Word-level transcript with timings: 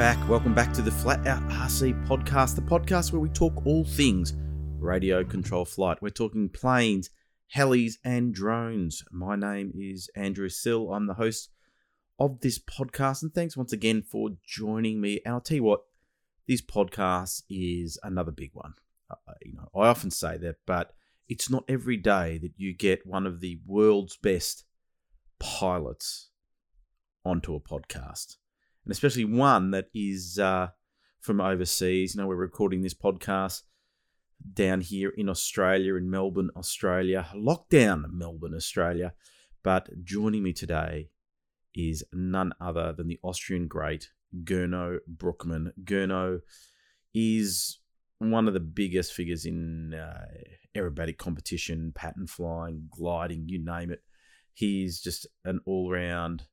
back. 0.00 0.30
Welcome 0.30 0.54
back 0.54 0.72
to 0.72 0.80
the 0.80 0.90
Flat 0.90 1.26
Out 1.26 1.42
RC 1.50 2.06
podcast, 2.08 2.54
the 2.54 2.62
podcast 2.62 3.12
where 3.12 3.20
we 3.20 3.28
talk 3.28 3.66
all 3.66 3.84
things 3.84 4.32
radio 4.78 5.22
control 5.22 5.66
flight. 5.66 6.00
We're 6.00 6.08
talking 6.08 6.48
planes, 6.48 7.10
helis, 7.54 7.98
and 8.02 8.32
drones. 8.32 9.04
My 9.12 9.36
name 9.36 9.74
is 9.78 10.08
Andrew 10.16 10.48
Sill. 10.48 10.94
I'm 10.94 11.06
the 11.06 11.12
host 11.12 11.50
of 12.18 12.40
this 12.40 12.58
podcast, 12.58 13.20
and 13.20 13.34
thanks 13.34 13.58
once 13.58 13.74
again 13.74 14.00
for 14.00 14.30
joining 14.42 15.02
me. 15.02 15.20
And 15.26 15.34
I'll 15.34 15.40
tell 15.42 15.56
you 15.56 15.64
what, 15.64 15.82
this 16.48 16.62
podcast 16.62 17.42
is 17.50 17.98
another 18.02 18.32
big 18.32 18.52
one. 18.54 18.72
Uh, 19.10 19.32
you 19.44 19.52
know, 19.52 19.68
I 19.78 19.88
often 19.88 20.10
say 20.10 20.38
that, 20.38 20.56
but 20.64 20.94
it's 21.28 21.50
not 21.50 21.64
every 21.68 21.98
day 21.98 22.38
that 22.38 22.52
you 22.56 22.72
get 22.74 23.06
one 23.06 23.26
of 23.26 23.40
the 23.40 23.60
world's 23.66 24.16
best 24.16 24.64
pilots 25.38 26.30
onto 27.22 27.54
a 27.54 27.60
podcast 27.60 28.36
and 28.90 28.94
especially 28.96 29.24
one 29.24 29.70
that 29.70 29.86
is 29.94 30.36
uh, 30.40 30.66
from 31.20 31.40
overseas. 31.40 32.12
You 32.12 32.20
know, 32.20 32.26
we're 32.26 32.34
recording 32.34 32.82
this 32.82 32.92
podcast 32.92 33.62
down 34.52 34.80
here 34.80 35.10
in 35.10 35.28
Australia, 35.28 35.94
in 35.94 36.10
Melbourne, 36.10 36.50
Australia, 36.56 37.28
lockdown, 37.32 38.06
Melbourne, 38.10 38.52
Australia. 38.52 39.12
But 39.62 40.02
joining 40.02 40.42
me 40.42 40.52
today 40.52 41.10
is 41.72 42.02
none 42.12 42.52
other 42.60 42.92
than 42.92 43.06
the 43.06 43.20
Austrian 43.22 43.68
great 43.68 44.10
Gernot 44.42 45.02
Bruckmann. 45.08 45.70
Gernot 45.84 46.40
is 47.14 47.78
one 48.18 48.48
of 48.48 48.54
the 48.54 48.58
biggest 48.58 49.12
figures 49.12 49.44
in 49.44 49.94
uh, 49.94 50.26
aerobatic 50.76 51.16
competition, 51.16 51.92
pattern 51.94 52.26
flying, 52.26 52.88
gliding, 52.90 53.44
you 53.46 53.64
name 53.64 53.92
it. 53.92 54.02
He's 54.52 55.00
just 55.00 55.28
an 55.44 55.60
all 55.64 55.92
round 55.92 56.46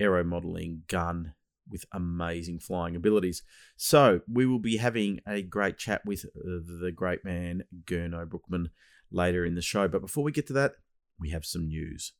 aero 0.00 0.24
modeling 0.24 0.82
gun 0.88 1.34
with 1.70 1.84
amazing 1.92 2.58
flying 2.58 2.96
abilities. 2.96 3.42
So 3.76 4.20
we 4.30 4.46
will 4.46 4.58
be 4.58 4.76
having 4.76 5.20
a 5.26 5.42
great 5.42 5.78
chat 5.78 6.02
with 6.04 6.24
uh, 6.24 6.60
the 6.80 6.92
great 6.94 7.24
man 7.24 7.64
Gernot 7.84 8.28
Bruckmann 8.28 8.66
later 9.10 9.44
in 9.44 9.54
the 9.54 9.62
show. 9.62 9.88
But 9.88 10.02
before 10.02 10.24
we 10.24 10.32
get 10.32 10.46
to 10.48 10.52
that, 10.54 10.72
we 11.18 11.30
have 11.30 11.44
some 11.44 11.68
news. 11.68 12.12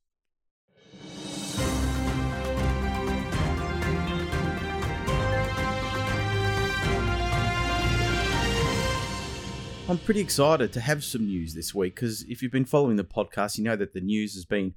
I'm 9.87 9.99
pretty 9.99 10.21
excited 10.21 10.73
to 10.73 10.81
have 10.81 11.05
some 11.05 11.27
news 11.27 11.55
this 11.55 11.75
week 11.75 11.95
because 11.95 12.23
if 12.23 12.41
you've 12.41 12.51
been 12.51 12.65
following 12.65 12.97
the 12.97 13.05
podcast, 13.05 13.59
you 13.59 13.65
know 13.65 13.77
that 13.77 13.93
the 13.93 14.01
news 14.01 14.33
has 14.35 14.47
been 14.47 14.73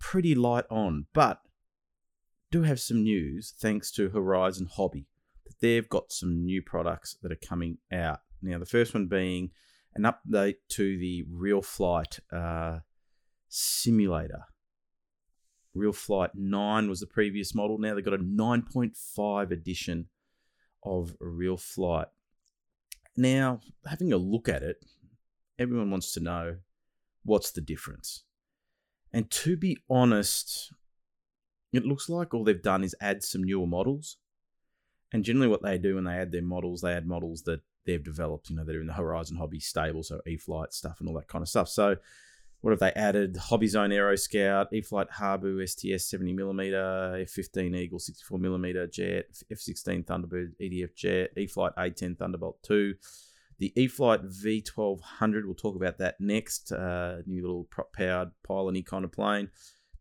pretty 0.00 0.34
light 0.34 0.64
on. 0.68 1.06
But 1.14 1.40
do 2.50 2.62
have 2.62 2.80
some 2.80 3.02
news 3.02 3.54
thanks 3.58 3.90
to 3.92 4.08
Horizon 4.08 4.68
Hobby. 4.70 5.06
That 5.46 5.60
they've 5.60 5.88
got 5.88 6.12
some 6.12 6.44
new 6.44 6.62
products 6.62 7.16
that 7.22 7.32
are 7.32 7.48
coming 7.48 7.78
out. 7.92 8.20
Now, 8.42 8.58
the 8.58 8.66
first 8.66 8.94
one 8.94 9.06
being 9.06 9.50
an 9.94 10.04
update 10.04 10.56
to 10.70 10.98
the 10.98 11.24
Real 11.30 11.62
Flight 11.62 12.20
uh, 12.32 12.78
simulator. 13.48 14.44
Real 15.74 15.92
Flight 15.92 16.30
9 16.34 16.88
was 16.88 17.00
the 17.00 17.06
previous 17.06 17.54
model. 17.54 17.78
Now 17.78 17.94
they've 17.94 18.04
got 18.04 18.14
a 18.14 18.18
9.5 18.18 19.50
edition 19.50 20.06
of 20.84 21.14
Real 21.20 21.56
Flight. 21.56 22.08
Now, 23.16 23.60
having 23.86 24.12
a 24.12 24.16
look 24.16 24.48
at 24.48 24.62
it, 24.62 24.84
everyone 25.58 25.90
wants 25.90 26.12
to 26.12 26.20
know 26.20 26.56
what's 27.24 27.50
the 27.50 27.60
difference. 27.60 28.24
And 29.12 29.30
to 29.30 29.56
be 29.56 29.78
honest, 29.90 30.72
it 31.72 31.84
looks 31.84 32.08
like 32.08 32.32
all 32.32 32.44
they've 32.44 32.62
done 32.62 32.84
is 32.84 32.94
add 33.00 33.22
some 33.22 33.42
newer 33.42 33.66
models. 33.66 34.16
And 35.12 35.24
generally, 35.24 35.48
what 35.48 35.62
they 35.62 35.78
do 35.78 35.94
when 35.94 36.04
they 36.04 36.12
add 36.12 36.32
their 36.32 36.42
models, 36.42 36.80
they 36.80 36.92
add 36.92 37.06
models 37.06 37.42
that 37.42 37.60
they've 37.86 38.02
developed, 38.02 38.50
you 38.50 38.56
know, 38.56 38.64
that 38.64 38.76
are 38.76 38.80
in 38.80 38.86
the 38.86 38.92
Horizon 38.92 39.38
Hobby 39.38 39.60
stable, 39.60 40.02
so 40.02 40.20
E 40.26 40.36
Flight 40.36 40.72
stuff 40.72 41.00
and 41.00 41.08
all 41.08 41.14
that 41.14 41.28
kind 41.28 41.42
of 41.42 41.48
stuff. 41.48 41.68
So, 41.68 41.96
what 42.60 42.70
have 42.72 42.80
they 42.80 42.92
added? 42.92 43.36
Hobby 43.36 43.68
Zone 43.68 43.92
Aero 43.92 44.16
Scout, 44.16 44.68
E 44.72 44.82
Flight 44.82 45.06
Habu 45.18 45.64
STS 45.66 46.12
70mm, 46.12 47.22
F 47.22 47.30
15 47.30 47.74
Eagle 47.74 47.98
64mm 47.98 48.92
jet, 48.92 49.26
F 49.50 49.58
16 49.58 50.04
Thunderbird 50.04 50.52
EDF 50.60 50.94
jet, 50.94 51.30
E 51.36 51.46
Flight 51.46 51.72
A10 51.78 52.18
Thunderbolt 52.18 52.62
2. 52.64 52.94
The 53.58 53.72
E 53.80 53.88
Flight 53.88 54.22
V1200, 54.24 55.44
we'll 55.44 55.54
talk 55.54 55.76
about 55.76 55.98
that 55.98 56.20
next. 56.20 56.70
Uh, 56.70 57.22
new 57.26 57.40
little 57.40 57.64
prop 57.70 57.92
powered 57.92 58.30
pylon 58.46 58.82
kind 58.82 59.04
of 59.04 59.12
plane 59.12 59.48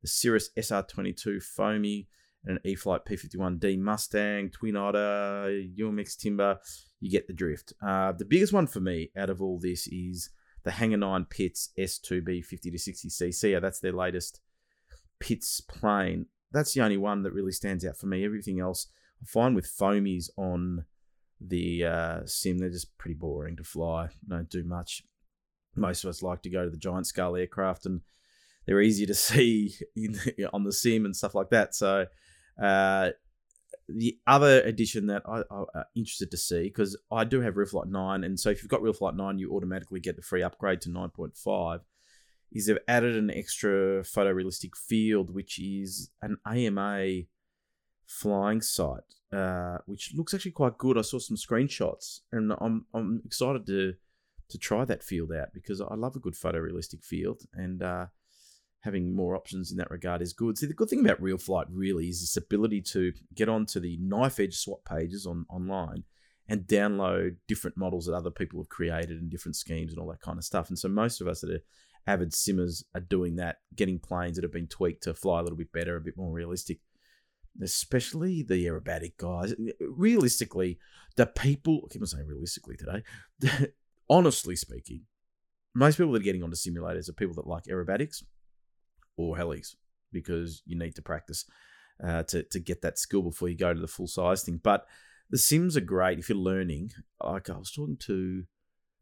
the 0.02 0.08
Cirrus 0.08 0.50
SR22 0.58 1.42
Foamy, 1.42 2.08
and 2.46 2.58
an 2.58 2.62
E-flite 2.64 3.06
P51D 3.06 3.78
Mustang, 3.80 4.50
Twin 4.50 4.76
Otter, 4.76 5.64
UMX 5.78 6.18
Timber. 6.18 6.60
You 7.00 7.12
get 7.12 7.28
the 7.28 7.34
drift. 7.34 7.74
Uh, 7.86 8.14
the 8.14 8.26
biggest 8.26 8.54
one 8.54 8.68
for 8.68 8.80
me 8.80 9.12
out 9.18 9.30
of 9.30 9.42
all 9.42 9.60
this 9.60 9.88
is 9.88 10.30
the 10.64 10.72
Hangar 10.72 10.98
9 10.98 11.26
Pitts 11.26 11.70
S2B 11.78 12.44
50 12.44 12.72
to 12.72 12.80
60 12.80 13.10
cc. 13.10 13.62
That's 13.62 13.80
their 13.80 13.92
latest 13.92 14.42
Pitts 15.20 15.62
plane. 15.62 16.28
That's 16.52 16.74
the 16.74 16.82
only 16.82 16.98
one 16.98 17.24
that 17.24 17.34
really 17.34 17.52
stands 17.52 17.86
out 17.86 17.98
for 17.98 18.08
me. 18.08 18.24
Everything 18.24 18.60
else 18.60 18.88
I 19.22 19.26
find 19.26 19.56
with 19.56 19.66
foamies 19.66 20.30
on 20.38 20.86
the 21.42 21.86
uh, 21.86 22.20
sim, 22.26 22.58
they're 22.58 22.70
just 22.70 22.98
pretty 22.98 23.16
boring 23.16 23.58
to 23.58 23.64
fly. 23.64 24.10
Don't 24.28 24.50
do 24.50 24.64
much. 24.64 25.04
Most 25.76 26.04
of 26.04 26.10
us 26.10 26.24
like 26.24 26.42
to 26.44 26.50
go 26.50 26.64
to 26.64 26.70
the 26.70 26.78
giant 26.78 27.08
scale 27.08 27.36
aircraft 27.36 27.86
and 27.86 28.02
they're 28.68 28.82
easier 28.82 29.08
to 29.08 29.16
see 29.16 29.74
on 30.54 30.64
the 30.64 30.74
sim 30.74 31.06
and 31.06 31.16
stuff 31.16 31.34
like 31.34 31.50
that. 31.50 31.74
So 31.74 32.06
uh, 32.62 33.10
the 33.90 34.20
other 34.28 34.62
addition 34.62 35.08
that 35.08 35.24
I, 35.26 35.40
am 35.40 35.66
uh, 35.74 35.84
interested 35.96 36.30
to 36.32 36.38
see 36.38 36.64
because 36.64 36.98
I 37.12 37.24
do 37.24 37.42
have 37.42 37.58
Real 37.58 37.68
Flight 37.68 37.88
9, 37.88 38.24
and 38.24 38.40
so 38.40 38.50
if 38.50 38.62
you've 38.62 38.70
got 38.70 38.82
Real 38.82 38.94
Flight 38.94 39.16
9, 39.16 39.40
you 39.40 39.52
automatically 39.54 40.00
get 40.00 40.16
the 40.16 40.22
free 40.22 40.44
upgrade 40.44 40.82
to 40.82 40.90
9.5. 40.90 41.80
Is 42.52 42.68
they've 42.68 42.78
added 42.88 43.18
an 43.18 43.30
extra 43.30 44.04
photorealistic 44.04 44.76
field, 44.76 45.34
which 45.34 45.60
is 45.60 46.12
an 46.22 46.38
AMA 46.46 47.24
flying 48.06 48.62
site, 48.62 49.16
uh, 49.34 49.80
which 49.86 50.14
looks 50.16 50.34
actually 50.34 50.52
quite 50.52 50.78
good. 50.78 50.98
I 50.98 51.02
saw 51.02 51.20
some 51.20 51.36
screenshots, 51.36 52.22
and 52.32 52.54
I'm 52.62 52.86
I'm 52.94 53.22
excited 53.26 53.66
to 53.68 53.96
to 54.50 54.58
try 54.58 54.86
that 54.86 55.04
field 55.04 55.34
out 55.34 55.50
because 55.54 55.82
I 55.82 55.94
love 55.96 56.16
a 56.16 56.20
good 56.20 56.36
photorealistic 56.36 57.04
field, 57.04 57.44
and 57.54 57.84
uh, 57.84 58.06
having 58.88 59.14
more 59.14 59.36
options 59.36 59.70
in 59.70 59.78
that 59.78 59.92
regard 59.92 60.22
is 60.22 60.32
good. 60.32 60.58
See, 60.58 60.66
the 60.66 60.74
good 60.74 60.90
thing 60.90 61.02
about 61.02 61.22
Real 61.22 61.38
Flight 61.38 61.68
really 61.70 62.08
is 62.08 62.22
this 62.22 62.38
ability 62.38 62.82
to 62.94 63.12
get 63.36 63.50
onto 63.50 63.82
the 63.82 63.98
knife 64.00 64.40
edge 64.40 64.56
swap 64.56 64.86
pages 64.86 65.26
on 65.26 65.46
online 65.50 66.06
and 66.48 66.62
download 66.62 67.36
different 67.50 67.76
models 67.76 68.06
that 68.06 68.16
other 68.16 68.32
people 68.32 68.62
have 68.62 68.70
created 68.70 69.20
and 69.20 69.30
different 69.30 69.58
schemes 69.58 69.92
and 69.92 70.00
all 70.00 70.08
that 70.08 70.22
kind 70.22 70.38
of 70.38 70.46
stuff. 70.46 70.70
And 70.70 70.80
so 70.80 70.88
most 70.88 71.20
of 71.20 71.28
us 71.28 71.42
that 71.42 71.52
are 71.52 71.60
avid 72.08 72.34
simmers 72.34 72.86
are 72.96 73.02
doing 73.02 73.36
that, 73.36 73.58
getting 73.76 74.00
planes 74.00 74.38
that 74.38 74.44
have 74.44 74.54
been 74.54 74.68
tweaked 74.68 75.04
to 75.04 75.14
fly 75.14 75.42
a 75.42 75.44
little 75.44 75.58
bit 75.58 75.74
better, 75.74 75.98
a 75.98 76.02
bit 76.02 76.16
more 76.16 76.32
realistic. 76.32 76.80
Especially 77.62 78.42
the 78.42 78.66
aerobatic 78.68 79.18
guys. 79.18 79.54
Realistically, 79.82 80.80
the 81.18 81.26
people, 81.26 81.82
I 81.84 81.92
keep 81.92 82.02
on 82.02 82.08
saying 82.08 82.28
realistically 82.28 82.78
today, 82.78 83.04
honestly 84.10 84.56
speaking, 84.56 85.02
most 85.76 85.98
people 85.98 86.14
that 86.14 86.22
are 86.22 86.24
getting 86.24 86.44
onto 86.44 86.56
simulators 86.56 87.10
are 87.10 87.14
people 87.14 87.36
that 87.36 87.48
like 87.48 87.66
aerobatics 87.66 88.24
or 89.18 89.36
helis 89.36 89.76
because 90.12 90.62
you 90.66 90.78
need 90.78 90.96
to 90.96 91.02
practice 91.02 91.46
uh, 92.04 92.24
to 92.24 92.44
to 92.44 92.60
get 92.60 92.82
that 92.82 92.98
skill 92.98 93.22
before 93.22 93.50
you 93.50 93.58
go 93.58 93.74
to 93.74 93.80
the 93.80 93.88
full 93.88 94.08
size 94.08 94.44
thing. 94.44 94.60
But 94.64 94.86
the 95.30 95.38
sims 95.38 95.76
are 95.76 95.82
great 95.82 96.20
if 96.20 96.30
you're 96.30 96.38
learning. 96.38 96.92
Like 97.24 97.50
I 97.50 97.58
was 97.58 97.72
talking 97.72 97.98
to 98.02 98.44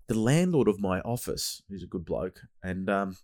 the 0.07 0.17
landlord 0.17 0.67
of 0.67 0.79
my 0.79 1.01
office, 1.01 1.61
who's 1.69 1.83
a 1.83 1.87
good 1.87 2.05
bloke, 2.05 2.39
and 2.63 2.89
um, 2.89 3.17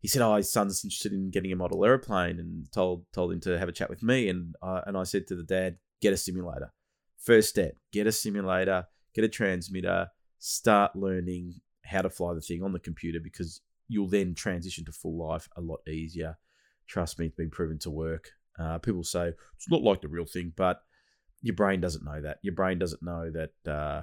he 0.00 0.08
said, 0.08 0.22
"Oh, 0.22 0.36
his 0.36 0.52
son's 0.52 0.84
interested 0.84 1.12
in 1.12 1.30
getting 1.30 1.52
a 1.52 1.56
model 1.56 1.84
airplane," 1.84 2.38
and 2.38 2.70
told 2.72 3.04
told 3.12 3.32
him 3.32 3.40
to 3.40 3.58
have 3.58 3.68
a 3.68 3.72
chat 3.72 3.90
with 3.90 4.02
me. 4.02 4.28
And 4.28 4.54
uh, 4.62 4.80
and 4.86 4.96
I 4.96 5.04
said 5.04 5.26
to 5.28 5.36
the 5.36 5.44
dad, 5.44 5.76
"Get 6.00 6.12
a 6.12 6.16
simulator. 6.16 6.72
First 7.18 7.50
step: 7.50 7.76
get 7.92 8.06
a 8.06 8.12
simulator, 8.12 8.86
get 9.14 9.24
a 9.24 9.28
transmitter, 9.28 10.08
start 10.38 10.96
learning 10.96 11.54
how 11.84 12.02
to 12.02 12.10
fly 12.10 12.34
the 12.34 12.40
thing 12.40 12.62
on 12.62 12.72
the 12.72 12.80
computer 12.80 13.18
because 13.22 13.60
you'll 13.88 14.08
then 14.08 14.34
transition 14.34 14.84
to 14.84 14.92
full 14.92 15.16
life 15.16 15.48
a 15.56 15.60
lot 15.60 15.86
easier. 15.88 16.38
Trust 16.86 17.18
me, 17.18 17.26
it's 17.26 17.36
been 17.36 17.50
proven 17.50 17.78
to 17.80 17.90
work. 17.90 18.30
Uh, 18.58 18.78
people 18.78 19.04
say 19.04 19.32
it's 19.56 19.70
not 19.70 19.82
like 19.82 20.00
the 20.00 20.08
real 20.08 20.26
thing, 20.26 20.52
but 20.56 20.82
your 21.40 21.54
brain 21.56 21.80
doesn't 21.80 22.04
know 22.04 22.20
that. 22.20 22.38
Your 22.42 22.54
brain 22.54 22.78
doesn't 22.78 23.02
know 23.02 23.30
that 23.30 23.70
uh, 23.70 24.02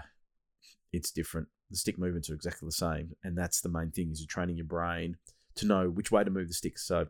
it's 0.91 1.11
different. 1.11 1.47
The 1.71 1.77
stick 1.77 1.99
movements 1.99 2.29
are 2.29 2.33
exactly 2.33 2.65
the 2.65 2.71
same, 2.71 3.15
and 3.23 3.37
that's 3.37 3.61
the 3.61 3.69
main 3.69 3.91
thing: 3.91 4.11
is 4.11 4.19
you're 4.19 4.27
training 4.27 4.57
your 4.57 4.65
brain 4.65 5.17
to 5.55 5.67
know 5.67 5.89
which 5.89 6.11
way 6.11 6.23
to 6.23 6.31
move 6.31 6.47
the 6.47 6.53
stick. 6.53 6.79
So 6.79 7.07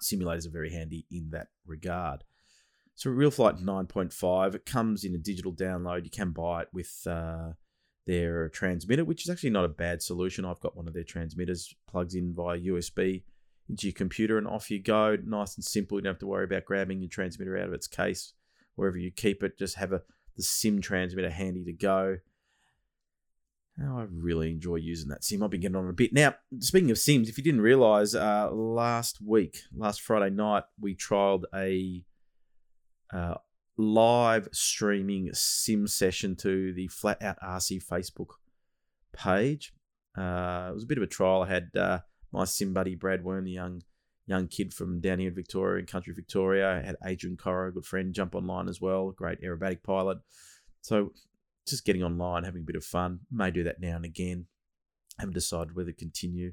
simulators 0.00 0.46
are 0.46 0.50
very 0.50 0.72
handy 0.72 1.06
in 1.10 1.30
that 1.30 1.48
regard. 1.66 2.24
So 2.94 3.10
Real 3.10 3.30
Flight 3.30 3.56
9.5, 3.56 4.54
it 4.54 4.66
comes 4.66 5.04
in 5.04 5.14
a 5.14 5.18
digital 5.18 5.52
download. 5.52 6.04
You 6.04 6.10
can 6.10 6.30
buy 6.30 6.62
it 6.62 6.68
with 6.72 6.92
uh, 7.06 7.52
their 8.06 8.48
transmitter, 8.48 9.04
which 9.04 9.24
is 9.24 9.30
actually 9.30 9.50
not 9.50 9.64
a 9.64 9.68
bad 9.68 10.02
solution. 10.02 10.44
I've 10.44 10.60
got 10.60 10.76
one 10.76 10.88
of 10.88 10.94
their 10.94 11.04
transmitters 11.04 11.74
plugs 11.86 12.14
in 12.14 12.34
via 12.34 12.58
USB 12.58 13.22
into 13.68 13.86
your 13.86 13.94
computer 13.94 14.38
and 14.38 14.46
off 14.46 14.70
you 14.70 14.82
go. 14.82 15.16
Nice 15.24 15.56
and 15.56 15.64
simple. 15.64 15.98
You 15.98 16.02
don't 16.02 16.14
have 16.14 16.20
to 16.20 16.26
worry 16.26 16.44
about 16.44 16.64
grabbing 16.64 17.00
your 17.00 17.08
transmitter 17.08 17.56
out 17.56 17.68
of 17.68 17.72
its 17.72 17.86
case 17.86 18.34
wherever 18.74 18.98
you 18.98 19.10
keep 19.10 19.42
it. 19.42 19.58
Just 19.58 19.76
have 19.76 19.92
a 19.92 20.02
the 20.36 20.42
sim 20.42 20.80
transmitter 20.80 21.30
handy 21.30 21.64
to 21.64 21.72
go. 21.72 22.18
Oh, 23.82 23.98
I 23.98 24.06
really 24.10 24.50
enjoy 24.50 24.76
using 24.76 25.08
that 25.08 25.24
sim. 25.24 25.42
I've 25.42 25.50
been 25.50 25.60
getting 25.60 25.76
on 25.76 25.88
a 25.88 25.92
bit. 25.92 26.12
Now, 26.12 26.34
speaking 26.58 26.90
of 26.90 26.98
sims, 26.98 27.28
if 27.28 27.38
you 27.38 27.44
didn't 27.44 27.62
realize, 27.62 28.14
uh, 28.14 28.50
last 28.52 29.18
week, 29.24 29.60
last 29.74 30.02
Friday 30.02 30.34
night, 30.34 30.64
we 30.80 30.94
trialed 30.94 31.44
a 31.54 32.04
uh, 33.14 33.34
live 33.82 34.48
streaming 34.52 35.30
sim 35.32 35.86
session 35.86 36.36
to 36.36 36.72
the 36.72 36.88
Flat 36.88 37.20
Out 37.22 37.38
RC 37.42 37.84
Facebook 37.84 38.34
page. 39.12 39.72
Uh, 40.16 40.68
it 40.70 40.74
was 40.74 40.84
a 40.84 40.86
bit 40.86 40.98
of 40.98 41.04
a 41.04 41.08
trial. 41.08 41.42
I 41.42 41.48
had 41.48 41.70
uh, 41.76 41.98
my 42.32 42.44
sim 42.44 42.72
buddy 42.72 42.94
Brad 42.94 43.24
Worm, 43.24 43.44
the 43.44 43.52
young 43.52 43.82
young 44.26 44.46
kid 44.46 44.72
from 44.72 45.00
down 45.00 45.18
here 45.18 45.28
in 45.28 45.34
Victoria, 45.34 45.80
in 45.80 45.86
country 45.86 46.14
Victoria. 46.14 46.78
I 46.78 46.86
had 46.86 46.96
Adrian 47.04 47.36
Corro, 47.36 47.68
a 47.68 47.72
good 47.72 47.84
friend, 47.84 48.14
jump 48.14 48.34
online 48.34 48.68
as 48.68 48.80
well, 48.80 49.10
great 49.10 49.42
aerobatic 49.42 49.82
pilot. 49.82 50.18
So 50.82 51.12
just 51.66 51.84
getting 51.84 52.04
online, 52.04 52.44
having 52.44 52.62
a 52.62 52.64
bit 52.64 52.76
of 52.76 52.84
fun. 52.84 53.20
May 53.30 53.50
do 53.50 53.64
that 53.64 53.80
now 53.80 53.96
and 53.96 54.04
again. 54.04 54.46
Haven't 55.18 55.34
decided 55.34 55.74
whether 55.74 55.90
to 55.90 55.96
continue. 55.96 56.52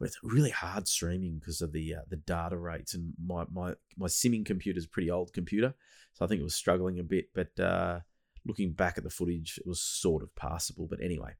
It's 0.00 0.18
really 0.22 0.50
hard 0.50 0.88
streaming 0.88 1.38
because 1.38 1.60
of 1.60 1.72
the 1.72 1.96
uh, 1.96 2.00
the 2.08 2.16
data 2.16 2.56
rates, 2.56 2.94
and 2.94 3.12
my 3.24 3.44
my 3.50 3.74
my 3.96 4.06
simming 4.06 4.46
computer 4.46 4.78
is 4.78 4.86
a 4.86 4.88
pretty 4.88 5.10
old 5.10 5.32
computer, 5.32 5.74
so 6.14 6.24
I 6.24 6.28
think 6.28 6.40
it 6.40 6.44
was 6.44 6.54
struggling 6.54 6.98
a 6.98 7.04
bit. 7.04 7.26
But 7.34 7.58
uh, 7.60 8.00
looking 8.46 8.72
back 8.72 8.98
at 8.98 9.04
the 9.04 9.10
footage, 9.10 9.58
it 9.58 9.66
was 9.66 9.80
sort 9.80 10.22
of 10.22 10.34
passable. 10.34 10.86
But 10.88 11.02
anyway, 11.02 11.32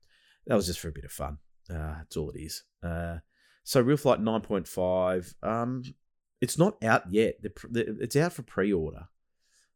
that 0.47 0.55
was 0.55 0.67
just 0.67 0.81
for 0.81 0.89
a 0.89 0.93
bit 0.93 1.05
of 1.05 1.13
fun. 1.13 1.39
Uh, 1.69 1.95
that's 1.99 2.17
all 2.17 2.31
it 2.31 2.41
is. 2.41 2.65
Uh, 2.83 3.19
so 3.65 3.81
Real 3.81 3.97
Flight 3.97 4.21
9.5, 4.21 5.35
um, 5.43 5.83
it's 6.41 6.59
not 6.59 6.83
out 6.83 7.05
yet. 7.11 7.37
It's 7.43 8.17
out 8.17 8.33
for 8.33 8.43
pre-order. 8.43 9.07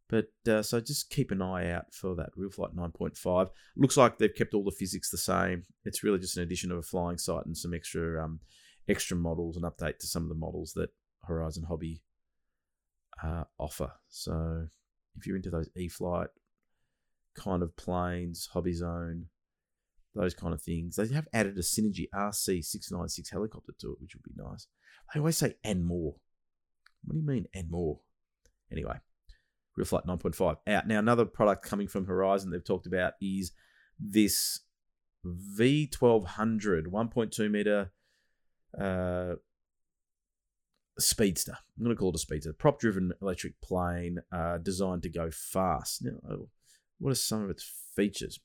But 0.09 0.29
uh, 0.49 0.63
so 0.63 0.81
just 0.81 1.11
keep 1.11 1.31
an 1.31 1.43
eye 1.43 1.71
out 1.71 1.95
for 1.95 2.15
that 2.17 2.31
Real 2.37 2.51
Flight 2.51 2.77
9.5. 2.77 3.49
Looks 3.77 3.97
like 3.97 4.19
they've 4.19 4.35
kept 4.35 4.55
all 4.55 4.65
the 4.65 4.71
physics 4.71 5.11
the 5.11 5.19
same. 5.19 5.63
It's 5.85 6.03
really 6.03 6.19
just 6.19 6.37
an 6.37 6.43
addition 6.43 6.71
of 6.71 6.79
a 6.79 6.83
flying 6.83 7.19
sight 7.19 7.47
and 7.47 7.57
some 7.57 7.75
extra 7.75 8.23
um, 8.23 8.41
extra 8.89 9.17
models, 9.17 9.57
and 9.57 9.65
update 9.65 9.99
to 9.99 10.07
some 10.07 10.23
of 10.23 10.29
the 10.29 10.35
models 10.35 10.73
that 10.75 10.91
Horizon 11.25 11.65
Hobby 11.65 12.03
uh, 13.23 13.45
offer. 13.59 13.93
So 14.09 14.69
if 15.17 15.27
you're 15.27 15.37
into 15.37 15.51
those 15.51 15.71
E-flite 15.77 16.29
kind 17.35 17.63
of 17.63 17.77
planes, 17.77 18.49
Hobby 18.53 18.73
Zone, 18.73 19.27
those 20.15 20.35
kind 20.35 20.55
of 20.55 20.63
things, 20.63 20.97
they 20.97 21.09
have 21.09 21.29
added 21.33 21.57
a 21.59 21.63
Synergy 21.63 22.07
RC696 22.15 23.31
helicopter 23.33 23.73
to 23.81 23.93
it, 23.93 24.01
which 24.01 24.15
would 24.15 24.23
be 24.23 24.43
nice. 24.43 24.67
They 25.13 25.21
always 25.21 25.37
say 25.37 25.55
and 25.65 25.85
more. 25.85 26.17
What 27.05 27.15
do 27.15 27.19
you 27.19 27.27
mean 27.27 27.47
and 27.55 27.71
more? 27.71 28.01
Anyway, 28.73 28.99
Real 29.77 29.87
Flight 29.87 30.07
9.5 30.07 30.57
out. 30.67 30.87
Now, 30.87 30.99
another 30.99 31.25
product 31.25 31.65
coming 31.65 31.89
from 31.89 32.07
Horizon 32.07 32.51
they've 32.51 32.65
talked 32.65 32.87
about 32.87 33.15
is 33.21 33.53
this 33.99 34.61
V1200 35.25 36.87
1.2 36.87 37.51
meter 37.51 37.93
uh, 38.81 39.35
speedster. 40.99 41.57
I'm 41.77 41.85
going 41.85 41.95
to 41.95 41.99
call 41.99 42.11
it 42.11 42.17
a 42.17 42.19
speedster. 42.19 42.53
Prop 42.53 42.79
driven 42.79 43.13
electric 43.21 43.61
plane 43.61 44.19
uh, 44.33 44.59
designed 44.59 45.03
to 45.03 45.09
go 45.09 45.31
fast. 45.31 46.05
Now, 46.05 46.13
uh, 46.29 46.37
what 46.99 47.11
are 47.11 47.17
some 47.17 47.43
of 47.43 47.51
its 47.51 47.71
features? 47.97 48.41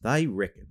They 0.00 0.26
reckon 0.26 0.68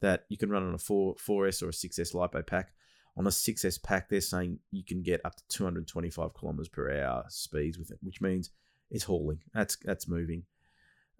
that 0.00 0.24
you 0.28 0.36
can 0.36 0.50
run 0.50 0.62
on 0.62 0.74
a 0.74 0.78
4, 0.78 1.14
4S 1.16 1.62
or 1.62 1.68
a 1.68 1.72
6S 1.72 2.14
LiPo 2.14 2.46
pack. 2.46 2.72
On 3.16 3.26
a 3.26 3.30
6S 3.30 3.82
pack, 3.82 4.08
they're 4.08 4.20
saying 4.20 4.60
you 4.70 4.84
can 4.84 5.02
get 5.02 5.20
up 5.24 5.36
to 5.36 5.42
225 5.48 6.32
kilometers 6.34 6.68
per 6.68 6.90
hour 7.02 7.24
speeds 7.28 7.78
with 7.78 7.90
it, 7.90 7.98
which 8.02 8.20
means 8.20 8.50
it's 8.90 9.04
hauling. 9.04 9.40
That's 9.52 9.76
that's 9.84 10.08
moving. 10.08 10.44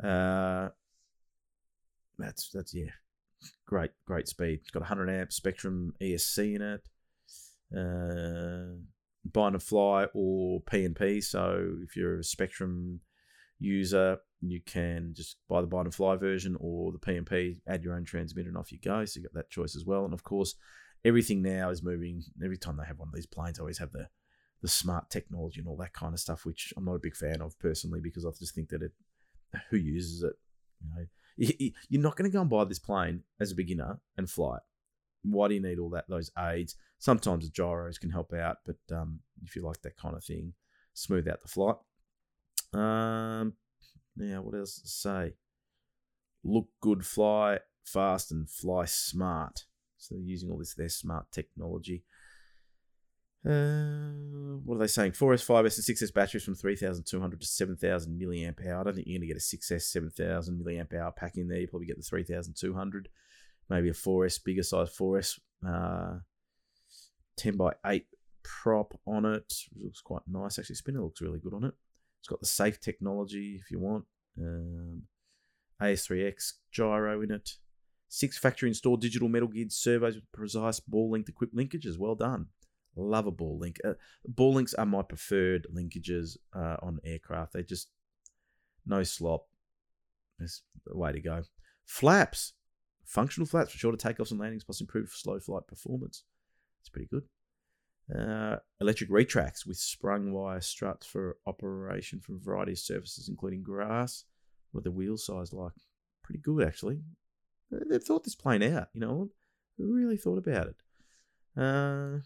Uh, 0.02 0.68
that's 2.18 2.50
that's 2.50 2.72
yeah, 2.72 2.90
great 3.66 3.90
great 4.06 4.28
speed. 4.28 4.60
It's 4.62 4.70
got 4.70 4.80
100 4.80 5.10
amp 5.10 5.30
Spektrum 5.30 5.90
ESC 6.00 6.56
in 6.56 6.62
it. 6.62 6.82
Uh, 7.76 8.76
bind 9.24 9.54
and 9.54 9.62
fly 9.62 10.06
or 10.14 10.60
PNP. 10.62 11.22
So 11.22 11.76
if 11.82 11.96
you're 11.96 12.18
a 12.18 12.22
Spektrum 12.22 12.98
user, 13.58 14.18
you 14.40 14.60
can 14.60 15.12
just 15.14 15.36
buy 15.48 15.60
the 15.60 15.66
bind 15.66 15.86
and 15.86 15.94
fly 15.94 16.16
version 16.16 16.56
or 16.58 16.92
the 16.92 16.98
PNP, 16.98 17.60
add 17.68 17.84
your 17.84 17.94
own 17.94 18.04
transmitter, 18.04 18.48
and 18.48 18.56
off 18.56 18.72
you 18.72 18.78
go. 18.82 19.04
So 19.04 19.20
you 19.20 19.24
got 19.24 19.34
that 19.34 19.50
choice 19.50 19.76
as 19.76 19.84
well. 19.84 20.04
And 20.04 20.14
of 20.14 20.24
course, 20.24 20.54
everything 21.04 21.42
now 21.42 21.70
is 21.70 21.82
moving. 21.82 22.22
Every 22.42 22.58
time 22.58 22.76
they 22.76 22.86
have 22.86 22.98
one 22.98 23.08
of 23.08 23.14
these 23.14 23.26
planes, 23.26 23.58
I 23.58 23.62
always 23.62 23.78
have 23.78 23.92
the 23.92 24.08
the 24.62 24.68
smart 24.68 25.08
technology 25.08 25.58
and 25.58 25.68
all 25.68 25.76
that 25.76 25.94
kind 25.94 26.12
of 26.12 26.20
stuff, 26.20 26.44
which 26.44 26.72
I'm 26.76 26.84
not 26.84 26.94
a 26.94 27.00
big 27.00 27.16
fan 27.16 27.40
of 27.40 27.58
personally 27.58 28.00
because 28.00 28.26
I 28.26 28.30
just 28.38 28.54
think 28.54 28.68
that 28.68 28.82
it, 28.82 28.92
who 29.70 29.78
uses 29.78 30.22
it, 30.22 30.34
you 30.82 30.88
know, 30.94 31.06
you're 31.36 32.02
not 32.02 32.16
going 32.16 32.30
to 32.30 32.34
go 32.34 32.40
and 32.40 32.50
buy 32.50 32.64
this 32.64 32.78
plane 32.78 33.22
as 33.40 33.52
a 33.52 33.56
beginner 33.56 34.00
and 34.16 34.28
fly 34.28 34.56
it. 34.56 34.62
Why 35.22 35.48
do 35.48 35.54
you 35.54 35.62
need 35.62 35.78
all 35.78 35.90
that 35.90 36.08
those 36.08 36.30
aids? 36.38 36.76
Sometimes 36.98 37.44
the 37.44 37.50
gyros 37.50 37.98
can 37.98 38.10
help 38.10 38.32
out, 38.32 38.58
but 38.64 38.94
um, 38.94 39.20
if 39.42 39.56
you 39.56 39.62
like 39.62 39.80
that 39.82 39.96
kind 39.96 40.16
of 40.16 40.24
thing, 40.24 40.54
smooth 40.94 41.28
out 41.28 41.40
the 41.42 41.48
flight. 41.48 41.76
Um, 42.72 43.54
now, 44.16 44.42
what 44.42 44.54
else 44.54 44.80
to 44.80 44.88
say? 44.88 45.34
Look 46.44 46.68
good, 46.80 47.04
fly 47.04 47.60
fast, 47.84 48.32
and 48.32 48.48
fly 48.48 48.84
smart. 48.84 49.64
So 49.98 50.16
using 50.16 50.50
all 50.50 50.58
this 50.58 50.74
their 50.74 50.88
smart 50.88 51.30
technology. 51.32 52.04
Uh, 53.46 54.60
what 54.64 54.76
are 54.76 54.80
they 54.80 54.86
saying? 54.86 55.12
4S, 55.12 55.46
5S, 55.46 55.88
and 55.88 55.96
6S 55.96 56.12
batteries 56.12 56.44
from 56.44 56.54
3,200 56.54 57.40
to 57.40 57.46
7,000 57.46 58.20
milliamp 58.20 58.66
hour. 58.66 58.80
I 58.80 58.84
don't 58.84 58.94
think 58.94 59.06
you're 59.06 59.18
going 59.18 59.28
to 59.28 59.34
get 59.34 59.36
a 59.36 59.40
6S 59.40 59.82
7,000 59.82 60.62
milliamp 60.62 60.94
hour 60.94 61.10
pack 61.10 61.36
in 61.36 61.48
there. 61.48 61.58
You 61.58 61.68
probably 61.68 61.86
get 61.86 61.96
the 61.96 62.02
3,200. 62.02 63.08
Maybe 63.68 63.88
a 63.88 63.92
4S, 63.92 64.44
bigger 64.44 64.62
size 64.62 64.94
4S. 64.94 65.38
Uh, 65.66 66.18
10 67.38 67.56
by 67.56 67.72
8 67.86 68.04
prop 68.42 68.98
on 69.06 69.24
it. 69.24 69.36
it. 69.36 69.54
Looks 69.82 70.00
quite 70.00 70.22
nice. 70.26 70.58
Actually, 70.58 70.76
spinner 70.76 71.02
looks 71.02 71.20
really 71.20 71.38
good 71.38 71.54
on 71.54 71.64
it. 71.64 71.74
It's 72.20 72.28
got 72.28 72.40
the 72.40 72.46
safe 72.46 72.80
technology 72.80 73.58
if 73.60 73.70
you 73.70 73.78
want. 73.78 74.04
Um, 74.38 75.02
AS3X 75.80 76.54
gyro 76.70 77.22
in 77.22 77.30
it. 77.30 77.52
Six 78.08 78.38
factory 78.38 78.68
installed 78.68 79.00
digital 79.00 79.28
metal 79.28 79.48
geared 79.48 79.72
servos 79.72 80.16
with 80.16 80.30
precise 80.32 80.80
ball 80.80 81.10
length 81.10 81.28
equipped 81.28 81.54
linkages. 81.54 81.96
Well 81.98 82.14
done. 82.14 82.48
Love 82.96 83.26
a 83.26 83.30
ball 83.30 83.58
link. 83.58 83.78
Uh, 83.84 83.94
ball 84.26 84.54
links 84.54 84.74
are 84.74 84.86
my 84.86 85.02
preferred 85.02 85.66
linkages 85.74 86.36
uh, 86.54 86.76
on 86.82 86.98
aircraft. 87.04 87.52
They 87.52 87.62
just 87.62 87.88
no 88.86 89.02
slop. 89.02 89.46
That's 90.38 90.62
the 90.86 90.96
way 90.96 91.12
to 91.12 91.20
go. 91.20 91.42
Flaps, 91.84 92.54
functional 93.04 93.46
flaps 93.46 93.72
for 93.72 93.78
shorter 93.78 93.96
takeoffs 93.96 94.30
and 94.30 94.40
landings, 94.40 94.64
plus 94.64 94.80
improved 94.80 95.12
slow 95.12 95.38
flight 95.38 95.66
performance. 95.66 96.24
It's 96.80 96.88
pretty 96.88 97.08
good. 97.08 97.24
Uh, 98.14 98.56
electric 98.80 99.10
retracts 99.10 99.64
with 99.64 99.76
sprung 99.76 100.32
wire 100.32 100.60
struts 100.60 101.06
for 101.06 101.36
operation 101.46 102.20
from 102.20 102.36
a 102.36 102.44
variety 102.44 102.72
of 102.72 102.78
surfaces, 102.78 103.28
including 103.28 103.62
grass. 103.62 104.24
What 104.72 104.84
the 104.84 104.90
wheel 104.90 105.16
size 105.16 105.52
like? 105.52 105.72
Pretty 106.22 106.40
good, 106.40 106.66
actually. 106.66 107.00
They've 107.70 108.02
thought 108.02 108.24
this 108.24 108.34
plane 108.34 108.62
out, 108.62 108.88
you 108.94 109.00
know. 109.00 109.30
Really 109.78 110.16
thought 110.16 110.38
about 110.38 110.68
it. 110.68 110.76
Uh, 111.56 112.18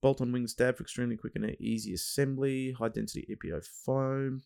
bolt 0.00 0.20
on 0.20 0.32
wing 0.32 0.46
stab 0.46 0.76
for 0.76 0.82
extremely 0.82 1.16
quick 1.16 1.34
and 1.36 1.56
easy 1.60 1.92
assembly, 1.94 2.72
high 2.72 2.88
density 2.88 3.26
EPO 3.30 3.64
foam, 3.84 4.42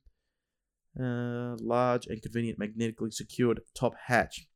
uh, 0.99 1.57
large 1.61 2.07
and 2.07 2.23
convenient 2.23 2.59
magnetically 2.59 3.11
secured 3.11 3.61
top 3.75 3.95
hatch. 4.07 4.49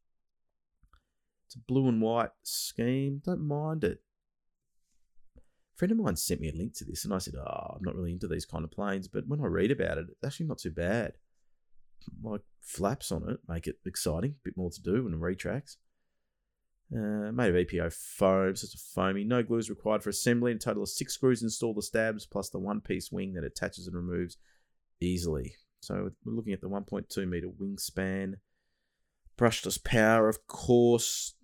It's 1.47 1.57
a 1.57 1.59
blue 1.59 1.89
and 1.89 2.01
white 2.01 2.31
scheme. 2.43 3.21
Don't 3.25 3.47
mind 3.47 3.85
it. 3.85 4.03
A 5.37 5.77
friend 5.77 5.93
of 5.93 5.99
mine 5.99 6.17
sent 6.17 6.41
me 6.41 6.49
a 6.49 6.57
link 6.57 6.75
to 6.77 6.85
this, 6.85 7.05
and 7.05 7.13
I 7.13 7.19
said, 7.19 7.35
"Oh, 7.35 7.77
I'm 7.77 7.83
not 7.83 7.95
really 7.95 8.13
into 8.13 8.29
these 8.29 8.47
kind 8.47 8.65
of 8.65 8.71
planes." 8.71 9.09
But 9.09 9.27
when 9.27 9.41
I 9.41 9.47
read 9.47 9.71
about 9.71 9.99
it, 9.99 10.07
it's 10.09 10.25
actually 10.25 10.47
not 10.47 10.59
too 10.59 10.71
bad. 10.71 11.19
Like 12.23 12.43
flaps 12.61 13.13
on 13.13 13.29
it 13.29 13.41
make 13.49 13.67
it 13.67 13.79
exciting, 13.85 14.33
a 14.33 14.45
bit 14.45 14.57
more 14.57 14.71
to 14.71 14.83
do, 14.83 15.07
and 15.07 15.21
retracts. 15.21 15.77
Uh, 16.95 17.33
made 17.33 17.49
of 17.49 17.67
EPO 17.67 17.91
foam, 17.91 18.55
so 18.55 18.67
it's 18.67 18.93
foamy. 18.95 19.25
No 19.25 19.43
glue 19.43 19.57
is 19.57 19.71
required 19.71 20.03
for 20.03 20.11
assembly. 20.11 20.53
A 20.53 20.57
total 20.57 20.83
of 20.83 20.91
six 20.91 21.15
screws 21.15 21.43
install 21.43 21.73
the 21.73 21.81
stabs, 21.81 22.27
plus 22.27 22.51
the 22.51 22.59
one-piece 22.59 23.11
wing 23.11 23.33
that 23.33 23.45
attaches 23.45 23.87
and 23.87 23.97
removes 23.97 24.37
easily. 25.01 25.55
So 25.81 26.11
we're 26.25 26.35
looking 26.35 26.53
at 26.53 26.61
the 26.61 26.69
1.2 26.69 27.27
meter 27.27 27.49
wingspan. 27.49 28.35
Brushless 29.39 29.83
power, 29.83 30.29
of 30.29 30.47
course, 30.47 31.35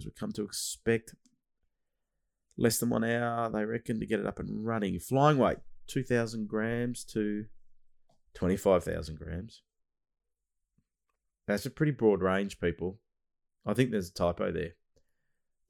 as 0.00 0.06
we 0.06 0.12
come 0.12 0.32
to 0.32 0.42
expect. 0.42 1.14
Less 2.58 2.78
than 2.78 2.90
one 2.90 3.04
hour, 3.04 3.48
they 3.48 3.64
reckon, 3.64 4.00
to 4.00 4.06
get 4.06 4.18
it 4.18 4.26
up 4.26 4.40
and 4.40 4.66
running. 4.66 4.98
Flying 4.98 5.38
weight, 5.38 5.58
2,000 5.86 6.48
grams 6.48 7.04
to 7.04 7.44
25,000 8.34 9.16
grams. 9.18 9.62
That's 11.46 11.66
a 11.66 11.70
pretty 11.70 11.92
broad 11.92 12.22
range, 12.22 12.58
people. 12.58 12.98
I 13.64 13.72
think 13.74 13.92
there's 13.92 14.08
a 14.08 14.14
typo 14.14 14.50
there. 14.50 14.72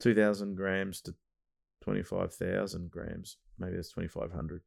2,000 0.01 0.57
grams 0.57 1.01
to 1.03 1.15
25,000 1.83 2.91
grams. 2.91 3.37
Maybe 3.59 3.77
that's 3.77 3.93
2,500. 3.93 4.63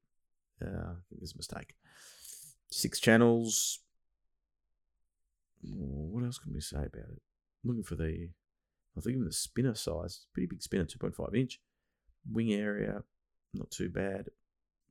Uh, 0.61 0.65
I 0.65 0.93
think 1.09 1.21
there's 1.21 1.33
a 1.33 1.37
mistake. 1.37 1.75
Six 2.71 2.99
channels. 2.99 3.79
what 5.61 6.23
else 6.23 6.37
can 6.37 6.53
we 6.53 6.61
say 6.61 6.77
about 6.77 7.11
it? 7.11 7.21
I'm 7.63 7.69
looking 7.69 7.83
for 7.83 7.95
the, 7.95 8.29
I 8.97 9.01
think 9.01 9.15
even 9.15 9.25
the 9.25 9.33
spinner 9.33 9.75
size, 9.75 10.25
pretty 10.33 10.47
big 10.47 10.61
spinner, 10.61 10.85
2.5 10.85 11.35
inch. 11.35 11.59
Wing 12.31 12.53
area, 12.53 13.03
not 13.53 13.71
too 13.71 13.89
bad. 13.89 14.27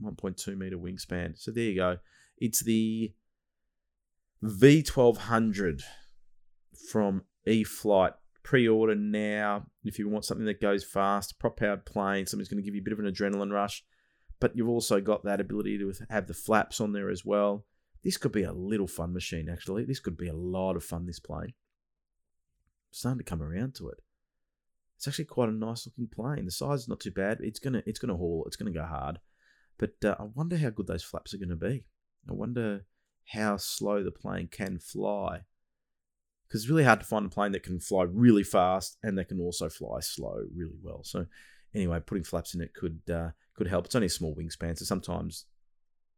1.2 0.02 0.56
meter 0.56 0.76
wingspan. 0.76 1.38
So 1.38 1.50
there 1.50 1.64
you 1.64 1.76
go. 1.76 1.98
It's 2.38 2.60
the 2.60 3.12
V1200 4.44 5.82
from 6.90 7.22
E 7.46 7.64
Flight. 7.64 8.12
Pre 8.48 8.66
order 8.66 8.94
now 8.94 9.66
if 9.84 9.98
you 9.98 10.08
want 10.08 10.24
something 10.24 10.46
that 10.46 10.58
goes 10.58 10.82
fast, 10.82 11.38
prop 11.38 11.58
powered 11.58 11.84
plane, 11.84 12.24
something's 12.24 12.48
going 12.48 12.56
to 12.56 12.64
give 12.64 12.74
you 12.74 12.80
a 12.80 12.84
bit 12.84 12.94
of 12.94 12.98
an 12.98 13.04
adrenaline 13.04 13.52
rush, 13.52 13.84
but 14.40 14.56
you've 14.56 14.70
also 14.70 15.02
got 15.02 15.22
that 15.24 15.38
ability 15.38 15.76
to 15.76 15.92
have 16.08 16.26
the 16.26 16.32
flaps 16.32 16.80
on 16.80 16.92
there 16.92 17.10
as 17.10 17.26
well. 17.26 17.66
This 18.02 18.16
could 18.16 18.32
be 18.32 18.44
a 18.44 18.52
little 18.52 18.86
fun 18.86 19.12
machine, 19.12 19.50
actually. 19.50 19.84
This 19.84 20.00
could 20.00 20.16
be 20.16 20.28
a 20.28 20.34
lot 20.34 20.76
of 20.76 20.82
fun, 20.82 21.04
this 21.04 21.20
plane. 21.20 21.52
starting 22.90 23.18
to 23.18 23.24
come 23.24 23.42
around 23.42 23.74
to 23.74 23.90
it. 23.90 23.98
It's 24.96 25.06
actually 25.06 25.26
quite 25.26 25.50
a 25.50 25.52
nice 25.52 25.84
looking 25.84 26.08
plane. 26.08 26.46
The 26.46 26.50
size 26.50 26.80
is 26.80 26.88
not 26.88 27.00
too 27.00 27.10
bad. 27.10 27.40
It's 27.42 27.60
gonna 27.60 27.82
it's 27.84 27.98
gonna 27.98 28.16
haul. 28.16 28.44
It's 28.46 28.56
gonna 28.56 28.70
go 28.70 28.86
hard. 28.86 29.18
But 29.76 30.02
uh, 30.02 30.16
I 30.18 30.22
wonder 30.22 30.56
how 30.56 30.70
good 30.70 30.86
those 30.86 31.04
flaps 31.04 31.34
are 31.34 31.38
going 31.38 31.50
to 31.50 31.56
be. 31.56 31.84
I 32.26 32.32
wonder 32.32 32.86
how 33.26 33.58
slow 33.58 34.02
the 34.02 34.10
plane 34.10 34.48
can 34.50 34.78
fly. 34.78 35.42
Because 36.48 36.62
it's 36.62 36.70
really 36.70 36.84
hard 36.84 37.00
to 37.00 37.06
find 37.06 37.26
a 37.26 37.28
plane 37.28 37.52
that 37.52 37.62
can 37.62 37.78
fly 37.78 38.04
really 38.04 38.42
fast 38.42 38.96
and 39.02 39.18
that 39.18 39.28
can 39.28 39.40
also 39.40 39.68
fly 39.68 40.00
slow 40.00 40.40
really 40.54 40.78
well. 40.82 41.02
So, 41.04 41.26
anyway, 41.74 42.00
putting 42.00 42.24
flaps 42.24 42.54
in 42.54 42.62
it 42.62 42.72
could 42.74 43.00
uh, 43.12 43.30
could 43.54 43.66
help. 43.66 43.86
It's 43.86 43.94
only 43.94 44.06
a 44.06 44.10
small 44.10 44.34
wingspan, 44.34 44.78
so 44.78 44.84
sometimes 44.84 45.44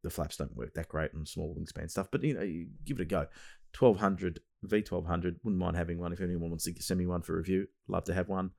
the 0.03 0.11
flaps 0.11 0.37
don't 0.37 0.57
work 0.57 0.75
that 0.75 0.89
great 0.89 1.11
on 1.15 1.27
small 1.27 1.55
wingspan 1.55 1.91
stuff. 1.91 2.09
But 2.11 2.23
you 2.23 2.35
know, 2.35 2.43
you 2.43 2.69
give 2.85 2.99
it 2.99 3.03
a 3.03 3.07
go. 3.07 3.27
Twelve 3.73 3.99
hundred 3.99 4.41
V 4.63 4.83
twelve 4.83 5.07
hundred. 5.07 5.41
Wouldn't 5.43 5.61
mind 5.61 5.77
having 5.77 5.99
one 5.99 6.13
if 6.13 6.21
anyone 6.21 6.51
wants 6.51 6.65
to 6.65 6.83
send 6.83 6.99
me 6.99 7.07
one 7.07 7.23
for 7.23 7.37
review. 7.37 7.67
Love 7.89 8.05
to 8.05 8.15
have 8.15 8.29
one. 8.29 8.53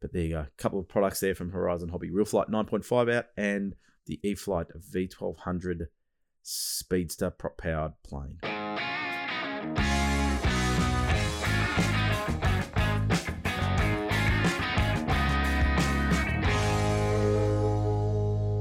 But 0.00 0.12
there 0.12 0.22
you 0.22 0.30
go. 0.30 0.40
A 0.40 0.48
couple 0.58 0.78
of 0.78 0.88
products 0.88 1.20
there 1.20 1.34
from 1.34 1.52
Horizon 1.52 1.88
Hobby. 1.88 2.10
Real 2.10 2.26
Flight 2.26 2.48
9.5 2.48 3.12
out 3.12 3.26
and 3.36 3.74
the 4.06 4.20
E-flite 4.22 4.68
V1200 4.78 5.86
Speedster 6.42 7.30
prop 7.30 7.58
powered 7.58 7.94
plane. 8.04 8.38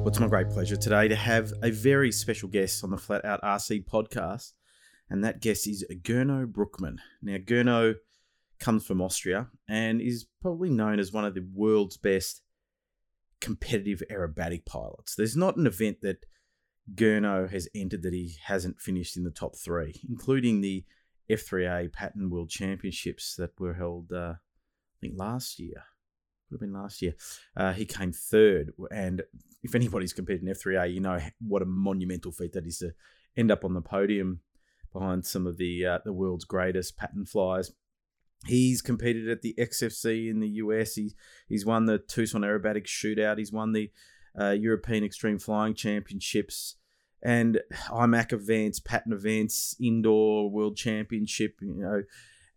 Well, 0.05 0.11
it's 0.11 0.19
my 0.19 0.27
great 0.27 0.51
pleasure 0.51 0.75
today 0.75 1.07
to 1.07 1.15
have 1.15 1.51
a 1.63 1.71
very 1.71 2.11
special 2.11 2.47
guest 2.47 2.83
on 2.83 2.91
the 2.91 2.97
Flat 2.97 3.25
Out 3.25 3.41
RC 3.41 3.85
podcast, 3.85 4.53
and 5.09 5.23
that 5.23 5.41
guest 5.41 5.65
is 5.65 5.83
Gernot 6.03 6.51
Bruckmann. 6.51 6.97
Now, 7.23 7.37
Gernot 7.37 7.95
comes 8.59 8.85
from 8.85 9.01
Austria 9.01 9.47
and 9.67 9.99
is 9.99 10.27
probably 10.43 10.69
known 10.69 10.99
as 10.99 11.11
one 11.11 11.25
of 11.25 11.33
the 11.33 11.47
world's 11.51 11.97
best 11.97 12.43
competitive 13.41 14.03
aerobatic 14.11 14.67
pilots. 14.67 15.15
There's 15.15 15.35
not 15.35 15.57
an 15.57 15.65
event 15.65 16.01
that 16.03 16.27
Gernot 16.93 17.49
has 17.49 17.67
entered 17.73 18.03
that 18.03 18.13
he 18.13 18.35
hasn't 18.43 18.79
finished 18.79 19.17
in 19.17 19.23
the 19.23 19.31
top 19.31 19.55
three, 19.55 19.99
including 20.07 20.61
the 20.61 20.85
F3A 21.31 21.91
Pattern 21.91 22.29
World 22.29 22.51
Championships 22.51 23.35
that 23.37 23.59
were 23.59 23.73
held, 23.73 24.11
uh, 24.11 24.33
I 24.35 24.97
think, 25.01 25.15
last 25.17 25.57
year. 25.57 25.83
Would 26.49 26.55
have 26.55 26.61
been 26.61 26.79
last 26.79 27.01
year. 27.01 27.15
Uh, 27.57 27.73
he 27.73 27.85
came 27.85 28.11
third, 28.11 28.71
and 28.91 29.23
if 29.63 29.73
anybody's 29.73 30.13
competed 30.13 30.43
in 30.43 30.53
F3A, 30.53 30.93
you 30.93 31.01
know 31.01 31.19
what 31.39 31.63
a 31.63 31.65
monumental 31.65 32.31
feat 32.31 32.53
that 32.53 32.67
is 32.67 32.79
to 32.79 32.93
end 33.35 33.51
up 33.51 33.65
on 33.65 33.73
the 33.73 33.81
podium 33.81 34.41
behind 34.93 35.25
some 35.25 35.47
of 35.47 35.57
the 35.57 35.85
uh, 35.85 35.99
the 36.05 36.13
world's 36.13 36.45
greatest 36.45 36.97
pattern 36.97 37.25
flyers. 37.25 37.71
He's 38.45 38.81
competed 38.81 39.27
at 39.29 39.41
the 39.41 39.55
XFC 39.57 40.29
in 40.29 40.39
the 40.39 40.47
US. 40.47 40.95
He, 40.95 41.13
he's 41.47 41.65
won 41.65 41.85
the 41.85 41.97
Tucson 41.97 42.41
Aerobatics 42.41 42.87
Shootout. 42.87 43.39
He's 43.39 43.51
won 43.51 43.73
the 43.73 43.91
uh, 44.39 44.51
European 44.51 45.03
Extreme 45.03 45.39
Flying 45.39 45.73
Championships 45.73 46.75
and 47.23 47.59
IMAC 47.87 48.33
events, 48.33 48.79
pattern 48.79 49.13
events, 49.13 49.75
indoor 49.81 50.49
world 50.51 50.77
championship. 50.77 51.55
You 51.61 51.81
know, 51.81 52.03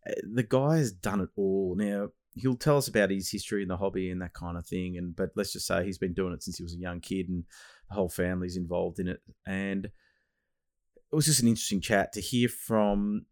uh, 0.06 0.14
the 0.30 0.42
guy 0.42 0.76
has 0.76 0.92
done 0.92 1.20
it 1.20 1.30
all. 1.36 1.74
Now 1.76 2.08
he'll 2.40 2.56
tell 2.56 2.76
us 2.76 2.88
about 2.88 3.10
his 3.10 3.30
history 3.30 3.62
in 3.62 3.68
the 3.68 3.76
hobby 3.76 4.10
and 4.10 4.22
that 4.22 4.34
kind 4.34 4.56
of 4.56 4.66
thing. 4.66 4.96
And 4.96 5.14
but 5.14 5.30
let's 5.36 5.52
just 5.52 5.66
say 5.66 5.84
he's 5.84 5.98
been 5.98 6.14
doing 6.14 6.32
it 6.32 6.42
since 6.42 6.56
he 6.56 6.62
was 6.62 6.74
a 6.74 6.78
young 6.78 7.00
kid, 7.00 7.28
and 7.28 7.44
the 7.88 7.94
whole 7.94 8.08
family's 8.08 8.56
involved 8.56 8.98
in 8.98 9.08
it. 9.08 9.20
And 9.46 9.86
it 9.86 11.14
was 11.14 11.26
just 11.26 11.42
an 11.42 11.48
interesting 11.48 11.80
chat 11.80 12.12
to 12.12 12.20
hear 12.20 12.48
from 12.48 13.26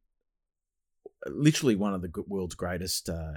literally 1.27 1.77
one 1.77 1.95
of 1.95 2.03
the 2.03 2.11
world's 2.27 2.55
greatest 2.55 3.09
uh, 3.09 3.35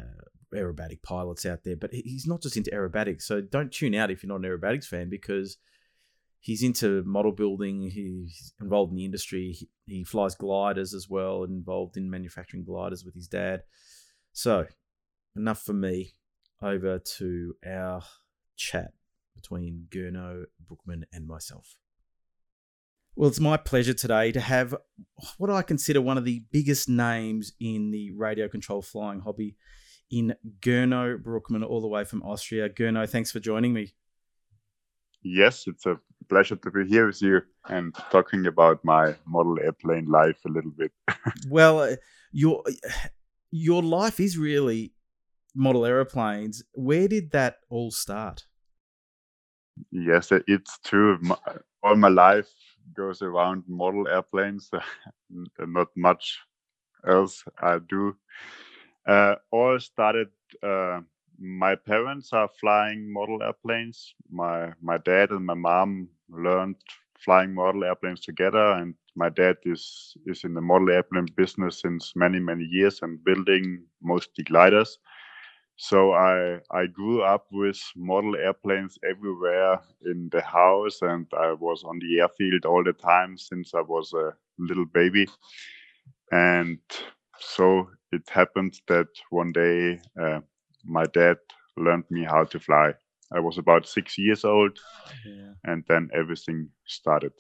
aerobatic 0.54 1.02
pilots 1.04 1.46
out 1.46 1.64
there. 1.64 1.76
But 1.76 1.94
he's 1.94 2.28
not 2.28 2.42
just 2.42 2.58
into 2.58 2.72
aerobatics, 2.72 3.24
so 3.24 3.42
don't 3.42 3.72
tune 3.72 3.96
out 3.96 4.12
if 4.12 4.24
you're 4.24 4.30
not 4.30 4.46
an 4.46 4.50
aerobatics 4.52 4.86
fan 4.86 5.10
because 5.10 5.58
he's 6.40 6.64
into 6.64 7.04
model 7.04 7.32
building. 7.32 7.90
He's 7.90 8.54
involved 8.62 8.92
in 8.92 8.98
the 8.98 9.06
industry. 9.06 9.52
He, 9.52 9.70
he 9.86 10.04
flies 10.04 10.36
gliders 10.36 10.94
as 10.94 11.10
well, 11.10 11.44
involved 11.44 11.98
in 11.98 12.10
manufacturing 12.10 12.64
gliders 12.64 13.04
with 13.04 13.16
his 13.16 13.28
dad. 13.28 13.64
So 14.32 14.66
enough 15.40 15.64
for 15.64 15.74
me. 15.74 16.16
Over 16.62 17.00
to 17.18 17.56
our 17.66 18.02
chat 18.58 18.92
between 19.34 19.88
Gernot, 19.90 20.48
Bruckmann, 20.70 21.04
and 21.14 21.26
myself. 21.26 21.76
Well, 23.16 23.30
it's 23.30 23.40
my 23.40 23.58
pleasure 23.58 23.94
today 23.94 24.32
to 24.34 24.40
have 24.40 24.76
what 25.38 25.50
I 25.50 25.62
consider 25.62 26.02
one 26.02 26.18
of 26.18 26.26
the 26.26 26.44
biggest 26.52 26.90
names 26.90 27.54
in 27.60 27.92
the 27.92 28.12
radio 28.12 28.48
control 28.48 28.82
flying 28.82 29.22
hobby 29.22 29.56
in 30.12 30.36
Gernot 30.62 31.24
Bruckmann, 31.24 31.66
all 31.66 31.82
the 31.82 31.88
way 31.88 32.04
from 32.04 32.24
Austria. 32.24 32.70
Gernot, 32.70 33.10
thanks 33.10 33.32
for 33.32 33.40
joining 33.40 33.74
me. 33.74 33.94
Yes, 35.22 35.66
it's 35.68 35.86
a 35.86 36.00
pleasure 36.30 36.56
to 36.56 36.72
be 36.72 36.88
here 36.88 37.08
with 37.08 37.22
you 37.22 37.42
and 37.68 37.94
talking 38.10 38.48
about 38.48 38.84
my 38.86 39.16
model 39.28 39.58
airplane 39.62 40.06
life 40.06 40.40
a 40.46 40.50
little 40.50 40.72
bit. 40.72 40.92
well, 41.50 41.80
uh, 41.80 41.96
your 42.32 42.64
your 43.52 43.84
life 43.84 44.20
is 44.20 44.38
really 44.38 44.94
model 45.56 45.86
aeroplanes. 45.86 46.64
Where 46.74 47.08
did 47.08 47.32
that 47.32 47.58
all 47.70 47.92
start? 47.92 48.46
Yes, 49.92 50.32
it's 50.32 50.80
true. 50.84 51.20
All 51.84 51.96
my 51.96 52.10
life 52.10 52.50
goes 52.96 53.22
around 53.22 53.64
model 53.68 54.08
airplanes. 54.08 54.70
Not 55.60 55.88
much 55.96 56.40
else 57.08 57.44
I 57.62 57.80
do. 57.80 58.16
Uh, 59.08 59.36
all 59.52 59.80
started. 59.80 60.30
Uh, 60.62 61.02
my 61.40 61.76
parents 61.76 62.34
are 62.34 62.50
flying 62.60 63.12
model 63.12 63.42
airplanes. 63.42 64.14
My 64.30 64.74
my 64.82 64.98
dad 64.98 65.32
and 65.32 65.46
my 65.46 65.54
mom 65.54 66.10
learned 66.30 66.76
flying 67.18 67.54
model 67.54 67.84
airplanes 67.84 68.22
together, 68.22 68.74
and 68.74 68.96
my 69.16 69.30
dad 69.30 69.58
is 69.64 70.16
is 70.26 70.44
in 70.44 70.54
the 70.54 70.62
model 70.62 70.90
airplane 70.92 71.28
business 71.36 71.82
since 71.82 72.14
many 72.16 72.40
many 72.40 72.66
years 72.66 73.00
and 73.02 73.24
building 73.24 73.86
mostly 74.02 74.44
gliders. 74.44 75.00
So 75.82 76.12
I 76.12 76.60
I 76.72 76.88
grew 76.88 77.22
up 77.22 77.46
with 77.54 77.80
model 77.96 78.36
airplanes 78.36 79.00
everywhere 79.10 79.80
in 80.06 80.28
the 80.30 80.42
house, 80.42 81.02
and 81.02 81.26
I 81.34 81.54
was 81.54 81.86
on 81.86 82.00
the 82.00 82.20
airfield 82.20 82.66
all 82.66 82.84
the 82.84 82.92
time 82.92 83.38
since 83.38 83.74
I 83.74 83.80
was 83.80 84.12
a 84.12 84.34
little 84.58 84.86
baby. 84.86 85.26
And 86.34 86.80
so 87.40 87.90
it 88.12 88.28
happened 88.30 88.82
that 88.90 89.08
one 89.30 89.54
day 89.54 90.02
uh, 90.22 90.42
my 90.84 91.06
dad 91.06 91.38
learned 91.78 92.04
me 92.10 92.26
how 92.26 92.44
to 92.44 92.60
fly. 92.60 92.94
I 93.32 93.40
was 93.40 93.58
about 93.58 93.88
six 93.88 94.18
years 94.18 94.44
old, 94.44 94.78
yeah. 95.26 95.54
and 95.64 95.86
then 95.88 96.10
everything 96.14 96.72
started. 96.88 97.32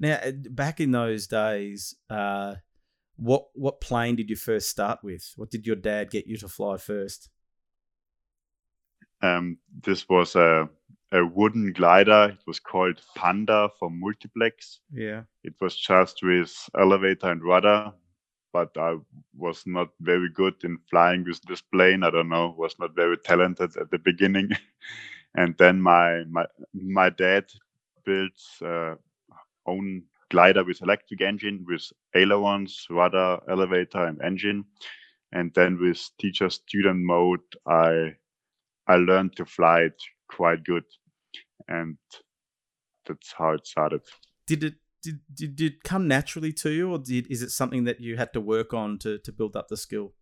Now, 0.00 0.14
uh, 0.14 0.32
back 0.50 0.80
in 0.80 0.90
those 0.90 1.28
days, 1.28 1.94
uh, 2.10 2.56
what 3.14 3.44
what 3.54 3.80
plane 3.80 4.16
did 4.16 4.28
you 4.28 4.34
first 4.34 4.70
start 4.70 5.04
with? 5.04 5.34
What 5.36 5.52
did 5.52 5.68
your 5.68 5.76
dad 5.76 6.10
get 6.10 6.26
you 6.26 6.36
to 6.38 6.48
fly 6.48 6.76
first? 6.76 7.30
Um, 9.22 9.58
this 9.82 10.08
was 10.08 10.36
a 10.36 10.68
a 11.12 11.24
wooden 11.24 11.72
glider. 11.72 12.30
It 12.32 12.46
was 12.46 12.60
called 12.60 13.00
Panda 13.16 13.68
for 13.78 13.90
multiplex. 13.90 14.80
Yeah. 14.92 15.22
It 15.42 15.54
was 15.60 15.76
just 15.76 16.20
with 16.22 16.54
elevator 16.78 17.30
and 17.30 17.42
rudder, 17.42 17.92
but 18.52 18.76
I 18.76 18.96
was 19.36 19.64
not 19.66 19.88
very 20.00 20.30
good 20.30 20.54
in 20.62 20.78
flying 20.88 21.24
with 21.24 21.40
this 21.42 21.62
plane. 21.62 22.04
I 22.04 22.10
don't 22.10 22.28
know, 22.28 22.54
was 22.56 22.76
not 22.78 22.94
very 22.94 23.16
talented 23.18 23.76
at 23.76 23.90
the 23.90 23.98
beginning. 23.98 24.50
and 25.36 25.56
then 25.58 25.80
my 25.80 26.24
my 26.30 26.46
my 26.72 27.10
dad 27.10 27.44
built 28.04 28.40
uh, 28.64 28.94
own 29.66 30.02
glider 30.30 30.64
with 30.64 30.82
electric 30.82 31.20
engine 31.20 31.64
with 31.68 31.92
ailerons, 32.14 32.86
rudder, 32.88 33.40
elevator, 33.48 34.04
and 34.06 34.20
engine. 34.22 34.64
And 35.32 35.52
then 35.54 35.78
with 35.80 36.08
teacher 36.18 36.50
student 36.50 37.00
mode, 37.04 37.40
I 37.66 38.14
I 38.90 38.96
learned 38.96 39.36
to 39.36 39.44
fly 39.44 39.80
it 39.82 40.02
quite 40.28 40.64
good, 40.64 40.84
and 41.68 41.96
that's 43.06 43.32
how 43.38 43.52
it 43.52 43.66
started. 43.66 44.00
Did 44.46 44.64
it 44.64 44.74
did, 45.02 45.20
did, 45.32 45.56
did 45.56 45.72
it 45.72 45.82
come 45.84 46.08
naturally 46.08 46.52
to 46.54 46.70
you, 46.70 46.90
or 46.92 46.98
did 46.98 47.30
is 47.30 47.42
it 47.42 47.50
something 47.50 47.84
that 47.84 48.00
you 48.00 48.16
had 48.16 48.32
to 48.32 48.40
work 48.40 48.74
on 48.74 48.98
to 48.98 49.18
to 49.18 49.32
build 49.32 49.56
up 49.56 49.68
the 49.68 49.76
skill? 49.76 50.12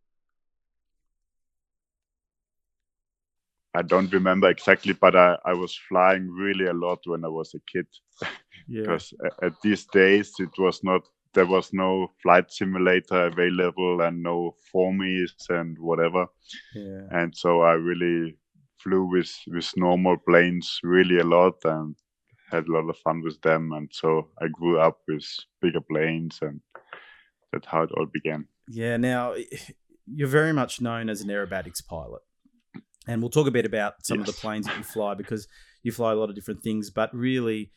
I 3.75 3.82
don't 3.82 4.12
remember 4.12 4.48
exactly, 4.50 4.92
but 4.92 5.14
I, 5.14 5.37
I 5.44 5.52
was 5.52 5.75
flying 5.88 6.28
really 6.30 6.66
a 6.66 6.72
lot 6.72 7.00
when 7.04 7.25
I 7.25 7.28
was 7.28 7.54
a 7.54 7.60
kid. 7.72 7.87
Yeah. 8.70 8.82
because 8.82 9.14
uh, 9.25 9.46
at 9.46 9.52
these 9.62 9.87
days 9.87 10.32
it 10.40 10.50
was 10.58 10.84
not 10.84 11.02
there 11.32 11.46
was 11.46 11.72
no 11.72 12.10
flight 12.22 12.50
simulator 12.50 13.26
available 13.26 14.02
and 14.02 14.22
no 14.22 14.54
foamies 14.75 15.32
and 15.48 15.78
whatever 15.78 16.26
Yeah. 16.75 17.06
and 17.10 17.34
so 17.34 17.62
i 17.62 17.72
really 17.72 18.37
flew 18.82 19.04
with 19.04 19.32
with 19.49 19.70
normal 19.76 20.16
planes 20.26 20.78
really 20.82 21.18
a 21.18 21.25
lot 21.25 21.54
and 21.64 21.97
had 22.50 22.66
a 22.66 22.73
lot 22.73 22.88
of 22.88 22.97
fun 22.99 23.23
with 23.23 23.40
them 23.42 23.73
and 23.73 23.90
so 23.92 24.28
i 24.40 24.47
grew 24.49 24.78
up 24.80 24.99
with 25.08 25.26
bigger 25.61 25.80
planes 25.80 26.38
and 26.42 26.61
that's 27.52 27.66
how 27.66 27.82
it 27.82 27.90
all 27.97 28.06
began 28.06 28.47
Yeah. 28.70 28.97
Now, 28.99 29.35
you're 30.06 30.28
very 30.28 30.52
much 30.52 30.80
known 30.80 31.08
as 31.08 31.20
an 31.20 31.28
aerobatics 31.28 31.85
pilot, 31.87 32.23
and 33.06 33.20
we'll 33.23 33.30
talk 33.30 33.47
a 33.47 33.50
bit 33.50 33.64
about 33.64 34.04
some 34.04 34.20
of 34.20 34.26
the 34.26 34.32
planes 34.32 34.66
that 34.66 34.76
you 34.76 34.85
fly 34.97 35.14
because 35.14 35.49
you 35.82 35.92
fly 35.92 36.12
a 36.12 36.14
lot 36.14 36.28
of 36.28 36.35
different 36.35 36.62
things. 36.62 36.90
But 36.90 37.14
really, 37.14 37.73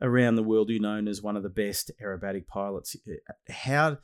around 0.00 0.36
the 0.36 0.42
world, 0.42 0.70
you're 0.70 0.80
known 0.80 1.08
as 1.08 1.22
one 1.22 1.36
of 1.36 1.42
the 1.42 1.50
best 1.50 1.90
aerobatic 2.02 2.46
pilots. 2.46 2.96
Uh, 3.06 3.52
how 3.52 3.98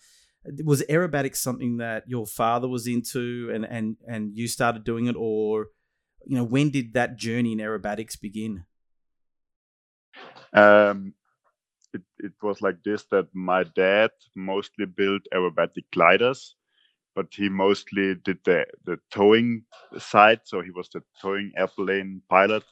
was 0.64 0.82
aerobatics 0.82 1.36
something 1.36 1.78
that 1.78 2.04
your 2.06 2.26
father 2.26 2.68
was 2.68 2.86
into, 2.86 3.50
and 3.52 3.64
and 3.64 3.96
and 4.06 4.36
you 4.36 4.48
started 4.48 4.84
doing 4.84 5.06
it, 5.06 5.16
or 5.16 5.68
you 6.28 6.36
know, 6.36 6.44
when 6.44 6.68
did 6.68 6.92
that 6.92 7.16
journey 7.16 7.52
in 7.52 7.58
aerobatics 7.58 8.20
begin? 8.20 8.64
Um, 10.52 11.14
it, 11.94 12.02
it 12.18 12.32
was 12.42 12.60
like 12.60 12.76
this 12.84 13.04
that 13.10 13.28
my 13.32 13.64
dad 13.64 14.10
mostly 14.36 14.84
built 14.84 15.22
aerobatic 15.34 15.84
gliders, 15.90 16.54
but 17.14 17.28
he 17.32 17.48
mostly 17.48 18.14
did 18.14 18.38
the, 18.44 18.66
the 18.84 18.98
towing 19.10 19.64
side. 19.96 20.40
So 20.44 20.60
he 20.60 20.70
was 20.70 20.90
the 20.90 21.02
towing 21.22 21.50
airplane 21.56 22.20
pilot. 22.28 22.64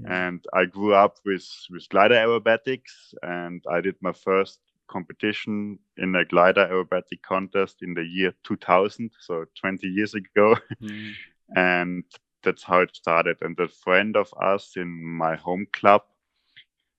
Yeah. 0.00 0.26
And 0.26 0.44
I 0.52 0.64
grew 0.64 0.92
up 0.92 1.18
with, 1.24 1.46
with 1.70 1.88
glider 1.88 2.16
aerobatics, 2.16 3.14
and 3.22 3.62
I 3.70 3.80
did 3.80 3.94
my 4.02 4.12
first 4.12 4.58
competition 4.88 5.78
in 5.96 6.16
a 6.16 6.24
glider 6.24 6.66
aerobatic 6.66 7.22
contest 7.22 7.76
in 7.82 7.94
the 7.94 8.02
year 8.02 8.34
2000, 8.42 9.12
so 9.20 9.44
20 9.60 9.86
years 9.86 10.14
ago. 10.14 10.56
Mm. 10.82 11.12
and 11.56 12.04
that's 12.46 12.62
how 12.62 12.80
it 12.80 12.94
started. 12.94 13.36
And 13.42 13.58
a 13.58 13.68
friend 13.68 14.16
of 14.16 14.32
us 14.40 14.76
in 14.76 14.88
my 15.04 15.34
home 15.34 15.66
club 15.72 16.02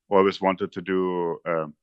always 0.09 0.41
wanted 0.41 0.71
to 0.73 0.81
do 0.81 1.39
um 1.45 1.73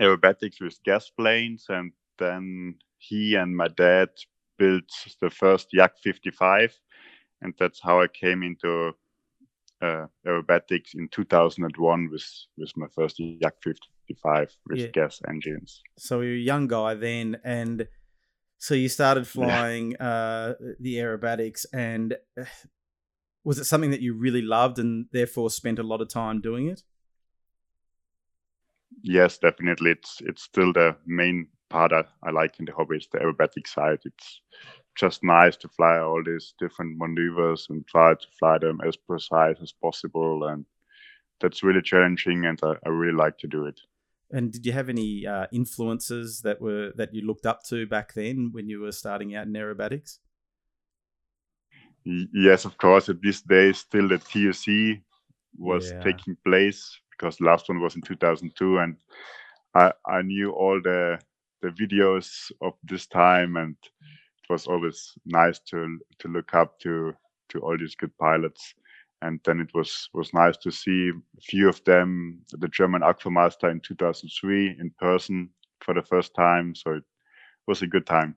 aerobatics 0.00 0.60
with 0.60 0.82
gas 0.84 1.10
planes, 1.10 1.66
and 1.68 1.92
then 2.18 2.74
he 2.98 3.36
and 3.36 3.56
my 3.56 3.68
dad 3.68 4.08
built 4.58 4.90
the 5.20 5.30
first 5.30 5.68
Yak 5.72 5.92
55, 6.02 6.74
and 7.42 7.54
that's 7.58 7.80
how 7.80 8.00
I 8.00 8.08
came 8.08 8.42
into 8.42 8.92
uh, 9.82 10.06
aerobatics 10.26 10.94
in 10.94 11.08
2001 11.08 12.08
with 12.10 12.26
with 12.56 12.72
my 12.76 12.86
first 12.94 13.18
Yak 13.18 13.54
55 13.62 14.56
with 14.68 14.80
Yeah. 14.80 14.86
gas 14.92 15.20
engines. 15.28 15.82
So 15.98 16.20
you're 16.20 16.34
a 16.34 16.48
young 16.52 16.68
guy 16.68 16.94
then, 16.94 17.38
and 17.44 17.86
so 18.62 18.74
you 18.74 18.88
started 18.88 19.26
flying 19.26 19.96
uh, 19.96 20.54
the 20.78 20.94
aerobatics, 20.94 21.66
and 21.72 22.14
uh, 22.40 22.44
was 23.42 23.58
it 23.58 23.64
something 23.64 23.90
that 23.90 24.02
you 24.02 24.14
really 24.14 24.40
loved 24.40 24.78
and 24.78 25.06
therefore 25.10 25.50
spent 25.50 25.80
a 25.80 25.82
lot 25.82 26.00
of 26.00 26.08
time 26.08 26.40
doing 26.40 26.68
it? 26.68 26.84
Yes, 29.02 29.36
definitely. 29.38 29.90
It's 29.90 30.20
it's 30.20 30.44
still 30.44 30.72
the 30.72 30.96
main 31.04 31.48
part 31.70 31.92
I, 31.92 32.04
I 32.22 32.30
like 32.30 32.60
in 32.60 32.64
the 32.66 32.72
hobby. 32.72 32.98
It's 32.98 33.08
the 33.08 33.18
aerobatic 33.18 33.66
side. 33.66 33.98
It's 34.04 34.40
just 34.94 35.24
nice 35.24 35.56
to 35.56 35.68
fly 35.68 35.98
all 35.98 36.22
these 36.24 36.54
different 36.60 36.98
maneuvers 36.98 37.66
and 37.68 37.84
try 37.88 38.14
to 38.14 38.26
fly 38.38 38.58
them 38.58 38.80
as 38.86 38.94
precise 38.96 39.56
as 39.60 39.72
possible. 39.72 40.44
And 40.46 40.64
that's 41.40 41.64
really 41.64 41.82
challenging, 41.82 42.44
and 42.44 42.60
I, 42.62 42.74
I 42.86 42.90
really 42.90 43.16
like 43.16 43.38
to 43.38 43.48
do 43.48 43.66
it. 43.66 43.80
And 44.32 44.52
did 44.52 44.64
you 44.66 44.72
have 44.72 44.88
any 44.88 45.26
uh, 45.26 45.46
influences 45.52 46.40
that 46.42 46.60
were 46.60 46.92
that 46.96 47.14
you 47.14 47.22
looked 47.22 47.46
up 47.46 47.62
to 47.64 47.86
back 47.86 48.14
then 48.14 48.50
when 48.52 48.68
you 48.68 48.80
were 48.80 48.92
starting 48.92 49.34
out 49.34 49.46
in 49.46 49.52
aerobatics? 49.52 50.18
Yes, 52.04 52.64
of 52.64 52.76
course. 52.78 53.08
At 53.08 53.22
this 53.22 53.42
day, 53.42 53.72
still 53.72 54.08
the 54.08 54.18
TUC 54.18 55.02
was 55.58 55.92
Yeah. 55.92 56.02
taking 56.02 56.36
place 56.44 56.98
because 57.10 57.36
the 57.36 57.44
last 57.44 57.68
one 57.68 57.80
was 57.80 57.94
in 57.94 58.02
2002, 58.02 58.78
and 58.78 58.96
I 59.74 59.92
I 60.06 60.22
knew 60.22 60.52
all 60.52 60.80
the 60.82 61.20
the 61.62 61.68
videos 61.68 62.50
of 62.60 62.74
this 62.84 63.06
time, 63.06 63.56
and 63.56 63.76
it 63.84 64.50
was 64.52 64.66
always 64.66 65.14
nice 65.26 65.60
to 65.70 65.98
to 66.20 66.28
look 66.28 66.54
up 66.54 66.78
to 66.80 67.14
to 67.50 67.60
all 67.60 67.78
these 67.78 67.94
good 67.96 68.16
pilots. 68.18 68.74
And 69.22 69.40
then 69.44 69.60
it 69.60 69.70
was 69.74 70.08
was 70.12 70.34
nice 70.34 70.56
to 70.58 70.70
see 70.70 71.10
a 71.10 71.40
few 71.40 71.68
of 71.68 71.82
them, 71.84 72.42
the 72.50 72.68
German 72.68 73.02
Aquamaster 73.02 73.70
in 73.70 73.80
2003 73.80 74.76
in 74.80 74.90
person 74.98 75.50
for 75.80 75.94
the 75.94 76.02
first 76.02 76.34
time. 76.34 76.74
So 76.74 76.92
it 76.94 77.04
was 77.66 77.82
a 77.82 77.86
good 77.86 78.06
time. 78.06 78.36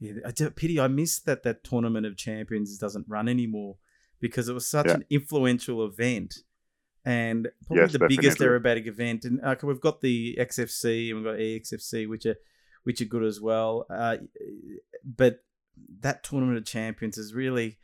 Yeah, 0.00 0.14
I 0.24 0.30
do- 0.30 0.50
pity 0.50 0.78
I 0.80 0.88
missed 0.88 1.26
that 1.26 1.42
that 1.42 1.64
tournament 1.64 2.06
of 2.06 2.16
champions 2.16 2.78
doesn't 2.78 3.06
run 3.08 3.28
anymore 3.28 3.76
because 4.20 4.48
it 4.48 4.54
was 4.54 4.66
such 4.66 4.86
Yeah. 4.86 4.94
an 4.94 5.04
influential 5.10 5.84
event 5.84 6.34
and 7.04 7.48
probably 7.66 7.82
Yes, 7.82 7.92
the 7.92 8.06
biggest 8.08 8.38
aerobatic 8.38 8.86
event. 8.86 9.24
And 9.24 9.40
uh, 9.42 9.56
we've 9.62 9.80
got 9.80 10.00
the 10.00 10.36
XFC 10.40 11.10
and 11.10 11.16
we've 11.16 11.24
got 11.24 11.38
EXFC, 11.38 12.08
which 12.08 12.26
are 12.26 12.36
which 12.84 13.00
are 13.00 13.06
good 13.06 13.24
as 13.24 13.40
well. 13.40 13.86
Uh, 13.90 14.18
but 15.04 15.40
that 16.00 16.22
tournament 16.24 16.58
of 16.58 16.64
champions 16.64 17.18
is 17.18 17.34
really 17.34 17.78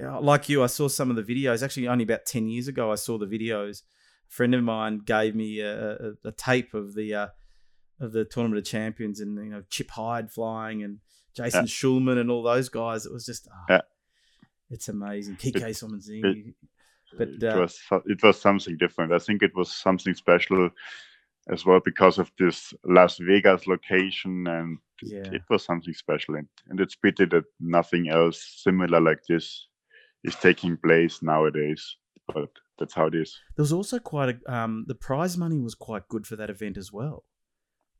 like 0.00 0.48
you. 0.48 0.62
I 0.62 0.66
saw 0.66 0.88
some 0.88 1.10
of 1.10 1.16
the 1.16 1.22
videos. 1.22 1.62
Actually, 1.62 1.88
only 1.88 2.04
about 2.04 2.26
ten 2.26 2.48
years 2.48 2.68
ago, 2.68 2.90
I 2.92 2.96
saw 2.96 3.18
the 3.18 3.26
videos. 3.26 3.82
A 4.28 4.32
friend 4.34 4.54
of 4.54 4.62
mine 4.64 4.98
gave 5.04 5.34
me 5.34 5.60
a, 5.60 5.92
a, 5.92 6.12
a 6.24 6.32
tape 6.32 6.74
of 6.74 6.94
the 6.94 7.14
uh, 7.14 7.26
of 8.00 8.12
the 8.12 8.24
tournament 8.24 8.58
of 8.58 8.64
champions, 8.64 9.20
and 9.20 9.36
you 9.36 9.50
know 9.50 9.62
Chip 9.70 9.90
Hyde 9.90 10.30
flying 10.30 10.82
and 10.82 10.98
Jason 11.36 11.66
Shulman 11.66 12.18
and 12.18 12.30
all 12.30 12.42
those 12.42 12.68
guys. 12.68 13.06
It 13.06 13.12
was 13.12 13.26
just, 13.26 13.48
ah, 13.52 13.64
Yeah. 13.68 13.80
it's 14.70 14.88
amazing. 14.88 15.36
Kike 15.36 15.54
Somenzini. 15.70 16.48
it- 16.48 16.54
But, 17.16 17.28
it 17.28 17.44
uh, 17.44 17.60
was 17.60 17.80
it 18.06 18.20
was 18.24 18.40
something 18.40 18.76
different. 18.76 19.12
I 19.12 19.18
think 19.20 19.42
it 19.42 19.54
was 19.54 19.70
something 19.70 20.14
special 20.14 20.70
as 21.48 21.64
well 21.64 21.80
because 21.84 22.18
of 22.18 22.32
this 22.40 22.74
Las 22.84 23.18
Vegas 23.18 23.66
location, 23.68 24.46
and 24.48 24.78
Yeah. 25.02 25.30
it 25.38 25.42
was 25.48 25.64
something 25.64 25.94
special. 25.94 26.34
And, 26.34 26.48
and 26.68 26.80
it's 26.80 26.96
pity 26.96 27.26
that 27.26 27.44
nothing 27.60 28.08
else 28.08 28.38
similar 28.64 29.00
like 29.00 29.22
this 29.28 29.68
is 30.24 30.34
taking 30.36 30.76
place 30.76 31.22
nowadays. 31.22 31.96
But 32.32 32.48
that's 32.78 32.94
how 32.94 33.06
it 33.06 33.14
is. 33.14 33.38
There 33.56 33.62
was 33.62 33.72
also 33.72 33.98
quite 33.98 34.36
a 34.46 34.52
um, 34.54 34.84
the 34.88 34.94
prize 34.94 35.36
money 35.36 35.58
was 35.60 35.74
quite 35.74 36.08
good 36.08 36.26
for 36.26 36.36
that 36.36 36.50
event 36.50 36.76
as 36.78 36.90
well. 36.92 37.24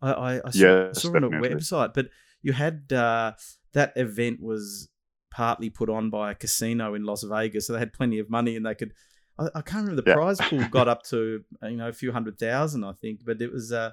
I, 0.00 0.12
I, 0.12 0.34
I 0.46 0.50
saw, 0.50 0.58
Yes, 0.58 1.02
saw 1.02 1.10
it 1.14 1.16
on 1.16 1.24
a 1.24 1.30
website, 1.30 1.94
but 1.94 2.08
you 2.42 2.52
had 2.52 2.92
uh, 2.92 3.32
that 3.72 3.92
event 3.96 4.40
was 4.42 4.88
partly 5.30 5.68
put 5.70 5.90
on 5.90 6.10
by 6.10 6.30
a 6.30 6.34
casino 6.34 6.94
in 6.94 7.04
Las 7.04 7.22
Vegas, 7.22 7.66
so 7.66 7.72
they 7.74 7.78
had 7.78 7.92
plenty 7.92 8.18
of 8.18 8.30
money 8.30 8.56
and 8.56 8.64
they 8.66 8.74
could. 8.74 8.92
I, 9.38 9.46
I 9.56 9.60
can't 9.62 9.82
remember 9.87 10.02
the 10.02 10.08
Yeah. 10.10 10.14
prize 10.14 10.38
pool 10.40 10.64
got 10.70 10.88
up 10.88 11.02
to 11.04 11.44
you 11.62 11.76
know 11.76 11.88
a 11.88 11.92
few 11.92 12.12
hundred 12.12 12.38
thousand, 12.38 12.84
I 12.84 12.92
think, 12.92 13.20
but 13.24 13.40
it 13.42 13.52
was. 13.52 13.70
Uh, 13.72 13.90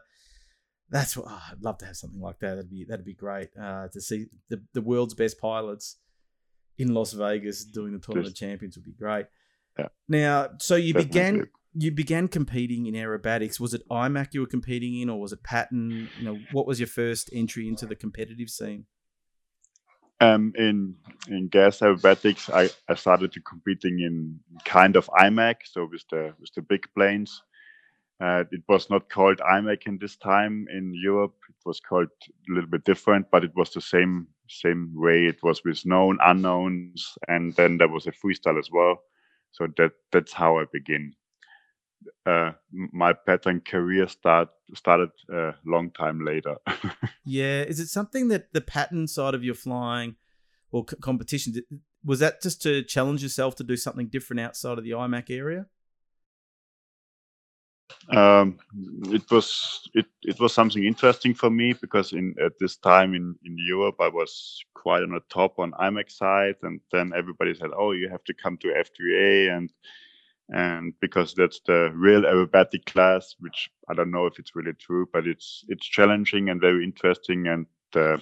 that's 0.90 1.16
what 1.16 1.28
oh, 1.30 1.42
I'd 1.52 1.62
love 1.62 1.78
to 1.80 1.86
have 1.86 1.96
something 1.96 2.20
like 2.20 2.40
that. 2.40 2.56
That'd 2.56 2.70
be 2.70 2.86
that'd 2.86 3.06
be 3.06 3.14
great 3.14 3.50
uh, 3.62 3.88
to 3.90 4.00
see 4.02 4.28
the 4.50 4.62
the 4.74 4.82
world's 4.82 5.14
best 5.14 5.40
pilots 5.40 5.98
in 6.82 6.94
Las 6.94 7.14
Vegas 7.14 7.64
doing 7.64 7.94
the 7.94 8.00
tournament 8.00 8.30
of 8.30 8.36
champions 8.36 8.76
would 8.76 8.86
be 8.86 8.92
great. 8.92 9.28
Yeah. 9.78 9.88
Now, 10.08 10.50
so 10.58 10.76
you 10.76 10.94
began 10.94 11.34
Definitely. 11.34 11.52
you 11.74 11.92
began 11.92 12.28
competing 12.28 12.88
in 12.88 12.96
aerobatics. 12.96 13.60
Was 13.60 13.74
it 13.74 13.88
IMAC 13.90 14.34
you 14.34 14.42
were 14.42 14.48
competing 14.48 15.00
in, 15.00 15.10
or 15.10 15.20
was 15.20 15.32
it 15.32 15.44
pattern? 15.44 16.10
You 16.18 16.26
know, 16.26 16.40
what 16.52 16.66
was 16.68 16.80
your 16.80 16.88
first 16.88 17.30
entry 17.32 17.68
into 17.68 17.86
the 17.86 17.96
competitive 17.96 18.50
scene? 18.50 18.86
Um, 20.20 20.54
in 20.56 20.96
in 21.28 21.48
gas 21.48 21.80
aerobatics, 21.80 22.54
I, 22.54 22.70
I 22.92 22.96
started 22.96 23.32
to 23.34 23.42
competing 23.42 24.00
in 24.00 24.40
kind 24.66 24.96
of 24.96 25.08
IMAC, 25.08 25.56
so 25.66 25.88
with 25.92 26.04
the 26.12 26.34
with 26.40 26.54
the 26.56 26.62
big 26.62 26.86
planes. 26.96 27.44
Uh, 28.20 28.44
it 28.52 28.62
was 28.70 28.88
not 28.92 29.10
called 29.10 29.40
IMAC 29.40 29.88
in 29.88 29.98
this 29.98 30.16
time 30.16 30.68
in 30.72 30.94
Europe. 30.94 31.34
It 31.50 31.56
was 31.66 31.80
called 31.80 32.10
a 32.50 32.54
little 32.54 32.70
bit 32.70 32.84
different, 32.84 33.26
but 33.32 33.44
it 33.44 33.52
was 33.56 33.72
the 33.72 33.82
same 33.82 34.28
same 34.60 34.92
way. 34.94 35.26
It 35.26 35.42
was 35.44 35.64
with 35.64 35.86
known 35.86 36.18
unknowns, 36.22 37.18
and 37.28 37.54
then 37.56 37.78
there 37.78 37.88
was 37.88 38.08
a 38.08 38.12
freestyle 38.12 38.60
as 38.60 38.70
well. 38.72 39.02
So 39.52 39.68
that 39.78 39.92
that's 40.12 40.34
how 40.34 40.60
I 40.60 40.66
begin. 40.72 41.14
Uh, 42.26 42.52
my 42.72 43.14
pattern 43.14 43.62
career 43.62 44.08
start 44.08 44.50
started 44.74 45.10
a 45.32 45.54
long 45.66 45.92
time 45.92 46.26
later. 46.26 46.56
Yeah, 47.24 47.62
is 47.62 47.80
it 47.80 47.88
something 47.88 48.30
that 48.30 48.52
the 48.54 48.62
pattern 48.62 49.08
side 49.08 49.36
of 49.36 49.44
your 49.44 49.54
flying 49.54 50.16
or 50.72 50.86
c- 50.90 50.96
competition 51.02 51.54
was 52.04 52.20
that 52.20 52.42
just 52.42 52.62
to 52.64 52.84
challenge 52.84 53.22
yourself 53.22 53.56
to 53.58 53.64
do 53.64 53.78
something 53.78 54.08
different 54.08 54.40
outside 54.40 54.78
of 54.80 54.84
the 54.84 54.92
IMAC 54.92 55.30
area? 55.30 55.68
Um, 58.10 58.60
it 59.10 59.30
was 59.32 59.90
it, 59.94 60.06
it 60.24 60.40
was 60.40 60.54
something 60.54 60.84
interesting 60.84 61.34
for 61.34 61.50
me 61.50 61.74
because 61.74 62.14
in 62.14 62.36
at 62.44 62.54
this 62.60 62.78
time 62.78 63.14
in, 63.14 63.36
in 63.46 63.56
Europe 63.58 63.96
I 64.00 64.10
was 64.10 64.64
quite 64.74 65.04
on 65.04 65.12
the 65.12 65.22
top 65.30 65.60
on 65.60 65.72
IMAC 65.74 66.12
side, 66.12 66.56
and 66.64 66.80
then 66.92 67.12
everybody 67.16 67.54
said, 67.54 67.72
"Oh, 67.76 67.92
you 67.92 68.10
have 68.10 68.24
to 68.26 68.34
come 68.34 68.58
to 68.58 68.68
F3A," 68.68 69.56
and 69.56 69.70
and 70.50 70.94
because 71.00 71.34
that's 71.34 71.62
the 71.66 71.92
real 71.94 72.24
aerobatic 72.24 72.86
class, 72.86 73.36
which 73.40 73.70
I 73.90 73.94
don't 73.94 74.12
know 74.12 74.26
if 74.26 74.40
it's 74.40 74.56
really 74.56 74.74
true, 74.74 75.08
but 75.14 75.28
it's 75.28 75.64
it's 75.70 75.86
challenging 75.86 76.50
and 76.50 76.60
very 76.60 76.84
interesting, 76.84 77.48
and 77.48 77.66
the 77.94 78.22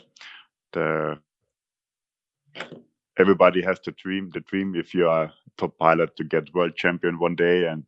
the 0.74 1.20
everybody 3.18 3.62
has 3.62 3.80
to 3.82 3.92
dream 3.92 4.30
the 4.34 4.40
dream 4.42 4.76
if 4.76 4.94
you 4.94 5.08
are 5.08 5.32
top 5.58 5.78
pilot 5.78 6.16
to 6.16 6.24
get 6.24 6.54
world 6.54 6.76
champion 6.76 7.20
one 7.20 7.36
day 7.36 7.66
and 7.68 7.84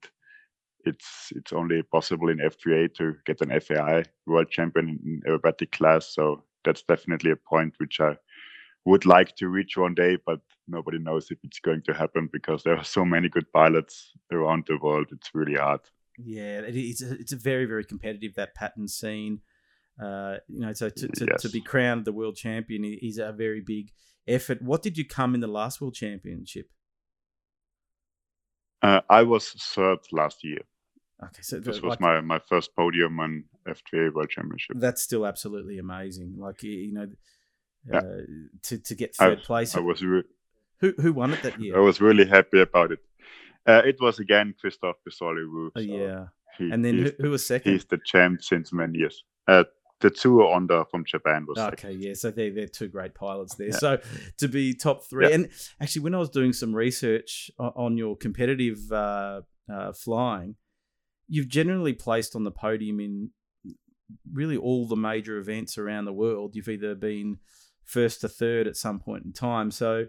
it's 0.85 1.31
it's 1.35 1.53
only 1.53 1.83
possible 1.83 2.29
in 2.29 2.37
F3A 2.37 2.93
to 2.95 3.15
get 3.25 3.41
an 3.41 3.59
FAI 3.59 4.03
world 4.25 4.49
champion 4.49 4.99
in 5.03 5.21
aerobatic 5.27 5.71
class. 5.71 6.13
So 6.13 6.43
that's 6.63 6.83
definitely 6.83 7.31
a 7.31 7.35
point 7.35 7.73
which 7.77 7.99
I 7.99 8.17
would 8.85 9.05
like 9.05 9.35
to 9.37 9.47
reach 9.47 9.77
one 9.77 9.93
day, 9.93 10.17
but 10.25 10.39
nobody 10.67 10.97
knows 10.99 11.29
if 11.31 11.37
it's 11.43 11.59
going 11.59 11.83
to 11.83 11.93
happen 11.93 12.29
because 12.31 12.63
there 12.63 12.77
are 12.77 12.83
so 12.83 13.05
many 13.05 13.29
good 13.29 13.51
pilots 13.51 14.11
around 14.31 14.65
the 14.67 14.77
world. 14.77 15.07
It's 15.11 15.29
really 15.33 15.55
hard. 15.55 15.81
Yeah, 16.17 16.61
it's 16.65 17.01
a, 17.01 17.13
it's 17.13 17.31
a 17.31 17.37
very 17.37 17.65
very 17.65 17.85
competitive 17.85 18.35
that 18.35 18.55
pattern 18.55 18.87
scene. 18.87 19.41
Uh, 20.01 20.37
you 20.47 20.61
know, 20.61 20.73
so 20.73 20.89
to, 20.89 21.07
to, 21.07 21.27
yes. 21.29 21.41
to 21.41 21.49
be 21.49 21.61
crowned 21.61 22.05
the 22.05 22.13
world 22.13 22.35
champion 22.35 22.83
is 22.85 23.17
a 23.17 23.31
very 23.31 23.61
big 23.61 23.91
effort. 24.27 24.61
What 24.61 24.81
did 24.81 24.97
you 24.97 25.05
come 25.05 25.35
in 25.35 25.41
the 25.41 25.47
last 25.47 25.79
world 25.81 25.93
championship? 25.93 26.69
Uh, 28.81 29.01
I 29.09 29.23
was 29.23 29.49
third 29.49 29.99
last 30.11 30.43
year. 30.43 30.61
Okay, 31.23 31.41
so 31.41 31.59
this 31.59 31.81
was 31.81 31.91
like, 31.91 32.01
my, 32.01 32.19
my 32.21 32.39
first 32.49 32.75
podium 32.75 33.19
on 33.19 33.43
F3A 33.67 34.13
World 34.13 34.29
Championship. 34.29 34.77
That's 34.79 35.03
still 35.03 35.25
absolutely 35.25 35.77
amazing. 35.77 36.35
Like 36.37 36.63
you 36.63 36.93
know, 36.93 37.07
uh, 37.93 38.01
to 38.63 38.77
to 38.79 38.95
get 38.95 39.15
third 39.15 39.39
I, 39.39 39.45
place. 39.45 39.75
I 39.75 39.81
was 39.81 40.03
re- 40.03 40.23
who 40.79 40.93
who 40.99 41.13
won 41.13 41.33
it 41.33 41.43
that 41.43 41.59
year? 41.59 41.77
I 41.77 41.79
was 41.79 42.01
really 42.01 42.25
happy 42.25 42.61
about 42.61 42.91
it. 42.91 42.99
Uh, 43.67 43.81
it 43.85 43.97
was 44.01 44.19
again 44.19 44.55
Christophe 44.59 44.97
Paysant-Le 45.07 45.45
Roux. 45.45 45.71
Oh, 45.75 45.79
yeah, 45.79 46.27
he, 46.57 46.71
and 46.71 46.83
then 46.83 46.97
who, 46.97 47.11
who, 47.19 47.29
was 47.29 47.45
second? 47.45 47.73
He's 47.73 47.85
the 47.85 47.99
champ 48.03 48.41
since 48.43 48.73
many 48.73 48.97
years. 48.99 49.23
Uh, 49.47 49.65
Tetsuo 50.01 50.51
Onda 50.51 50.89
from 50.89 51.05
Japan 51.05 51.45
was 51.47 51.59
okay. 51.59 51.69
Second. 51.69 52.01
Yeah, 52.01 52.13
so 52.15 52.31
they're 52.31 52.51
they're 52.51 52.67
two 52.67 52.87
great 52.87 53.13
pilots 53.13 53.55
there. 53.55 53.67
Yeah. 53.67 53.77
So 53.77 53.99
to 54.37 54.47
be 54.47 54.73
top 54.73 55.05
three, 55.05 55.29
yeah. 55.29 55.35
and 55.35 55.49
actually, 55.79 56.01
when 56.01 56.15
I 56.15 56.17
was 56.17 56.29
doing 56.29 56.53
some 56.53 56.75
research 56.75 57.51
on 57.59 57.97
your 57.97 58.17
competitive 58.17 58.91
uh, 58.91 59.41
uh, 59.71 59.93
flying, 59.93 60.55
you've 61.31 61.47
generally 61.47 61.93
placed 61.93 62.35
on 62.35 62.43
the 62.43 62.51
podium 62.51 62.99
in 62.99 63.29
really 64.33 64.57
all 64.57 64.85
the 64.85 64.97
major 64.97 65.37
events 65.37 65.77
around 65.77 66.03
the 66.03 66.13
world. 66.13 66.57
You've 66.57 66.67
either 66.67 66.93
been 66.93 67.37
first 67.85 68.19
to 68.21 68.27
third 68.27 68.67
at 68.67 68.75
some 68.75 68.99
point 68.99 69.23
in 69.23 69.31
time. 69.31 69.71
So 69.71 70.07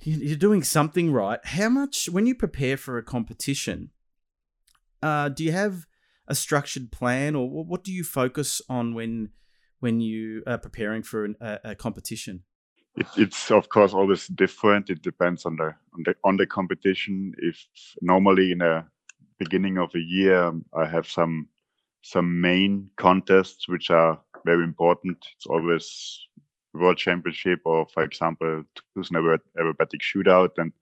you're 0.00 0.36
doing 0.36 0.64
something 0.64 1.12
right. 1.12 1.38
How 1.44 1.68
much, 1.68 2.08
when 2.08 2.26
you 2.26 2.34
prepare 2.34 2.76
for 2.76 2.98
a 2.98 3.04
competition, 3.04 3.90
uh, 5.00 5.28
do 5.28 5.44
you 5.44 5.52
have 5.52 5.86
a 6.26 6.34
structured 6.34 6.90
plan, 6.90 7.36
or 7.36 7.48
what 7.48 7.84
do 7.84 7.92
you 7.92 8.02
focus 8.02 8.60
on 8.68 8.94
when 8.94 9.30
when 9.78 10.00
you 10.00 10.42
are 10.46 10.58
preparing 10.58 11.02
for 11.02 11.24
an, 11.24 11.36
a, 11.40 11.58
a, 11.64 11.74
competition? 11.74 12.42
It, 12.96 13.06
it's 13.16 13.50
of 13.50 13.68
course 13.68 13.92
always 13.92 14.26
different. 14.28 14.88
It 14.88 15.02
depends 15.02 15.44
on 15.44 15.56
the 15.56 15.74
on 15.94 16.02
the 16.04 16.14
on 16.24 16.36
the 16.36 16.46
competition. 16.46 17.34
If 17.38 17.66
normally 18.00 18.52
in 18.52 18.62
a 18.62 18.86
beginning 19.38 19.78
of 19.78 19.94
a 19.94 20.00
year, 20.00 20.52
I 20.74 20.86
have 20.86 21.08
some 21.08 21.48
some 22.02 22.40
main 22.40 22.90
contests 22.96 23.68
which 23.68 23.90
are 23.90 24.20
very 24.44 24.62
important. 24.64 25.24
It's 25.36 25.46
always 25.46 26.20
World 26.74 26.98
Championship 26.98 27.60
or, 27.64 27.86
for 27.94 28.02
example, 28.02 28.62
Tucson 28.94 29.38
Aerobatic 29.58 30.00
Shootout, 30.02 30.50
and 30.58 30.72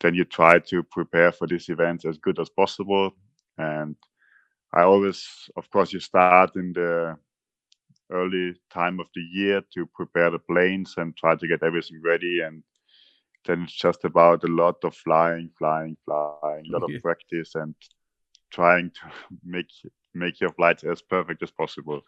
then 0.00 0.14
you 0.14 0.24
try 0.24 0.58
to 0.58 0.82
prepare 0.82 1.32
for 1.32 1.46
these 1.46 1.68
events 1.70 2.04
as 2.04 2.18
good 2.18 2.38
as 2.38 2.50
possible. 2.50 3.12
And 3.56 3.96
I 4.74 4.82
always, 4.82 5.26
of 5.56 5.70
course, 5.70 5.92
you 5.92 6.00
start 6.00 6.56
in 6.56 6.72
the 6.72 7.16
early 8.10 8.54
time 8.70 9.00
of 9.00 9.06
the 9.14 9.22
year 9.22 9.62
to 9.74 9.86
prepare 9.86 10.30
the 10.30 10.38
planes 10.38 10.94
and 10.98 11.16
try 11.16 11.34
to 11.36 11.48
get 11.48 11.62
everything 11.62 12.02
ready. 12.04 12.40
And 12.40 12.62
then 13.46 13.62
it's 13.62 13.72
just 13.72 14.04
about 14.04 14.44
a 14.44 14.48
lot 14.48 14.76
of 14.84 14.94
flying, 14.94 15.50
flying, 15.58 15.96
flying, 16.04 16.64
a 16.68 16.78
lot 16.78 16.82
of 16.82 17.02
practice 17.02 17.54
and 17.54 17.74
trying 18.50 18.90
to 18.90 19.10
make 19.44 19.70
make 20.14 20.40
your 20.40 20.50
flights 20.50 20.84
as 20.84 21.02
perfect 21.02 21.42
as 21.42 21.50
possible. 21.50 22.02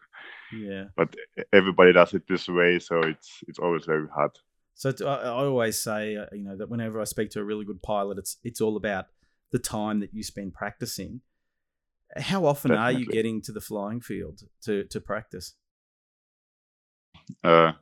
Yeah. 0.55 0.85
But 0.95 1.15
everybody 1.51 1.93
does 1.93 2.13
it 2.13 2.23
this 2.27 2.47
way, 2.47 2.79
so 2.79 2.99
it's 2.99 3.39
it's 3.47 3.59
always 3.59 3.85
very 3.85 4.07
hard. 4.13 4.31
So 4.75 4.93
I, 5.01 5.27
I 5.27 5.29
always 5.29 5.81
say, 5.81 6.17
uh, 6.17 6.25
you 6.33 6.43
know, 6.43 6.57
that 6.57 6.69
whenever 6.69 6.99
I 6.99 7.05
speak 7.05 7.29
to 7.31 7.39
a 7.39 7.43
really 7.43 7.65
good 7.65 7.81
pilot, 7.81 8.17
it's 8.17 8.37
it's 8.43 8.61
all 8.61 8.77
about 8.77 9.05
the 9.51 9.59
time 9.59 9.99
that 10.01 10.13
you 10.13 10.23
spend 10.23 10.53
practicing. 10.53 11.21
How 12.17 12.45
often 12.45 12.71
Definitely. 12.71 12.95
are 12.95 12.99
you 12.99 13.05
getting 13.07 13.41
to 13.43 13.51
the 13.51 13.61
flying 13.61 14.01
field 14.01 14.41
to 14.63 14.83
to 14.85 15.01
practice? 15.01 15.53
Uh, 17.43 17.73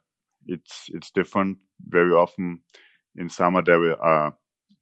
it's 0.47 0.85
it's 0.89 1.11
different. 1.11 1.57
Very 1.87 2.13
often, 2.13 2.61
in 3.15 3.29
summer 3.29 3.61
there 3.63 4.01
are 4.01 4.35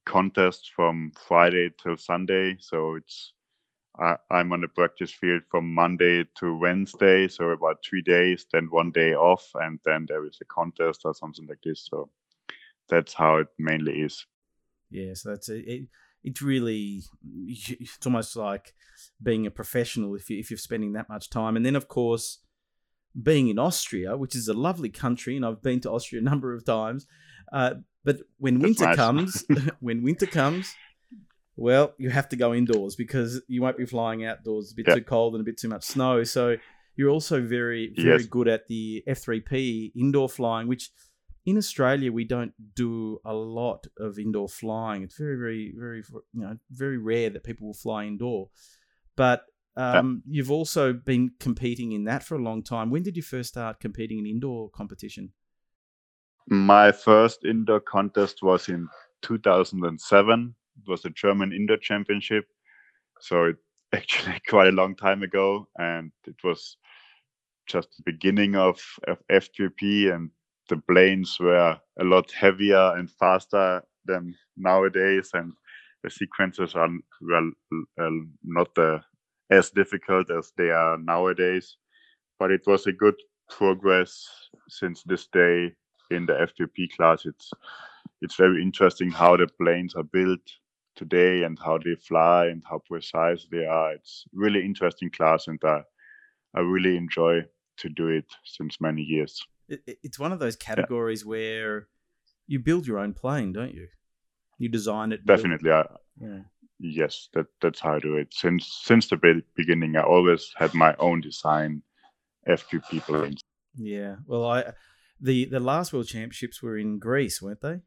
contests 0.05 0.69
from 0.75 1.11
Friday 1.27 1.69
till 1.81 1.97
Sunday, 1.97 2.57
so 2.59 2.95
it's 2.95 3.33
I, 3.99 4.15
am 4.31 4.53
on 4.53 4.61
the 4.61 4.67
practice 4.67 5.11
field 5.11 5.43
from 5.49 5.73
Monday 5.73 6.23
to 6.37 6.57
Wednesday, 6.57 7.27
so 7.27 7.49
about 7.49 7.83
three 7.87 8.01
days, 8.01 8.45
then 8.51 8.67
one 8.71 8.91
day 8.91 9.13
off, 9.13 9.49
and 9.55 9.79
then 9.85 10.05
there 10.07 10.25
is 10.25 10.37
a 10.41 10.45
contest 10.45 11.01
or 11.03 11.13
something 11.13 11.45
like 11.47 11.61
this. 11.63 11.87
So 11.89 12.09
that's 12.89 13.13
how 13.13 13.37
it 13.37 13.47
mainly 13.59 14.01
is. 14.01 14.25
Yeah, 14.89 15.13
so 15.13 15.29
that's 15.29 15.49
it. 15.49 15.87
It's 16.23 16.41
really 16.41 17.03
it's 17.47 18.05
almost 18.05 18.35
like 18.35 18.73
being 19.21 19.45
a 19.45 19.51
professional 19.51 20.15
if 20.15 20.29
you 20.29 20.39
if 20.39 20.49
you're 20.49 20.57
spending 20.57 20.93
that 20.93 21.09
much 21.09 21.29
time, 21.29 21.55
and 21.55 21.65
then 21.65 21.75
of 21.75 21.87
course 21.87 22.39
being 23.21 23.49
in 23.49 23.59
Austria, 23.59 24.15
which 24.15 24.35
is 24.35 24.47
a 24.47 24.53
lovely 24.53 24.89
country, 24.89 25.35
and 25.35 25.45
I've 25.45 25.61
been 25.61 25.81
to 25.81 25.91
Austria 25.91 26.21
a 26.21 26.23
number 26.23 26.53
of 26.53 26.63
times. 26.63 27.05
Uh, 27.51 27.75
but 28.03 28.17
when 28.37 28.55
that's 28.55 28.63
winter 28.63 28.85
nice. 28.85 28.95
comes, 28.95 29.45
when 29.79 30.03
winter 30.03 30.25
comes, 30.25 30.73
well, 31.55 31.93
you 31.97 32.09
have 32.09 32.29
to 32.29 32.35
go 32.35 32.53
indoors 32.53 32.95
because 32.95 33.41
you 33.47 33.61
won't 33.61 33.77
be 33.77 33.85
flying 33.85 34.25
outdoors. 34.25 34.71
a 34.71 34.75
bit 34.75 34.85
too 34.87 35.03
cold 35.03 35.35
and 35.35 35.41
a 35.41 35.45
bit 35.45 35.57
too 35.57 35.69
much 35.69 35.83
snow. 35.83 36.23
So 36.23 36.57
you're 36.95 37.09
also 37.09 37.41
very, 37.41 37.93
very 37.95 38.21
yes. 38.21 38.25
good 38.25 38.47
at 38.47 38.67
the 38.67 39.03
F3P 39.07 39.91
indoor 39.95 40.29
flying, 40.29 40.67
which 40.67 40.89
in 41.45 41.57
Australia 41.57 42.11
we 42.11 42.23
don't 42.23 42.53
do 42.75 43.19
a 43.25 43.33
lot 43.33 43.87
of 43.97 44.17
indoor 44.17 44.47
flying. 44.47 45.03
It's 45.03 45.17
very, 45.17 45.35
very, 45.35 45.73
very, 45.75 46.03
you 46.33 46.41
know, 46.41 46.57
very 46.71 46.97
rare 46.97 47.29
that 47.29 47.43
people 47.43 47.67
will 47.67 47.73
fly 47.73 48.05
indoor. 48.05 48.49
But 49.15 49.45
um, 49.75 50.23
yeah. 50.25 50.37
you've 50.37 50.51
also 50.51 50.93
been 50.93 51.31
competing 51.39 51.91
in 51.91 52.05
that 52.05 52.23
for 52.23 52.35
a 52.35 52.41
long 52.41 52.63
time. 52.63 52.89
When 52.89 53.03
did 53.03 53.15
you 53.15 53.23
first 53.23 53.49
start 53.49 53.79
competing 53.79 54.19
in 54.19 54.25
indoor 54.25 54.69
competition? 54.69 55.31
My 56.49 56.91
first 56.91 57.45
indoor 57.45 57.79
contest 57.79 58.41
was 58.41 58.67
in 58.69 58.87
2007 59.21 60.55
it 60.77 60.89
was 60.89 61.01
the 61.01 61.09
German 61.11 61.53
Indoor 61.53 61.77
Championship. 61.77 62.45
So 63.19 63.45
it 63.45 63.57
actually 63.93 64.41
quite 64.47 64.67
a 64.67 64.71
long 64.71 64.95
time 64.95 65.21
ago, 65.23 65.67
and 65.77 66.11
it 66.25 66.37
was 66.43 66.77
just 67.67 67.89
the 67.97 68.03
beginning 68.11 68.55
of, 68.55 68.81
of 69.07 69.17
F3P, 69.31 70.13
and 70.13 70.31
the 70.69 70.77
planes 70.77 71.37
were 71.39 71.77
a 71.99 72.03
lot 72.03 72.31
heavier 72.31 72.95
and 72.95 73.09
faster 73.11 73.83
than 74.05 74.33
nowadays, 74.57 75.29
and 75.33 75.51
the 76.03 76.09
sequences 76.09 76.73
are 76.73 76.89
well 77.21 77.51
uh, 77.99 78.09
not 78.43 78.69
as 79.51 79.69
difficult 79.71 80.31
as 80.31 80.51
they 80.57 80.69
are 80.69 80.97
nowadays. 80.97 81.77
But 82.39 82.51
it 82.51 82.61
was 82.65 82.87
a 82.87 82.93
good 82.93 83.15
progress 83.49 84.25
since 84.69 85.03
this 85.03 85.27
day 85.27 85.75
in 86.11 86.25
the 86.25 86.33
F3P 86.33 86.95
class. 86.95 87.25
It's 87.25 87.51
it's 88.21 88.35
very 88.35 88.61
interesting 88.61 89.09
how 89.09 89.35
the 89.37 89.47
planes 89.47 89.95
are 89.95 90.03
built 90.03 90.41
today 90.95 91.43
and 91.43 91.57
how 91.57 91.77
they 91.77 91.95
fly 91.95 92.47
and 92.47 92.61
how 92.69 92.79
precise 92.87 93.47
they 93.51 93.65
are. 93.65 93.93
It's 93.93 94.25
really 94.33 94.63
interesting 94.63 95.09
class, 95.09 95.47
and 95.47 95.59
I, 95.63 95.81
I 96.53 96.59
really 96.59 96.97
enjoy 96.97 97.41
to 97.77 97.89
do 97.89 98.07
it 98.07 98.25
since 98.45 98.79
many 98.79 99.01
years. 99.01 99.41
It, 99.67 99.97
it's 100.03 100.19
one 100.19 100.31
of 100.31 100.39
those 100.39 100.55
categories 100.55 101.23
yeah. 101.23 101.29
where 101.29 101.87
you 102.47 102.59
build 102.59 102.85
your 102.85 102.99
own 102.99 103.13
plane, 103.13 103.53
don't 103.53 103.73
you? 103.73 103.87
You 104.57 104.69
design 104.69 105.11
it. 105.11 105.25
Definitely, 105.25 105.71
I, 105.71 105.85
yeah. 106.19 106.39
Yes, 106.79 107.29
that 107.33 107.45
that's 107.61 107.79
how 107.79 107.95
I 107.95 107.99
do 107.99 108.17
it. 108.17 108.33
Since 108.33 108.81
since 108.83 109.07
the 109.07 109.43
beginning, 109.55 109.95
I 109.95 110.01
always 110.01 110.53
had 110.57 110.73
my 110.73 110.95
own 110.99 111.21
design 111.21 111.83
F3P 112.47 113.01
planes. 113.01 113.41
Yeah, 113.75 114.15
well, 114.25 114.45
I 114.45 114.73
the 115.21 115.45
the 115.45 115.59
last 115.59 115.93
World 115.93 116.07
Championships 116.07 116.61
were 116.61 116.77
in 116.77 116.99
Greece, 116.99 117.41
weren't 117.41 117.61
they? 117.61 117.81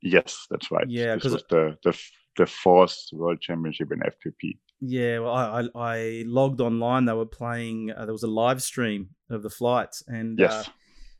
Yes, 0.00 0.46
that's 0.50 0.70
right. 0.70 0.88
Yeah, 0.88 1.16
because 1.16 1.42
the 1.50 1.76
the 1.82 1.98
the 2.36 2.46
fourth 2.46 2.96
world 3.12 3.40
championship 3.40 3.90
in 3.92 4.00
F3P. 4.00 4.58
Yeah, 4.80 5.18
well, 5.18 5.32
I, 5.32 5.62
I, 5.62 5.68
I 5.74 6.24
logged 6.24 6.60
online. 6.60 7.04
They 7.04 7.12
were 7.12 7.26
playing. 7.26 7.90
Uh, 7.90 8.04
there 8.04 8.12
was 8.12 8.22
a 8.22 8.28
live 8.28 8.62
stream 8.62 9.10
of 9.28 9.42
the 9.42 9.50
flights, 9.50 10.02
and 10.06 10.38
yes. 10.38 10.52
Uh, 10.52 10.70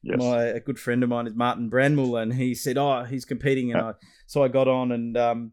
Yes. 0.01 0.19
My 0.21 0.43
a 0.45 0.61
good 0.61 0.79
friend 0.79 1.03
of 1.03 1.09
mine 1.09 1.27
is 1.27 1.35
Martin 1.35 1.69
Brandmuller, 1.69 2.23
and 2.23 2.33
he 2.33 2.55
said, 2.55 2.79
"Oh, 2.79 3.03
he's 3.03 3.25
competing," 3.25 3.73
and 3.73 3.81
I 3.81 3.93
so 4.29 4.45
I 4.45 4.49
got 4.49 4.69
on, 4.69 4.93
and 4.93 5.17
um, 5.17 5.53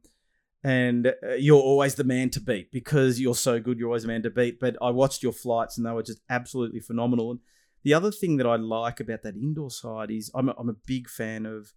and 0.63 1.07
uh, 1.07 1.33
you're 1.37 1.61
always 1.61 1.95
the 1.95 2.03
man 2.03 2.29
to 2.29 2.39
beat 2.39 2.71
because 2.71 3.19
you're 3.19 3.35
so 3.35 3.59
good. 3.59 3.79
You're 3.79 3.87
always 3.87 4.03
the 4.03 4.07
man 4.07 4.21
to 4.23 4.29
beat. 4.29 4.59
But 4.59 4.77
I 4.81 4.91
watched 4.91 5.23
your 5.23 5.31
flights, 5.31 5.77
and 5.77 5.85
they 5.85 5.91
were 5.91 6.03
just 6.03 6.21
absolutely 6.29 6.79
phenomenal. 6.79 7.31
And 7.31 7.39
the 7.85 7.93
other 7.93 8.11
thing 8.11 8.37
that 8.37 8.47
I 8.47 8.55
like 8.57 8.99
about 8.99 9.21
that 9.23 9.35
indoor 9.35 9.69
side 9.69 10.09
is 10.11 10.29
I'm 10.35 10.49
a, 10.49 10.55
I'm 10.59 10.69
a 10.69 10.79
big 10.93 11.07
fan 11.07 11.45
of 11.45 11.73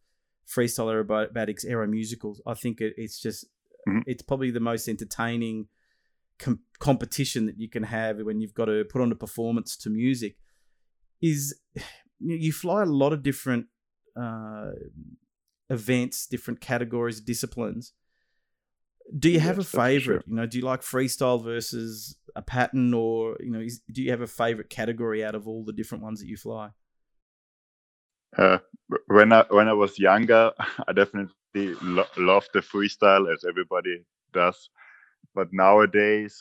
freestyle 0.54 0.88
aerobatics, 0.94 1.64
aero 1.68 1.86
musicals. 1.86 2.40
I 2.46 2.54
think 2.54 2.80
it, 2.80 2.94
it's 2.96 3.20
just 3.20 3.46
Mhm. 3.86 4.02
it's 4.06 4.22
probably 4.30 4.50
the 4.50 4.60
most 4.70 4.88
entertaining 4.88 5.68
com- 6.44 6.64
competition 6.78 7.46
that 7.46 7.58
you 7.62 7.68
can 7.68 7.84
have 7.84 8.18
when 8.28 8.40
you've 8.40 8.54
got 8.60 8.66
to 8.66 8.84
put 8.92 9.00
on 9.02 9.12
a 9.12 9.14
performance 9.26 9.76
to 9.82 9.90
music. 9.90 10.34
Is 11.20 11.40
you 12.28 12.36
you 12.46 12.52
fly 12.52 12.82
a 12.82 12.86
lot 13.02 13.12
of 13.12 13.22
different 13.22 13.66
uh, 14.24 14.70
events, 15.70 16.26
different 16.26 16.60
categories, 16.60 17.20
disciplines. 17.20 17.92
Do 19.18 19.28
you 19.30 19.40
have 19.40 19.56
Yes, 19.58 19.66
a 19.66 19.68
for 19.68 19.76
sure. 19.76 19.84
favorite? 19.88 20.24
You 20.26 20.34
know, 20.36 20.46
do 20.46 20.58
you 20.58 20.64
like 20.64 20.82
freestyle 20.82 21.42
versus 21.42 22.16
a 22.38 22.42
pattern, 22.42 22.94
or 22.94 23.36
you 23.40 23.50
know, 23.50 23.58
is, 23.60 23.80
do 23.92 24.00
you 24.00 24.10
have 24.12 24.20
a 24.20 24.26
favorite 24.26 24.70
category 24.70 25.24
out 25.24 25.34
of 25.34 25.48
all 25.48 25.64
the 25.64 25.72
different 25.72 26.04
ones 26.04 26.20
that 26.20 26.28
you 26.28 26.36
fly? 26.36 26.70
Uh, 28.36 28.58
when 29.08 29.32
I 29.32 29.44
when 29.50 29.68
I 29.68 29.72
was 29.72 29.98
younger, 29.98 30.52
I 30.88 30.92
definitely 30.92 31.74
lo- 31.82 32.14
loved 32.16 32.50
the 32.54 32.60
freestyle 32.60 33.32
as 33.32 33.44
everybody 33.44 34.04
does. 34.32 34.70
But 35.34 35.48
nowadays, 35.52 36.40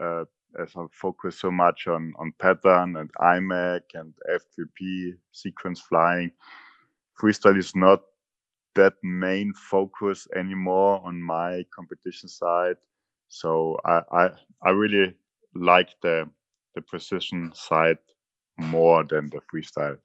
uh, 0.00 0.24
as 0.60 0.72
I 0.76 0.86
focus 0.92 1.38
so 1.38 1.50
much 1.52 1.86
on 1.86 2.12
on 2.18 2.32
pattern 2.40 2.96
and 2.96 3.10
IMAC 3.20 3.82
and 3.94 4.12
F3P 4.28 5.12
sequence 5.30 5.80
flying, 5.80 6.32
freestyle 7.20 7.56
is 7.56 7.76
not 7.76 8.00
that 8.74 8.94
main 9.04 9.52
focus 9.54 10.26
anymore 10.34 11.00
on 11.04 11.22
my 11.22 11.64
competition 11.72 12.28
side. 12.28 12.76
So 13.28 13.78
I 13.84 14.02
I, 14.10 14.30
I 14.66 14.70
really 14.70 15.14
like 15.54 15.90
the 16.02 16.28
the 16.74 16.82
precision 16.82 17.50
side 17.54 17.98
more 18.58 19.04
than 19.04 19.28
the 19.30 19.40
freestyle 19.52 19.96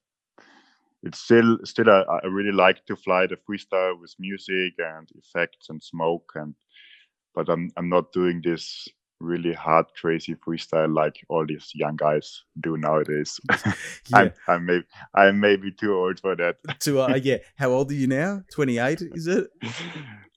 it's 1.03 1.19
still 1.19 1.57
still 1.63 1.89
I, 1.89 2.03
I 2.23 2.27
really 2.27 2.51
like 2.51 2.85
to 2.85 2.95
fly 2.95 3.27
the 3.27 3.37
freestyle 3.37 3.99
with 3.99 4.15
music 4.19 4.73
and 4.79 5.07
effects 5.15 5.69
and 5.69 5.81
smoke 5.81 6.31
and 6.35 6.55
but 7.35 7.49
I'm 7.49 7.71
I'm 7.77 7.89
not 7.89 8.11
doing 8.11 8.41
this 8.43 8.87
really 9.19 9.53
hard 9.53 9.85
crazy 9.99 10.35
freestyle 10.35 10.93
like 10.93 11.15
all 11.29 11.45
these 11.45 11.71
young 11.73 11.95
guys 11.95 12.43
do 12.59 12.77
nowadays. 12.77 13.39
I'm 14.13 14.33
I'm 14.47 14.65
maybe 14.65 14.85
I'm 15.13 15.39
maybe 15.39 15.71
too 15.71 15.93
old 15.93 16.19
for 16.19 16.35
that. 16.35 16.57
to 16.81 17.01
uh, 17.01 17.19
yeah. 17.21 17.37
How 17.57 17.69
old 17.69 17.91
are 17.91 17.95
you 17.95 18.07
now? 18.07 18.43
Twenty 18.51 18.77
eight, 18.77 19.01
is 19.01 19.27
it? 19.27 19.47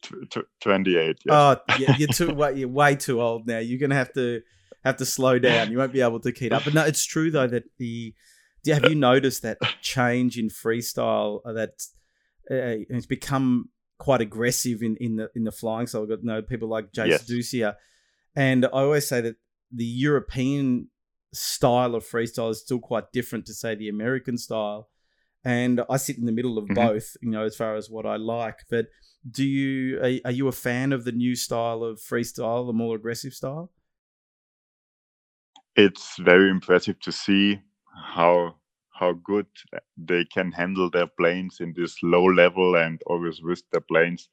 Tw- 0.02 0.30
tw- 0.30 0.48
Twenty 0.60 0.96
eight. 0.96 1.18
Yes. 1.24 1.34
Oh, 1.34 1.56
yeah, 1.78 1.96
you're 1.96 2.08
too 2.08 2.32
way, 2.34 2.54
you're 2.54 2.68
way 2.68 2.94
too 2.96 3.20
old 3.20 3.46
now. 3.46 3.58
You're 3.58 3.80
gonna 3.80 3.94
have 3.94 4.12
to 4.14 4.42
have 4.84 4.96
to 4.98 5.06
slow 5.06 5.38
down. 5.38 5.70
You 5.70 5.78
won't 5.78 5.92
be 5.92 6.00
able 6.00 6.20
to 6.20 6.32
keep 6.32 6.52
up. 6.52 6.64
But 6.64 6.74
no, 6.74 6.84
it's 6.84 7.04
true 7.04 7.30
though 7.30 7.46
that 7.48 7.64
the 7.78 8.14
have 8.66 8.84
you 8.84 8.94
noticed 8.94 9.42
that 9.42 9.58
change 9.80 10.38
in 10.38 10.48
freestyle 10.48 11.40
uh, 11.46 11.52
that 11.52 11.70
uh, 12.50 12.84
it's 12.90 13.06
become 13.06 13.70
quite 13.98 14.20
aggressive 14.20 14.82
in, 14.82 14.96
in 14.96 15.16
the 15.16 15.30
in 15.34 15.44
the 15.44 15.52
flying 15.52 15.86
So 15.86 16.02
I've 16.02 16.08
got 16.08 16.22
no 16.22 16.42
people 16.42 16.68
like 16.68 16.92
Jase 16.92 17.08
Yes. 17.08 17.30
Dussia, 17.30 17.76
and 18.36 18.64
I 18.66 18.68
always 18.68 19.08
say 19.08 19.20
that 19.20 19.36
the 19.72 19.84
European 19.84 20.88
style 21.32 21.94
of 21.94 22.04
freestyle 22.04 22.50
is 22.50 22.60
still 22.60 22.78
quite 22.78 23.12
different 23.12 23.46
to 23.46 23.54
say 23.54 23.74
the 23.74 23.88
American 23.88 24.38
style. 24.38 24.88
And 25.44 25.82
I 25.88 25.98
sit 25.98 26.18
in 26.18 26.26
the 26.26 26.32
middle 26.32 26.58
of 26.58 26.66
Mhm. 26.68 26.74
both, 26.74 27.16
you 27.22 27.30
know, 27.30 27.44
as 27.44 27.56
far 27.56 27.76
as 27.76 27.88
what 27.88 28.06
I 28.06 28.16
like. 28.16 28.60
But 28.68 28.86
do 29.30 29.44
you 29.44 29.98
are, 30.00 30.28
are 30.28 30.32
you 30.32 30.48
a 30.48 30.52
fan 30.52 30.92
of 30.92 31.04
the 31.04 31.12
new 31.12 31.36
style 31.36 31.82
of 31.84 32.00
freestyle, 32.00 32.66
the 32.66 32.72
more 32.72 32.96
aggressive 32.96 33.34
style? 33.34 33.70
It's 35.78 36.16
very 36.18 36.50
impressive 36.50 36.98
to 37.00 37.12
see 37.12 37.60
how 38.16 38.56
how 39.00 39.12
good 39.12 39.46
they 39.96 40.24
can 40.24 40.50
handle 40.50 40.90
their 40.90 41.06
planes 41.06 41.58
in 41.60 41.72
this 41.76 41.96
low 42.02 42.24
level 42.24 42.74
and 42.74 43.00
always 43.06 43.40
risk 43.42 43.64
their 43.70 43.86
planes. 43.92 44.28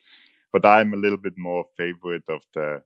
But 0.52 0.66
I'm 0.66 0.94
a 0.94 0.98
little 0.98 1.20
bit 1.20 1.38
more 1.38 1.66
favorite 1.78 2.24
of 2.30 2.42
the 2.56 2.82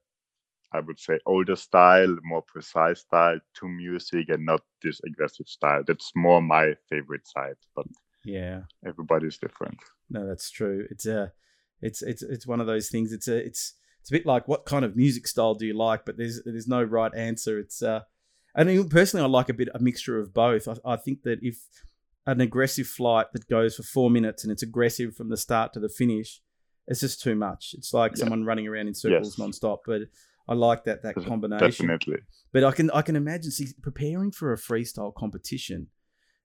I 0.74 0.82
would 0.82 1.00
say 1.00 1.20
older 1.26 1.56
style, 1.56 2.18
more 2.24 2.44
precise 2.44 3.00
style 3.00 3.40
to 3.56 3.68
music 3.68 4.30
and 4.30 4.46
not 4.46 4.62
this 4.84 5.00
aggressive 5.08 5.48
style. 5.48 5.84
That's 5.88 6.12
more 6.16 6.42
my 6.42 6.76
favorite 6.90 7.26
side, 7.28 7.56
but 7.76 7.88
Yeah. 8.26 8.64
everybody's 8.86 9.38
different. 9.38 9.80
No, 10.10 10.28
that's 10.28 10.52
true. 10.52 10.86
It's 10.92 11.06
a, 11.06 11.32
it's 11.82 12.02
it's 12.02 12.22
it's 12.22 12.46
one 12.46 12.62
of 12.62 12.68
those 12.68 12.90
things. 12.90 13.14
It's 13.14 13.30
a 13.30 13.38
it's 13.38 13.74
it's 14.02 14.12
a 14.12 14.14
bit 14.14 14.26
like 14.26 14.48
what 14.50 14.66
kind 14.66 14.84
of 14.84 14.96
music 14.98 15.28
style 15.28 15.56
do 15.56 15.66
you 15.66 15.78
like? 15.78 16.06
But 16.06 16.18
there's 16.18 16.42
there's 16.44 16.68
no 16.68 16.84
right 16.84 17.16
answer. 17.16 17.58
It's 17.58 17.82
uh, 17.82 18.02
and 18.60 18.70
even 18.70 18.90
personally, 18.90 19.24
I 19.24 19.28
like 19.28 19.50
a 19.50 19.54
bit 19.54 19.70
a 19.74 19.80
mixture 19.80 20.20
of 20.20 20.34
both. 20.34 20.68
I, 20.68 20.76
I 20.86 20.96
think 20.98 21.24
that 21.24 21.40
if 21.42 21.58
an 22.26 22.42
aggressive 22.42 22.88
flight 22.88 23.28
that 23.34 23.48
goes 23.48 23.76
for 23.78 23.84
four 23.84 24.10
minutes 24.12 24.44
and 24.44 24.52
it's 24.52 24.62
aggressive 24.64 25.16
from 25.16 25.30
the 25.30 25.38
start 25.38 25.74
to 25.74 25.80
the 25.80 25.90
finish, 25.90 26.42
it's 26.88 27.00
just 27.00 27.22
too 27.22 27.36
much. 27.36 27.74
It's 27.78 27.94
like 27.94 28.12
Yeah. 28.12 28.20
someone 28.22 28.44
running 28.46 28.68
around 28.68 28.88
in 28.88 28.94
circles 28.94 29.38
Yes. 29.38 29.48
nonstop. 29.48 29.80
But 29.86 30.02
I 30.48 30.54
like 30.56 30.84
that 30.86 31.04
that 31.04 31.16
combination. 31.16 31.88
Definitely. 31.88 32.22
But 32.52 32.64
I 32.64 32.72
can 32.72 32.92
I 32.92 33.02
can 33.02 33.16
imagine 33.16 33.52
see 33.52 33.68
preparing 33.82 34.32
for 34.32 34.52
a 34.54 34.58
freestyle 34.58 35.14
competition. 35.14 35.88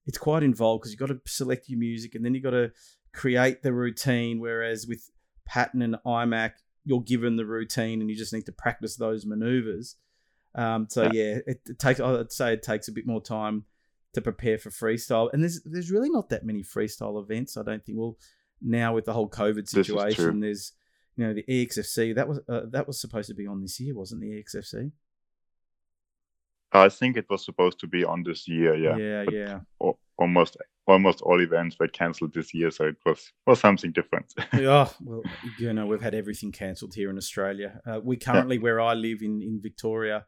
It's 0.07 0.19
quite 0.19 0.43
involved 0.43 0.83
because 0.83 0.93
you've 0.93 1.01
got 1.01 1.09
to 1.09 1.21
select 1.27 1.69
your 1.69 1.79
music 1.79 2.15
and 2.15 2.25
then 2.25 2.35
you've 2.35 2.45
got 2.45 2.51
to 2.51 2.73
create 3.13 3.63
the 3.63 3.73
routine. 3.73 4.39
Whereas 4.39 4.87
with 4.87 5.11
pattern 5.47 5.81
and 5.83 5.97
IMAC, 6.07 6.53
you're 6.85 7.01
given 7.01 7.37
the 7.37 7.47
routine 7.47 8.01
and 8.03 8.11
you 8.11 8.17
just 8.17 8.33
need 8.33 8.45
to 8.47 8.53
practice 8.53 8.97
those 8.97 9.25
maneuvers. 9.25 9.97
Um, 10.55 10.87
so 10.89 11.05
Yeah. 11.05 11.11
yeah, 11.13 11.39
it, 11.47 11.61
it 11.69 11.79
takes. 11.79 12.01
I'd 12.01 12.33
say 12.33 12.53
it 12.53 12.63
takes 12.63 12.89
a 12.89 12.93
bit 12.93 13.07
more 13.07 13.23
time 13.23 13.65
to 14.15 14.21
prepare 14.21 14.59
for 14.59 14.71
freestyle. 14.71 15.31
And 15.33 15.43
there's 15.43 15.61
there's 15.65 15.91
really 15.91 16.11
not 16.11 16.29
that 16.29 16.45
many 16.45 16.63
freestyle 16.63 17.21
events. 17.23 17.57
I 17.57 17.63
don't 17.63 17.85
think. 17.85 17.99
Well, 17.99 18.17
now 18.63 18.95
with 18.95 19.05
the 19.05 19.13
whole 19.13 19.29
COVID 19.29 19.69
situation, 19.69 20.41
there's 20.41 20.73
you 21.17 21.27
know 21.27 21.35
the 21.35 21.45
EXFC 21.49 22.15
that 22.15 22.29
was 22.29 22.41
uh, 22.49 22.63
that 22.71 22.87
was 22.87 23.01
supposed 23.01 23.29
to 23.29 23.35
be 23.35 23.47
on 23.47 23.61
this 23.61 23.81
year, 23.81 23.95
wasn't 23.95 24.21
the 24.21 24.31
EXFC? 24.43 24.93
I 26.75 26.89
think 26.89 27.17
it 27.17 27.27
was 27.31 27.45
supposed 27.45 27.79
to 27.81 27.87
be 27.87 28.05
on 28.05 28.23
this 28.25 28.49
year, 28.49 28.75
yeah. 28.75 28.97
yeah, 28.97 29.25
but 29.25 29.35
yeah. 29.35 29.61
al- 29.83 29.99
almost 30.19 30.57
almost 30.87 31.23
all 31.23 31.41
events 31.41 31.77
were 31.79 31.89
cancelled 31.89 32.35
this 32.35 32.53
year, 32.53 32.71
so 32.71 32.87
it 32.87 32.97
was 33.07 33.33
was 33.47 33.61
something 33.61 33.93
different. 33.93 34.33
oh, 34.53 34.93
well, 35.01 35.23
you 35.59 35.73
know, 35.73 35.87
we've 35.87 36.03
had 36.03 36.15
everything 36.15 36.53
cancelled 36.53 36.95
here 36.95 37.11
in 37.11 37.17
Australia. 37.17 37.81
Uh, 37.87 38.01
we 38.03 38.17
currently, 38.17 38.59
where 38.59 38.81
I 38.81 38.95
live 38.95 39.23
in, 39.23 39.41
in 39.41 39.61
Victoria, 39.63 40.27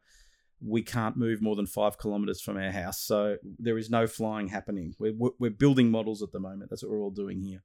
we 0.59 0.81
can't 0.81 1.17
move 1.17 1.41
more 1.41 1.55
than 1.55 1.67
five 1.67 1.99
kilometres 1.99 2.41
from 2.41 2.57
our 2.57 2.71
house. 2.71 3.01
So 3.01 3.37
there 3.59 3.77
is 3.77 3.89
no 3.89 4.07
flying 4.07 4.47
happening. 4.47 4.95
We're, 4.97 5.13
we're, 5.15 5.31
we're 5.39 5.51
building 5.51 5.91
models 5.91 6.23
at 6.23 6.31
the 6.31 6.39
moment. 6.39 6.69
That's 6.69 6.83
what 6.83 6.91
we're 6.91 7.01
all 7.01 7.11
doing 7.11 7.41
here. 7.41 7.63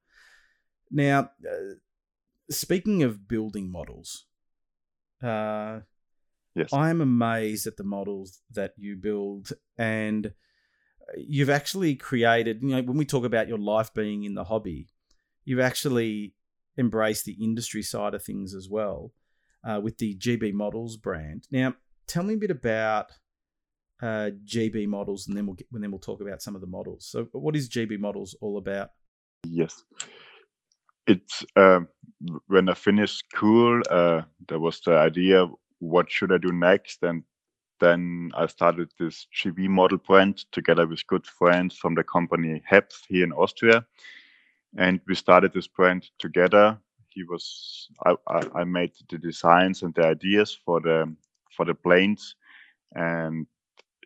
Now, 0.91 1.31
uh, 1.49 1.77
speaking 2.51 3.03
of 3.03 3.27
building 3.27 3.73
models, 3.73 4.27
uh, 5.23 5.81
yes. 6.55 6.73
I 6.73 6.91
am 6.91 7.01
amazed 7.01 7.67
at 7.67 7.77
the 7.77 7.85
models 7.85 8.41
that 8.53 8.73
you 8.77 8.97
build 8.97 9.53
and 9.79 10.33
you've 11.17 11.51
actually 11.51 11.95
created, 11.95 12.63
you 12.63 12.69
know, 12.69 12.83
when 12.83 12.97
we 12.97 13.05
talk 13.05 13.25
about 13.25 13.49
your 13.49 13.59
life 13.59 13.93
being 13.95 14.25
in 14.25 14.35
the 14.35 14.45
hobby, 14.45 14.89
you've 15.45 15.61
actually 15.61 16.35
embraced 16.79 17.25
the 17.25 17.37
industry 17.43 17.83
side 17.83 18.15
of 18.15 18.23
things 18.23 18.55
as 18.55 18.69
well 18.69 19.13
uh, 19.65 19.81
with 19.83 19.99
the 19.99 20.17
GB 20.17 20.53
Models 20.53 20.97
brand. 20.97 21.47
Now, 21.51 21.75
tell 22.07 22.23
me 22.23 22.35
a 22.35 22.39
bit 22.39 22.51
about 22.51 23.13
uh, 24.03 24.31
GB 24.45 24.87
Models 24.89 25.29
and 25.29 25.37
then 25.37 25.47
we'll 25.47 25.57
get, 25.57 25.67
and 25.73 25.83
then 25.83 25.91
we'll 25.91 26.01
talk 26.01 26.21
about 26.21 26.43
some 26.43 26.55
of 26.55 26.61
the 26.61 26.67
models. 26.67 27.07
So 27.07 27.29
what 27.33 27.57
is 27.57 27.69
GB 27.69 27.99
Models 27.99 28.37
all 28.41 28.59
about? 28.59 28.91
Yes. 29.45 29.83
It's 31.07 31.45
um, 31.57 31.89
when 32.47 32.69
I 32.69 32.75
finished 32.75 33.25
school, 33.31 33.83
uh, 33.91 34.23
there 34.49 34.61
was 34.61 34.81
the 34.81 34.97
idea 34.97 35.47
what 35.83 36.11
should 36.11 36.33
I 36.33 36.39
do 36.39 36.53
next, 36.53 37.03
and 37.03 37.25
then 37.81 38.31
I 38.37 38.47
started 38.47 38.93
this 38.99 39.27
GB 39.35 39.69
model 39.69 39.99
brand 39.99 40.45
together 40.53 40.87
with 40.87 41.07
good 41.09 41.27
friends 41.27 41.77
from 41.77 41.97
the 41.97 42.05
company 42.05 42.63
Hepf 42.71 42.93
here 43.09 43.25
in 43.25 43.33
Austria, 43.33 43.85
and 44.79 45.01
we 45.09 45.17
started 45.17 45.53
this 45.53 45.67
brand 45.67 46.09
together. 46.21 46.79
He 47.09 47.25
was 47.25 47.89
I, 48.07 48.15
I, 48.29 48.41
I 48.61 48.65
made 48.65 48.93
the 49.11 49.19
designs 49.19 49.83
and 49.83 49.93
the 49.95 50.07
ideas 50.07 50.57
for 50.65 50.81
the 50.81 51.13
for 51.57 51.67
the 51.67 51.75
planes, 51.75 52.37
and 52.95 53.47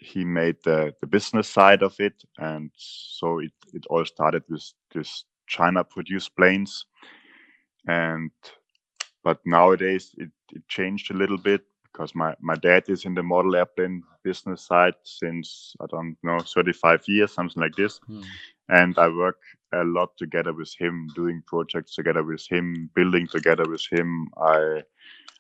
he 0.01 0.25
made 0.25 0.57
the 0.65 0.95
the 1.03 1.07
business 1.07 1.47
side 1.49 1.83
of 1.83 1.95
it, 2.01 2.25
and 2.39 2.71
so 2.77 3.41
it 3.41 3.53
it 3.75 3.85
all 3.91 4.05
started 4.07 4.45
with 4.49 4.73
this 4.95 5.25
China 5.47 5.85
produced 5.85 6.35
planes. 6.37 6.87
And 7.87 8.31
but 9.27 9.41
nowadays 9.47 10.15
it, 10.19 10.33
it 10.55 10.69
changed 10.69 11.11
a 11.13 11.19
little 11.19 11.39
bit 11.39 11.63
because 11.93 12.15
my, 12.15 12.35
my 12.41 12.57
dad 12.57 12.85
is 12.89 13.07
in 13.07 13.15
the 13.15 13.25
model 13.25 13.57
airplane 13.57 14.05
business 14.25 14.63
side 14.67 14.95
since 15.05 15.75
I 15.83 15.87
don't 15.91 16.17
know 16.25 16.41
35 16.41 17.05
years, 17.09 17.35
something 17.35 17.63
like 17.63 17.77
this, 17.77 18.01
Hmm. 18.07 18.39
and 18.69 18.99
I 18.99 19.09
work 19.09 19.39
a 19.75 19.85
lot 19.85 20.17
together 20.19 20.55
with 20.55 20.75
him, 20.79 21.13
doing 21.15 21.43
projects 21.47 21.95
together 21.97 22.25
with 22.25 22.47
him, 22.51 22.91
building 22.95 23.29
together 23.29 23.65
with 23.69 23.85
him. 23.91 24.29
I 24.41 24.83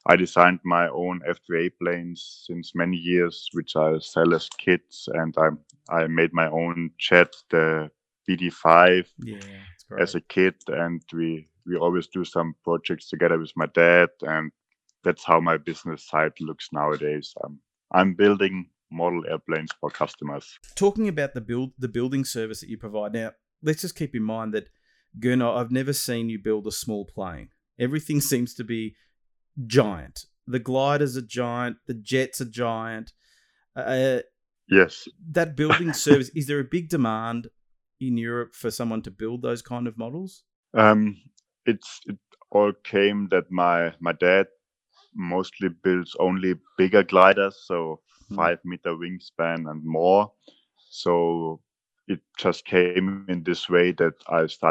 I 0.07 0.17
designed 0.17 0.61
my 0.65 0.89
own 0.89 1.21
F3A 1.29 1.71
planes 1.71 2.45
since 2.47 2.75
many 2.75 2.97
years, 2.97 3.49
which 3.53 3.77
I 3.77 3.99
sell 3.99 4.35
as 4.35 4.49
kits, 4.59 5.09
and 5.13 5.35
I 5.39 5.51
I 6.03 6.07
made 6.09 6.33
my 6.33 6.49
own 6.49 6.93
jet, 6.99 7.35
the 7.51 7.91
BD5, 8.27 9.13
Yeah, 9.19 9.65
as 9.99 10.15
a 10.15 10.21
kid, 10.21 10.55
and 10.69 11.03
we 11.13 11.49
we 11.67 11.77
always 11.77 12.07
do 12.07 12.25
some 12.25 12.55
projects 12.65 13.09
together 13.09 13.39
with 13.39 13.53
my 13.57 13.67
dad, 13.75 14.09
and 14.23 14.53
that's 15.05 15.25
how 15.25 15.41
my 15.41 15.57
business 15.57 16.07
side 16.07 16.33
looks 16.41 16.69
nowadays. 16.73 17.35
I'm 17.45 17.61
I'm 17.93 18.15
building 18.15 18.71
model 18.91 19.25
airplanes 19.29 19.71
for 19.81 19.91
customers. 19.91 20.59
Talking 20.75 21.09
about 21.09 21.35
the 21.35 21.41
build, 21.41 21.73
the 21.79 21.89
building 21.89 22.25
service 22.25 22.61
that 22.61 22.69
you 22.69 22.79
provide. 22.79 23.13
Now, 23.13 23.33
let's 23.63 23.83
just 23.83 23.97
keep 23.97 24.15
in 24.15 24.23
mind 24.23 24.55
that 24.55 24.69
Gernot, 25.19 25.57
I've 25.57 25.71
never 25.71 25.93
seen 25.93 26.29
you 26.29 26.39
build 26.39 26.67
a 26.67 26.73
small 26.73 27.05
plane. 27.05 27.49
Everything 27.79 28.21
seems 28.33 28.55
to 28.55 28.65
be 28.65 28.97
giant. 29.67 30.27
The 30.47 30.59
gliders 30.61 31.17
are 31.17 31.23
giant. 31.23 31.79
The 31.87 31.95
jets 31.95 32.41
are 32.41 32.51
giant. 32.51 33.13
Uh, 33.75 34.21
Yes, 34.69 35.07
that 35.31 35.55
building 35.55 35.93
service 36.07 36.29
is 36.35 36.49
there 36.49 36.59
a 36.59 36.65
big 36.65 36.89
demand 36.89 37.49
in 38.01 38.17
Europe 38.17 38.53
for 38.53 38.69
someone 38.71 39.01
to 39.03 39.13
build 39.13 39.43
those 39.43 39.63
kind 39.63 39.87
of 39.87 39.97
models? 39.97 40.43
um, 40.75 41.17
it's 41.67 42.01
it 42.07 42.19
all 42.51 42.73
came 42.85 43.29
that 43.31 43.51
my 43.51 43.95
my 44.01 44.13
dad 44.13 44.47
mostly 45.15 45.69
builds 45.69 46.17
only 46.21 46.55
bigger 46.79 47.03
gliders, 47.05 47.57
so 47.67 48.01
Hmm. 48.29 48.47
five 48.47 48.59
meter 48.65 48.95
wingspan 48.95 49.71
and 49.71 49.85
more. 49.85 50.33
So 50.91 51.61
it 52.09 52.21
just 52.39 52.65
came 52.67 52.99
in 52.99 53.21
this 53.21 53.49
way 53.49 53.73
that 53.75 53.93
I 54.11 54.29
started 54.29 54.63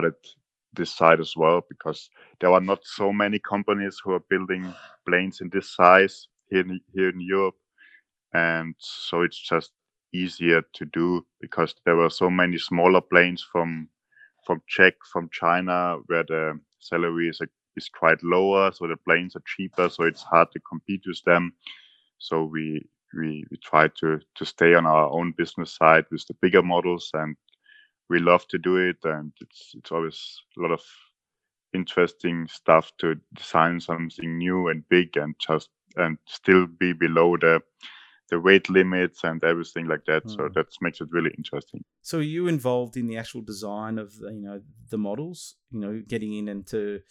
this 0.53 0.73
side 0.77 1.05
as 1.07 1.21
well 1.25 1.51
because 1.57 2.01
there 2.31 2.51
are 2.51 2.59
not 2.61 2.79
so 2.83 3.11
many 3.11 3.39
companies 3.39 3.99
who 4.03 4.11
are 4.13 4.23
building 4.29 4.75
planes 5.07 5.39
in 5.41 5.49
this 5.49 5.73
size 5.75 6.27
here 6.49 6.61
in, 6.61 6.79
here 6.93 7.09
in 7.09 7.19
Europe, 7.21 7.55
and 8.33 8.75
so 8.79 9.21
it's 9.21 9.39
just 9.39 9.71
easier 10.13 10.61
to 10.73 10.85
do 10.85 11.25
because 11.41 11.75
there 11.85 11.95
were 11.95 12.09
so 12.09 12.29
many 12.29 12.57
smaller 12.57 13.01
planes 13.01 13.43
from 13.43 13.89
from 14.45 14.61
Czech, 14.67 14.93
from 15.11 15.29
China, 15.31 15.97
where 16.07 16.23
the 16.23 16.59
salary 16.87 17.29
is 17.29 17.41
uh, 17.41 17.45
is 17.75 17.89
quite 17.89 18.23
lower, 18.23 18.71
so 18.71 18.87
the 18.87 18.97
planes 18.97 19.35
are 19.35 19.43
cheaper, 19.45 19.89
so 19.89 20.03
it's 20.03 20.23
hard 20.23 20.49
to 20.53 20.59
compete 20.61 21.03
with 21.05 21.21
them. 21.25 21.53
So 22.19 22.43
we 22.45 22.87
we 23.17 23.45
we 23.51 23.57
try 23.57 23.89
to 23.99 24.19
to 24.35 24.45
stay 24.45 24.75
on 24.75 24.85
our 24.85 25.09
own 25.09 25.33
business 25.37 25.75
side 25.75 26.05
with 26.11 26.25
the 26.27 26.35
bigger 26.41 26.63
models, 26.63 27.09
and 27.13 27.35
we 28.09 28.19
love 28.19 28.47
to 28.49 28.57
do 28.57 28.77
it, 28.77 28.97
and 29.03 29.31
it's 29.41 29.71
it's 29.75 29.91
always 29.91 30.41
a 30.57 30.61
lot 30.61 30.71
of 30.71 30.81
interesting 31.73 32.47
stuff 32.47 32.91
to 32.99 33.15
design 33.33 33.79
something 33.79 34.37
new 34.37 34.69
and 34.69 34.87
big, 34.89 35.17
and 35.17 35.35
just 35.39 35.69
and 35.97 36.17
still 36.27 36.67
be 36.67 36.93
below 36.93 37.37
the 37.37 37.61
the 38.29 38.39
weight 38.39 38.69
limits 38.69 39.23
and 39.23 39.43
everything 39.43 39.87
like 39.87 40.05
that. 40.05 40.29
So 40.29 40.47
Hmm. 40.47 40.53
that 40.55 40.67
makes 40.81 41.01
it 41.01 41.09
really 41.11 41.31
interesting. 41.37 41.83
So 42.01 42.19
are 42.19 42.21
you 42.21 42.47
involved 42.47 42.97
in 42.97 43.07
the 43.07 43.17
actual 43.17 43.41
design 43.41 43.97
of 43.99 44.13
you 44.21 44.41
know 44.41 44.61
the 44.89 44.97
models? 44.97 45.55
You 45.71 45.79
know, 45.79 46.03
getting 46.07 46.33
in 46.33 46.47
and 46.47 46.65
to 46.67 47.01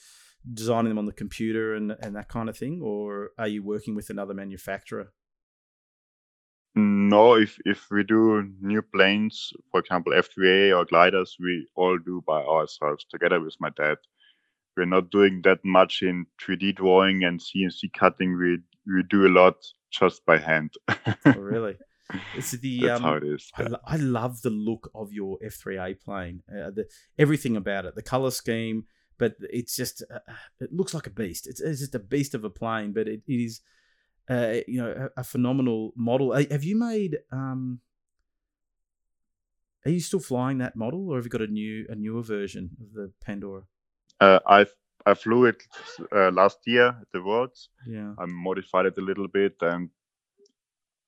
designing 0.52 0.90
them 0.90 0.98
on 0.98 1.06
the 1.06 1.12
computer 1.12 1.74
and 1.74 1.92
and 1.92 2.14
that 2.16 2.28
kind 2.28 2.48
of 2.48 2.56
thing, 2.58 2.80
or 2.82 3.30
are 3.38 3.48
you 3.48 3.62
working 3.62 3.94
with 3.94 4.10
another 4.10 4.34
manufacturer? 4.34 5.12
No, 6.76 7.34
if 7.36 7.58
if 7.64 7.88
we 7.90 8.02
do 8.02 8.42
new 8.60 8.82
planes, 8.82 9.52
for 9.70 9.80
example 9.80 10.12
F3A 10.12 10.72
or 10.72 10.84
gliders, 10.84 11.36
we 11.38 11.68
all 11.76 11.98
do 11.98 12.22
by 12.26 12.42
ourselves 12.42 13.04
together 13.04 13.40
with 13.40 13.56
my 13.60 13.70
dad. 13.70 13.98
We're 14.76 14.86
not 14.86 15.10
doing 15.10 15.42
that 15.42 15.64
much 15.64 16.02
in 16.02 16.26
3D 16.40 16.72
drawing 16.72 17.24
and 17.24 17.40
CNC 17.40 17.90
cutting. 17.90 18.36
We 18.38 18.58
we 18.86 19.02
do 19.04 19.26
a 19.26 19.34
lot 19.42 19.56
just 19.98 20.24
by 20.26 20.38
hand. 20.38 20.74
Oh, 21.26 21.32
really? 21.32 21.76
It's 22.36 22.50
the 22.50 22.80
That's 22.80 23.00
how 23.00 23.12
um, 23.12 23.16
it 23.16 23.24
is. 23.24 23.50
I, 23.56 23.66
I 23.86 23.96
love 23.96 24.42
the 24.42 24.50
look 24.50 24.90
of 24.94 25.10
your 25.12 25.38
F3A 25.38 26.00
plane. 26.00 26.42
Uh, 26.48 26.70
the, 26.70 26.86
everything 27.18 27.56
about 27.56 27.86
it, 27.86 27.94
the 27.94 28.02
color 28.02 28.30
scheme, 28.30 28.84
but 29.16 29.36
it's 29.40 29.74
just 29.74 30.04
uh, 30.14 30.18
it 30.60 30.70
looks 30.70 30.92
like 30.92 31.06
a 31.06 31.10
beast. 31.10 31.46
It's, 31.46 31.62
it's 31.62 31.80
just 31.80 31.94
a 31.94 31.98
beast 31.98 32.34
of 32.34 32.44
a 32.44 32.50
plane, 32.50 32.92
but 32.92 33.08
it, 33.08 33.22
it 33.26 33.32
is 33.32 33.62
uh, 34.28 34.56
you 34.68 34.82
know 34.82 35.10
a, 35.16 35.20
a 35.20 35.24
phenomenal 35.24 35.92
model. 35.96 36.32
Uh, 36.32 36.44
Have 36.50 36.62
you 36.62 36.76
made? 36.76 37.18
Um, 37.32 37.80
are 39.86 39.90
you 39.90 40.00
still 40.00 40.20
flying 40.20 40.58
that 40.58 40.76
model, 40.76 41.10
or 41.10 41.16
have 41.16 41.24
you 41.24 41.30
got 41.30 41.40
a 41.42 41.46
new 41.46 41.86
a 41.88 41.94
newer 41.94 42.22
version 42.22 42.70
of 42.82 42.92
the 42.92 43.12
Pandora? 43.24 43.62
Uh, 44.20 44.40
I 44.46 44.66
I 45.06 45.14
flew 45.14 45.44
it 45.44 45.62
uh, 46.12 46.30
last 46.30 46.58
year 46.66 46.88
at 46.88 47.08
the 47.12 47.22
Worlds. 47.22 47.68
Yeah. 47.86 48.14
I 48.18 48.24
modified 48.26 48.86
it 48.86 48.98
a 48.98 49.02
little 49.02 49.28
bit, 49.28 49.54
and 49.60 49.90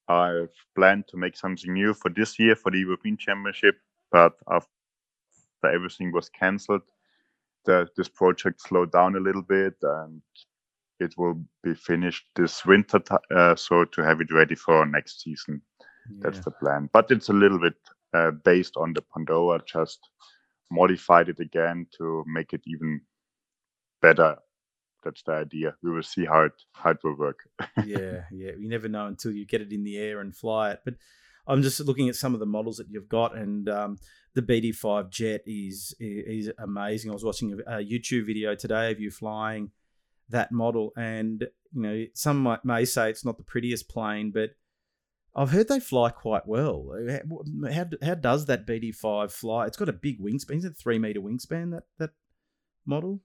I've 0.09 0.55
planned 0.75 1.09
to 1.09 1.17
make 1.17 1.37
something 1.37 1.73
new 1.73 1.95
for 1.95 2.11
this 2.11 2.39
year 2.39 2.55
for 2.57 2.71
the 2.71 2.79
European 2.79 3.17
Championship. 3.17 3.77
But 4.13 4.35
after 4.51 4.69
everything 5.65 6.13
was 6.13 6.29
cancelled, 6.29 6.83
this 7.65 8.09
project 8.09 8.61
slowed 8.61 8.93
down 8.93 9.17
a 9.17 9.21
little 9.21 9.43
bit, 9.43 9.75
and 9.83 10.23
it 11.01 11.15
will 11.17 11.43
be 11.63 11.75
finished 11.75 12.27
this 12.37 12.65
winter. 12.65 13.01
Uh, 13.35 13.57
so 13.57 13.85
to 13.85 14.03
have 14.03 14.21
it 14.21 14.33
ready 14.33 14.55
for 14.55 14.87
next 14.87 15.23
season, 15.23 15.63
that's 16.21 16.41
the 16.41 16.51
plan. 16.51 16.89
But 16.93 17.11
it's 17.11 17.29
a 17.29 17.33
little 17.33 17.59
bit 17.59 17.75
uh, 18.15 18.31
based 18.45 18.77
on 18.77 18.93
the 18.93 19.03
Pandora, 19.03 19.61
just 19.67 19.99
modified 20.71 21.29
it 21.29 21.41
again 21.41 21.87
to 21.99 22.25
make 22.27 22.53
it 22.53 22.63
even 22.67 23.01
better. 24.01 24.37
That's 25.05 25.23
the 25.23 25.33
idea. 25.33 25.75
We 25.83 25.91
will 25.91 26.03
see 26.03 26.25
how 26.25 26.43
it 26.43 26.53
how 26.73 26.91
it 26.91 26.99
will 27.05 27.17
work. 27.17 27.49
yeah, 27.85 28.25
yeah. 28.33 28.53
You 28.59 28.69
never 28.69 28.89
know 28.89 29.07
until 29.07 29.33
you 29.33 29.47
get 29.47 29.61
it 29.61 29.73
in 29.73 29.85
the 29.85 29.99
air 29.99 30.21
and 30.21 30.35
fly 30.35 30.73
it. 30.73 30.81
But 30.85 30.95
I'm 31.47 31.63
just 31.63 31.79
looking 31.81 32.09
at 32.09 32.17
some 32.17 32.35
of 32.35 32.41
the 32.41 32.47
models 32.47 32.79
that 32.79 32.91
you've 32.91 33.09
got, 33.09 33.37
and 33.37 33.69
um, 33.69 33.99
the 34.35 34.43
BD5 34.43 35.11
jet 35.11 35.43
is 35.47 35.95
is 36.01 36.51
amazing. 36.59 37.11
I 37.11 37.15
was 37.15 37.25
watching 37.25 37.61
a, 37.67 37.79
a 37.79 37.85
YouTube 37.85 38.27
video 38.27 38.55
today 38.55 38.91
of 38.91 39.01
you 39.01 39.11
flying 39.11 39.71
that 40.29 40.51
model, 40.51 40.93
and 40.97 41.47
you 41.73 41.83
know 41.83 42.05
some 42.15 42.39
might, 42.39 42.65
may 42.65 42.85
say 42.85 43.11
it's 43.11 43.25
not 43.25 43.37
the 43.37 43.45
prettiest 43.45 43.89
plane, 43.89 44.33
but 44.33 44.51
I've 45.37 45.51
heard 45.51 45.69
they 45.69 45.81
fly 45.81 46.11
quite 46.11 46.47
well. 46.47 46.89
How, 47.09 47.71
how, 47.71 47.87
how 48.03 48.15
does 48.15 48.47
that 48.47 48.67
BD5 48.67 49.31
fly? 49.31 49.67
It's 49.67 49.77
got 49.77 49.89
a 49.89 49.93
big 49.93 50.19
wingspan. 50.19 50.57
Is 50.57 50.65
it 50.65 50.77
three 50.77 50.99
meter 50.99 51.21
wingspan? 51.21 51.73
That 51.73 51.85
that 51.99 52.11
model? 52.87 53.21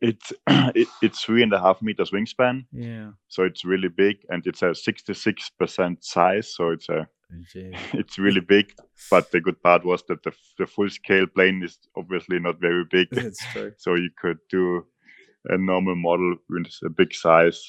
It's 0.00 0.32
it, 0.74 0.88
it's 1.02 1.20
three 1.24 1.42
and 1.42 1.52
a 1.52 1.60
half 1.60 1.82
meters 1.82 2.10
wingspan, 2.10 2.64
Yeah. 2.72 3.10
so 3.28 3.44
it's 3.44 3.64
really 3.64 3.88
big, 3.88 4.16
and 4.28 4.46
it's 4.46 4.62
a 4.62 4.66
66% 4.74 6.04
size, 6.04 6.54
so 6.54 6.70
it's 6.70 6.88
a 6.88 7.08
it's 7.92 8.18
really 8.18 8.40
big. 8.40 8.72
But 9.10 9.30
the 9.32 9.40
good 9.40 9.60
part 9.62 9.84
was 9.84 10.02
that 10.08 10.22
the 10.22 10.32
the 10.58 10.66
full 10.66 10.88
scale 10.90 11.26
plane 11.26 11.62
is 11.64 11.78
obviously 11.96 12.38
not 12.38 12.60
very 12.60 12.84
big, 12.90 13.08
That's 13.10 13.40
true. 13.52 13.72
so 13.78 13.94
you 13.94 14.10
could 14.20 14.38
do 14.50 14.86
a 15.48 15.56
normal 15.56 15.96
model 15.96 16.36
with 16.48 16.66
a 16.84 16.90
big 16.90 17.14
size, 17.14 17.60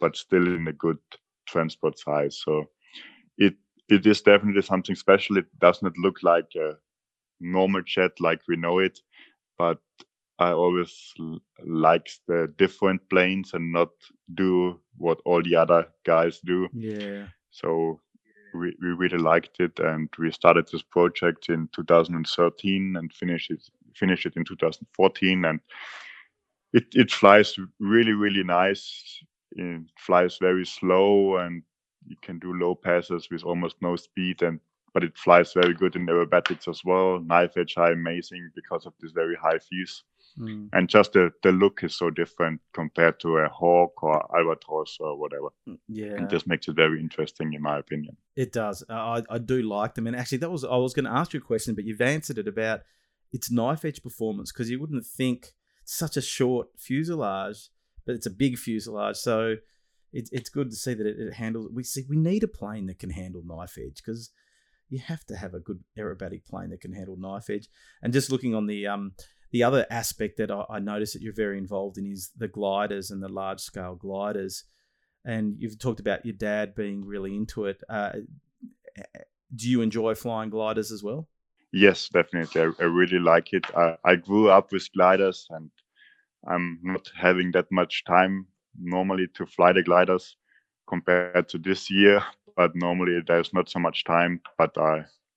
but 0.00 0.16
still 0.16 0.46
in 0.46 0.68
a 0.68 0.72
good 0.72 0.98
transport 1.46 1.98
size. 1.98 2.40
So 2.44 2.64
it 3.38 3.54
it 3.88 4.06
is 4.06 4.22
definitely 4.22 4.62
something 4.62 4.96
special. 4.96 5.36
It 5.38 5.46
does 5.60 5.82
not 5.82 5.92
look 5.98 6.22
like 6.22 6.50
a 6.56 6.72
normal 7.40 7.82
jet 7.82 8.12
like 8.20 8.40
we 8.48 8.56
know 8.56 8.78
it, 8.78 8.98
but 9.58 9.78
I 10.38 10.50
always 10.52 11.12
l- 11.20 11.40
likes 11.64 12.20
the 12.26 12.52
different 12.58 13.08
planes 13.08 13.54
and 13.54 13.72
not 13.72 13.90
do 14.34 14.80
what 14.96 15.20
all 15.24 15.42
the 15.42 15.56
other 15.56 15.86
guys 16.04 16.40
do. 16.44 16.68
Yeah. 16.72 17.26
So 17.50 18.00
we, 18.54 18.74
we 18.80 18.88
really 18.88 19.18
liked 19.18 19.60
it, 19.60 19.78
and 19.78 20.08
we 20.18 20.30
started 20.30 20.68
this 20.70 20.82
project 20.82 21.48
in 21.48 21.68
2013 21.74 22.96
and 22.96 23.12
finished 23.12 23.50
it 23.50 23.62
finished 23.94 24.26
it 24.26 24.36
in 24.36 24.44
2014, 24.44 25.44
and 25.44 25.60
it 26.72 26.86
it 26.94 27.10
flies 27.10 27.56
really 27.78 28.12
really 28.12 28.42
nice. 28.44 29.22
It 29.52 29.82
flies 29.98 30.38
very 30.40 30.66
slow, 30.66 31.36
and 31.36 31.62
you 32.06 32.16
can 32.22 32.38
do 32.38 32.52
low 32.54 32.74
passes 32.74 33.28
with 33.30 33.44
almost 33.44 33.76
no 33.80 33.96
speed, 33.96 34.42
and 34.42 34.60
but 34.92 35.04
it 35.04 35.16
flies 35.16 35.52
very 35.52 35.74
good 35.74 35.96
in 35.96 36.06
aerobatics 36.06 36.68
as 36.68 36.82
well. 36.84 37.20
Knife 37.20 37.56
edge 37.56 37.74
high, 37.76 37.92
amazing 37.92 38.50
because 38.54 38.86
of 38.86 38.94
this 39.00 39.12
very 39.12 39.36
high 39.36 39.58
fuse 39.58 40.02
Mm. 40.36 40.68
and 40.72 40.88
just 40.88 41.12
the, 41.12 41.30
the 41.44 41.52
look 41.52 41.84
is 41.84 41.94
so 41.96 42.10
different 42.10 42.60
compared 42.72 43.20
to 43.20 43.36
a 43.38 43.48
hawk 43.48 44.02
or 44.02 44.16
albatross 44.36 44.96
or 44.98 45.16
whatever 45.16 45.48
Yeah. 45.86 46.16
and 46.16 46.28
this 46.28 46.44
makes 46.44 46.66
it 46.66 46.74
very 46.74 46.98
interesting 46.98 47.52
in 47.52 47.62
my 47.62 47.78
opinion 47.78 48.16
It 48.34 48.52
does. 48.52 48.82
Uh, 48.90 48.94
I, 48.94 49.22
I 49.30 49.38
do 49.38 49.62
like 49.62 49.94
them, 49.94 50.08
and 50.08 50.16
actually, 50.16 50.38
that 50.38 50.50
was 50.50 50.64
I 50.64 50.76
was 50.76 50.92
going 50.92 51.04
to 51.04 51.12
ask 51.20 51.32
you 51.34 51.38
a 51.38 51.42
question, 51.52 51.76
but 51.76 51.84
you've 51.84 52.00
answered 52.00 52.38
it 52.38 52.48
about 52.48 52.80
its 53.32 53.48
knife 53.50 53.84
edge 53.84 54.02
performance 54.02 54.50
because 54.50 54.68
you 54.70 54.80
wouldn't 54.80 55.06
think 55.06 55.52
such 55.84 56.16
a 56.16 56.22
short 56.22 56.66
fuselage 56.78 57.68
but 58.06 58.14
it's 58.14 58.26
a 58.26 58.30
big 58.30 58.58
fuselage. 58.58 59.16
So 59.16 59.56
it, 60.12 60.28
it's 60.32 60.50
good 60.50 60.70
to 60.70 60.76
see 60.76 60.94
that 60.94 61.06
it, 61.06 61.16
it 61.18 61.34
handles. 61.34 61.70
We 61.72 61.82
see 61.84 62.04
we 62.08 62.16
need 62.16 62.42
a 62.44 62.48
plane 62.48 62.86
that 62.86 62.98
can 62.98 63.10
handle 63.10 63.42
knife 63.46 63.78
edge 63.78 63.96
because 64.04 64.30
you 64.90 64.98
have 64.98 65.24
to 65.26 65.36
have 65.36 65.54
a 65.54 65.60
good 65.60 65.80
aerobatic 65.98 66.44
plane 66.44 66.70
that 66.70 66.80
can 66.80 66.92
handle 66.92 67.16
knife 67.16 67.48
edge. 67.50 67.68
And 68.02 68.12
just 68.12 68.30
looking 68.30 68.54
on 68.54 68.66
the 68.66 68.86
um 68.86 69.12
the 69.54 69.62
other 69.62 69.86
aspect 69.88 70.36
that 70.38 70.50
I, 70.50 70.64
I 70.68 70.78
notice 70.80 71.12
that 71.12 71.22
you're 71.22 71.32
very 71.32 71.58
involved 71.58 71.96
in 71.96 72.10
is 72.10 72.32
the 72.36 72.48
gliders 72.48 73.12
and 73.12 73.22
the 73.22 73.28
large 73.28 73.60
scale 73.60 73.94
gliders. 73.94 74.64
And 75.24 75.54
you've 75.60 75.78
talked 75.78 76.00
about 76.00 76.26
your 76.26 76.34
dad 76.34 76.74
being 76.74 77.04
really 77.04 77.36
into 77.36 77.66
it. 77.66 77.80
Uh, 77.88 78.14
do 79.54 79.70
you 79.70 79.80
enjoy 79.80 80.16
flying 80.16 80.50
gliders 80.50 80.90
as 80.90 81.04
well? 81.04 81.28
Yes, 81.72 82.08
definitely. 82.08 82.62
I, 82.62 82.70
I 82.80 82.86
really 82.86 83.20
like 83.20 83.52
it. 83.52 83.64
I, 83.76 83.96
I 84.04 84.16
grew 84.16 84.50
up 84.50 84.72
with 84.72 84.92
gliders 84.92 85.46
and 85.50 85.70
I'm 86.48 86.80
not 86.82 87.08
having 87.16 87.52
that 87.52 87.70
much 87.70 88.02
time 88.06 88.48
normally 88.76 89.28
to 89.34 89.46
fly 89.46 89.72
the 89.72 89.84
gliders 89.84 90.34
compared 90.88 91.48
to 91.50 91.58
this 91.58 91.92
year. 91.92 92.24
But 92.56 92.74
normally 92.74 93.20
there's 93.24 93.54
not 93.54 93.70
so 93.70 93.78
much 93.78 94.02
time. 94.02 94.40
But 94.58 94.74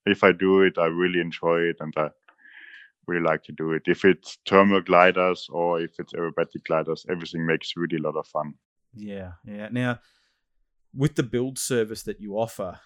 if 0.06 0.24
I 0.24 0.32
do 0.32 0.62
it, 0.62 0.76
I 0.76 0.86
really 0.86 1.20
enjoy 1.20 1.60
it 1.60 1.76
and 1.78 1.94
I 1.96 2.10
really 3.08 3.24
like 3.24 3.42
to 3.44 3.52
do 3.52 3.72
it. 3.72 3.82
If 3.86 4.04
it's 4.04 4.38
thermal 4.46 4.82
gliders 4.82 5.48
or 5.50 5.80
if 5.80 5.92
it's 5.98 6.12
aerobatic 6.12 6.64
gliders, 6.66 7.06
everything 7.10 7.46
makes 7.46 7.72
really 7.76 7.96
a 7.96 8.02
lot 8.02 8.16
of 8.16 8.26
fun. 8.26 8.54
Yeah, 8.94 9.32
yeah. 9.44 9.68
Now, 9.70 10.00
with 10.94 11.16
the 11.16 11.22
build 11.22 11.58
service 11.58 12.02
that 12.04 12.20
you 12.20 12.34
offer, 12.34 12.80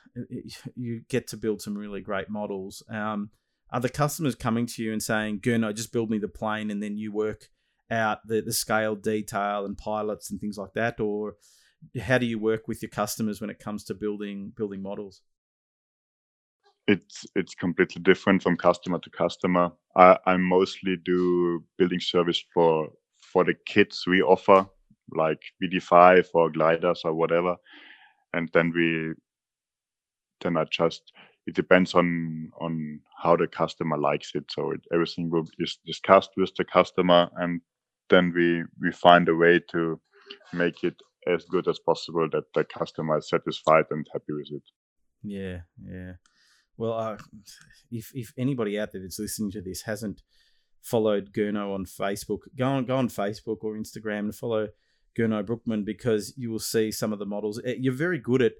you 0.77 1.03
get 1.09 1.27
to 1.29 1.37
build 1.37 1.63
some 1.63 1.77
really 1.77 2.01
great 2.01 2.29
models. 2.29 2.83
Um, 2.89 3.31
are 3.71 3.81
the 3.81 3.89
customers 3.89 4.35
coming 4.35 4.67
to 4.67 4.83
you 4.83 4.93
and 4.93 5.03
saying, 5.03 5.41
"Gernot, 5.41 5.77
just 5.77 5.93
build 5.93 6.11
me 6.11 6.19
the 6.19 6.29
plane," 6.29 6.71
and 6.71 6.83
then 6.83 6.97
you 6.97 7.13
work 7.13 7.49
out 7.91 8.27
the 8.27 8.41
the 8.41 8.53
scale 8.53 8.97
detail 8.97 9.65
and 9.65 9.79
pilots 9.79 10.31
and 10.31 10.41
things 10.41 10.59
like 10.59 10.75
that, 10.75 11.01
or 11.01 11.37
how 12.01 12.19
do 12.19 12.27
you 12.27 12.39
work 12.39 12.69
with 12.69 12.83
your 12.83 12.91
customers 12.91 13.41
when 13.41 13.51
it 13.51 13.59
comes 13.59 13.85
to 13.85 13.95
building 13.95 14.53
building 14.55 14.83
models? 14.83 15.23
It's 16.89 17.25
it's 17.37 17.55
completely 17.55 18.03
different 18.03 18.43
from 18.43 18.57
customer 18.57 18.99
to 18.99 19.11
customer. 19.11 19.71
I, 19.97 20.19
I 20.27 20.37
mostly 20.37 20.97
do 20.97 21.65
building 21.79 22.01
service 22.01 22.43
for 22.53 22.89
for 23.33 23.45
the 23.45 23.55
kits 23.67 24.07
we 24.07 24.21
offer, 24.21 24.67
like 25.15 25.41
BD5 25.63 26.27
or 26.35 26.51
gliders 26.51 27.03
or 27.05 27.15
whatever, 27.15 27.57
and 28.33 28.51
then 28.53 28.73
we 28.75 29.15
then 30.41 30.57
I 30.57 30.65
just 30.65 31.13
it 31.47 31.55
depends 31.55 31.95
on 31.95 32.51
on 32.61 33.01
how 33.23 33.37
the 33.37 33.47
customer 33.47 33.99
likes 33.99 34.33
it. 34.35 34.45
So 34.51 34.73
it, 34.73 34.81
everything 34.93 35.31
will 35.31 35.45
be 35.45 35.67
discussed 35.87 36.31
with 36.37 36.55
the 36.57 36.65
customer, 36.65 37.31
and 37.37 37.61
then 38.11 38.33
we 38.35 38.65
we 38.81 38.93
find 38.93 39.29
a 39.29 39.35
way 39.35 39.61
to 39.71 40.01
make 40.53 40.85
it 40.85 40.97
as 41.27 41.45
good 41.45 41.69
as 41.69 41.79
possible 41.79 42.29
that 42.33 42.45
the 42.55 42.65
customer 42.65 43.19
is 43.19 43.29
satisfied 43.29 43.85
and 43.91 44.07
happy 44.13 44.33
with 44.33 44.51
it. 44.51 44.63
Yeah, 45.23 45.61
yeah. 45.85 46.15
Well, 46.77 46.93
uh, 46.93 47.17
if 47.91 48.11
if 48.15 48.33
anybody 48.37 48.79
out 48.79 48.93
there 48.93 49.03
that's 49.03 49.19
listening 49.19 49.51
to 49.53 49.63
this 49.63 49.83
hasn't 49.83 50.23
followed 50.83 51.33
Gernot 51.33 51.75
on 51.75 51.85
Facebook, 51.85 52.41
go 52.57 52.67
on 52.67 52.85
go 52.85 52.97
on 52.97 53.09
Facebook 53.09 53.59
or 53.63 53.75
Instagram 53.75 54.21
and 54.21 54.35
follow 54.35 54.69
Gernot 55.19 55.47
Bruckmann 55.47 55.85
because 55.85 56.33
you 56.37 56.51
will 56.51 56.59
see 56.59 56.91
some 56.91 57.13
of 57.13 57.19
the 57.19 57.27
models. 57.27 57.61
Eh, 57.65 57.77
you're 57.79 57.93
very 57.93 58.19
good 58.19 58.43
at 58.43 58.55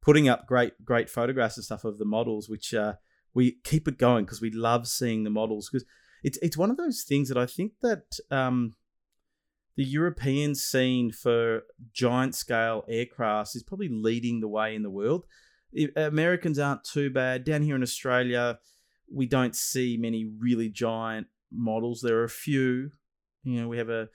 putting 0.00 0.28
up 0.28 0.46
great 0.46 0.84
great 0.84 1.10
photographs 1.10 1.56
and 1.56 1.64
stuff 1.64 1.84
of 1.84 1.98
the 1.98 2.04
models, 2.04 2.48
which 2.48 2.74
uh, 2.74 2.94
we 3.34 3.58
keep 3.64 3.86
it 3.86 3.98
going 3.98 4.24
because 4.24 4.40
we 4.40 4.50
love 4.50 4.88
seeing 4.88 5.24
the 5.24 5.30
models 5.30 5.68
because 5.68 5.86
it's 6.22 6.38
it's 6.42 6.56
one 6.56 6.70
of 6.70 6.76
those 6.76 7.04
things 7.06 7.28
that 7.28 7.38
I 7.38 7.46
think 7.46 7.72
that 7.82 8.18
um, 8.30 8.74
the 9.76 9.84
European 9.84 10.54
scene 10.54 11.12
for 11.12 11.62
giant 11.92 12.34
scale 12.34 12.84
aircrafts 12.90 13.54
is 13.54 13.62
probably 13.62 13.88
leading 13.88 14.40
the 14.40 14.48
way 14.48 14.74
in 14.74 14.82
the 14.82 14.90
world. 14.90 15.24
Americans 15.96 16.58
aren't 16.58 16.84
too 16.84 17.10
bad. 17.10 17.44
Down 17.44 17.62
here 17.62 17.76
in 17.76 17.82
Australia, 17.82 18.58
we 19.12 19.26
don't 19.26 19.54
see 19.54 19.96
many 19.96 20.24
really 20.38 20.68
giant 20.68 21.26
models. 21.52 22.00
There 22.00 22.18
are 22.18 22.24
a 22.24 22.28
few. 22.28 22.92
You 23.44 23.62
know, 23.62 23.68
we 23.68 23.78
have 23.78 23.88
a 23.90 24.08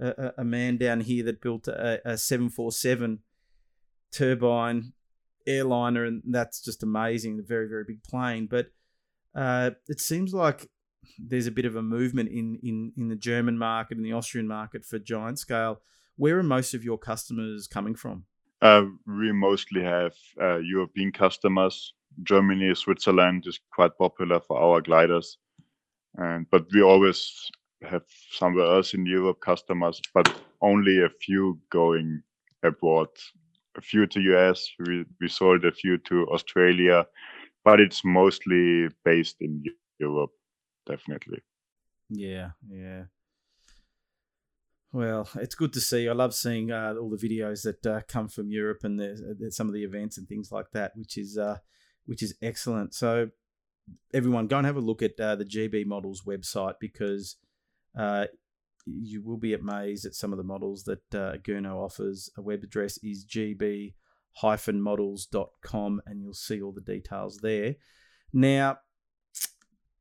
a, 0.00 0.32
a 0.38 0.44
man 0.44 0.76
down 0.76 1.00
here 1.00 1.24
that 1.24 1.42
built 1.42 1.68
a, 1.68 2.00
a 2.04 2.16
747 2.16 3.20
turbine 4.12 4.92
airliner, 5.46 6.04
and 6.04 6.22
that's 6.26 6.60
just 6.62 6.82
amazing. 6.82 7.38
A 7.38 7.42
very 7.42 7.68
very 7.68 7.84
big 7.86 8.02
plane, 8.02 8.46
but 8.50 8.68
uh, 9.34 9.70
it 9.88 10.00
seems 10.00 10.32
like 10.32 10.68
there's 11.18 11.46
a 11.46 11.52
bit 11.52 11.64
of 11.64 11.76
a 11.76 11.82
movement 11.82 12.30
in 12.30 12.58
in 12.62 12.92
in 12.96 13.08
the 13.08 13.16
German 13.16 13.58
market 13.58 13.96
and 13.96 14.06
the 14.06 14.12
Austrian 14.12 14.48
market 14.48 14.84
for 14.84 14.98
giant 14.98 15.38
scale. 15.38 15.80
Where 16.16 16.38
are 16.38 16.42
most 16.42 16.74
of 16.74 16.84
your 16.84 16.98
customers 16.98 17.66
coming 17.66 17.94
from? 17.94 18.24
Uh, 18.62 18.84
we 19.06 19.32
mostly 19.32 19.82
have 19.82 20.12
uh, 20.40 20.58
European 20.58 21.12
customers. 21.12 21.94
Germany, 22.24 22.74
Switzerland 22.74 23.46
is 23.46 23.60
quite 23.72 23.96
popular 23.96 24.40
for 24.40 24.58
our 24.60 24.80
gliders, 24.82 25.38
and 26.16 26.46
but 26.50 26.66
we 26.74 26.82
always 26.82 27.50
have 27.82 28.02
somewhere 28.32 28.66
else 28.66 28.92
in 28.92 29.06
Europe 29.06 29.40
customers, 29.40 30.00
but 30.12 30.28
only 30.60 31.02
a 31.02 31.08
few 31.22 31.58
going 31.70 32.22
abroad. 32.62 33.08
A 33.78 33.80
few 33.80 34.06
to 34.08 34.20
US. 34.20 34.68
We 34.86 35.04
we 35.20 35.28
sold 35.28 35.64
a 35.64 35.72
few 35.72 35.96
to 35.98 36.26
Australia, 36.28 37.06
but 37.64 37.80
it's 37.80 38.04
mostly 38.04 38.88
based 39.04 39.36
in 39.40 39.64
Europe 39.98 40.32
definitely. 40.86 41.40
Yeah, 42.10 42.50
yeah. 42.68 43.04
Well, 44.92 45.28
it's 45.36 45.54
good 45.54 45.72
to 45.74 45.80
see. 45.80 46.08
I 46.08 46.12
love 46.12 46.34
seeing 46.34 46.72
uh, 46.72 46.94
all 47.00 47.10
the 47.10 47.16
videos 47.16 47.62
that 47.62 47.86
uh, 47.86 48.00
come 48.08 48.26
from 48.26 48.50
Europe 48.50 48.82
and 48.82 48.98
the, 48.98 49.36
the, 49.38 49.52
some 49.52 49.68
of 49.68 49.74
the 49.74 49.84
events 49.84 50.18
and 50.18 50.28
things 50.28 50.50
like 50.50 50.72
that, 50.72 50.96
which 50.96 51.16
is 51.16 51.38
uh, 51.38 51.58
which 52.06 52.24
is 52.24 52.34
excellent. 52.42 52.92
So, 52.92 53.30
everyone, 54.12 54.48
go 54.48 54.58
and 54.58 54.66
have 54.66 54.76
a 54.76 54.80
look 54.80 55.00
at 55.00 55.20
uh, 55.20 55.36
the 55.36 55.44
GB 55.44 55.86
Models 55.86 56.22
website 56.26 56.80
because 56.80 57.36
uh, 57.96 58.26
you 58.84 59.22
will 59.22 59.36
be 59.36 59.54
amazed 59.54 60.06
at 60.06 60.16
some 60.16 60.32
of 60.32 60.38
the 60.38 60.44
models 60.44 60.82
that 60.84 61.14
uh, 61.14 61.36
Gernot 61.36 61.76
offers. 61.76 62.28
A 62.36 62.42
web 62.42 62.64
address 62.64 62.98
is 62.98 63.24
gb-models.com, 63.24 66.02
and 66.04 66.20
you'll 66.20 66.34
see 66.34 66.60
all 66.60 66.72
the 66.72 66.80
details 66.80 67.38
there. 67.38 67.76
Now, 68.32 68.78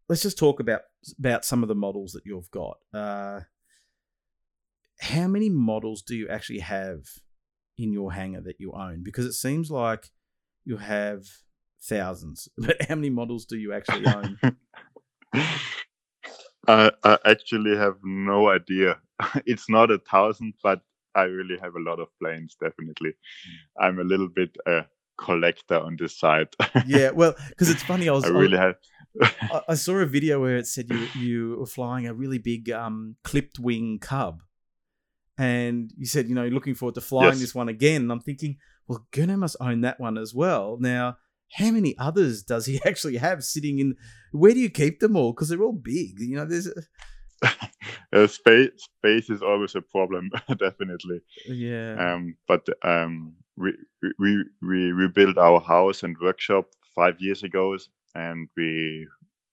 let's 0.07 0.23
just 0.23 0.39
talk 0.39 0.59
about 0.59 0.81
about 1.19 1.45
some 1.45 1.61
of 1.61 1.69
the 1.69 1.75
models 1.75 2.13
that 2.13 2.25
you've 2.25 2.49
got. 2.49 2.79
How 4.99 5.27
many 5.27 5.49
models 5.49 6.01
do 6.01 6.15
you 6.15 6.27
actually 6.29 6.59
have 6.59 7.01
in 7.77 7.93
your 7.93 8.13
hangar 8.13 8.41
that 8.41 8.59
you 8.59 8.73
own? 8.73 9.03
Because 9.03 9.25
it 9.25 9.33
seems 9.33 9.71
like 9.71 10.09
you 10.65 10.77
have 10.77 11.25
thousands, 11.81 12.49
but 12.57 12.81
how 12.87 12.95
many 12.95 13.09
models 13.09 13.45
do 13.45 13.57
you 13.57 13.73
actually 13.73 14.05
own? 14.05 14.37
I, 16.67 16.91
I 17.03 17.17
actually 17.25 17.75
have 17.77 17.95
no 18.03 18.49
idea. 18.49 18.97
It's 19.45 19.69
not 19.69 19.91
a 19.91 19.97
thousand, 19.97 20.53
but 20.63 20.81
I 21.13 21.23
really 21.23 21.57
have 21.61 21.75
a 21.75 21.81
lot 21.81 21.99
of 21.99 22.07
planes. 22.21 22.55
Definitely, 22.61 23.13
I'm 23.77 23.99
a 23.99 24.03
little 24.03 24.29
bit 24.29 24.55
a 24.65 24.85
collector 25.17 25.77
on 25.77 25.97
this 25.99 26.17
side. 26.17 26.47
yeah, 26.85 27.11
well, 27.11 27.35
because 27.49 27.69
it's 27.69 27.83
funny. 27.83 28.07
I 28.07 28.13
was 28.13 28.23
I 28.23 28.29
really 28.29 28.57
have 28.57 28.75
I, 29.67 29.73
saw 29.75 29.97
a 29.97 30.05
video 30.05 30.39
where 30.39 30.57
it 30.57 30.67
said 30.67 30.89
you 30.89 31.07
you 31.15 31.57
were 31.59 31.65
flying 31.65 32.07
a 32.07 32.13
really 32.13 32.37
big 32.37 32.69
um, 32.69 33.15
clipped 33.23 33.59
wing 33.59 33.99
cub, 33.99 34.41
and 35.39 35.91
you 35.97 36.05
said 36.05 36.27
you 36.27 36.35
know 36.35 36.43
you're 36.43 36.53
looking 36.53 36.75
forward 36.75 36.95
to 36.95 37.01
flying 37.01 37.29
yes. 37.29 37.39
this 37.39 37.55
one 37.55 37.69
again. 37.69 38.03
And 38.03 38.11
I'm 38.11 38.19
thinking, 38.19 38.57
well, 38.87 39.07
Gernot 39.11 39.39
must 39.39 39.55
own 39.61 39.81
that 39.81 39.99
one 39.99 40.17
as 40.17 40.35
well. 40.35 40.77
Now, 40.79 41.17
how 41.53 41.71
many 41.71 41.97
others 41.97 42.43
does 42.43 42.65
he 42.65 42.79
actually 42.85 43.17
have 43.17 43.43
sitting 43.43 43.79
in? 43.79 43.95
Where 44.31 44.53
do 44.53 44.59
you 44.59 44.69
keep 44.69 44.99
them 44.99 45.15
all? 45.15 45.31
Because 45.31 45.49
they're 45.49 45.63
all 45.63 45.73
big. 45.73 46.19
You 46.19 46.35
know, 46.35 46.45
there's. 46.45 46.67
A... 46.67 47.47
uh, 48.13 48.27
space 48.27 48.71
space 48.97 49.29
is 49.29 49.41
always 49.41 49.73
a 49.75 49.81
problem, 49.81 50.29
definitely. 50.59 51.21
Yeah. 51.47 51.95
Um, 51.97 52.35
but 52.47 52.67
um, 52.83 53.35
we 53.55 53.73
we 54.19 54.43
we 54.61 54.93
we 54.93 55.07
built 55.07 55.37
our 55.37 55.61
house 55.61 56.03
and 56.03 56.17
workshop 56.21 56.65
five 56.93 57.15
years 57.19 57.43
ago, 57.43 57.77
and 58.13 58.49
we 58.57 59.07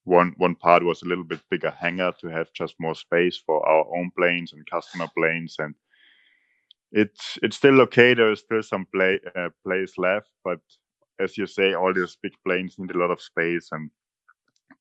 one 0.06 0.34
one 0.38 0.54
part 0.54 0.82
was 0.82 1.02
a 1.02 1.06
little 1.06 1.24
bit 1.24 1.40
bigger 1.50 1.70
hangar 1.70 2.12
to 2.20 2.28
have 2.28 2.52
just 2.52 2.74
more 2.78 2.94
space 2.94 3.36
for 3.44 3.66
our 3.68 3.84
own 3.96 4.10
planes 4.16 4.52
and 4.52 4.64
customer 4.70 5.08
planes 5.16 5.56
and 5.58 5.74
it's 6.92 7.38
it's 7.42 7.56
still 7.56 7.80
okay. 7.82 8.14
There's 8.14 8.40
still 8.40 8.62
some 8.62 8.86
play 8.94 9.20
uh, 9.34 9.50
place 9.64 9.98
left 9.98 10.30
but 10.44 10.60
as 11.18 11.36
you 11.36 11.46
say 11.46 11.74
all 11.74 11.92
these 11.92 12.16
big 12.22 12.32
planes 12.44 12.76
need 12.78 12.94
a 12.94 12.98
lot 12.98 13.10
of 13.10 13.20
space 13.20 13.68
and 13.72 13.90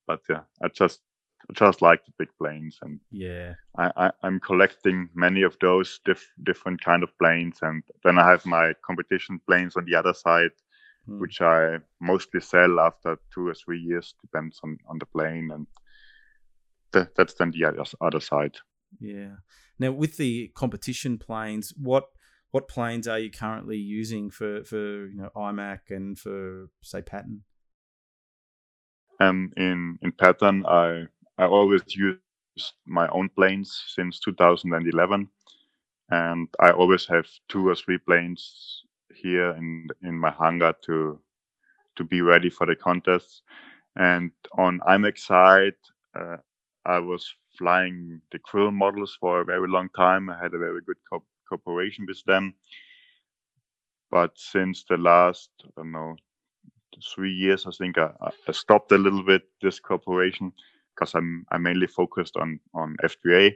but 0.06 0.20
yeah 0.28 0.42
i 0.62 0.68
just 0.68 1.00
I 1.48 1.52
just 1.52 1.80
like 1.80 2.04
the 2.04 2.12
big 2.18 2.28
planes 2.40 2.78
and 2.82 2.98
yeah. 3.12 3.54
I, 3.78 4.10
I 4.22 4.26
am 4.26 4.40
collecting 4.40 5.08
many 5.14 5.42
of 5.42 5.56
those 5.60 6.00
diff, 6.04 6.26
different 6.42 6.80
kind 6.82 7.04
of 7.04 7.16
planes 7.18 7.58
and 7.62 7.82
then 8.04 8.18
i 8.18 8.28
have 8.28 8.44
my 8.44 8.72
competition 8.84 9.40
planes 9.46 9.76
on 9.76 9.84
the 9.84 9.94
other 9.94 10.14
side 10.14 10.50
mm. 11.08 11.18
which 11.18 11.40
I 11.40 11.78
mostly 12.00 12.40
sell 12.40 12.80
after 12.80 13.18
two 13.32 13.48
or 13.48 13.54
three 13.54 13.80
years, 13.80 14.14
depends 14.20 14.60
on, 14.62 14.78
on 14.88 14.98
the 14.98 15.06
plane, 15.06 15.50
and 15.52 15.66
th- 16.92 17.14
that's 17.16 17.34
then 17.34 17.50
the 17.50 17.64
other, 17.64 17.84
other 18.00 18.20
side. 18.20 18.56
Yeah. 19.00 19.36
Now, 19.78 19.92
with 19.92 20.16
the 20.16 20.48
competition 20.54 21.18
planes, 21.18 21.72
what 21.76 22.06
what 22.50 22.68
planes 22.68 23.06
are 23.06 23.18
you 23.18 23.30
currently 23.30 23.76
using 23.76 24.30
for 24.30 24.64
for 24.64 25.06
you 25.06 25.16
know 25.16 25.30
IMAC 25.36 25.90
and 25.90 26.18
for 26.18 26.70
say 26.82 27.02
pattern? 27.02 27.42
Um, 29.20 29.52
in 29.56 29.98
in 30.02 30.12
pattern, 30.12 30.64
I 30.66 31.04
I 31.38 31.44
always 31.44 31.82
use 31.88 32.18
my 32.86 33.08
own 33.08 33.28
planes 33.28 33.84
since 33.88 34.20
2011, 34.20 35.28
and 36.10 36.48
I 36.60 36.70
always 36.70 37.06
have 37.06 37.26
two 37.48 37.68
or 37.68 37.74
three 37.74 37.98
planes 37.98 38.84
here 39.16 39.50
in 39.52 39.88
in 40.02 40.18
my 40.18 40.30
hangar 40.30 40.74
to 40.86 41.20
to 41.96 42.04
be 42.04 42.20
ready 42.20 42.50
for 42.50 42.66
the 42.66 42.76
contest. 42.76 43.42
And 43.96 44.30
on 44.58 44.80
IMAC 44.80 45.18
side, 45.18 45.74
uh, 46.14 46.36
I 46.84 46.98
was 46.98 47.34
flying 47.58 48.20
the 48.30 48.38
Krill 48.38 48.72
models 48.72 49.16
for 49.20 49.40
a 49.40 49.44
very 49.44 49.68
long 49.68 49.88
time. 49.96 50.28
I 50.30 50.38
had 50.38 50.54
a 50.54 50.58
very 50.58 50.82
good 50.82 50.98
co- 51.10 51.24
cooperation 51.48 52.04
with 52.06 52.22
them. 52.24 52.54
But 54.10 54.32
since 54.36 54.84
the 54.84 54.98
last, 54.98 55.50
I 55.64 55.68
don't 55.76 55.92
know, 55.92 56.16
three 57.14 57.32
years, 57.32 57.66
I 57.66 57.70
think 57.70 57.98
I, 57.98 58.10
I 58.48 58.52
stopped 58.52 58.92
a 58.92 58.98
little 58.98 59.22
bit 59.22 59.42
this 59.62 59.80
cooperation 59.80 60.52
because 60.94 61.14
I'm 61.14 61.44
I 61.50 61.58
mainly 61.58 61.86
focused 61.86 62.36
on 62.36 62.60
on 62.74 62.96
F3A, 63.02 63.54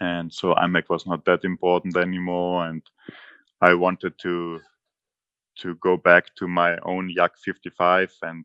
and 0.00 0.32
so 0.32 0.54
IMAC 0.54 0.88
was 0.90 1.06
not 1.06 1.24
that 1.24 1.44
important 1.44 1.96
anymore, 1.96 2.66
and 2.66 2.82
I 3.60 3.74
wanted 3.74 4.18
to 4.22 4.60
to 5.58 5.74
go 5.76 5.96
back 5.96 6.34
to 6.36 6.48
my 6.48 6.76
own 6.78 7.08
Yak 7.08 7.36
55, 7.44 8.12
and 8.22 8.44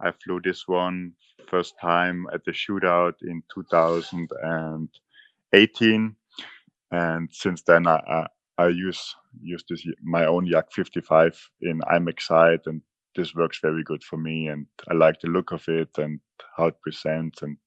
I 0.00 0.12
flew 0.12 0.40
this 0.40 0.66
one 0.66 1.12
first 1.46 1.74
time 1.80 2.26
at 2.32 2.44
the 2.44 2.52
shootout 2.52 3.14
in 3.22 3.42
2018, 3.54 6.16
and 6.90 7.28
since 7.30 7.62
then 7.62 7.86
I, 7.86 7.96
I, 7.96 8.26
I 8.58 8.68
use 8.68 9.14
use 9.42 9.64
this 9.68 9.86
my 10.02 10.24
own 10.26 10.46
Yak 10.46 10.72
55 10.72 11.50
in 11.60 11.80
IMAC 11.80 12.20
side, 12.20 12.60
and 12.66 12.82
this 13.14 13.34
works 13.34 13.58
very 13.60 13.84
good 13.84 14.02
for 14.02 14.16
me, 14.16 14.48
and 14.48 14.66
I 14.90 14.94
like 14.94 15.20
the 15.20 15.28
look 15.28 15.52
of 15.52 15.68
it 15.68 15.98
and 15.98 16.18
how 16.56 16.68
it 16.68 16.80
presents, 16.80 17.42
and 17.42 17.58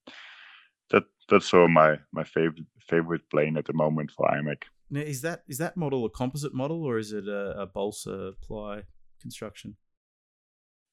that 0.91 1.03
that's 1.29 1.53
all 1.53 1.67
my 1.67 1.99
my 2.11 2.23
favorite 2.23 2.65
favorite 2.81 3.29
plane 3.29 3.57
at 3.57 3.65
the 3.65 3.73
moment 3.73 4.09
for 4.11 4.27
IMAC. 4.27 4.63
Now, 4.89 5.01
is 5.01 5.21
that 5.21 5.43
is 5.47 5.57
that 5.57 5.77
model 5.77 6.05
a 6.05 6.09
composite 6.09 6.53
model 6.53 6.83
or 6.83 6.97
is 6.97 7.11
it 7.11 7.27
a, 7.27 7.61
a 7.61 7.65
balsa 7.65 8.33
ply 8.41 8.83
construction? 9.21 9.77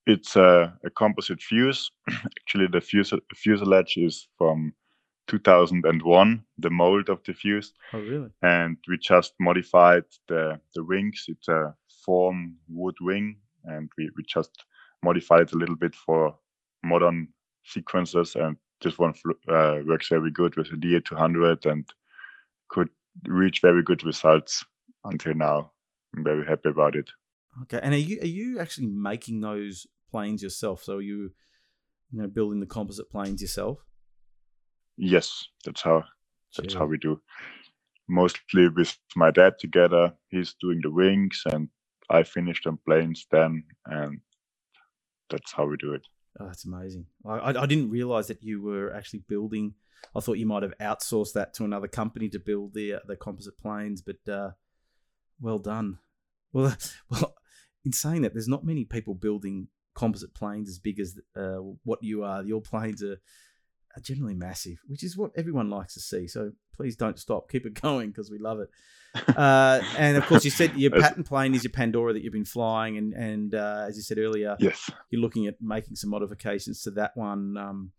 It's 0.07 0.34
a, 0.34 0.74
a 0.84 0.90
composite 0.90 1.40
fuse. 1.40 1.90
Actually, 2.11 2.66
the 2.72 2.80
fuse, 2.80 3.12
fuselage 3.34 3.97
is 3.97 4.26
from 4.36 4.72
2001, 5.28 6.43
the 6.59 6.70
mold 6.70 7.09
of 7.09 7.22
the 7.24 7.32
fuse. 7.32 7.72
Oh, 7.93 8.01
really? 8.01 8.30
And 8.43 8.76
we 8.88 8.99
just 8.99 9.34
modified 9.38 10.05
the 10.28 10.61
the 10.74 10.82
wings. 10.84 11.24
It's 11.28 11.49
a 11.49 11.74
form 12.05 12.57
wood 12.68 12.97
wing, 13.01 13.36
and 13.64 13.90
we, 13.97 14.11
we 14.16 14.24
just 14.26 14.64
modified 15.03 15.43
it 15.43 15.53
a 15.53 15.59
little 15.59 15.76
bit 15.76 15.95
for 15.95 16.34
modern 16.82 17.28
sequences. 17.64 18.34
And 18.34 18.57
this 18.82 18.99
one 18.99 19.14
uh, 19.49 19.78
works 19.86 20.09
very 20.09 20.30
good 20.30 20.57
with 20.57 20.70
the 20.70 20.76
DA200 20.76 21.66
and 21.66 21.88
could 22.68 22.88
reach 23.26 23.60
very 23.60 23.82
good 23.82 24.04
results 24.04 24.64
until 25.04 25.34
now. 25.34 25.72
I'm 26.16 26.24
very 26.24 26.46
happy 26.46 26.68
about 26.68 26.96
it. 26.96 27.08
Okay, 27.62 27.80
and 27.82 27.94
are 27.94 27.98
you 27.98 28.20
are 28.20 28.26
you 28.26 28.58
actually 28.58 28.86
making 28.86 29.40
those 29.40 29.86
planes 30.10 30.42
yourself? 30.42 30.82
So 30.82 30.96
are 30.96 31.02
you, 31.02 31.32
you 32.10 32.22
know, 32.22 32.28
building 32.28 32.60
the 32.60 32.66
composite 32.66 33.10
planes 33.10 33.42
yourself? 33.42 33.78
Yes, 34.96 35.44
that's 35.64 35.82
how 35.82 36.04
that's 36.56 36.74
how 36.74 36.86
we 36.86 36.98
do. 36.98 37.20
Mostly 38.08 38.68
with 38.68 38.96
my 39.16 39.30
dad 39.30 39.54
together. 39.58 40.12
He's 40.28 40.54
doing 40.60 40.80
the 40.82 40.90
wings, 40.90 41.42
and 41.46 41.68
I 42.10 42.22
finish 42.22 42.62
them 42.62 42.78
planes 42.86 43.26
then, 43.30 43.64
and 43.86 44.20
that's 45.30 45.52
how 45.52 45.66
we 45.66 45.76
do 45.76 45.94
it. 45.94 46.06
Oh, 46.40 46.46
that's 46.46 46.64
amazing. 46.64 47.06
I, 47.26 47.50
I 47.50 47.66
didn't 47.66 47.90
realize 47.90 48.28
that 48.28 48.42
you 48.42 48.62
were 48.62 48.94
actually 48.94 49.22
building. 49.28 49.74
I 50.14 50.20
thought 50.20 50.38
you 50.38 50.46
might 50.46 50.62
have 50.62 50.76
outsourced 50.78 51.32
that 51.34 51.55
to 51.55 51.64
another 51.64 51.88
company 51.88 52.28
to 52.30 52.38
build 52.38 52.74
the 52.74 52.94
uh, 52.94 52.98
the 53.07 53.16
composite 53.16 53.59
planes, 53.59 54.03
but 54.03 54.32
uh, 54.32 54.50
well 55.40 55.59
done. 55.59 55.98
Well, 56.55 56.76
well, 57.09 57.34
in 57.82 57.94
saying 57.94 58.20
that, 58.20 58.34
there's 58.34 58.46
not 58.46 58.62
many 58.62 58.84
people 58.84 59.14
building 59.14 59.68
composite 59.94 60.34
planes 60.34 60.68
as 60.68 60.78
big 60.78 61.00
as 61.00 61.18
uh, 61.34 61.61
what 61.84 62.03
you 62.03 62.24
are. 62.24 62.42
Your 62.44 62.61
planes 62.61 63.03
are, 63.03 63.22
are 63.96 64.00
generally 64.03 64.34
massive, 64.34 64.76
which 64.86 65.03
is 65.03 65.16
what 65.16 65.30
everyone 65.34 65.70
likes 65.70 65.94
to 65.94 66.00
see. 66.00 66.28
So 66.28 66.53
please 66.74 66.94
don't 66.94 67.18
stop. 67.18 67.50
Keep 67.50 67.64
it 67.64 67.80
going 67.80 68.11
because 68.11 68.30
we 68.30 68.38
love 68.38 68.61
it. 68.61 68.68
Uh, 69.36 69.82
and 69.98 70.16
of 70.16 70.24
course, 70.24 70.42
you 70.42 70.50
said 70.50 70.74
your 70.74 70.90
pattern 71.00 71.22
plane 71.22 71.55
is 71.55 71.64
your 71.64 71.70
Pandora 71.70 72.14
that 72.14 72.22
you've 72.22 72.32
been 72.32 72.46
flying, 72.46 72.96
and 72.96 73.12
and 73.12 73.55
uh, 73.55 73.84
as 73.86 73.94
you 73.94 74.03
said 74.03 74.16
earlier, 74.16 74.57
yes, 74.59 74.88
you're 75.11 75.20
looking 75.20 75.46
at 75.46 75.61
making 75.61 75.96
some 75.96 76.09
modifications 76.09 76.82
to 76.82 76.90
that 76.92 77.14
one 77.14 77.59
um, 77.59 77.92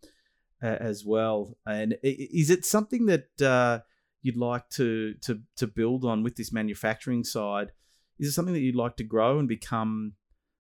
as 0.64 1.06
well. 1.06 1.58
And 1.66 1.98
is 2.02 2.50
it 2.50 2.66
something 2.66 3.06
that 3.08 3.42
uh, 3.42 3.80
you'd 4.22 4.38
like 4.38 4.70
to 4.72 5.14
to 5.22 5.42
to 5.58 5.68
build 5.68 6.06
on 6.06 6.24
with 6.24 6.36
this 6.36 6.52
manufacturing 6.52 7.24
side? 7.24 7.72
Is 8.20 8.30
it 8.30 8.32
something 8.32 8.54
that 8.54 8.62
you'd 8.62 8.76
like 8.76 8.96
to 8.98 9.04
grow 9.04 9.40
and 9.40 9.48
become 9.48 10.14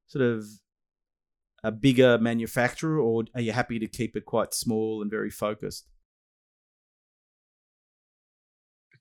sort 0.07 0.25
of 0.25 0.45
a 1.63 1.71
bigger 1.71 2.17
manufacturer, 2.17 2.99
or 2.99 3.23
are 3.33 3.41
you 3.41 3.53
happy 3.53 3.79
to 3.79 3.87
keep 3.87 4.17
it 4.17 4.25
quite 4.25 4.53
small 4.53 5.01
and 5.01 5.09
very 5.09 5.29
focused? 5.29 5.87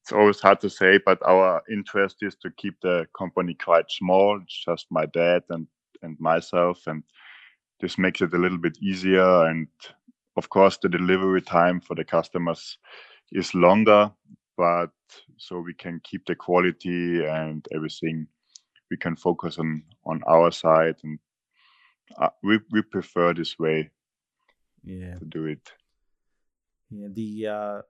It's 0.01 0.13
always 0.13 0.41
hard 0.41 0.61
to 0.61 0.71
say, 0.71 0.99
but 1.05 1.19
our 1.27 1.63
interest 1.71 2.19
is 2.23 2.37
to 2.37 2.51
keep 2.51 2.75
the 2.83 3.07
company 3.17 3.55
quite 3.55 3.91
small. 3.91 4.41
Just 4.47 4.87
my 4.91 5.07
dad 5.07 5.43
and 5.51 5.67
and 6.03 6.19
myself, 6.19 6.87
and 6.87 7.03
this 7.81 7.99
makes 7.99 8.21
it 8.21 8.35
a 8.35 8.39
little 8.39 8.59
bit 8.59 8.79
easier. 8.83 9.47
And 9.47 9.69
of 10.37 10.49
course, 10.49 10.79
the 10.79 10.89
delivery 10.89 11.43
time 11.43 11.81
for 11.81 11.95
the 11.95 12.05
customers 12.05 12.79
is 13.33 13.55
longer, 13.55 14.11
but 14.57 14.91
so 15.37 15.61
we 15.61 15.75
can 15.75 16.01
keep 16.05 16.25
the 16.27 16.35
quality 16.35 17.25
and 17.25 17.67
everything. 17.75 18.27
We 18.91 18.97
can 18.97 19.17
focus 19.17 19.59
on 19.59 19.83
on 20.05 20.23
our 20.27 20.51
side 20.51 20.97
and 21.03 21.19
uh, 22.19 22.29
we 22.43 22.61
we 22.71 22.83
prefer 22.83 23.35
this 23.35 23.59
way. 23.59 23.91
Yeah, 24.85 25.19
to 25.19 25.25
do 25.25 25.47
it. 25.47 25.73
Yeah, 26.91 27.09
the 27.11 27.47
uh, 27.47 27.83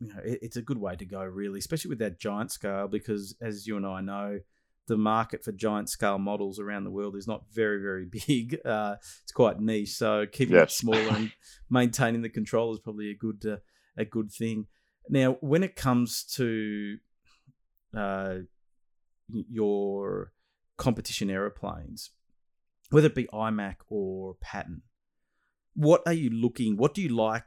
you 0.00 0.08
know 0.08 0.20
it, 0.24 0.38
it's 0.42 0.56
a 0.56 0.62
good 0.62 0.78
way 0.78 0.96
to 0.96 1.04
go, 1.04 1.22
really, 1.24 1.58
especially 1.58 1.90
with 1.90 2.00
that 2.00 2.18
giant 2.18 2.50
scale, 2.50 2.88
because 2.88 3.36
as 3.40 3.66
you 3.66 3.76
and 3.76 3.86
I 3.86 4.00
know, 4.00 4.40
the 4.88 4.96
market 4.96 5.44
for 5.44 5.52
giant 5.52 5.88
scale 5.88 6.18
models 6.18 6.58
around 6.58 6.84
the 6.84 6.90
world 6.90 7.16
is 7.16 7.26
not 7.26 7.44
very 7.52 7.80
very 7.80 8.06
big. 8.26 8.58
Uh, 8.64 8.96
it's 9.22 9.32
quite 9.32 9.60
niche, 9.60 9.94
so 9.94 10.26
keeping 10.30 10.56
yes. 10.56 10.72
it 10.72 10.76
smaller 10.76 11.08
and 11.10 11.32
maintaining 11.70 12.22
the 12.22 12.28
control 12.28 12.72
is 12.72 12.80
probably 12.80 13.10
a 13.10 13.16
good 13.16 13.44
uh, 13.46 13.56
a 13.96 14.04
good 14.04 14.30
thing. 14.30 14.66
Now, 15.08 15.36
when 15.40 15.62
it 15.62 15.76
comes 15.76 16.24
to 16.36 16.98
uh, 17.96 18.34
your 19.28 20.32
competition 20.76 21.30
aeroplanes, 21.30 22.10
whether 22.90 23.08
it 23.08 23.14
be 23.14 23.26
IMAC 23.32 23.76
or 23.88 24.36
pattern, 24.40 24.82
what 25.74 26.02
are 26.06 26.12
you 26.12 26.30
looking? 26.30 26.76
What 26.76 26.94
do 26.94 27.02
you 27.02 27.08
like 27.08 27.44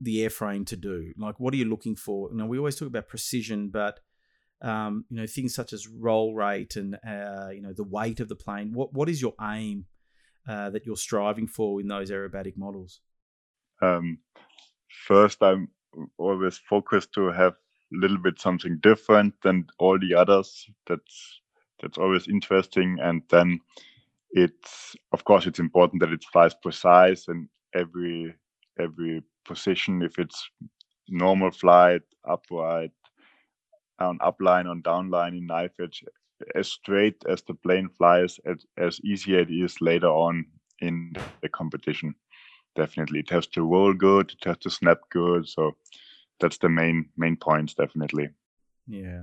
the 0.00 0.18
airframe 0.18 0.66
to 0.66 0.76
do? 0.76 1.12
Like, 1.16 1.38
what 1.38 1.54
are 1.54 1.56
you 1.56 1.66
looking 1.66 1.96
for? 1.96 2.30
You 2.30 2.38
know, 2.38 2.46
we 2.46 2.58
always 2.58 2.76
talk 2.76 2.88
about 2.88 3.08
precision, 3.08 3.68
but 3.68 4.00
um, 4.60 5.04
you 5.08 5.16
know, 5.16 5.26
things 5.26 5.54
such 5.54 5.72
as 5.72 5.86
roll 5.86 6.34
rate 6.34 6.76
and 6.76 6.96
uh, 7.06 7.50
you 7.52 7.60
know 7.60 7.72
the 7.72 7.84
weight 7.84 8.20
of 8.20 8.28
the 8.28 8.36
plane. 8.36 8.72
What 8.72 8.92
what 8.92 9.08
is 9.08 9.22
your 9.22 9.34
aim 9.40 9.86
uh, 10.48 10.70
that 10.70 10.86
you're 10.86 10.96
striving 10.96 11.46
for 11.46 11.80
in 11.80 11.88
those 11.88 12.10
aerobatic 12.10 12.56
models? 12.56 13.00
Um, 13.80 14.18
first, 15.06 15.42
I'm 15.42 15.68
always 16.18 16.58
focused 16.58 17.12
to 17.14 17.30
have 17.30 17.52
a 17.52 17.96
little 17.96 18.18
bit 18.18 18.40
something 18.40 18.78
different 18.82 19.34
than 19.42 19.66
all 19.78 19.98
the 19.98 20.14
others. 20.14 20.66
That's 20.86 21.40
that's 21.80 21.98
always 21.98 22.26
interesting, 22.28 22.98
and 23.00 23.22
then 23.30 23.60
it's 24.30 24.96
of 25.12 25.24
course 25.24 25.46
it's 25.46 25.60
important 25.60 26.00
that 26.00 26.12
it 26.12 26.24
flies 26.32 26.54
precise 26.54 27.28
and 27.28 27.48
every 27.74 28.34
every 28.78 29.22
position 29.46 30.02
if 30.02 30.18
it's 30.18 30.50
normal 31.08 31.50
flight 31.50 32.02
upright 32.28 32.90
on 34.00 34.18
upline 34.18 34.68
on 34.68 34.82
downline 34.82 35.36
in 35.36 35.46
knife 35.46 35.72
edge 35.80 36.04
as 36.54 36.68
straight 36.68 37.22
as 37.28 37.42
the 37.42 37.54
plane 37.54 37.88
flies 37.96 38.38
as, 38.46 38.64
as 38.76 39.00
easy 39.00 39.36
it 39.36 39.50
is 39.50 39.80
later 39.80 40.08
on 40.08 40.44
in 40.80 41.12
the 41.42 41.48
competition 41.48 42.14
definitely 42.76 43.18
it 43.18 43.30
has 43.30 43.46
to 43.46 43.62
roll 43.62 43.92
good 43.92 44.30
it 44.30 44.44
has 44.44 44.58
to 44.58 44.70
snap 44.70 44.98
good 45.10 45.48
so 45.48 45.72
that's 46.38 46.58
the 46.58 46.68
main 46.68 47.08
main 47.16 47.36
points 47.36 47.74
definitely 47.74 48.28
yeah 48.86 49.22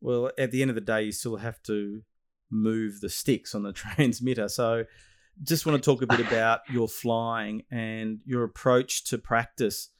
well 0.00 0.30
at 0.38 0.52
the 0.52 0.62
end 0.62 0.70
of 0.70 0.76
the 0.76 0.80
day 0.80 1.02
you 1.02 1.12
still 1.12 1.36
have 1.36 1.60
to 1.62 2.02
move 2.50 3.00
the 3.00 3.08
sticks 3.08 3.54
on 3.54 3.62
the 3.62 3.72
transmitter. 3.84 4.48
So, 4.48 4.84
just 5.42 5.66
want 5.66 5.80
to 5.80 5.90
talk 5.90 6.02
a 6.02 6.06
bit 6.06 6.26
about 6.26 6.60
your 6.68 6.88
flying 6.88 7.62
and 7.70 8.20
your 8.26 8.42
approach 8.42 9.04
to 9.04 9.18
practice. 9.18 9.90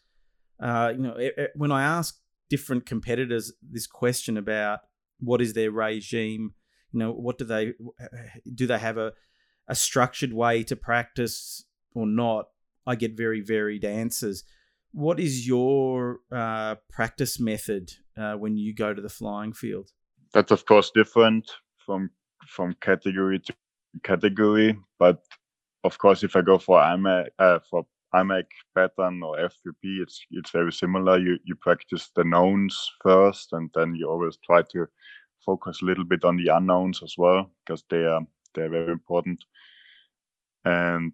Uh, 0.58 0.92
you 0.96 1.02
know, 1.02 1.12
it, 1.12 1.34
it, 1.38 1.50
when 1.54 1.70
I 1.70 1.84
ask 1.84 2.18
different 2.48 2.86
competitors 2.86 3.52
this 3.62 3.86
question 3.86 4.36
about 4.36 4.80
what 5.20 5.40
is 5.40 5.52
their 5.52 5.70
regime. 5.70 6.54
You 6.92 7.00
know, 7.00 7.12
what 7.12 7.38
do 7.38 7.44
they 7.44 7.72
do? 8.54 8.66
They 8.66 8.78
have 8.78 8.96
a 8.96 9.12
a 9.68 9.74
structured 9.74 10.32
way 10.32 10.62
to 10.64 10.76
practice 10.76 11.64
or 11.94 12.06
not? 12.06 12.46
I 12.86 12.94
get 12.94 13.16
very 13.16 13.42
varied 13.42 13.84
answers. 13.84 14.44
What 14.92 15.20
is 15.20 15.46
your 15.46 16.20
uh, 16.32 16.76
practice 16.90 17.38
method 17.38 17.92
uh, 18.16 18.34
when 18.34 18.56
you 18.56 18.74
go 18.74 18.94
to 18.94 19.02
the 19.02 19.10
flying 19.10 19.52
field? 19.52 19.90
That's 20.32 20.50
of 20.50 20.64
course 20.64 20.90
different 20.94 21.50
from 21.84 22.10
from 22.48 22.74
category 22.80 23.40
to 23.40 23.54
category, 24.02 24.78
but 24.98 25.22
of 25.84 25.98
course, 25.98 26.22
if 26.24 26.34
I 26.36 26.42
go 26.42 26.58
for 26.58 26.78
IMAC, 26.78 27.28
uh, 27.38 27.58
for 27.70 27.86
IMAC 28.14 28.46
pattern 28.74 29.22
or 29.22 29.36
F3P, 29.36 30.00
it's 30.02 30.20
it's 30.30 30.50
very 30.50 30.72
similar. 30.72 31.18
You 31.18 31.38
you 31.44 31.54
practice 31.54 32.10
the 32.14 32.24
knowns 32.24 32.90
first, 33.02 33.52
and 33.52 33.70
then 33.74 33.94
you 33.94 34.08
always 34.08 34.38
try 34.44 34.62
to 34.72 34.86
focus 35.44 35.82
a 35.82 35.84
little 35.84 36.04
bit 36.04 36.24
on 36.24 36.36
the 36.36 36.48
unknowns 36.54 37.02
as 37.02 37.14
well 37.18 37.50
because 37.64 37.84
they 37.90 38.04
are 38.04 38.20
they're 38.54 38.70
very 38.70 38.92
important. 38.92 39.44
And 40.64 41.12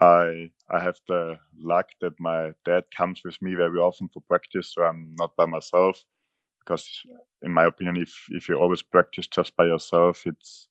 I 0.00 0.50
I 0.70 0.80
have 0.80 0.98
the 1.08 1.38
luck 1.58 1.88
that 2.00 2.18
my 2.18 2.52
dad 2.64 2.84
comes 2.96 3.20
with 3.24 3.40
me 3.42 3.54
very 3.54 3.78
often 3.78 4.08
for 4.08 4.20
practice, 4.22 4.72
so 4.74 4.82
I'm 4.82 5.14
not 5.18 5.36
by 5.36 5.46
myself. 5.46 6.02
Because 6.60 6.88
in 7.42 7.52
my 7.52 7.64
opinion, 7.66 7.96
if 7.96 8.14
if 8.30 8.48
you 8.48 8.56
always 8.56 8.82
practice 8.82 9.26
just 9.26 9.54
by 9.56 9.66
yourself, 9.66 10.26
it's 10.26 10.68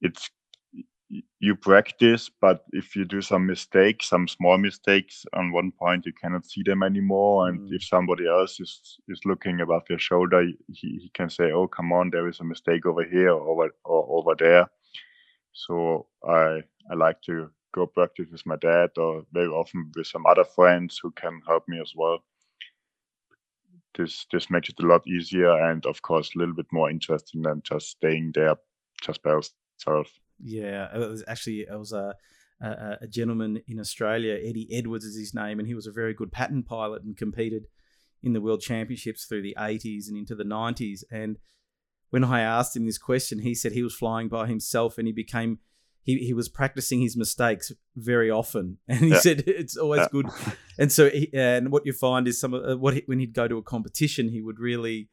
it's 0.00 0.30
you 1.40 1.56
practice, 1.56 2.30
but 2.40 2.64
if 2.72 2.94
you 2.94 3.04
do 3.04 3.22
some 3.22 3.46
mistakes, 3.46 4.08
some 4.08 4.28
small 4.28 4.58
mistakes 4.58 5.24
on 5.32 5.52
one 5.52 5.72
point, 5.72 6.04
you 6.04 6.12
cannot 6.12 6.44
see 6.44 6.62
them 6.62 6.82
anymore. 6.82 7.48
And 7.48 7.60
mm. 7.60 7.74
if 7.74 7.84
somebody 7.84 8.26
else 8.26 8.60
is 8.60 8.98
is 9.08 9.20
looking 9.24 9.60
above 9.60 9.84
your 9.88 9.98
shoulder, 9.98 10.42
he, 10.42 10.98
he 11.02 11.10
can 11.14 11.30
say, 11.30 11.50
"Oh, 11.52 11.66
come 11.66 11.92
on, 11.92 12.10
there 12.10 12.28
is 12.28 12.40
a 12.40 12.44
mistake 12.44 12.84
over 12.86 13.04
here 13.04 13.30
or 13.30 13.48
over 13.48 13.70
or 13.84 14.18
over 14.18 14.34
there." 14.38 14.70
So 15.52 16.06
I 16.26 16.62
I 16.90 16.94
like 16.94 17.22
to 17.22 17.50
go 17.72 17.86
practice 17.86 18.28
with 18.30 18.46
my 18.46 18.56
dad 18.56 18.90
or 18.96 19.24
very 19.32 19.48
often 19.48 19.90
with 19.94 20.06
some 20.06 20.26
other 20.26 20.44
friends 20.44 20.98
who 21.02 21.10
can 21.12 21.40
help 21.46 21.64
me 21.68 21.80
as 21.80 21.92
well. 21.96 22.18
This 23.96 24.26
this 24.30 24.50
makes 24.50 24.68
it 24.68 24.80
a 24.80 24.86
lot 24.86 25.06
easier 25.06 25.52
and 25.70 25.84
of 25.86 26.02
course 26.02 26.34
a 26.34 26.38
little 26.38 26.54
bit 26.54 26.70
more 26.72 26.90
interesting 26.90 27.42
than 27.42 27.62
just 27.62 27.88
staying 27.88 28.32
there 28.34 28.56
just 29.02 29.22
by 29.22 29.30
yourself. 29.30 30.08
Yeah, 30.42 30.94
it 30.94 30.98
was 30.98 31.24
actually 31.26 31.60
it 31.60 31.78
was 31.78 31.92
a, 31.92 32.14
a, 32.60 32.98
a 33.02 33.06
gentleman 33.06 33.62
in 33.66 33.78
Australia, 33.80 34.34
Eddie 34.34 34.68
Edwards 34.72 35.04
is 35.04 35.16
his 35.16 35.34
name, 35.34 35.58
and 35.58 35.68
he 35.68 35.74
was 35.74 35.86
a 35.86 35.92
very 35.92 36.14
good 36.14 36.32
pattern 36.32 36.62
pilot 36.62 37.02
and 37.02 37.16
competed 37.16 37.64
in 38.22 38.32
the 38.32 38.40
World 38.40 38.60
Championships 38.60 39.24
through 39.24 39.42
the 39.42 39.56
80s 39.58 40.08
and 40.08 40.16
into 40.16 40.34
the 40.34 40.44
90s. 40.44 41.04
And 41.10 41.38
when 42.10 42.24
I 42.24 42.40
asked 42.40 42.76
him 42.76 42.86
this 42.86 42.98
question, 42.98 43.40
he 43.40 43.54
said 43.54 43.72
he 43.72 43.82
was 43.82 43.94
flying 43.94 44.28
by 44.28 44.46
himself 44.46 44.98
and 44.98 45.06
he 45.06 45.12
became 45.12 45.58
he, 46.08 46.16
he 46.24 46.32
was 46.32 46.48
practicing 46.48 47.02
his 47.02 47.18
mistakes 47.18 47.70
very 47.94 48.30
often, 48.30 48.78
and 48.88 49.00
he 49.00 49.08
yeah. 49.08 49.18
said 49.18 49.44
it's 49.46 49.76
always 49.76 50.00
yeah. 50.00 50.08
good. 50.10 50.26
And 50.78 50.90
so, 50.90 51.10
he, 51.10 51.28
and 51.34 51.70
what 51.70 51.84
you 51.84 51.92
find 51.92 52.26
is 52.26 52.40
some 52.40 52.54
of 52.54 52.64
uh, 52.64 52.78
what 52.78 52.94
he, 52.94 53.02
when 53.04 53.18
he'd 53.18 53.34
go 53.34 53.46
to 53.46 53.58
a 53.58 53.62
competition, 53.62 54.30
he 54.30 54.40
would 54.40 54.58
really, 54.58 55.10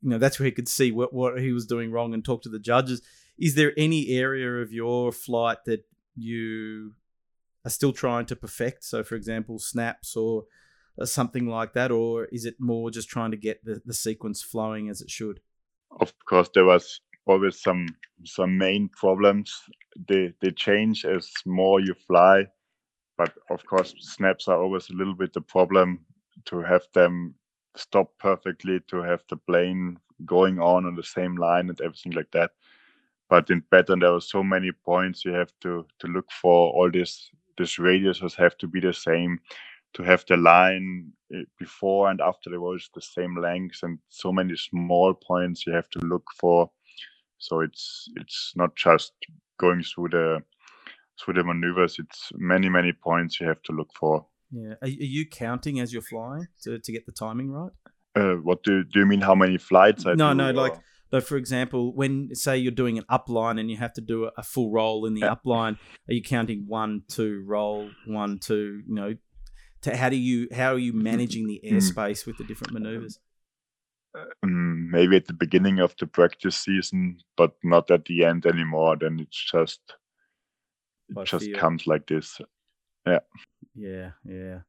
you 0.00 0.10
know, 0.10 0.18
that's 0.18 0.40
where 0.40 0.46
he 0.46 0.50
could 0.50 0.68
see 0.68 0.90
what 0.90 1.12
what 1.12 1.40
he 1.40 1.52
was 1.52 1.66
doing 1.66 1.92
wrong 1.92 2.14
and 2.14 2.24
talk 2.24 2.42
to 2.42 2.48
the 2.48 2.58
judges. 2.58 3.00
Is 3.38 3.54
there 3.54 3.72
any 3.76 4.08
area 4.10 4.62
of 4.62 4.72
your 4.72 5.12
flight 5.12 5.58
that 5.66 5.84
you 6.14 6.92
are 7.64 7.70
still 7.70 7.92
trying 7.92 8.26
to 8.26 8.36
perfect? 8.36 8.84
So, 8.84 9.02
for 9.02 9.14
example, 9.14 9.58
snaps 9.58 10.16
or, 10.16 10.44
or 10.96 11.06
something 11.06 11.46
like 11.46 11.72
that, 11.74 11.90
or 11.90 12.26
is 12.26 12.44
it 12.44 12.56
more 12.58 12.90
just 12.90 13.08
trying 13.08 13.30
to 13.30 13.36
get 13.36 13.64
the, 13.64 13.80
the 13.84 13.94
sequence 13.94 14.42
flowing 14.42 14.88
as 14.88 15.00
it 15.00 15.10
should? 15.10 15.40
Of 16.00 16.12
course, 16.24 16.50
there 16.54 16.64
was 16.64 17.00
always 17.26 17.60
some 17.60 17.86
some 18.24 18.56
main 18.58 18.88
problems. 18.88 19.52
They 20.08 20.32
they 20.40 20.50
change 20.50 21.04
as 21.04 21.30
more 21.46 21.80
you 21.80 21.94
fly, 22.06 22.46
but 23.16 23.32
of 23.50 23.64
course, 23.66 23.94
snaps 24.00 24.48
are 24.48 24.60
always 24.60 24.88
a 24.90 24.94
little 24.94 25.14
bit 25.14 25.32
the 25.32 25.40
problem 25.40 26.04
to 26.46 26.62
have 26.62 26.82
them 26.94 27.34
stop 27.76 28.12
perfectly, 28.18 28.80
to 28.88 29.02
have 29.02 29.22
the 29.28 29.36
plane 29.36 29.98
going 30.24 30.58
on 30.60 30.86
on 30.86 30.94
the 30.94 31.02
same 31.02 31.36
line 31.36 31.68
and 31.68 31.80
everything 31.80 32.12
like 32.12 32.30
that 32.32 32.52
but 33.32 33.48
in 33.48 33.62
pattern 33.70 34.00
there 34.00 34.12
are 34.12 34.20
so 34.20 34.42
many 34.42 34.70
points 34.84 35.24
you 35.24 35.32
have 35.32 35.52
to 35.62 35.86
to 36.00 36.06
look 36.06 36.30
for. 36.30 36.70
All 36.74 36.90
this 36.90 37.30
this 37.56 37.78
radiuses 37.78 38.34
have 38.36 38.58
to 38.58 38.66
be 38.66 38.80
the 38.80 38.92
same 38.92 39.38
to 39.94 40.02
have 40.02 40.24
the 40.28 40.36
line 40.36 41.12
eh, 41.34 41.44
before 41.58 42.10
and 42.10 42.20
after 42.20 42.50
the 42.50 42.58
roll 42.58 42.78
the 42.94 43.00
same 43.00 43.34
length 43.40 43.78
and 43.84 43.98
so 44.10 44.32
many 44.32 44.54
small 44.56 45.14
points 45.14 45.66
you 45.66 45.72
have 45.72 45.88
to 45.90 45.98
look 46.00 46.26
for. 46.40 46.70
So 47.38 47.60
it's 47.60 48.10
it's 48.16 48.52
not 48.54 48.76
just 48.76 49.12
going 49.58 49.82
through 49.82 50.10
the 50.10 50.42
through 51.18 51.34
the 51.34 51.44
maneuvers 51.44 51.96
it's 51.98 52.30
many 52.34 52.68
many 52.68 52.92
points 52.92 53.40
you 53.40 53.48
have 53.48 53.62
to 53.62 53.72
look 53.72 53.92
for. 53.98 54.26
Yeah. 54.50 54.74
Are, 54.82 54.88
you 54.88 55.26
counting 55.26 55.80
as 55.80 55.90
you're 55.90 56.08
flying 56.14 56.48
to, 56.64 56.78
to 56.78 56.92
get 56.92 57.06
the 57.06 57.12
timing 57.12 57.50
right? 57.50 57.72
Uh, 58.14 58.34
what 58.48 58.62
do, 58.62 58.84
do 58.84 59.00
you 59.00 59.06
mean 59.06 59.22
how 59.22 59.34
many 59.34 59.56
flights 59.56 60.04
I 60.04 60.12
no 60.12 60.32
do, 60.32 60.34
no 60.34 60.50
or? 60.50 60.52
like 60.52 60.78
so, 61.12 61.20
for 61.20 61.36
example, 61.36 61.94
when 61.94 62.34
say 62.34 62.56
you're 62.56 62.72
doing 62.72 62.96
an 62.96 63.04
upline 63.10 63.60
and 63.60 63.70
you 63.70 63.76
have 63.76 63.92
to 63.94 64.00
do 64.00 64.30
a, 64.34 64.42
full 64.42 64.72
roll 64.72 65.04
in 65.04 65.12
the 65.12 65.20
yeah. 65.20 65.34
upline, 65.34 65.76
are 66.08 66.14
you 66.14 66.22
counting 66.22 66.64
one, 66.66 67.02
two, 67.06 67.44
roll, 67.46 67.90
one, 68.06 68.38
two? 68.38 68.80
You 68.88 68.94
know, 68.94 69.14
to, 69.82 69.94
how 69.94 70.08
do 70.08 70.16
you 70.16 70.48
how 70.54 70.72
are 70.72 70.78
you 70.78 70.94
managing 70.94 71.48
the 71.48 71.60
mm. 71.62 71.72
airspace 71.72 72.26
with 72.26 72.38
the 72.38 72.44
different 72.44 72.72
maneuvers? 72.72 73.18
Um, 74.42 74.90
maybe 74.90 75.16
at 75.16 75.26
the 75.26 75.34
beginning 75.34 75.80
of 75.80 75.94
the 75.98 76.06
practice 76.06 76.56
season, 76.56 77.18
but 77.36 77.52
not 77.62 77.90
at 77.90 78.06
the 78.06 78.24
end 78.24 78.46
anymore. 78.46 78.96
Then 78.98 79.18
it's 79.20 79.50
just 79.50 79.80
it 81.10 81.26
just 81.26 81.44
feel. 81.44 81.58
comes 81.58 81.86
like 81.86 82.06
this. 82.06 82.40
Yeah. 83.06 83.18
Yeah, 83.74 84.10
yeah. 84.24 84.60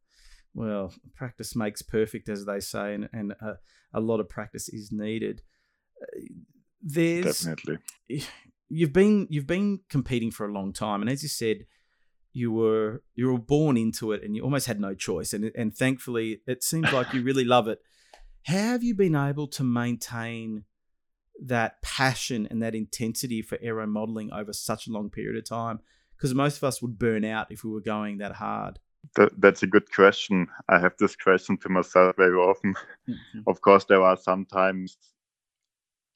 Well, 0.53 0.93
practice 1.15 1.55
makes 1.55 1.81
perfect, 1.81 2.27
as 2.27 2.45
they 2.45 2.59
say, 2.59 2.95
and, 2.95 3.09
and 3.13 3.31
a, 3.31 3.59
a 3.93 4.01
lot 4.01 4.19
of 4.19 4.27
practice 4.27 4.67
is 4.67 4.91
needed 4.91 5.41
there's 6.81 7.25
definitely 7.25 7.77
you've 8.69 8.93
been 8.93 9.27
you've 9.29 9.47
been 9.47 9.79
competing 9.89 10.31
for 10.31 10.47
a 10.47 10.51
long 10.51 10.73
time, 10.73 11.01
and 11.01 11.09
as 11.09 11.23
you 11.23 11.29
said, 11.29 11.65
you 12.33 12.51
were 12.51 13.03
you 13.15 13.31
were 13.31 13.39
born 13.39 13.77
into 13.77 14.11
it, 14.11 14.23
and 14.23 14.35
you 14.35 14.43
almost 14.43 14.65
had 14.65 14.79
no 14.79 14.93
choice. 14.93 15.33
And 15.33 15.51
and 15.55 15.75
thankfully, 15.75 16.41
it 16.47 16.63
seems 16.63 16.91
like 16.91 17.13
you 17.13 17.21
really 17.21 17.45
love 17.45 17.67
it. 17.67 17.79
How 18.45 18.57
have 18.57 18.83
you 18.83 18.95
been 18.95 19.15
able 19.15 19.47
to 19.47 19.63
maintain 19.63 20.65
that 21.45 21.81
passion 21.81 22.47
and 22.49 22.61
that 22.61 22.75
intensity 22.75 23.41
for 23.41 23.57
aero 23.61 23.87
modeling 23.87 24.31
over 24.33 24.51
such 24.51 24.87
a 24.87 24.91
long 24.91 25.09
period 25.09 25.37
of 25.37 25.47
time? 25.47 25.79
Because 26.17 26.33
most 26.33 26.57
of 26.57 26.63
us 26.63 26.81
would 26.81 26.99
burn 26.99 27.23
out 27.23 27.51
if 27.51 27.63
we 27.63 27.71
were 27.71 27.81
going 27.81 28.17
that 28.17 28.33
hard. 28.33 28.79
That, 29.15 29.39
that's 29.39 29.63
a 29.63 29.67
good 29.67 29.91
question. 29.91 30.47
I 30.69 30.79
have 30.79 30.93
this 30.97 31.15
question 31.15 31.57
to 31.57 31.69
myself 31.69 32.15
very 32.15 32.37
often. 32.37 32.73
Mm-hmm. 33.07 33.39
Of 33.47 33.59
course, 33.61 33.83
there 33.85 34.01
are 34.01 34.15
sometimes 34.15 34.97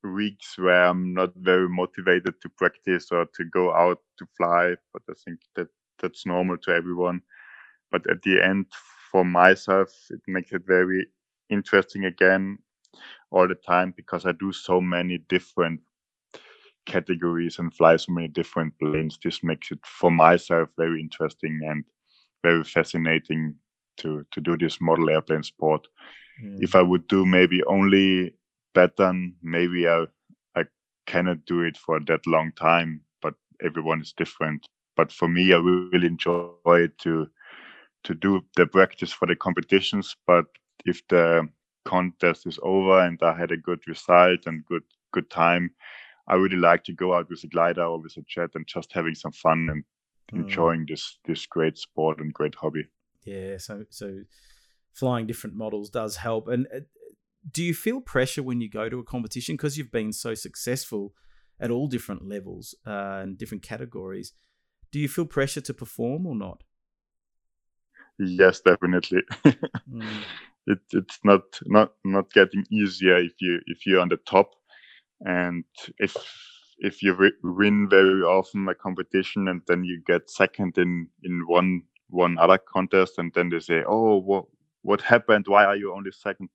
weeks 0.04 0.58
where 0.58 0.86
I'm 0.86 1.14
not 1.14 1.34
very 1.36 1.70
motivated 1.70 2.36
to 2.42 2.50
practice 2.50 3.12
or 3.12 3.26
to 3.36 3.46
go 3.46 3.74
out 3.74 4.00
to 4.20 4.26
fly, 4.38 4.76
but 4.94 5.02
I 5.10 5.14
think 5.26 5.40
that 5.56 5.68
that's 6.02 6.26
normal 6.26 6.58
to 6.60 6.72
everyone. 6.72 7.22
But 7.92 8.10
at 8.10 8.22
the 8.22 8.42
end, 8.44 8.68
for 9.12 9.24
myself, 9.24 9.90
it 10.10 10.22
makes 10.28 10.52
it 10.52 10.64
very 10.66 11.08
interesting 11.50 12.06
again 12.06 12.60
all 13.32 13.48
the 13.48 13.56
time 13.56 13.94
because 13.96 14.26
I 14.26 14.34
do 14.34 14.52
so 14.52 14.82
many 14.82 15.18
different 15.30 15.82
categories 16.86 17.60
and 17.60 17.74
fly 17.74 17.98
so 17.98 18.14
many 18.14 18.28
different 18.28 18.74
planes. 18.80 19.20
This 19.24 19.44
makes 19.44 19.72
it 19.72 19.80
for 19.86 20.10
myself 20.10 20.70
very 20.78 21.02
interesting 21.02 21.60
and 21.66 21.84
very 22.44 22.64
fascinating 22.64 23.56
to 23.98 24.26
to 24.32 24.42
do 24.42 24.58
this 24.58 24.80
model 24.80 25.10
airplane 25.10 25.44
sport. 25.44 25.88
Mm. 26.44 26.58
If 26.62 26.76
I 26.76 26.82
would 26.82 27.08
do 27.08 27.26
maybe 27.26 27.64
only 27.66 28.34
pattern, 28.78 29.36
maybe 29.42 29.88
I 29.88 30.06
I 30.56 30.64
cannot 31.06 31.46
do 31.46 31.62
it 31.62 31.78
for 31.78 32.00
that 32.00 32.28
long 32.28 32.52
time, 32.54 33.02
but 33.22 33.34
everyone 33.68 34.02
is 34.02 34.14
different. 34.14 34.68
But 34.96 35.12
for 35.12 35.28
me, 35.28 35.54
I 35.54 35.58
really 35.58 36.08
enjoy 36.08 36.78
it 36.88 36.98
to 37.00 37.28
to 38.04 38.14
do 38.14 38.42
the 38.56 38.68
practice 38.68 39.14
for 39.14 39.28
the 39.28 39.36
competitions. 39.36 40.16
But 40.28 40.46
if 40.86 41.02
the 41.08 41.50
contest 41.86 42.48
is 42.48 42.60
over 42.62 43.00
and 43.00 43.20
I 43.22 43.34
had 43.42 43.52
a 43.52 43.64
good 43.68 43.82
result 43.88 44.42
and 44.46 44.66
good 44.66 44.84
good 45.12 45.30
time, 45.30 45.72
I 46.28 46.36
really 46.36 46.62
like 46.70 46.84
to 46.86 46.94
go 46.94 47.14
out 47.14 47.30
with 47.30 47.44
a 47.44 47.48
glider 47.48 47.84
or 47.84 48.02
with 48.02 48.18
a 48.18 48.26
jet 48.34 48.52
and 48.56 48.68
just 48.68 48.94
having 48.94 49.16
some 49.16 49.32
fun 49.32 49.70
and 49.72 49.84
mm. 50.32 50.44
enjoying 50.44 50.86
this 50.88 51.20
this 51.26 51.46
great 51.48 51.78
sport 51.78 52.20
and 52.20 52.34
great 52.34 52.56
hobby. 52.56 52.86
Yeah, 53.24 53.58
so 53.58 53.86
so 53.90 54.24
flying 54.94 55.28
different 55.28 55.56
models 55.56 55.90
does 55.90 56.16
help. 56.16 56.48
And 56.48 56.68
uh, 56.76 56.80
do 57.52 57.64
you 57.64 57.74
feel 57.74 58.02
pressure 58.02 58.44
when 58.44 58.62
you 58.62 58.70
go 58.70 58.90
to 58.90 59.00
a 59.00 59.04
competition 59.04 59.56
because 59.56 59.78
you've 59.78 59.92
been 59.92 60.12
so 60.12 60.34
successful 60.34 61.14
at 61.60 61.72
all 61.72 61.88
different 61.88 62.28
levels 62.28 62.76
uh, 62.86 63.20
and 63.22 63.38
different 63.38 63.64
categories? 63.64 64.34
Do 64.92 65.00
you 65.00 65.08
feel 65.08 65.26
pressure 65.26 65.62
to 65.62 65.74
perform 65.74 66.26
or 66.26 66.36
not? 66.36 66.64
Yes, 68.20 68.62
definitely. 68.62 69.22
mm. 69.46 70.24
it, 70.68 70.80
it's 70.92 71.20
not 71.24 71.44
not 71.66 71.94
not 72.04 72.32
getting 72.34 72.66
easier 72.72 73.18
if 73.18 73.34
you 73.40 73.60
if 73.68 73.86
you're 73.86 74.02
on 74.02 74.10
the 74.10 74.18
top, 74.18 74.56
and 75.22 75.64
if 76.00 76.16
if 76.80 77.02
you 77.02 77.16
win 77.44 77.88
very 77.90 78.22
often 78.22 78.68
a 78.68 78.76
competition 78.76 79.48
and 79.48 79.62
then 79.68 79.84
you 79.84 80.02
get 80.06 80.30
second 80.30 80.78
in 80.78 81.08
in 81.24 81.44
one 81.48 81.84
one 82.10 82.38
other 82.38 82.58
contest 82.58 83.18
and 83.18 83.32
then 83.34 83.50
they 83.50 83.60
say 83.60 83.84
oh 83.88 84.18
what 84.18 84.46
what 84.84 85.02
happened 85.02 85.46
why 85.48 85.66
are 85.66 85.76
you 85.76 85.94
only 85.94 86.12
second 86.12 86.50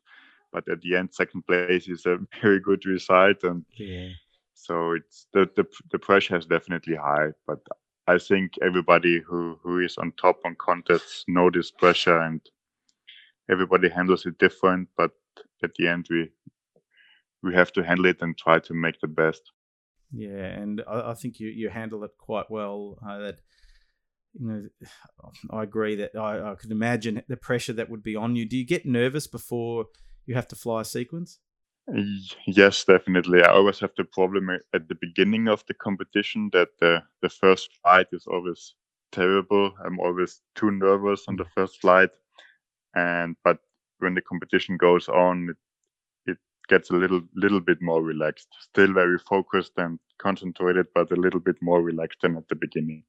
but 0.53 0.68
at 0.68 0.80
the 0.82 0.96
end 0.96 1.09
second 1.12 1.46
place 1.46 1.88
is 1.88 2.07
a 2.07 2.18
very 2.42 2.61
good 2.61 2.84
result 2.86 3.42
and 3.42 3.64
yeah. 3.76 4.09
so 4.55 4.92
it's 4.92 5.26
the, 5.32 5.48
the 5.57 5.64
the 5.90 5.98
pressure 5.98 6.36
is 6.36 6.46
definitely 6.46 6.94
high 6.94 7.28
but 7.46 7.59
i 8.07 8.18
think 8.18 8.53
everybody 8.62 9.20
who 9.20 9.59
who 9.62 9.78
is 9.78 9.96
on 9.98 10.12
top 10.12 10.36
on 10.44 10.55
contests 10.57 11.24
know 11.28 11.50
this 11.50 11.70
pressure 11.70 12.20
and 12.20 12.40
everybody 13.50 13.88
handles 13.88 14.26
it 14.26 14.38
different 14.38 14.88
but 14.96 15.12
at 15.62 15.74
the 15.76 15.88
end 15.88 16.07
we 16.11 16.28
we 17.42 17.55
have 17.55 17.72
to 17.72 17.82
handle 17.82 18.07
it 18.07 18.18
and 18.20 18.38
try 18.38 18.61
to 18.61 18.72
make 18.72 19.00
the 19.00 19.09
best. 19.09 19.42
Yeah 20.12 20.46
and 20.61 20.82
i, 20.86 21.11
I 21.11 21.14
think 21.14 21.40
you 21.40 21.48
you 21.48 21.70
handle 21.70 22.05
it 22.05 22.12
quite 22.18 22.50
well 22.50 22.98
uh, 23.07 23.18
that 23.18 23.38
you 24.38 24.46
know 24.46 24.62
i 25.50 25.62
agree 25.62 25.96
that 25.96 26.14
I, 26.14 26.53
I 26.53 26.55
could 26.55 26.70
imagine 26.70 27.22
the 27.28 27.36
pressure 27.36 27.72
that 27.74 27.90
would 27.90 28.03
be 28.03 28.16
on 28.16 28.36
you. 28.36 28.44
Do 28.44 28.57
you 28.57 28.66
get 28.66 28.86
nervous 28.86 29.26
before 29.26 29.86
you 30.26 30.34
have 30.34 30.48
to 30.48 30.56
fly 30.56 30.80
a 30.82 30.84
sequence 30.84 31.38
Yes, 32.46 32.84
definitely. 32.84 33.42
I 33.42 33.50
always 33.50 33.80
have 33.80 33.90
the 33.96 34.04
problem 34.04 34.50
eh, 34.50 34.58
at 34.72 34.88
the 34.88 34.94
beginning 34.94 35.48
of 35.48 35.64
the 35.66 35.74
competition 35.74 36.48
that 36.52 36.68
the, 36.80 37.02
the 37.22 37.28
first 37.28 37.70
flight 37.82 38.06
is 38.12 38.26
always 38.26 38.74
terrible. 39.10 39.72
I'm 39.84 39.98
always 39.98 40.40
too 40.54 40.70
nervous 40.70 41.24
on 41.28 41.36
the 41.36 41.44
mm. 41.44 41.52
first 41.54 41.80
flight. 41.80 42.10
And 42.94 43.36
but 43.42 43.58
when 43.98 44.14
the 44.14 44.20
competition 44.20 44.76
goes 44.76 45.08
on, 45.08 45.48
it, 45.50 46.30
it 46.30 46.38
gets 46.68 46.90
a 46.90 46.94
little 46.94 47.22
little 47.34 47.60
bit 47.60 47.80
more 47.80 48.02
relaxed. 48.02 48.48
Still 48.60 48.92
very 48.92 49.18
focused 49.18 49.72
and 49.76 49.98
concentrated, 50.18 50.86
but 50.94 51.10
a 51.10 51.16
little 51.16 51.40
bit 51.40 51.56
more 51.60 51.82
relaxed 51.82 52.18
than 52.22 52.36
at 52.36 52.48
the 52.48 52.54
beginning. 52.54 53.02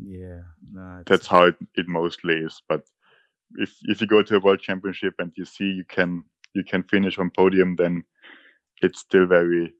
Yeah, 0.00 0.42
no, 0.72 1.02
that's 1.06 1.26
how 1.26 1.44
it, 1.44 1.56
it 1.74 1.88
mostly 1.88 2.34
is. 2.34 2.60
But 2.68 2.82
if 3.54 3.74
if 3.84 4.00
you 4.00 4.06
go 4.06 4.22
to 4.22 4.36
a 4.36 4.40
world 4.40 4.60
championship 4.60 5.14
and 5.18 5.32
you 5.36 5.44
see 5.44 5.64
you 5.64 5.84
can 5.84 6.24
you 6.56 6.64
can 6.64 6.82
finish 6.82 7.18
on 7.18 7.30
podium, 7.30 7.76
then 7.76 8.02
it's 8.80 9.00
still 9.00 9.26
very 9.26 9.74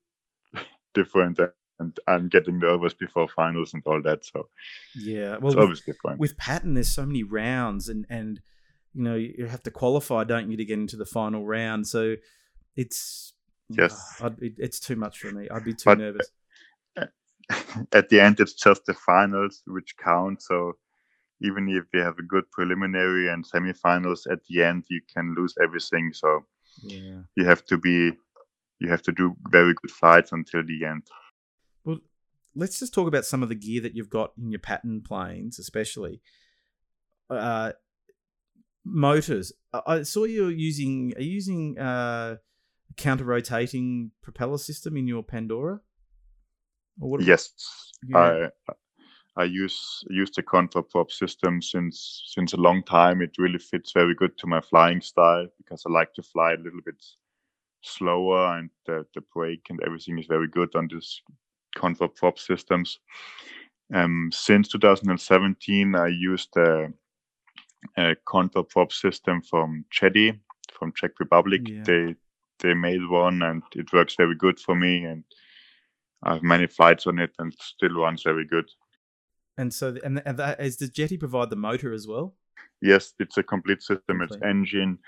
different. 0.95 1.41
And 1.79 1.99
I'm 2.07 2.29
getting 2.29 2.59
nervous 2.59 2.95
before 2.95 3.29
finals 3.29 3.75
and 3.75 3.83
all 3.87 4.01
that. 4.03 4.25
So 4.25 4.49
yeah, 4.95 5.39
well, 5.39 5.53
it's 5.53 5.61
always 5.61 5.81
different. 5.81 6.21
With 6.21 6.37
pattern, 6.37 6.75
there's 6.75 6.95
so 6.95 7.05
many 7.05 7.23
rounds, 7.23 7.89
and 7.89 8.07
and 8.09 8.41
you 8.95 9.03
know 9.03 9.15
you 9.15 9.47
have 9.47 9.63
to 9.65 9.71
qualify, 9.71 10.25
don't 10.25 10.51
you, 10.51 10.57
to 10.57 10.65
get 10.65 10.79
into 10.79 10.97
the 10.97 11.07
final 11.07 11.45
round. 11.45 11.87
So 11.87 12.17
it's 12.77 13.35
yes, 13.69 14.21
uh, 14.23 14.31
it, 14.41 14.55
it's 14.59 14.81
too 14.81 14.97
much 14.97 15.19
for 15.19 15.33
me. 15.33 15.49
I'd 15.51 15.65
be 15.65 15.75
too 15.75 15.85
but, 15.87 15.99
nervous. 15.99 16.31
At 17.93 18.09
the 18.09 18.21
end, 18.21 18.41
it's 18.41 18.55
just 18.55 18.87
the 18.87 18.95
finals 18.95 19.63
which 19.67 19.97
count. 19.99 20.43
So 20.43 20.73
even 21.43 21.69
if 21.69 21.85
you 21.93 22.01
have 22.01 22.19
a 22.19 22.23
good 22.23 22.51
preliminary 22.51 23.29
and 23.29 23.45
semifinals, 23.45 24.21
at 24.31 24.43
the 24.49 24.63
end 24.63 24.85
you 24.89 25.01
can 25.15 25.35
lose 25.37 25.55
everything. 25.63 26.11
So 26.13 26.45
yeah. 26.83 27.23
You 27.37 27.45
have 27.45 27.65
to 27.67 27.79
be 27.79 28.13
you 28.79 28.91
have 28.91 29.03
to 29.03 29.13
do 29.13 29.37
very 29.51 29.75
good 29.75 29.91
flights 29.91 30.33
until 30.33 30.63
the 30.65 30.85
end. 30.85 31.07
Well, 31.85 31.99
let's 32.55 32.79
just 32.79 32.93
talk 32.93 33.09
about 33.09 33.25
some 33.25 33.43
of 33.43 33.49
the 33.49 33.55
gear 33.55 33.81
that 33.83 33.95
you've 33.95 34.11
got 34.11 34.33
in 34.39 34.51
your 34.51 34.61
pattern 34.61 35.03
planes, 35.03 35.59
especially. 35.59 36.21
Uh, 37.31 37.73
motors. 38.85 39.53
I 39.73 40.03
saw 40.03 40.25
you're 40.25 40.51
using 40.51 41.13
are 41.17 41.23
you 41.23 41.33
using 41.33 41.79
uh, 41.79 42.37
counter 42.97 43.25
rotating 43.25 44.13
propeller 44.23 44.59
system 44.59 44.97
in 44.97 45.07
your 45.07 45.23
Pandora? 45.23 45.81
yes, 47.21 47.53
yeah. 48.07 48.49
I 48.69 48.73
I 49.37 49.45
use 49.45 50.03
use 50.09 50.31
the 50.31 50.43
Contra 50.43 50.83
system 51.09 51.61
since 51.61 52.23
since 52.27 52.55
a 52.55 52.57
long 52.57 52.83
time. 52.83 53.21
It 53.21 53.37
really 53.39 53.59
fits 53.59 53.93
very 53.93 54.15
good 54.15 54.37
to 54.39 54.47
my 54.47 54.61
flying 54.61 55.01
style 55.01 55.47
because 55.59 55.85
I 55.87 55.91
like 55.93 56.15
to 56.15 56.23
fly 56.23 56.53
a 56.53 56.63
little 56.63 56.81
bit 56.85 57.05
slower 57.83 58.59
and 58.59 58.71
the, 58.87 59.07
the 59.15 59.21
brake 59.35 59.67
and 59.71 59.81
everything 59.85 60.19
is 60.19 60.27
very 60.27 60.49
good 60.49 60.75
on 60.75 60.89
this 60.91 61.21
Contra 61.77 62.09
prop 62.09 62.39
systems. 62.39 62.99
Um, 63.95 64.31
since 64.33 64.69
2017, 64.69 65.95
I 65.95 66.09
used 66.09 66.57
a, 66.57 66.91
a 67.99 68.17
Contra 68.25 68.65
prop 68.65 68.93
system 68.93 69.43
from 69.43 69.85
Jeti 69.93 70.39
from 70.73 70.93
Czech 70.93 71.13
Republic. 71.21 71.63
Yeah. 71.67 71.83
They 71.85 72.15
they 72.61 72.75
made 72.75 73.07
one 73.09 73.43
and 73.43 73.63
it 73.75 73.93
works 73.93 74.15
very 74.17 74.35
good 74.35 74.59
for 74.59 74.75
me 74.75 75.05
and 75.05 75.25
I 76.23 76.35
have 76.35 76.43
many 76.43 76.67
flights 76.67 77.07
on 77.07 77.19
it 77.19 77.33
and 77.39 77.55
still 77.61 78.01
runs 78.01 78.23
very 78.23 78.47
good. 78.47 78.71
And 79.59 79.73
so, 79.73 79.97
and, 80.05 80.23
and 80.27 80.39
that, 80.39 80.61
is 80.61 80.77
does 80.77 80.91
Jeti 80.91 81.19
provide 81.19 81.51
the 81.51 81.57
motor 81.57 81.93
as 81.93 82.07
well? 82.07 82.35
Yes, 82.83 83.15
it's 83.19 83.39
a 83.39 83.43
complete 83.43 83.83
system. 83.83 84.19
Complete. 84.19 84.37
It's 84.37 84.45
engine, 84.45 84.99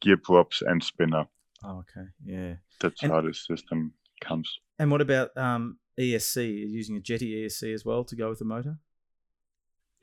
gear 0.00 0.16
props, 0.16 0.62
and 0.62 0.82
spinner. 0.82 1.26
Oh, 1.64 1.78
okay, 1.78 2.08
yeah. 2.24 2.54
That's 2.80 3.02
and, 3.02 3.12
how 3.12 3.22
the 3.22 3.32
system 3.32 3.92
comes. 4.20 4.60
And 4.78 4.90
what 4.90 5.00
about 5.00 5.36
um, 5.36 5.78
ESC? 5.98 6.36
Are 6.36 6.42
you 6.42 6.66
using 6.66 6.96
a 6.96 7.00
Jeti 7.00 7.44
ESC 7.44 7.72
as 7.72 7.84
well 7.84 8.04
to 8.04 8.16
go 8.16 8.28
with 8.28 8.38
the 8.38 8.44
motor? 8.44 8.78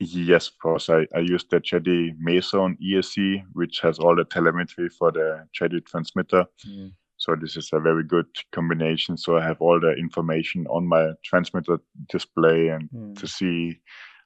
Yes, 0.00 0.48
of 0.48 0.58
course. 0.58 0.90
I, 0.90 1.06
I 1.14 1.20
use 1.20 1.44
the 1.48 1.60
Jeti 1.60 2.10
Mezon 2.20 2.76
ESC, 2.82 3.44
which 3.52 3.80
has 3.80 3.98
all 3.98 4.16
the 4.16 4.24
telemetry 4.24 4.88
for 4.88 5.12
the 5.12 5.46
Jeti 5.58 5.84
transmitter. 5.86 6.46
Yeah. 6.64 6.88
So 7.16 7.36
this 7.40 7.56
is 7.56 7.70
a 7.72 7.80
very 7.80 8.04
good 8.04 8.26
combination. 8.52 9.16
So 9.16 9.36
I 9.36 9.44
have 9.44 9.60
all 9.60 9.80
the 9.80 9.92
information 9.92 10.66
on 10.66 10.86
my 10.86 11.12
transmitter 11.24 11.78
display 12.08 12.68
and 12.68 12.88
mm. 12.90 13.18
to 13.18 13.26
see 13.26 13.78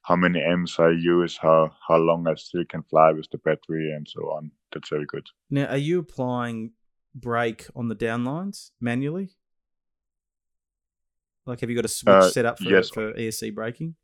how 0.02 0.16
many 0.16 0.40
amps 0.40 0.78
I 0.78 0.90
use, 0.90 1.36
how 1.36 1.70
how 1.86 1.96
long 1.96 2.26
I 2.26 2.34
still 2.34 2.64
can 2.64 2.82
fly 2.84 3.12
with 3.12 3.28
the 3.30 3.38
battery, 3.38 3.92
and 3.92 4.08
so 4.08 4.20
on. 4.30 4.50
That's 4.72 4.88
very 4.88 5.04
good. 5.06 5.26
Now, 5.50 5.66
are 5.66 5.76
you 5.76 5.98
applying 5.98 6.72
brake 7.14 7.66
on 7.76 7.88
the 7.88 7.96
downlines 7.96 8.70
manually? 8.80 9.36
Like, 11.44 11.60
have 11.60 11.70
you 11.70 11.76
got 11.76 11.84
a 11.84 11.88
switch 11.88 12.12
uh, 12.12 12.30
set 12.30 12.46
up 12.46 12.58
for, 12.58 12.68
yes. 12.68 12.90
for 12.90 13.12
ESC 13.12 13.54
braking? 13.54 13.96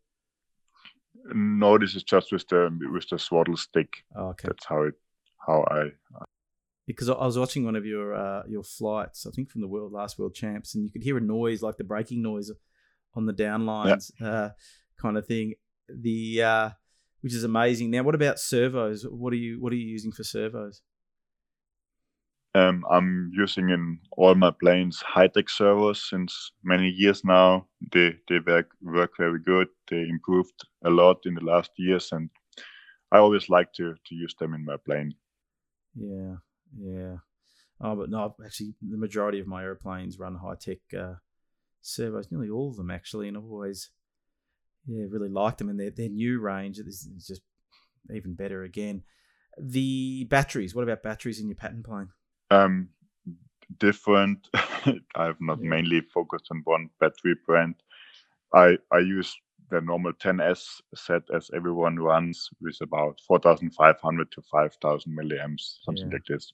No, 1.34 1.78
this 1.78 1.94
is 1.94 2.02
just 2.02 2.32
with 2.32 2.46
the 2.48 2.68
with 2.92 3.08
the 3.08 3.18
throttle 3.18 3.56
stick. 3.56 4.04
Oh, 4.14 4.28
okay. 4.28 4.48
That's 4.48 4.66
how 4.66 4.82
it 4.82 4.94
how 5.46 5.64
I 5.70 5.90
because 6.86 7.08
I 7.08 7.24
was 7.24 7.38
watching 7.38 7.64
one 7.64 7.76
of 7.76 7.86
your 7.86 8.14
uh, 8.14 8.42
your 8.48 8.62
flights, 8.62 9.26
I 9.26 9.30
think 9.30 9.50
from 9.50 9.60
the 9.60 9.68
world 9.68 9.92
last 9.92 10.18
world 10.18 10.34
champs, 10.34 10.74
and 10.74 10.84
you 10.84 10.90
could 10.90 11.02
hear 11.02 11.16
a 11.16 11.20
noise 11.20 11.62
like 11.62 11.76
the 11.76 11.84
braking 11.84 12.22
noise 12.22 12.50
on 13.14 13.26
the 13.26 13.32
downlines, 13.32 14.10
yeah. 14.20 14.28
uh, 14.28 14.50
kind 15.00 15.16
of 15.16 15.26
thing. 15.26 15.54
The 15.88 16.42
uh, 16.42 16.70
which 17.20 17.34
is 17.34 17.44
amazing. 17.44 17.90
Now, 17.90 18.02
what 18.02 18.14
about 18.14 18.38
servos? 18.38 19.04
What 19.04 19.32
are 19.32 19.36
you 19.36 19.60
what 19.60 19.72
are 19.72 19.76
you 19.76 19.86
using 19.86 20.12
for 20.12 20.24
servos? 20.24 20.82
Um, 22.56 22.84
I'm 22.88 23.32
using 23.34 23.70
in 23.70 23.98
all 24.16 24.34
my 24.36 24.52
planes 24.52 25.02
Hitec 25.02 25.50
servos 25.50 26.08
since 26.08 26.52
many 26.62 26.88
years 26.88 27.24
now. 27.24 27.66
They 27.92 28.16
they 28.28 28.38
work 28.38 28.70
work 28.82 29.12
very 29.18 29.40
good. 29.40 29.68
They 29.90 30.02
improved 30.02 30.54
a 30.84 30.90
lot 30.90 31.18
in 31.24 31.34
the 31.34 31.44
last 31.44 31.70
years, 31.78 32.10
and 32.12 32.30
I 33.10 33.18
always 33.18 33.48
like 33.48 33.72
to 33.74 33.94
to 34.06 34.14
use 34.14 34.34
them 34.38 34.54
in 34.54 34.64
my 34.64 34.76
plane. 34.76 35.14
Yeah, 35.96 36.36
yeah. 36.76 37.16
Oh, 37.80 37.96
but 37.96 38.10
no, 38.10 38.34
actually, 38.44 38.74
the 38.80 38.96
majority 38.96 39.40
of 39.40 39.46
my 39.46 39.62
airplanes 39.62 40.18
run 40.18 40.38
Hitec 40.42 40.80
uh, 40.96 41.14
servos, 41.82 42.30
nearly 42.30 42.48
all 42.48 42.70
of 42.70 42.76
them 42.76 42.90
actually, 42.90 43.28
and 43.28 43.36
I've 43.36 43.44
always, 43.44 43.90
yeah, 44.86 45.04
really 45.10 45.28
liked 45.28 45.58
them. 45.58 45.68
And 45.68 45.78
their 45.78 45.90
their 45.90 46.08
new 46.08 46.40
range 46.40 46.78
is, 46.78 47.08
is 47.16 47.26
just 47.26 47.42
even 48.12 48.34
better 48.34 48.62
again. 48.62 49.02
The 49.60 50.24
batteries. 50.24 50.74
What 50.74 50.82
about 50.82 51.02
batteries 51.02 51.40
in 51.40 51.48
your 51.48 51.56
pattern 51.56 51.82
plane? 51.82 52.08
Um, 52.50 52.88
different. 53.78 54.48
I've 55.14 55.40
not 55.40 55.58
yeah. 55.60 55.68
mainly 55.68 56.00
focused 56.00 56.48
on 56.50 56.62
one 56.64 56.90
battery 57.00 57.36
brand. 57.46 57.74
I 58.54 58.78
I 58.92 58.98
use 58.98 59.36
the 59.70 59.80
normal 59.80 60.12
10s 60.12 60.80
set 60.94 61.22
as 61.34 61.50
everyone 61.54 61.96
runs 61.96 62.50
with 62.60 62.76
about 62.82 63.18
4500 63.26 64.30
to 64.32 64.42
5000 64.42 65.18
milliamps 65.18 65.78
something 65.82 66.08
yeah. 66.08 66.12
like 66.12 66.26
this 66.28 66.52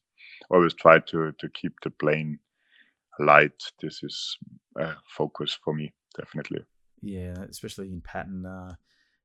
always 0.48 0.74
try 0.74 0.98
to 0.98 1.32
to 1.38 1.48
keep 1.48 1.74
the 1.82 1.90
plane 1.90 2.38
light. 3.18 3.62
This 3.80 4.02
is 4.02 4.36
a 4.76 4.94
focus 5.06 5.58
for 5.64 5.74
me, 5.74 5.92
definitely. 6.16 6.60
Yeah, 7.02 7.34
especially 7.48 7.88
in 7.88 8.00
pattern, 8.00 8.44
uh, 8.46 8.74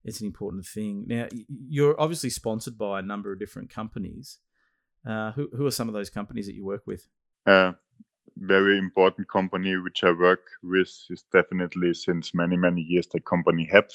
it's 0.03 0.21
an 0.21 0.27
important 0.27 0.65
thing. 0.65 1.05
Now, 1.07 1.27
you're 1.47 1.99
obviously 1.99 2.29
sponsored 2.29 2.77
by 2.77 2.99
a 2.99 3.03
number 3.03 3.31
of 3.31 3.39
different 3.39 3.69
companies. 3.69 4.39
Uh, 5.07 5.31
who 5.33 5.49
who 5.55 5.65
are 5.65 5.71
some 5.71 5.87
of 5.87 5.93
those 5.93 6.09
companies 6.09 6.47
that 6.47 6.55
you 6.55 6.65
work 6.65 6.87
with? 6.87 7.07
Uh, 7.45 7.73
very 8.37 8.77
important 8.77 9.29
company 9.29 9.77
which 9.77 10.03
I 10.03 10.11
work 10.11 10.41
with 10.63 10.89
is 11.09 11.23
definitely 11.31 11.93
since 11.93 12.33
many 12.33 12.57
many 12.57 12.81
years 12.81 13.07
the 13.07 13.19
company 13.19 13.69
HEPF. 13.71 13.91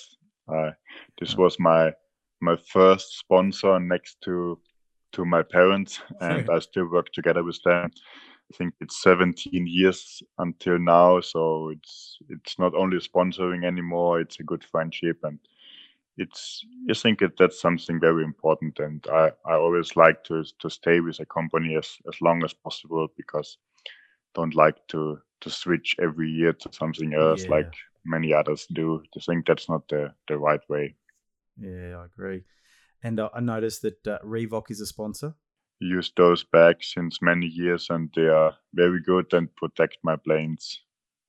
Uh, 0.48 0.70
this 1.18 1.34
oh. 1.36 1.42
was 1.42 1.58
my 1.58 1.92
my 2.40 2.56
first 2.68 3.18
sponsor 3.18 3.78
next 3.78 4.20
to 4.22 4.58
to 5.12 5.24
my 5.24 5.42
parents, 5.42 6.00
and 6.20 6.48
I 6.50 6.58
still 6.60 6.86
work 6.90 7.12
together 7.12 7.44
with 7.44 7.60
them. 7.64 7.90
I 8.52 8.56
think 8.56 8.74
it's 8.80 9.02
17 9.02 9.66
years 9.66 10.22
until 10.38 10.78
now, 10.78 11.20
so 11.20 11.70
it's 11.70 12.18
it's 12.28 12.58
not 12.58 12.74
only 12.74 12.98
sponsoring 12.98 13.64
anymore; 13.64 14.20
it's 14.20 14.40
a 14.40 14.44
good 14.44 14.64
friendship, 14.64 15.18
and 15.24 15.38
it's 16.16 16.64
I 16.90 16.94
think 16.94 17.22
it, 17.22 17.36
that's 17.38 17.60
something 17.60 18.00
very 18.00 18.24
important. 18.24 18.78
And 18.80 19.04
I, 19.12 19.32
I 19.46 19.54
always 19.54 19.96
like 19.96 20.24
to 20.24 20.44
to 20.60 20.70
stay 20.70 21.00
with 21.00 21.20
a 21.20 21.26
company 21.26 21.76
as 21.76 21.88
as 22.08 22.20
long 22.20 22.44
as 22.44 22.54
possible 22.54 23.08
because 23.16 23.58
I 24.36 24.40
don't 24.40 24.54
like 24.56 24.76
to 24.88 25.20
to 25.42 25.50
switch 25.50 25.96
every 26.00 26.30
year 26.30 26.52
to 26.54 26.72
something 26.72 27.14
else 27.14 27.48
Yeah. 27.48 27.50
like 27.50 27.74
many 28.04 28.34
others 28.34 28.66
do. 28.72 29.02
I 29.16 29.20
think 29.20 29.46
that's 29.46 29.68
not 29.68 29.88
the 29.88 30.14
the 30.28 30.38
right 30.38 30.62
way. 30.68 30.96
Yeah, 31.56 31.98
I 31.98 32.06
agree. 32.06 32.44
And 33.02 33.18
uh, 33.18 33.30
I 33.34 33.40
noticed 33.40 33.82
that 33.82 34.06
uh, 34.06 34.18
Reebok 34.24 34.70
is 34.70 34.80
a 34.80 34.86
sponsor. 34.86 35.34
Use 35.78 36.12
those 36.16 36.44
bags 36.44 36.92
since 36.94 37.22
many 37.22 37.46
years, 37.46 37.86
and 37.88 38.10
they 38.14 38.26
are 38.26 38.54
very 38.74 39.00
good 39.02 39.32
and 39.32 39.54
protect 39.56 39.96
my 40.02 40.16
planes 40.16 40.78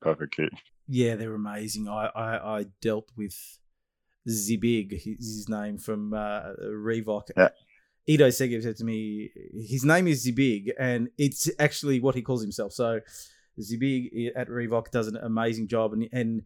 perfectly. 0.01 0.49
Yeah, 0.87 1.15
they're 1.15 1.33
amazing. 1.33 1.87
I 1.87 2.07
I, 2.13 2.59
I 2.59 2.65
dealt 2.81 3.09
with 3.15 3.35
Zibig, 4.27 4.91
his, 4.91 5.17
his 5.19 5.49
name 5.49 5.77
from 5.77 6.13
uh, 6.13 6.53
Reebok. 6.61 7.29
Yeah. 7.37 7.49
Ido 8.07 8.27
Segev 8.27 8.63
said 8.63 8.75
to 8.77 8.83
me, 8.83 9.29
his 9.53 9.85
name 9.85 10.07
is 10.07 10.25
Zibig, 10.25 10.71
and 10.77 11.09
it's 11.17 11.49
actually 11.59 11.99
what 11.99 12.15
he 12.15 12.21
calls 12.21 12.41
himself. 12.41 12.73
So 12.73 12.99
Zibig 13.59 14.31
at 14.35 14.49
Reebok 14.49 14.91
does 14.91 15.07
an 15.07 15.17
amazing 15.17 15.67
job 15.67 15.93
and 15.93 16.09
and 16.11 16.41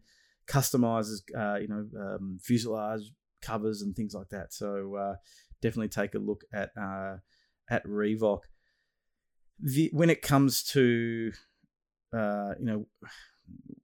customizes, 0.46 1.22
uh, 1.36 1.58
you 1.58 1.66
know, 1.66 1.88
um, 2.00 2.38
fuselage 2.40 3.10
covers 3.42 3.82
and 3.82 3.94
things 3.94 4.14
like 4.14 4.28
that. 4.30 4.52
So 4.52 4.94
uh, 4.96 5.14
definitely 5.62 5.88
take 5.88 6.14
a 6.14 6.18
look 6.18 6.42
at 6.52 6.70
uh, 6.80 7.16
at 7.70 7.84
Reebok. 7.86 8.42
The, 9.58 9.90
when 9.92 10.10
it 10.10 10.22
comes 10.22 10.62
to 10.64 11.32
uh, 12.12 12.54
you 12.58 12.66
know 12.66 12.86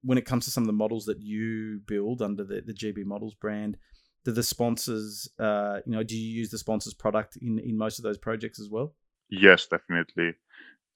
when 0.01 0.17
it 0.17 0.25
comes 0.25 0.45
to 0.45 0.51
some 0.51 0.63
of 0.63 0.67
the 0.67 0.73
models 0.73 1.05
that 1.05 1.21
you 1.21 1.79
build 1.85 2.21
under 2.21 2.43
the, 2.43 2.61
the 2.61 2.73
GB 2.73 3.05
Models 3.05 3.33
brand, 3.33 3.77
do 4.25 4.31
the 4.31 4.43
sponsors, 4.43 5.29
uh, 5.39 5.79
you 5.85 5.93
know, 5.93 6.03
do 6.03 6.17
you 6.17 6.39
use 6.39 6.49
the 6.49 6.57
sponsors 6.57 6.93
product 6.93 7.37
in, 7.41 7.59
in 7.59 7.77
most 7.77 7.99
of 7.99 8.03
those 8.03 8.17
projects 8.17 8.59
as 8.59 8.69
well? 8.69 8.93
Yes, 9.29 9.67
definitely. 9.67 10.33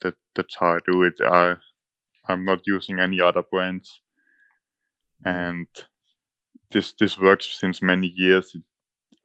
That 0.02 0.16
that's 0.36 0.56
how 0.60 0.76
I 0.76 0.80
do 0.86 1.04
it. 1.04 1.16
I 1.22 1.56
I'm 2.28 2.46
not 2.46 2.60
using 2.66 3.00
any 3.00 3.20
other 3.20 3.42
brands, 3.42 4.02
and 5.26 5.68
this 6.72 6.94
this 6.94 7.18
works 7.20 7.48
since 7.60 7.82
many 7.82 8.08
years. 8.16 8.56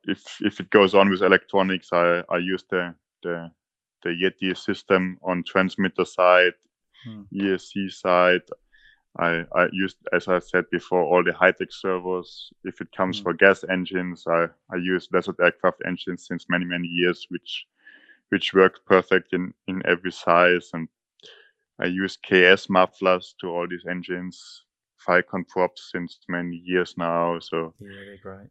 If 0.06 0.22
if 0.42 0.60
it 0.60 0.70
goes 0.70 0.94
on 0.94 1.10
with 1.10 1.22
electronics, 1.22 1.92
I 1.92 2.22
I 2.28 2.38
use 2.38 2.64
the 2.70 2.94
the 3.22 3.50
the 4.02 4.10
Jeti 4.10 4.56
system 4.56 5.18
on 5.22 5.44
transmitter 5.44 6.04
side, 6.04 6.54
Hmm. 7.04 7.22
ESC 7.32 7.88
side. 7.90 8.42
I 9.18 9.44
I 9.54 9.68
used 9.72 9.98
as 10.12 10.28
I 10.28 10.38
said 10.40 10.64
before 10.70 11.02
all 11.02 11.22
the 11.24 11.32
Hitec 11.32 11.72
servos. 11.72 12.52
If 12.64 12.80
it 12.80 12.92
comes 12.96 13.18
Hmm. 13.18 13.22
for 13.22 13.34
gas 13.34 13.64
engines, 13.68 14.24
I 14.26 14.48
I 14.72 14.76
use 14.76 15.08
Desert 15.08 15.36
aircraft 15.40 15.82
engines 15.86 16.26
since 16.26 16.46
many 16.48 16.64
many 16.64 16.88
years, 16.88 17.26
which 17.30 17.66
which 18.30 18.54
work 18.54 18.84
perfect 18.86 19.32
in 19.32 19.54
in 19.68 19.82
every 19.86 20.12
size 20.12 20.70
and 20.74 20.88
I 21.78 21.86
use 21.86 22.16
KS 22.16 22.68
mufflers 22.70 23.34
to 23.40 23.48
all 23.48 23.66
these 23.68 23.86
engines, 23.86 24.64
Falcon 25.04 25.44
props 25.44 25.90
since 25.92 26.18
many 26.28 26.62
years 26.64 26.94
now. 26.96 27.38
So 27.40 27.74
Yeah, 27.80 27.88
they're 28.06 28.18
great. 28.22 28.50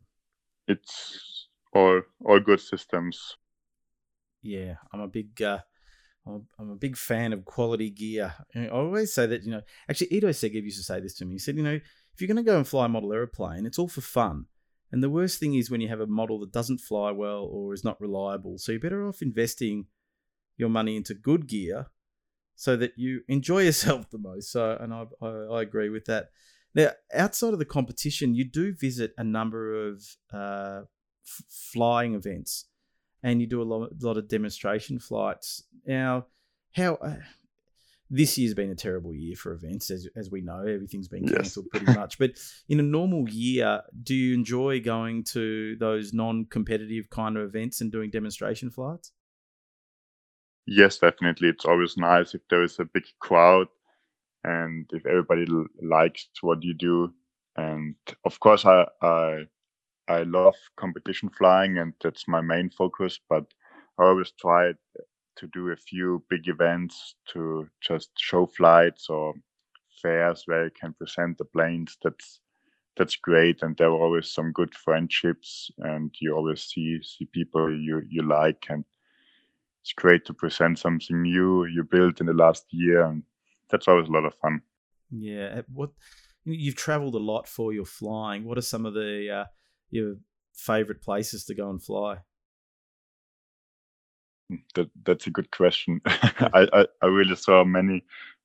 it's 0.68 1.47
all 1.74 2.02
all 2.26 2.39
good 2.39 2.60
systems. 2.60 3.38
Yeah, 4.41 4.76
I'm 4.91 5.02
a 5.02 5.08
big, 5.08 5.39
uh, 5.41 5.60
I'm, 6.26 6.47
a 6.72 6.76
big 6.76 6.97
fan 6.97 7.32
of 7.32 7.45
quality 7.45 7.89
gear. 7.91 8.34
I 8.56 8.68
always 8.70 9.14
say 9.14 9.28
that, 9.28 9.43
you 9.43 9.52
know, 9.52 9.62
actually, 9.88 10.14
Ido 10.14 10.30
Segev 10.30 10.64
used 10.64 10.80
to 10.80 10.84
say 10.84 10.99
this 10.99 11.14
to 11.16 11.26
me. 11.26 11.36
He 11.36 11.39
said, 11.39 11.56
you 11.58 11.64
know, 11.64 11.80
if 12.14 12.20
you're 12.20 12.28
going 12.28 12.43
to 12.43 12.52
go 12.52 12.58
and 12.58 12.68
fly 12.68 12.86
a 12.86 12.89
model 12.89 13.14
aeroplane, 13.14 13.66
it's 13.66 13.78
all 13.78 13.88
for 13.88 14.02
fun. 14.02 14.45
And 14.91 15.04
the 15.04 15.10
worst 15.12 15.39
thing 15.39 15.54
is 15.54 15.70
when 15.70 15.80
you 15.80 15.88
have 15.89 16.02
a 16.02 16.08
model 16.08 16.39
that 16.39 16.52
doesn't 16.52 16.80
fly 16.80 17.12
well 17.12 17.47
or 17.49 17.74
is 17.74 17.84
not 17.84 18.02
reliable. 18.02 18.58
So 18.58 18.72
you're 18.72 18.82
better 18.82 19.08
off 19.08 19.22
investing 19.22 19.86
your 20.58 20.70
money 20.70 20.97
into 20.97 21.14
good 21.14 21.47
gear 21.47 21.88
so 22.62 22.76
that 22.76 22.91
you 22.95 23.22
enjoy 23.28 23.64
yourself 23.64 24.07
the 24.12 24.20
most. 24.20 24.51
So, 24.51 24.78
and 24.80 24.93
I, 24.93 25.05
I, 25.20 25.28
I 25.28 25.62
agree 25.64 25.89
with 25.89 26.05
that. 26.05 26.28
Now, 26.76 26.91
outside 27.12 27.53
of 27.53 27.59
the 27.59 27.66
competition, 27.66 28.36
you 28.36 28.43
do 28.43 28.72
visit 28.76 29.14
a 29.18 29.24
number 29.24 29.88
of 29.88 30.05
uh, 30.32 30.82
f- 31.26 31.43
flying 31.49 32.14
events 32.14 32.66
and 33.24 33.41
you 33.41 33.47
do 33.47 33.64
a 33.64 33.70
lot, 33.72 33.89
lot 33.99 34.18
of 34.18 34.28
demonstration 34.28 34.99
flights. 34.99 35.64
Now, 35.88 36.28
how 36.74 36.95
uh, 37.01 37.16
this 38.12 38.38
year's 38.38 38.53
been 38.53 38.70
a 38.70 38.76
terrible 38.76 39.16
year 39.16 39.36
for 39.36 39.53
events, 39.53 39.89
as, 39.89 40.07
as 40.16 40.30
we 40.30 40.41
know, 40.41 40.59
everything's 40.59 41.07
been 41.07 41.24
Yes. 41.24 41.34
cancelled 41.38 41.66
pretty 41.72 41.88
much. 41.88 42.20
But 42.20 42.34
in 42.70 42.80
a 42.80 42.84
normal 42.84 43.28
year, 43.28 43.82
do 44.03 44.14
you 44.14 44.36
enjoy 44.36 44.82
going 44.82 45.24
to 45.34 45.76
those 45.78 46.14
non 46.14 46.45
competitive 46.45 47.09
kind 47.09 47.38
of 47.38 47.43
events 47.43 47.82
and 47.82 47.91
doing 47.91 48.12
demonstration 48.12 48.70
flights? 48.70 49.12
Yes, 50.66 50.97
definitely. 50.99 51.49
It's 51.49 51.66
always 51.66 51.97
nice 51.97 52.34
if 52.34 52.41
there 52.49 52.64
is 52.64 52.80
a 52.80 52.86
big 52.86 53.03
crowd 53.20 53.68
and 54.43 54.89
if 54.93 55.05
everybody 55.05 55.45
likes 55.82 56.30
what 56.41 56.64
you 56.64 56.74
do. 56.76 57.14
And 57.57 57.95
of 58.26 58.39
course, 58.39 58.66
I 58.66 58.88
I 59.01 59.45
I 60.07 60.24
love 60.24 60.55
competition 60.78 61.30
flying, 61.30 61.78
and 61.80 61.93
that's 62.03 62.28
my 62.28 62.41
main 62.41 62.70
focus. 62.72 63.20
But 63.30 63.45
I 63.99 64.05
always 64.05 64.32
try 64.39 64.74
to 65.38 65.47
do 65.53 65.70
a 65.72 65.76
few 65.78 66.24
big 66.30 66.47
events 66.49 67.16
to 67.34 67.70
just 67.82 68.12
show 68.20 68.47
flights 68.47 69.09
or 69.09 69.34
fairs 70.01 70.43
where 70.47 70.66
you 70.66 70.72
can 70.72 70.93
present 70.93 71.38
the 71.38 71.45
planes. 71.45 71.97
That's 72.03 72.41
that's 72.97 73.16
great, 73.18 73.64
and 73.64 73.78
there 73.78 73.89
are 73.89 74.01
always 74.05 74.32
some 74.32 74.51
good 74.53 74.76
friendships, 74.76 75.72
and 75.80 76.14
you 76.22 76.36
always 76.36 76.64
see 76.64 76.99
see 77.03 77.26
people 77.28 77.72
you 77.72 78.03
you 78.09 78.24
like, 78.24 78.66
and 78.70 78.86
it's 79.82 79.93
great 79.93 80.25
to 80.25 80.34
present 80.34 80.79
something 80.79 81.21
new 81.21 81.65
you 81.65 81.84
built 81.84 82.19
in 82.21 82.27
the 82.27 82.34
last 82.34 82.65
year, 82.71 83.05
and 83.05 83.23
that's 83.69 83.88
always 83.88 84.07
a 84.07 84.11
lot 84.11 84.25
of 84.25 84.36
fun. 84.36 84.61
Yeah. 85.11 85.59
uh, 85.59 85.61
What 85.73 85.91
you've 86.45 86.75
travelled 86.75 87.15
a 87.15 87.19
lot 87.19 87.47
for 87.47 87.73
your 87.73 87.86
flying. 87.86 88.45
What 88.45 88.57
are 88.57 88.61
some 88.61 88.86
of 88.86 88.93
the 88.93 89.29
uh, 89.29 89.45
your 89.89 90.15
favorite 90.53 91.01
places 91.01 91.45
to 91.45 91.55
go 91.55 91.69
and 91.69 91.84
fly? 91.84 92.19
That 94.75 94.89
that's 95.03 95.27
a 95.27 95.32
good 95.32 95.49
question. 95.51 96.01
I, 96.05 96.67
I 96.73 96.86
I 97.01 97.05
really 97.07 97.36
saw 97.36 97.63
many 97.63 98.03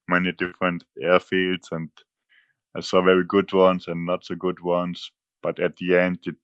many 0.09 0.33
different 0.33 0.85
airfields, 1.03 1.73
and 1.73 1.91
I 2.77 2.81
saw 2.81 3.03
very 3.03 3.25
good 3.25 3.53
ones 3.53 3.89
and 3.89 4.07
not 4.07 4.25
so 4.25 4.37
good 4.37 4.61
ones. 4.61 5.11
But 5.43 5.59
at 5.61 5.77
the 5.77 5.97
end, 5.99 6.21
it 6.27 6.37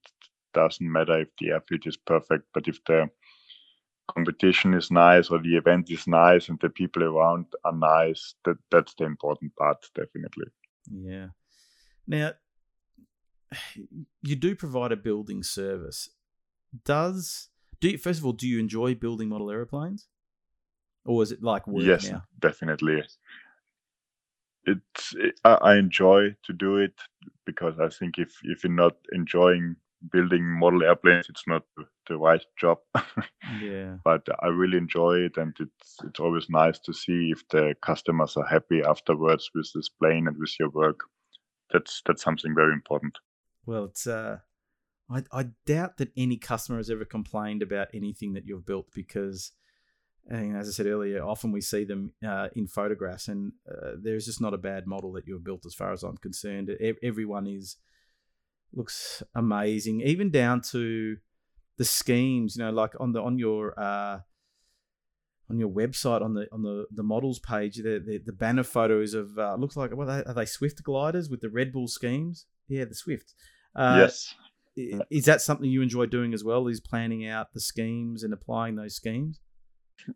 doesn't 0.52 0.92
matter 0.92 1.20
if 1.20 1.28
the 1.38 1.50
airfield 1.50 1.86
is 1.86 1.96
perfect, 1.96 2.44
but 2.52 2.68
if 2.68 2.84
the 2.84 3.08
competition 4.08 4.74
is 4.74 4.90
nice 4.90 5.30
or 5.30 5.38
the 5.38 5.56
event 5.56 5.90
is 5.90 6.06
nice 6.06 6.48
and 6.48 6.58
the 6.60 6.68
people 6.68 7.02
around 7.02 7.46
are 7.64 7.72
nice, 7.72 8.34
that 8.44 8.56
that's 8.70 8.94
the 8.94 9.04
important 9.04 9.54
part, 9.56 9.84
definitely. 9.94 10.46
Yeah. 10.90 11.28
Now, 12.06 12.32
you 14.22 14.36
do 14.36 14.54
provide 14.54 14.92
a 14.92 14.96
building 14.96 15.42
service. 15.42 16.10
Does 16.84 17.48
do 17.80 17.90
you, 17.90 17.98
first 17.98 18.20
of 18.20 18.26
all, 18.26 18.32
do 18.32 18.46
you 18.46 18.58
enjoy 18.58 18.94
building 18.94 19.28
model 19.28 19.50
airplanes, 19.50 20.08
or 21.04 21.22
is 21.22 21.32
it 21.32 21.42
like 21.42 21.66
work 21.66 21.84
yes, 21.84 22.10
now? 22.10 22.24
definitely. 22.38 23.02
It's 24.64 25.14
it, 25.14 25.34
I, 25.44 25.54
I 25.54 25.76
enjoy 25.76 26.36
to 26.44 26.52
do 26.52 26.76
it 26.76 26.94
because 27.44 27.74
I 27.80 27.88
think 27.88 28.18
if 28.18 28.38
if 28.44 28.64
you're 28.64 28.72
not 28.72 28.96
enjoying 29.12 29.76
building 30.10 30.44
model 30.44 30.82
airplanes, 30.82 31.28
it's 31.28 31.46
not 31.46 31.64
the- 31.76 31.86
the 32.08 32.16
right 32.16 32.44
job. 32.58 32.78
Yeah. 33.60 33.96
but 34.04 34.26
I 34.40 34.46
really 34.46 34.78
enjoy 34.78 35.16
it, 35.26 35.36
and 35.36 35.54
it's 35.58 35.96
it's 36.04 36.20
always 36.20 36.48
nice 36.48 36.78
to 36.80 36.92
see 36.92 37.30
if 37.32 37.46
the 37.48 37.74
customers 37.82 38.36
are 38.36 38.46
happy 38.46 38.82
afterwards 38.82 39.50
with 39.54 39.68
this 39.74 39.88
plane 39.88 40.28
and 40.28 40.36
with 40.38 40.54
your 40.58 40.70
work. 40.70 41.00
That's 41.72 42.02
that's 42.06 42.22
something 42.22 42.54
very 42.54 42.72
important. 42.72 43.18
Well, 43.66 43.84
it's 43.84 44.06
uh, 44.06 44.38
I 45.10 45.24
I 45.32 45.46
doubt 45.66 45.96
that 45.98 46.12
any 46.16 46.36
customer 46.36 46.78
has 46.78 46.88
ever 46.88 47.04
complained 47.04 47.62
about 47.62 47.88
anything 47.92 48.32
that 48.34 48.46
you've 48.46 48.64
built 48.66 48.86
because, 48.94 49.52
know, 50.30 50.56
as 50.56 50.68
I 50.68 50.72
said 50.72 50.86
earlier, 50.86 51.22
often 51.22 51.52
we 51.52 51.60
see 51.60 51.84
them 51.84 52.12
uh, 52.26 52.48
in 52.54 52.66
photographs, 52.68 53.28
and 53.28 53.52
uh, 53.68 53.92
there's 54.00 54.26
just 54.26 54.40
not 54.40 54.54
a 54.54 54.58
bad 54.58 54.86
model 54.86 55.12
that 55.12 55.26
you've 55.26 55.44
built, 55.44 55.66
as 55.66 55.74
far 55.74 55.92
as 55.92 56.02
I'm 56.02 56.16
concerned. 56.16 56.70
E- 56.70 56.94
everyone 57.02 57.46
is 57.46 57.76
looks 58.72 59.22
amazing, 59.34 60.00
even 60.00 60.30
down 60.30 60.60
to 60.62 61.18
the 61.78 61.84
schemes. 61.84 62.56
You 62.56 62.64
know, 62.64 62.70
like 62.70 62.92
on 63.00 63.12
the 63.12 63.20
on 63.20 63.38
your 63.38 63.78
uh, 63.78 64.20
on 65.50 65.58
your 65.58 65.70
website 65.70 66.22
on 66.22 66.34
the 66.34 66.46
on 66.52 66.62
the 66.62 66.86
the 66.90 67.02
models 67.02 67.38
page, 67.38 67.76
the 67.76 68.02
the, 68.04 68.20
the 68.24 68.32
banner 68.32 68.64
photos 68.64 69.14
of 69.14 69.38
uh, 69.38 69.56
looks 69.58 69.76
like 69.76 69.94
what 69.94 70.08
are 70.08 70.22
they, 70.22 70.30
are 70.30 70.34
they 70.34 70.46
Swift 70.46 70.82
gliders 70.82 71.28
with 71.28 71.40
the 71.40 71.50
Red 71.50 71.72
Bull 71.72 71.88
schemes? 71.88 72.46
Yeah, 72.68 72.84
the 72.84 72.94
Swift. 72.94 73.34
Uh, 73.74 73.96
yes, 74.00 74.34
Is 75.10 75.24
that 75.24 75.40
something 75.40 75.68
you 75.68 75.82
enjoy 75.82 76.06
doing 76.06 76.34
as 76.34 76.44
well? 76.44 76.66
Is 76.68 76.80
planning 76.80 77.26
out 77.26 77.52
the 77.52 77.60
schemes 77.60 78.22
and 78.22 78.32
applying 78.32 78.76
those 78.76 78.94
schemes? 78.94 79.40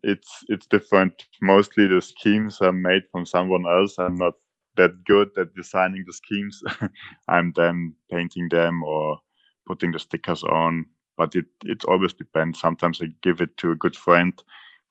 it's 0.03 0.43
it's 0.47 0.67
different. 0.67 1.25
Mostly 1.41 1.87
the 1.87 2.01
schemes 2.01 2.59
are 2.61 2.71
made 2.73 3.03
from 3.11 3.25
someone 3.25 3.65
else. 3.65 3.97
I'm 3.97 4.15
not 4.15 4.33
that 4.75 5.03
good 5.05 5.29
at 5.37 5.55
designing 5.55 6.03
the 6.05 6.13
schemes. 6.13 6.61
I'm 7.27 7.53
then 7.55 7.95
painting 8.11 8.47
them 8.49 8.83
or 8.83 9.19
putting 9.65 9.91
the 9.91 9.99
stickers 9.99 10.43
on. 10.43 10.85
But 11.17 11.35
it 11.35 11.45
it 11.65 11.83
always 11.85 12.13
depends. 12.13 12.59
Sometimes 12.59 13.01
I 13.01 13.07
give 13.21 13.41
it 13.41 13.57
to 13.57 13.71
a 13.71 13.75
good 13.75 13.95
friend 13.95 14.33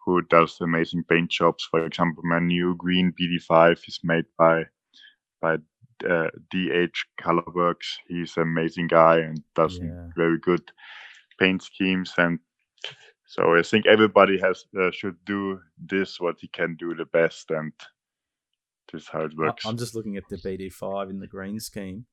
who 0.05 0.22
does 0.22 0.61
amazing 0.61 1.05
paint 1.05 1.31
jobs. 1.31 1.64
For 1.70 1.85
example, 1.85 2.22
my 2.24 2.39
new 2.39 2.74
green 2.77 3.12
BD5 3.12 3.79
is 3.89 4.01
made 4.03 4.27
by 4.39 4.64
by 5.41 5.59
uh, 6.09 6.29
DH 6.51 6.99
Colorworks. 7.20 7.97
He's 8.09 8.37
an 8.37 8.43
amazing 8.43 8.89
guy 8.89 9.18
and 9.18 9.43
does 9.55 9.79
Yeah. 9.81 10.11
very 10.16 10.39
good 10.39 10.72
paint 11.39 11.62
schemes. 11.62 12.12
And 12.18 12.39
so 13.27 13.57
I 13.57 13.62
think 13.62 13.87
everybody 13.87 14.39
has 14.39 14.64
uh, 14.79 14.91
should 14.91 15.16
do 15.24 15.61
this 15.79 16.20
what 16.20 16.37
he 16.41 16.49
can 16.49 16.77
do 16.77 16.95
the 16.95 17.07
best, 17.07 17.51
and 17.51 17.72
this 18.93 19.03
is 19.03 19.09
how 19.09 19.24
it 19.24 19.37
works. 19.37 19.66
I'm 19.66 19.77
just 19.77 19.95
looking 19.95 20.16
at 20.16 20.29
the 20.29 20.37
BD5 20.37 21.11
in 21.11 21.18
the 21.18 21.27
green 21.27 21.59
scheme. 21.61 22.07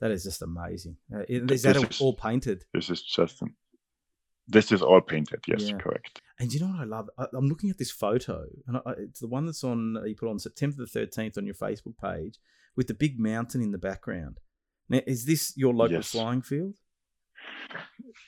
That 0.00 0.10
is 0.12 0.22
just 0.24 0.42
amazing. 0.42 0.96
Uh, 1.12 1.22
is 1.28 1.62
that 1.62 1.74
This 1.76 2.00
all, 2.00 2.12
is- 2.14 2.20
painted? 2.20 2.64
This 2.72 2.88
is 2.90 3.02
just 3.02 3.42
an, 3.42 3.54
this 4.46 4.70
is 4.72 4.80
all 4.82 5.00
painted. 5.00 5.40
Yes, 5.46 5.68
Yeah. 5.68 5.76
correct. 5.78 6.22
And 6.40 6.52
you 6.52 6.60
know 6.60 6.68
what 6.68 6.80
I 6.80 6.84
love? 6.84 7.10
I, 7.18 7.26
I'm 7.34 7.48
looking 7.48 7.68
at 7.70 7.78
this 7.78 7.90
photo, 7.90 8.46
and 8.68 8.76
I, 8.76 8.92
it's 8.98 9.20
the 9.20 9.26
one 9.26 9.44
that's 9.46 9.64
on 9.64 9.96
you 10.06 10.14
put 10.14 10.28
on 10.30 10.38
September 10.38 10.76
the 10.78 11.00
13th 11.00 11.36
on 11.36 11.44
your 11.46 11.54
Facebook 11.56 11.98
page 12.00 12.38
with 12.76 12.86
the 12.86 12.94
big 12.94 13.18
mountain 13.18 13.60
in 13.60 13.72
the 13.72 13.78
background. 13.78 14.38
Now, 14.88 15.00
is 15.06 15.24
this 15.26 15.52
your 15.56 15.74
local 15.74 15.96
Yes. 15.96 16.10
flying 16.12 16.42
field? 16.42 16.76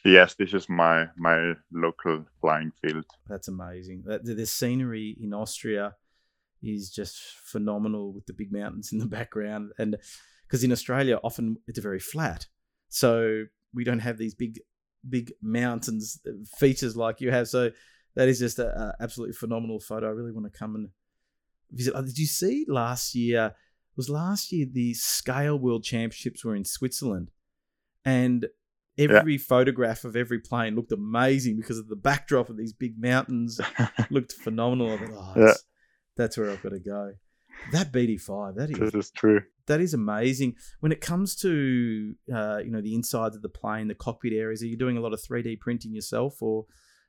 Yes, 0.04 0.34
this 0.34 0.52
is 0.54 0.68
my 0.68 1.06
my 1.16 1.54
local 1.72 2.24
flying 2.40 2.72
field. 2.82 3.04
That's 3.28 3.48
amazing. 3.48 4.02
That 4.06 4.24
the, 4.24 4.34
the 4.34 4.46
scenery 4.46 5.16
in 5.20 5.32
Austria 5.34 5.94
is 6.62 6.90
just 6.90 7.18
phenomenal 7.44 8.12
with 8.12 8.26
the 8.26 8.32
big 8.32 8.52
mountains 8.52 8.92
in 8.92 8.98
the 8.98 9.06
background, 9.18 9.72
and 9.78 9.96
because 10.50 10.64
in 10.64 10.72
Australia 10.72 11.20
often 11.22 11.56
it's 11.68 11.78
very 11.78 12.00
flat, 12.00 12.46
so 12.88 13.44
we 13.72 13.84
don't 13.84 14.00
have 14.00 14.18
these 14.18 14.34
big 14.34 14.58
big 15.08 15.32
mountains 15.40 16.18
uh, 16.26 16.32
features 16.58 16.96
like 16.96 17.20
you 17.20 17.30
have. 17.30 17.46
So 17.48 17.70
that 18.16 18.28
is 18.28 18.38
just 18.40 18.58
a, 18.58 18.66
a 18.66 18.94
absolutely 19.00 19.34
phenomenal 19.34 19.78
photo. 19.80 20.06
I 20.08 20.10
really 20.10 20.32
want 20.32 20.52
to 20.52 20.58
come 20.58 20.74
and 20.74 20.88
visit. 21.70 21.94
Oh, 21.96 22.02
did 22.02 22.18
you 22.18 22.26
see 22.26 22.64
last 22.68 23.14
year? 23.14 23.54
Was 23.96 24.08
last 24.08 24.50
year 24.52 24.66
the 24.70 24.94
Scale 24.94 25.58
World 25.58 25.84
Championships 25.84 26.44
were 26.44 26.56
in 26.56 26.64
Switzerland, 26.64 27.30
and 28.04 28.46
every 28.98 29.38
photograph 29.38 30.04
of 30.04 30.16
every 30.16 30.38
plane 30.40 30.74
looked 30.74 30.92
amazing 30.92 31.56
because 31.56 31.78
of 31.78 31.88
the 31.88 31.96
backdrop 31.96 32.48
of 32.50 32.56
these 32.56 32.72
big 32.72 33.00
mountains 33.00 33.60
looked 34.10 34.32
phenomenal. 34.32 34.92
I 34.92 34.96
thought, 34.96 35.10
oh, 35.12 35.32
Yeah. 35.36 35.46
that's, 35.46 35.64
that's 36.16 36.36
where 36.38 36.50
I've 36.50 36.62
got 36.62 36.70
to 36.70 36.80
go. 36.80 37.12
That 37.72 37.92
BD5, 37.92 38.56
that 38.56 38.68
this 38.68 38.78
is 38.78 38.94
is 38.94 39.10
true. 39.10 39.40
That 39.70 39.80
is 39.80 39.94
amazing. 39.94 40.56
When 40.80 40.90
it 40.90 41.00
comes 41.00 41.36
to 41.36 42.14
uh, 42.32 42.58
you 42.58 42.72
know 42.72 42.80
the 42.80 42.94
insides 42.94 43.36
of 43.36 43.42
the 43.42 43.48
plane, 43.48 43.86
the 43.86 43.94
cockpit 43.94 44.32
areas, 44.32 44.62
are 44.62 44.66
you 44.66 44.76
doing 44.76 44.96
a 44.96 45.00
lot 45.00 45.12
of 45.12 45.22
three 45.22 45.42
D 45.42 45.56
printing 45.56 45.94
yourself, 45.94 46.42
or 46.42 46.66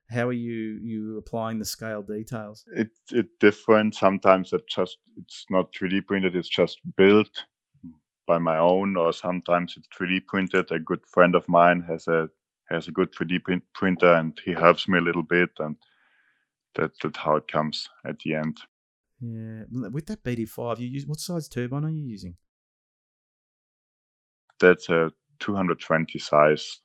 how 0.09 0.27
are 0.27 0.33
you 0.33 0.79
you 0.81 1.17
applying 1.17 1.57
the 1.57 1.65
scale 1.65 2.03
details? 2.03 2.63
It 2.75 2.91
it 3.11 3.27
different. 3.39 3.95
Sometimes 3.95 4.53
it 4.53 4.61
just 4.69 4.99
it's 5.17 5.45
not 5.49 5.73
3D 5.73 6.05
printed. 6.05 6.35
It's 6.35 6.49
just 6.49 6.79
built 6.95 7.45
by 8.27 8.37
my 8.37 8.59
own, 8.59 8.95
or 8.95 9.11
sometimes 9.11 9.73
it's 9.75 9.87
3D 9.97 10.27
printed. 10.27 10.71
A 10.71 10.79
good 10.79 11.01
friend 11.07 11.33
of 11.35 11.49
mine 11.49 11.83
has 11.87 12.07
a 12.07 12.29
has 12.69 12.87
a 12.87 12.91
good 12.91 13.11
3D 13.13 13.43
print, 13.43 13.63
printer, 13.73 14.13
and 14.13 14.39
he 14.45 14.53
helps 14.53 14.87
me 14.87 14.99
a 14.99 15.07
little 15.09 15.23
bit, 15.23 15.49
and 15.57 15.75
that 16.75 16.91
that's 17.01 17.17
how 17.17 17.37
it 17.37 17.47
comes 17.47 17.89
at 18.05 18.19
the 18.19 18.35
end. 18.35 18.57
Yeah, 19.19 19.63
with 19.89 20.07
that 20.07 20.23
BD5, 20.23 20.79
you 20.79 20.87
use 20.87 21.05
what 21.05 21.19
size 21.19 21.47
turbine 21.47 21.85
are 21.85 21.89
you 21.89 22.03
using? 22.03 22.37
That's 24.61 24.89
a 24.89 25.11
220 25.39 26.19
size 26.19 26.79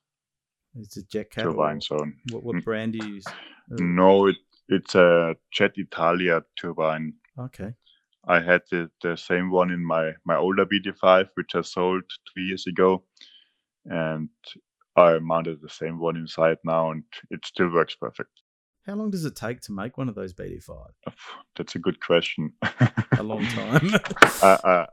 It's 0.74 0.96
a 0.96 1.02
jet 1.04 1.30
turbine. 1.30 1.80
So 1.80 2.04
What, 2.30 2.42
what 2.42 2.64
brand 2.64 2.94
do 2.94 3.06
you 3.06 3.14
use? 3.14 3.26
Uh, 3.26 3.76
no, 3.78 4.26
it 4.26 4.36
it's 4.68 4.94
a 4.94 5.36
Jet 5.52 5.72
Italia 5.76 6.42
turbine. 6.60 7.12
Okay. 7.38 7.74
I 8.26 8.40
had 8.40 8.62
the, 8.70 8.90
the 9.02 9.16
same 9.16 9.50
one 9.50 9.70
in 9.70 9.84
my 9.84 10.12
my 10.24 10.36
older 10.36 10.66
BD5, 10.66 11.28
which 11.34 11.54
I 11.54 11.60
sold 11.60 12.02
two 12.34 12.40
years 12.40 12.66
ago, 12.66 13.04
and 13.84 14.28
I 14.96 15.18
mounted 15.18 15.60
the 15.62 15.68
same 15.68 16.00
one 16.00 16.16
inside 16.16 16.58
now, 16.64 16.90
and 16.90 17.04
it 17.30 17.46
still 17.46 17.70
works 17.72 17.94
perfect. 17.94 18.30
How 18.86 18.94
long 18.94 19.10
does 19.10 19.24
it 19.24 19.36
take 19.36 19.60
to 19.62 19.72
make 19.72 19.98
one 19.98 20.08
of 20.08 20.14
those 20.14 20.32
BD5? 20.32 20.86
That's 21.56 21.74
a 21.74 21.78
good 21.78 22.00
question. 22.00 22.52
A 23.18 23.22
long 23.22 23.44
time. 23.60 23.94
uh, 24.42 24.58
uh, 24.64 24.86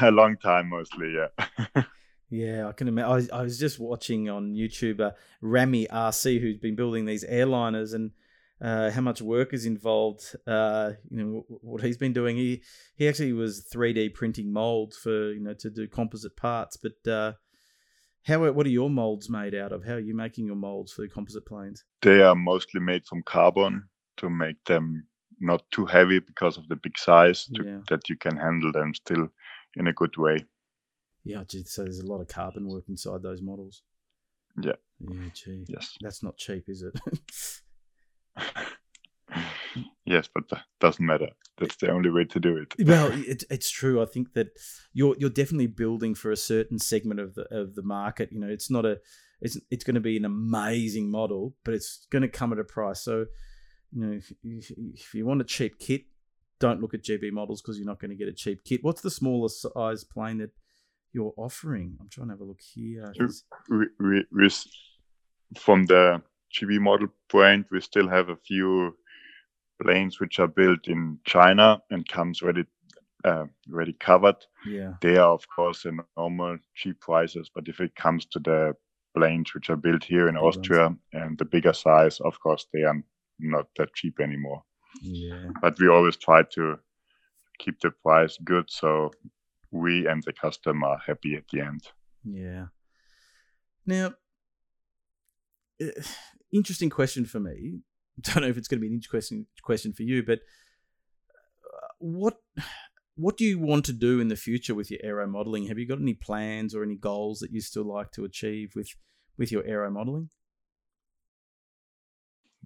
a 0.00 0.10
long 0.10 0.36
time, 0.36 0.70
mostly. 0.70 1.14
Yeah. 1.14 1.82
Yeah, 2.30 2.68
I 2.68 2.72
can 2.72 2.88
imagine. 2.88 3.10
I 3.10 3.14
was, 3.14 3.30
I 3.30 3.42
was 3.42 3.58
just 3.58 3.78
watching 3.78 4.28
on 4.28 4.54
YouTube 4.54 5.00
uh, 5.00 5.12
Rami 5.40 5.86
RC, 5.86 6.40
who's 6.40 6.58
been 6.58 6.74
building 6.74 7.04
these 7.04 7.24
airliners, 7.24 7.94
and 7.94 8.10
uh, 8.60 8.90
how 8.90 9.00
much 9.02 9.20
work 9.22 9.52
is 9.52 9.66
involved. 9.66 10.34
Uh, 10.46 10.92
you 11.10 11.22
know 11.22 11.44
wh- 11.48 11.64
what 11.64 11.82
he's 11.82 11.98
been 11.98 12.12
doing. 12.12 12.36
He 12.36 12.62
he 12.96 13.08
actually 13.08 13.32
was 13.34 13.60
three 13.70 13.92
D 13.92 14.08
printing 14.08 14.52
molds 14.52 14.96
for 14.96 15.32
you 15.32 15.40
know 15.40 15.54
to 15.54 15.70
do 15.70 15.86
composite 15.86 16.36
parts. 16.36 16.76
But 16.76 17.10
uh, 17.10 17.32
how 18.22 18.50
what 18.52 18.66
are 18.66 18.70
your 18.70 18.90
molds 18.90 19.28
made 19.28 19.54
out 19.54 19.72
of? 19.72 19.84
How 19.84 19.94
are 19.94 20.00
you 20.00 20.14
making 20.16 20.46
your 20.46 20.56
molds 20.56 20.92
for 20.92 21.02
the 21.02 21.08
composite 21.08 21.46
planes? 21.46 21.84
they 22.02 22.20
are 22.22 22.34
mostly 22.34 22.80
made 22.80 23.04
from 23.06 23.22
carbon 23.22 23.84
to 24.18 24.28
make 24.30 24.62
them 24.64 25.06
not 25.40 25.62
too 25.70 25.84
heavy 25.86 26.20
because 26.20 26.56
of 26.56 26.68
the 26.68 26.76
big 26.76 26.96
size, 26.98 27.46
to, 27.54 27.64
Yeah. 27.64 27.78
that 27.90 28.08
you 28.08 28.16
can 28.16 28.36
handle 28.36 28.72
them 28.72 28.94
still 28.94 29.28
in 29.76 29.86
a 29.88 29.92
good 29.92 30.16
way. 30.16 30.44
Yeah, 31.24 31.42
so 31.64 31.84
there's 31.84 32.00
a 32.00 32.06
lot 32.06 32.20
of 32.20 32.28
carbon 32.28 32.68
work 32.68 32.84
inside 32.88 33.22
those 33.22 33.40
models. 33.40 33.82
Yeah. 34.60 34.72
Yeah, 35.00 35.28
gee, 35.32 35.64
Yes. 35.68 35.96
that's 36.00 36.22
not 36.22 36.36
cheap, 36.36 36.64
is 36.68 36.82
it? 36.82 36.94
yes, 40.04 40.28
but 40.32 40.48
that 40.50 40.62
doesn't 40.80 41.04
matter. 41.04 41.28
That's 41.58 41.76
the 41.76 41.90
only 41.90 42.10
way 42.10 42.24
to 42.26 42.40
do 42.40 42.56
it. 42.56 42.74
well, 42.86 43.10
it's 43.12 43.44
it's 43.50 43.70
true. 43.70 44.02
I 44.02 44.06
think 44.06 44.34
that 44.34 44.48
you're 44.92 45.16
you're 45.18 45.30
definitely 45.30 45.66
building 45.68 46.14
for 46.14 46.30
a 46.30 46.36
certain 46.36 46.78
segment 46.78 47.20
of 47.20 47.34
the 47.34 47.42
of 47.56 47.74
the 47.74 47.82
market. 47.82 48.30
You 48.32 48.40
know, 48.40 48.48
it's 48.48 48.70
not 48.70 48.84
a 48.84 48.98
it's 49.40 49.58
it's 49.70 49.84
going 49.84 49.94
to 49.94 50.00
be 50.00 50.16
an 50.16 50.24
amazing 50.24 51.10
model, 51.10 51.54
but 51.64 51.74
it's 51.74 52.06
going 52.10 52.22
to 52.22 52.28
come 52.28 52.52
at 52.52 52.58
a 52.58 52.64
price. 52.64 53.00
So, 53.00 53.26
you 53.92 54.06
know, 54.06 54.12
if, 54.12 54.32
if 54.42 55.14
you 55.14 55.26
want 55.26 55.40
a 55.40 55.44
cheap 55.44 55.78
kit, 55.78 56.02
don't 56.60 56.80
look 56.80 56.94
at 56.94 57.02
GB 57.02 57.32
models 57.32 57.60
because 57.62 57.78
you're 57.78 57.86
not 57.86 58.00
going 58.00 58.10
to 58.10 58.16
get 58.16 58.28
a 58.28 58.32
cheap 58.32 58.64
kit. 58.64 58.84
What's 58.84 59.00
the 59.02 59.10
smallest 59.10 59.62
size 59.62 60.04
plane 60.04 60.38
that 60.38 60.50
you're 61.14 61.32
offering? 61.36 61.96
I'm 62.00 62.08
trying 62.08 62.28
to 62.28 62.32
have 62.34 62.40
a 62.40 62.44
look 62.44 62.60
here. 62.60 63.12
We, 63.70 63.86
we, 64.00 64.24
we 64.32 64.50
from 65.58 65.86
the 65.86 66.20
GB 66.54 66.80
model 66.80 67.08
point, 67.28 67.66
we 67.70 67.80
still 67.80 68.08
have 68.08 68.28
a 68.28 68.36
few 68.36 68.96
planes 69.82 70.20
which 70.20 70.38
are 70.38 70.48
built 70.48 70.86
in 70.88 71.18
China 71.24 71.80
and 71.90 72.06
comes 72.08 72.42
ready, 72.42 72.64
uh, 73.24 73.44
ready 73.68 73.92
covered. 73.94 74.36
Yeah, 74.66 74.94
They 75.00 75.16
are 75.16 75.32
of 75.32 75.44
course 75.48 75.84
in 75.84 76.00
normal 76.16 76.58
cheap 76.74 77.00
prices, 77.00 77.50
but 77.54 77.68
if 77.68 77.80
it 77.80 77.94
comes 77.94 78.26
to 78.26 78.38
the 78.38 78.74
planes 79.16 79.54
which 79.54 79.70
are 79.70 79.76
built 79.76 80.02
here 80.04 80.28
in 80.28 80.36
Austria 80.36 80.94
and 81.12 81.38
the 81.38 81.44
bigger 81.44 81.72
size, 81.72 82.20
of 82.20 82.38
course 82.40 82.66
they 82.72 82.82
are 82.82 83.00
not 83.38 83.66
that 83.76 83.94
cheap 83.94 84.20
anymore. 84.20 84.62
yeah, 85.02 85.48
But 85.60 85.78
we 85.78 85.88
always 85.88 86.16
try 86.16 86.42
to 86.54 86.78
keep 87.58 87.80
the 87.80 87.90
price 87.90 88.36
good 88.44 88.64
so 88.68 89.10
we 89.74 90.06
and 90.06 90.22
the 90.22 90.32
customer 90.32 90.86
are 90.86 91.00
happy 91.04 91.34
at 91.34 91.48
the 91.52 91.60
end. 91.60 91.88
yeah. 92.24 92.66
Now, 93.86 94.14
uh, 95.82 96.02
interesting 96.52 96.88
question 96.88 97.26
for 97.26 97.40
me. 97.40 97.80
Don't 98.20 98.42
know 98.42 98.48
if 98.48 98.56
it's 98.56 98.68
going 98.68 98.78
to 98.78 98.82
be 98.82 98.86
an 98.86 98.94
interesting 98.94 99.46
question 99.62 99.92
for 99.92 100.04
you, 100.04 100.22
but 100.22 100.38
uh, 101.66 101.88
what 101.98 102.36
what 103.16 103.36
do 103.36 103.44
you 103.44 103.58
want 103.58 103.84
to 103.84 103.92
do 103.92 104.20
in 104.20 104.28
the 104.28 104.36
future 104.36 104.74
with 104.74 104.90
your 104.90 105.00
aero 105.02 105.26
modeling? 105.26 105.66
Have 105.66 105.78
you 105.78 105.86
got 105.86 106.00
any 106.00 106.14
plans 106.14 106.74
or 106.74 106.82
any 106.82 106.96
goals 106.96 107.40
that 107.40 107.52
you 107.52 107.60
still 107.60 107.84
like 107.84 108.12
to 108.12 108.24
achieve 108.24 108.72
with 108.74 108.88
with 109.36 109.50
your 109.52 109.64
aero 109.66 109.90
modeling? 109.90 110.30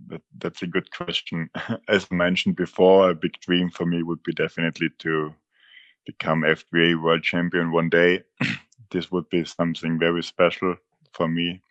That, 0.06 0.22
that's 0.38 0.62
a 0.62 0.66
good 0.66 0.90
question. 0.92 1.50
As 1.88 2.10
mentioned 2.10 2.56
before, 2.56 3.10
a 3.10 3.14
big 3.14 3.40
dream 3.40 3.70
for 3.70 3.86
me 3.86 4.02
would 4.02 4.22
be 4.22 4.32
definitely 4.32 4.90
to 5.00 5.34
become 6.08 6.42
F3A 6.42 7.02
world 7.02 7.24
champion 7.24 7.72
one 7.72 7.90
day. 7.90 8.22
this 8.92 9.12
would 9.12 9.28
be 9.30 9.44
something 9.44 10.00
very 10.00 10.24
special 10.24 10.76
for 11.14 11.28
me. 11.28 11.62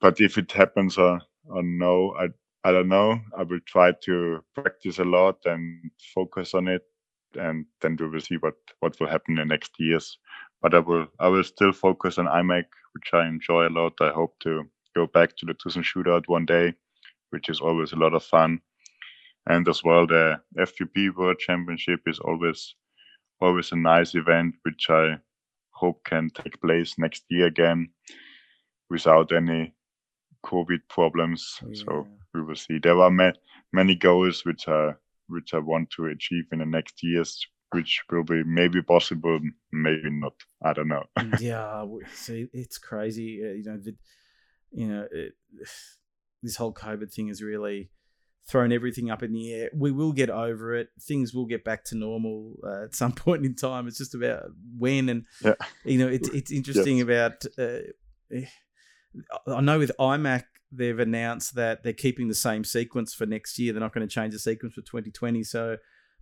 But 0.00 0.20
if 0.20 0.38
it 0.38 0.52
happens 0.52 0.98
or, 0.98 1.20
or 1.46 1.62
no, 1.64 2.14
I 2.20 2.28
I 2.64 2.72
don't 2.72 2.88
know. 2.90 3.20
I 3.38 3.44
will 3.44 3.60
try 3.66 3.92
to 4.04 4.44
practice 4.54 4.98
a 5.00 5.04
lot 5.04 5.38
and 5.46 5.90
focus 6.14 6.54
on 6.54 6.68
it, 6.68 6.82
and 7.36 7.66
then 7.82 7.96
we 8.00 8.08
will 8.08 8.20
see 8.20 8.36
what 8.38 8.56
what 8.80 9.00
will 9.00 9.08
happen 9.08 9.38
in 9.38 9.48
the 9.48 9.54
next 9.54 9.72
years. 9.80 10.18
But 10.62 10.74
I 10.74 10.80
will 10.80 11.08
I 11.20 11.28
will 11.28 11.44
still 11.44 11.72
focus 11.72 12.18
on 12.18 12.26
IMAC, 12.26 12.66
which 12.94 13.10
I 13.14 13.26
enjoy 13.28 13.68
a 13.68 13.76
lot. 13.80 13.94
I 14.02 14.10
hope 14.10 14.38
to 14.40 14.64
go 14.96 15.06
back 15.08 15.36
to 15.38 15.46
the 15.46 15.54
Tucson 15.54 15.84
shootout 15.84 16.28
one 16.28 16.46
day 16.46 16.74
which 17.30 17.48
is 17.50 17.60
always 17.60 17.92
a 17.92 17.96
lot 17.96 18.14
of 18.14 18.24
fun. 18.24 18.60
and 19.48 19.68
as 19.68 19.84
well 19.84 20.06
the 20.06 20.40
F3P 20.58 21.16
World 21.16 21.38
Championship 21.40 22.00
is 22.06 22.20
always 22.20 22.76
always 23.40 23.72
a 23.72 23.76
nice 23.76 24.14
event, 24.14 24.54
which 24.62 24.86
I 24.88 25.18
hope 25.72 26.04
can 26.04 26.30
take 26.30 26.60
place 26.60 26.98
next 26.98 27.24
year 27.30 27.46
again 27.46 27.88
without 28.88 29.32
any 29.32 29.74
COVID 30.44 30.80
problems. 30.88 31.58
Yeah. 31.62 31.82
So 31.84 32.06
we 32.34 32.42
will 32.42 32.56
see. 32.56 32.78
There 32.78 33.00
are 33.00 33.10
ma- 33.10 33.32
many 33.72 33.94
goals 33.94 34.44
which 34.44 34.68
I 34.68 34.94
which 35.28 35.54
I 35.54 35.58
want 35.58 35.90
to 35.96 36.06
achieve 36.06 36.44
in 36.52 36.58
the 36.58 36.66
next 36.66 37.02
years, 37.02 37.38
which 37.70 38.02
will 38.10 38.24
be 38.24 38.42
maybe 38.44 38.82
possible, 38.82 39.38
maybe 39.72 40.10
not. 40.10 40.34
I 40.64 40.72
don't 40.72 40.88
know. 40.88 41.04
yeah, 41.40 41.84
see, 42.12 42.48
it's 42.52 42.78
crazy. 42.78 43.40
Uh, 43.42 43.52
you 43.52 43.62
know, 43.64 43.78
the, 43.78 43.96
you 44.72 44.88
know, 44.88 45.06
it, 45.10 45.32
this 46.42 46.56
whole 46.56 46.74
COVID 46.74 47.12
thing 47.12 47.28
is 47.28 47.42
really 47.42 47.90
thrown 48.50 48.72
everything 48.72 49.10
up 49.10 49.22
in 49.22 49.32
the 49.32 49.52
air. 49.52 49.70
We 49.72 49.92
will 49.92 50.12
get 50.12 50.28
over 50.28 50.74
it. 50.74 50.88
Things 51.00 51.32
will 51.32 51.46
get 51.46 51.64
back 51.64 51.84
to 51.86 51.94
normal 51.94 52.56
uh, 52.64 52.84
at 52.84 52.94
some 52.94 53.12
point 53.24 53.46
in 53.46 53.54
time. 53.54 53.86
It's 53.86 53.98
just 53.98 54.14
about 54.14 54.44
when, 54.76 55.08
and 55.08 55.24
yeah. 55.44 55.54
you 55.84 55.98
know, 55.98 56.08
it's 56.08 56.28
it's 56.30 56.50
interesting 56.50 56.98
yes. 56.98 57.04
about. 57.04 57.44
Uh, 57.58 57.78
eh, 58.32 58.46
I 59.46 59.60
know 59.60 59.78
with 59.78 59.92
IMAC 59.98 60.44
they've 60.72 60.98
announced 60.98 61.56
that 61.56 61.82
they're 61.82 61.92
keeping 61.92 62.28
the 62.28 62.34
same 62.34 62.62
sequence 62.62 63.12
for 63.12 63.26
next 63.26 63.58
year. 63.58 63.72
They're 63.72 63.80
not 63.80 63.92
going 63.92 64.06
to 64.06 64.14
change 64.14 64.32
the 64.32 64.38
sequence 64.38 64.74
for 64.74 64.82
2020. 64.82 65.42
So 65.42 65.78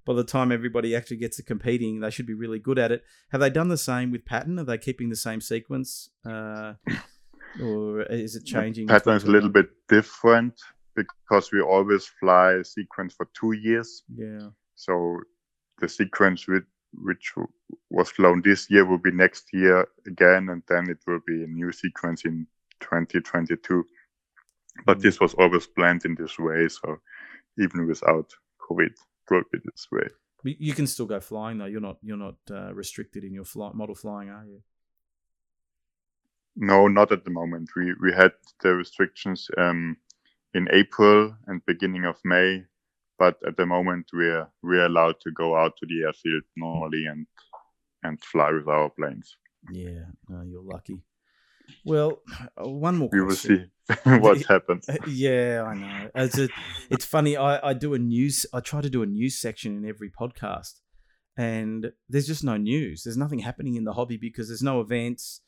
by 0.07 0.15
the 0.15 0.25
time 0.25 0.51
everybody 0.51 0.97
actually 0.97 1.19
gets 1.19 1.37
to 1.37 1.43
competing, 1.43 2.01
they 2.01 2.09
should 2.09 2.27
be 2.27 2.33
really 2.33 2.59
good 2.59 2.79
at 2.79 2.91
it. 2.91 3.03
Have 3.31 3.43
they 3.43 3.51
done 3.51 3.69
the 3.69 3.77
same 3.77 4.11
with 4.11 4.25
pattern? 4.25 4.59
Are 4.59 4.65
they 4.65 4.79
keeping 4.79 5.11
the 5.11 5.17
same 5.17 5.43
sequence, 5.43 6.09
uh, 6.25 6.75
or 7.63 8.03
is 8.05 8.37
it 8.37 8.47
changing? 8.47 8.89
Pattern 8.89 9.17
is 9.17 9.25
a 9.25 9.31
little 9.31 9.51
bit 9.51 9.67
different 9.91 10.55
because 11.05 11.51
we 11.53 11.61
always 11.61 12.07
fly 12.21 12.53
a 12.53 12.65
sequence 12.65 13.15
for 13.15 13.29
two 13.39 13.53
years. 13.53 14.03
Yeah. 14.15 14.49
So 14.75 15.21
the 15.81 15.89
sequence 15.89 16.47
with 16.47 16.65
which 16.95 17.35
was 17.91 18.11
flown 18.11 18.43
this 18.43 18.71
year 18.71 18.85
will 18.85 18.99
be 18.99 19.11
next 19.11 19.49
year 19.53 19.87
again, 20.07 20.49
and 20.49 20.63
then 20.69 20.89
it 20.89 20.99
will 21.07 21.21
be 21.27 21.45
a 21.45 21.47
new 21.47 21.73
sequence 21.73 22.25
in 22.25 22.47
2022. 22.81 23.85
But 24.87 24.99
mm. 24.99 25.03
this 25.03 25.21
was 25.21 25.35
always 25.35 25.67
planned 25.67 26.05
in 26.05 26.15
this 26.15 26.39
way, 26.39 26.69
so 26.69 26.99
even 27.59 27.87
without 27.87 28.33
COVID, 28.61 28.87
it 28.87 29.31
will 29.31 29.43
be 29.53 29.59
this 29.65 29.87
way. 29.91 30.09
You 30.45 30.73
can 30.73 30.87
still 30.87 31.07
go 31.07 31.21
flying 31.21 31.59
though. 31.59 31.67
You're 31.67 31.81
not 31.81 31.99
you're 32.01 32.17
not 32.17 32.37
uh, 32.51 32.73
restricted 32.73 33.25
in 33.25 33.35
your 33.35 33.45
flight 33.45 33.75
model 33.75 33.95
flying, 33.95 34.31
are 34.31 34.45
you? 34.47 34.63
No, 36.57 36.87
not 36.87 37.13
at 37.13 37.25
the 37.25 37.31
moment. 37.31 37.71
We 37.77 37.95
we 38.01 38.13
had 38.13 38.33
the 38.63 38.75
restrictions 38.75 39.51
um, 39.59 39.97
in 40.55 40.69
April 40.73 41.35
and 41.47 41.65
beginning 41.67 42.05
of 42.05 42.17
May, 42.25 42.65
but 43.19 43.37
at 43.47 43.57
the 43.57 43.67
moment 43.67 44.07
we're 44.13 44.49
we're 44.63 44.87
allowed 44.87 45.21
to 45.21 45.31
go 45.33 45.57
out 45.57 45.77
to 45.79 45.87
the 45.87 46.05
airfield 46.05 46.45
normally 46.57 47.07
and 47.07 47.27
and 48.03 48.23
fly 48.23 48.51
with 48.51 48.69
our 48.69 48.91
planes. 48.91 49.37
Yeah, 49.73 50.05
no, 50.29 50.43
you're 50.43 50.63
lucky. 50.63 51.03
Well, 51.85 52.23
uh, 52.41 52.69
one 52.69 52.97
more. 52.97 53.09
We 53.13 53.23
will 53.23 53.35
see 53.35 53.65
what 54.05 54.43
happens. 54.49 54.89
Uh, 54.89 54.97
yeah, 55.07 55.65
I 55.67 55.75
know. 55.75 56.11
It's 56.15 56.39
a, 56.39 56.49
it's 56.91 57.05
funny. 57.05 57.37
I, 57.37 57.71
I 57.71 57.75
do 57.75 57.95
a 57.95 57.99
news. 57.99 58.47
I 58.53 58.61
try 58.61 58.81
to 58.81 58.91
do 58.91 59.03
a 59.03 59.07
news 59.07 59.39
section 59.39 59.77
in 59.77 59.89
every 59.89 60.11
podcast, 60.11 60.81
and 61.37 61.93
there's 62.09 62.27
just 62.27 62.45
no 62.45 62.57
news. 62.57 63.03
There's 63.05 63.17
nothing 63.17 63.41
happening 63.41 63.75
in 63.75 63.85
the 63.85 63.93
hobby 63.93 64.17
because 64.17 64.49
there's 64.49 64.63
no 64.63 64.81
events. 64.81 65.41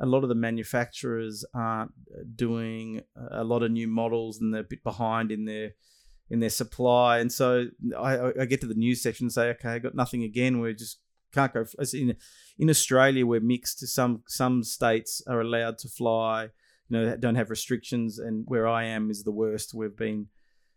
A 0.00 0.06
lot 0.06 0.22
of 0.22 0.28
the 0.28 0.34
manufacturers 0.34 1.44
aren't 1.54 1.92
uh, 2.12 2.22
doing 2.34 3.02
a 3.30 3.44
lot 3.44 3.62
of 3.62 3.70
new 3.70 3.88
models, 3.88 4.40
and 4.40 4.52
they're 4.52 4.62
a 4.62 4.64
bit 4.64 4.82
behind 4.82 5.30
in 5.30 5.44
their 5.44 5.74
in 6.30 6.40
their 6.40 6.50
supply. 6.50 7.18
And 7.18 7.30
so 7.30 7.66
I, 7.96 8.32
I 8.40 8.44
get 8.46 8.60
to 8.62 8.66
the 8.66 8.74
news 8.74 9.02
section 9.02 9.26
and 9.26 9.32
say, 9.32 9.50
okay, 9.50 9.68
I 9.68 9.78
got 9.78 9.94
nothing 9.94 10.22
again. 10.22 10.60
We're 10.60 10.72
just 10.72 10.98
can't 11.32 11.52
go. 11.52 11.64
In 11.92 12.16
in 12.58 12.70
Australia, 12.70 13.26
we're 13.26 13.40
mixed. 13.40 13.86
Some 13.86 14.22
some 14.26 14.62
states 14.62 15.22
are 15.26 15.40
allowed 15.40 15.78
to 15.78 15.88
fly. 15.88 16.48
You 16.88 16.98
know, 16.98 17.16
don't 17.16 17.36
have 17.36 17.50
restrictions, 17.50 18.18
and 18.18 18.44
where 18.46 18.66
I 18.66 18.84
am 18.84 19.10
is 19.10 19.24
the 19.24 19.30
worst. 19.30 19.74
We've 19.74 19.96
been 19.96 20.28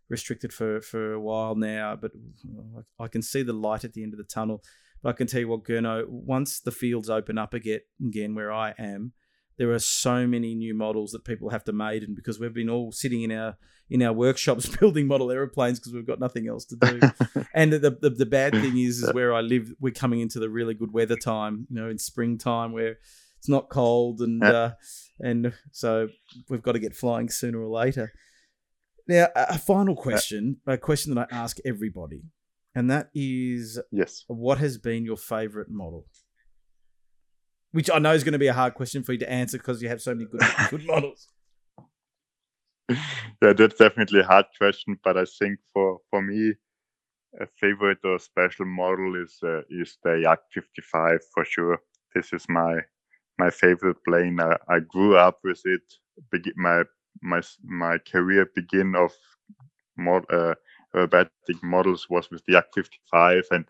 restricted 0.09 0.53
for 0.53 0.81
for 0.81 1.13
a 1.13 1.19
while 1.19 1.55
now, 1.55 1.95
but 1.95 2.11
uh, 2.45 2.81
I 2.99 3.07
can 3.07 3.21
see 3.21 3.43
the 3.43 3.53
light 3.53 3.83
at 3.83 3.93
the 3.93 4.03
end 4.03 4.13
of 4.13 4.17
the 4.17 4.23
tunnel. 4.23 4.63
But 5.05 5.11
I 5.11 5.17
can 5.17 5.27
tell 5.27 5.39
you 5.39 5.47
what, 5.47 5.63
Gernot, 5.65 6.09
once 6.09 6.59
the 6.59 6.71
fields 6.71 7.11
open 7.11 7.37
up 7.37 7.53
again, 7.53 7.81
again 8.03 8.33
where 8.33 8.51
I 8.51 8.73
am, 8.79 9.11
there 9.59 9.71
are 9.71 9.77
so 9.77 10.25
many 10.25 10.55
new 10.55 10.73
models 10.73 11.11
that 11.11 11.23
people 11.23 11.51
have 11.51 11.63
to 11.65 11.73
make, 11.73 12.01
and 12.01 12.15
because 12.15 12.39
we've 12.39 12.55
been 12.55 12.71
all 12.71 12.91
sitting 12.91 13.21
in 13.21 13.31
our 13.31 13.55
in 13.87 14.01
our 14.01 14.13
workshops 14.13 14.67
building 14.79 15.05
model 15.05 15.31
airplanes 15.31 15.79
because 15.79 15.93
we've 15.93 16.07
got 16.07 16.19
nothing 16.19 16.47
else 16.47 16.65
to 16.65 16.75
do. 16.77 16.99
and 17.53 17.71
the, 17.71 17.95
the, 18.01 18.09
the 18.09 18.25
bad 18.25 18.53
thing 18.53 18.79
is, 18.79 19.03
is 19.03 19.13
where 19.13 19.31
I 19.31 19.41
live, 19.41 19.71
we're 19.79 19.93
coming 19.93 20.21
into 20.21 20.39
the 20.39 20.49
really 20.49 20.73
good 20.73 20.91
weather 20.91 21.15
time, 21.15 21.67
you 21.69 21.75
know, 21.79 21.87
in 21.87 21.99
springtime 21.99 22.71
where 22.71 22.97
it's 23.37 23.47
not 23.47 23.69
cold, 23.69 24.21
and 24.21 24.43
uh, 24.43 24.71
and 25.19 25.53
so 25.71 26.07
we've 26.49 26.63
got 26.63 26.71
to 26.71 26.79
get 26.79 26.95
flying 26.95 27.29
sooner 27.29 27.61
or 27.61 27.69
later. 27.69 28.11
Now, 29.07 29.27
a 29.35 29.59
final 29.59 29.95
question, 29.95 30.57
a 30.65 30.79
question 30.79 31.13
that 31.13 31.27
I 31.31 31.35
ask 31.35 31.59
everybody, 31.63 32.23
and 32.75 32.91
that 32.91 33.09
is, 33.15 33.79
yes, 33.91 34.25
what 34.27 34.57
has 34.59 34.77
been 34.77 35.05
your 35.05 35.17
favorite 35.17 35.69
model? 35.69 36.05
which 37.75 37.91
I 37.91 37.99
know 37.99 38.13
is 38.13 38.23
going 38.23 38.31
to 38.31 38.39
be 38.39 38.47
a 38.47 38.53
hard 38.53 38.73
question 38.73 39.03
for 39.03 39.11
you 39.11 39.19
to 39.19 39.29
answer 39.29 39.57
because 39.57 39.81
you 39.81 39.89
have 39.89 40.01
so 40.01 40.15
many 40.15 40.29
good 40.31 40.39
good 40.69 40.85
models. 40.85 41.27
Yeah, 42.87 43.51
that's 43.51 43.75
definitely 43.75 44.21
a 44.21 44.23
hard 44.23 44.45
question, 44.57 44.97
but 45.03 45.17
I 45.17 45.25
think 45.25 45.59
for 45.73 45.99
for 46.09 46.21
me, 46.21 46.53
a 47.41 47.47
favorite 47.59 47.97
or 48.05 48.17
special 48.17 48.65
model 48.65 49.21
is 49.21 49.37
uh, 49.43 49.63
is 49.69 49.97
the 50.05 50.21
Yak 50.23 50.39
55 50.53 51.19
for 51.33 51.43
sure. 51.43 51.79
This 52.15 52.31
is 52.31 52.45
my 52.47 52.75
my 53.37 53.49
favorite 53.49 53.97
plane. 54.07 54.39
I, 54.39 54.55
I 54.69 54.79
grew 54.79 55.17
up 55.17 55.39
with 55.43 55.61
it. 55.65 55.85
My 56.55 56.83
my 57.21 57.41
my 57.61 57.97
career 57.97 58.47
begin 58.55 58.95
of 58.95 59.11
more 59.97 60.23
uh, 60.31 60.55
aerobatic 60.95 61.61
models 61.61 62.07
was 62.09 62.29
with 62.31 62.43
the 62.45 62.53
Yak 62.53 62.65
55 62.73 63.43
and 63.51 63.65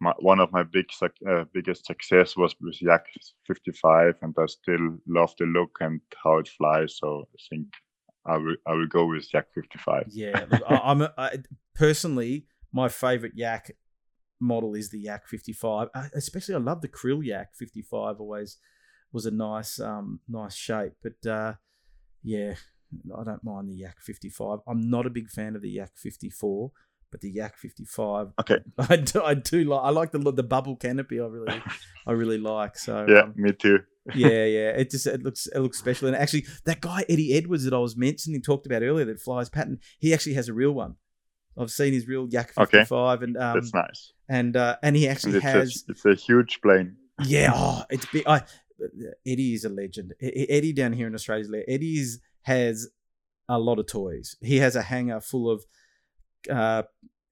my, 0.00 0.12
one 0.18 0.40
of 0.40 0.52
my 0.52 0.62
big 0.62 0.86
uh, 1.02 1.44
biggest 1.52 1.86
success 1.86 2.36
was 2.36 2.54
with 2.60 2.80
Yak 2.82 3.06
55, 3.46 4.14
and 4.22 4.34
I 4.38 4.46
still 4.46 4.98
love 5.06 5.32
the 5.38 5.46
look 5.46 5.78
and 5.80 6.00
how 6.22 6.38
it 6.38 6.48
flies. 6.48 6.98
So 6.98 7.24
I 7.32 7.38
think 7.48 7.68
I 8.26 8.36
will 8.36 8.56
I 8.66 8.72
will 8.72 8.86
go 8.86 9.06
with 9.06 9.32
Yak 9.32 9.46
55. 9.54 10.08
Yeah, 10.10 10.44
I, 10.68 10.90
am 10.90 11.08
I, 11.16 11.38
personally 11.74 12.46
my 12.72 12.88
favorite 12.88 13.32
Yak 13.36 13.70
model 14.40 14.74
is 14.74 14.90
the 14.90 15.00
Yak 15.00 15.26
55. 15.28 15.88
I, 15.94 16.08
especially, 16.14 16.56
I 16.56 16.58
love 16.58 16.82
the 16.82 16.88
Krill 16.88 17.24
Yak 17.24 17.54
55. 17.54 18.20
Always 18.20 18.58
was 19.12 19.26
a 19.26 19.30
nice 19.30 19.80
um 19.80 20.20
nice 20.28 20.54
shape, 20.54 20.94
but 21.02 21.30
uh, 21.30 21.54
yeah. 22.22 22.54
I 23.18 23.24
don't 23.24 23.44
mind 23.44 23.68
the 23.68 23.76
Yak 23.76 23.96
55. 24.00 24.60
I'm 24.66 24.88
not 24.88 25.06
a 25.06 25.10
big 25.10 25.30
fan 25.30 25.56
of 25.56 25.62
the 25.62 25.70
Yak 25.70 25.92
54 25.96 26.70
but 27.14 27.20
the 27.20 27.30
Yak 27.30 27.56
55. 27.56 28.32
Okay. 28.40 28.58
I 28.78 28.96
do, 28.96 29.22
I 29.22 29.34
do 29.34 29.62
like 29.62 29.80
I 29.84 29.90
like 29.90 30.10
the 30.10 30.18
the 30.18 30.42
bubble 30.42 30.74
canopy. 30.74 31.20
I 31.20 31.26
really 31.26 31.62
I 32.08 32.10
really 32.10 32.38
like. 32.38 32.76
So 32.76 33.06
yeah, 33.08 33.20
um, 33.20 33.34
me 33.36 33.52
too. 33.52 33.78
yeah, 34.16 34.44
yeah. 34.44 34.70
It 34.70 34.90
just 34.90 35.06
it 35.06 35.22
looks 35.22 35.46
it 35.46 35.60
looks 35.60 35.78
special. 35.78 36.08
And 36.08 36.16
actually, 36.16 36.44
that 36.64 36.80
guy 36.80 37.04
Eddie 37.08 37.34
Edwards 37.34 37.62
that 37.64 37.72
I 37.72 37.78
was 37.78 37.96
mentioning 37.96 38.42
talked 38.42 38.66
about 38.66 38.82
earlier 38.82 39.04
that 39.04 39.20
flies 39.20 39.48
pattern. 39.48 39.78
He 40.00 40.12
actually 40.12 40.34
has 40.34 40.48
a 40.48 40.52
real 40.52 40.72
one. 40.72 40.96
I've 41.56 41.70
seen 41.70 41.92
his 41.92 42.08
real 42.08 42.26
Yak 42.28 42.52
55, 42.52 43.18
okay. 43.18 43.24
and 43.24 43.36
um, 43.36 43.54
that's 43.54 43.72
nice. 43.72 44.12
And 44.28 44.56
uh, 44.56 44.76
and 44.82 44.96
he 44.96 45.06
actually 45.06 45.36
it's 45.36 45.44
has. 45.44 45.84
A, 45.88 45.92
it's 45.92 46.04
a 46.04 46.14
huge 46.14 46.60
plane. 46.62 46.96
Yeah, 47.24 47.52
oh, 47.54 47.84
it's 47.90 48.06
big. 48.06 48.26
I, 48.26 48.42
Eddie 49.24 49.54
is 49.54 49.64
a 49.64 49.68
legend. 49.68 50.14
Eddie 50.20 50.72
down 50.72 50.94
here 50.94 51.06
in 51.06 51.14
Australia, 51.14 51.62
Eddie 51.68 51.92
has 52.44 52.88
a 53.48 53.58
lot 53.58 53.78
of 53.78 53.86
toys. 53.86 54.36
He 54.40 54.58
has 54.58 54.76
a 54.76 54.82
hangar 54.82 55.20
full 55.20 55.50
of 55.50 55.64
uh, 56.50 56.84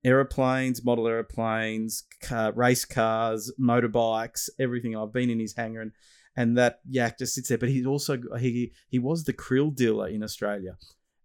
aeroplanes, 0.04 0.84
model 0.84 1.08
aeroplanes, 1.08 2.04
car, 2.22 2.52
race 2.52 2.84
cars, 2.84 3.52
motorbikes, 3.58 4.50
everything. 4.58 4.96
I've 4.96 5.12
been 5.12 5.30
in 5.30 5.40
his 5.40 5.54
hangar 5.54 5.80
and 5.80 5.92
and 6.34 6.56
that 6.56 6.80
yak 6.88 7.18
just 7.18 7.34
sits 7.34 7.48
there. 7.48 7.58
But 7.58 7.68
he's 7.68 7.86
also 7.86 8.18
he 8.38 8.72
he 8.88 8.98
was 8.98 9.24
the 9.24 9.32
krill 9.32 9.74
dealer 9.74 10.08
in 10.08 10.22
Australia, 10.22 10.76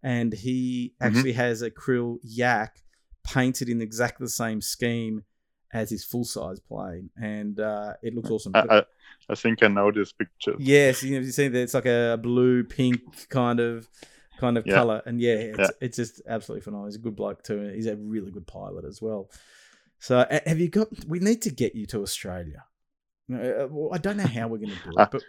and 0.04 0.34
he 0.34 0.94
mm-hmm. 0.94 1.08
actually 1.08 1.32
mm-hmm. 1.32 1.42
has 1.42 1.62
a 1.62 1.72
krill 1.72 2.18
yak 2.24 2.84
painted 3.26 3.70
in 3.70 3.82
exactly 3.82 4.26
the 4.26 4.32
same 4.32 4.62
scheme 4.62 5.24
as 5.74 5.90
his 5.90 6.04
full 6.04 6.24
size 6.24 6.60
plane, 6.60 7.10
and 7.22 7.60
uh, 7.60 7.94
it 8.02 8.16
looks 8.16 8.30
awesome. 8.30 8.54
I, 8.56 8.66
I, 8.70 8.84
I, 9.30 9.36
think 9.36 9.64
I 9.64 9.68
know 9.68 9.92
this 9.92 10.12
picture. 10.12 10.56
Yes, 10.58 11.04
you 11.04 11.16
know, 11.16 11.26
you 11.26 11.32
see 11.32 11.48
that 11.48 11.60
it's 11.60 11.74
like 11.74 11.86
a 11.86 12.20
blue 12.22 12.64
pink 12.64 13.30
kind 13.30 13.60
of 13.60 13.88
kind 14.40 14.58
of 14.58 14.66
yeah. 14.66 14.76
color. 14.76 15.02
And 15.06 15.20
yeah, 15.20 15.34
it's, 15.34 15.60
yeah. 15.60 15.68
it's 15.82 15.98
just 15.98 16.22
absolutely 16.28 16.62
phenomenal. 16.62 16.88
He's 16.88 16.96
a 16.96 17.00
good 17.00 17.16
bloke 17.16 17.44
too. 17.44 17.72
He's 17.74 17.88
a 17.88 17.96
really 17.96 18.32
good 18.32 18.48
pilot 18.48 18.86
as 18.86 19.02
well. 19.02 19.30
So 20.00 20.26
have 20.46 20.60
you 20.60 20.70
got? 20.70 20.88
We 21.08 21.20
need 21.20 21.42
to 21.44 21.50
get 21.50 21.76
you 21.76 21.86
to 21.88 22.02
Australia. 22.02 22.64
Uh, 23.32 23.68
well, 23.70 23.90
I 23.94 23.98
don't 23.98 24.16
know 24.16 24.28
how 24.28 24.48
we're 24.48 24.60
going 24.60 24.70
to 24.70 24.92
do 24.92 24.98
it, 24.98 25.10
but 25.12 25.24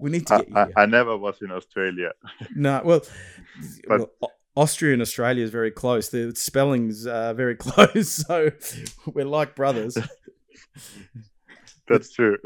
we 0.00 0.10
need 0.10 0.26
to 0.28 0.38
get 0.38 0.48
you. 0.48 0.56
I, 0.76 0.82
I, 0.82 0.86
never 0.86 1.16
was 1.16 1.40
in 1.42 1.50
Australia. 1.50 2.12
no, 2.54 2.82
well, 2.84 3.02
but, 3.88 3.98
well 4.20 4.32
Austria 4.56 4.94
and 4.94 5.02
Australia 5.02 5.44
is 5.44 5.50
very 5.50 5.70
close. 5.70 6.08
The 6.08 6.32
spelling's 6.34 7.06
are 7.06 7.34
very 7.34 7.54
close, 7.66 8.08
so 8.08 8.50
we're 9.06 9.26
like 9.26 9.54
brothers. 9.54 9.98
That's 11.88 12.12
true. 12.12 12.38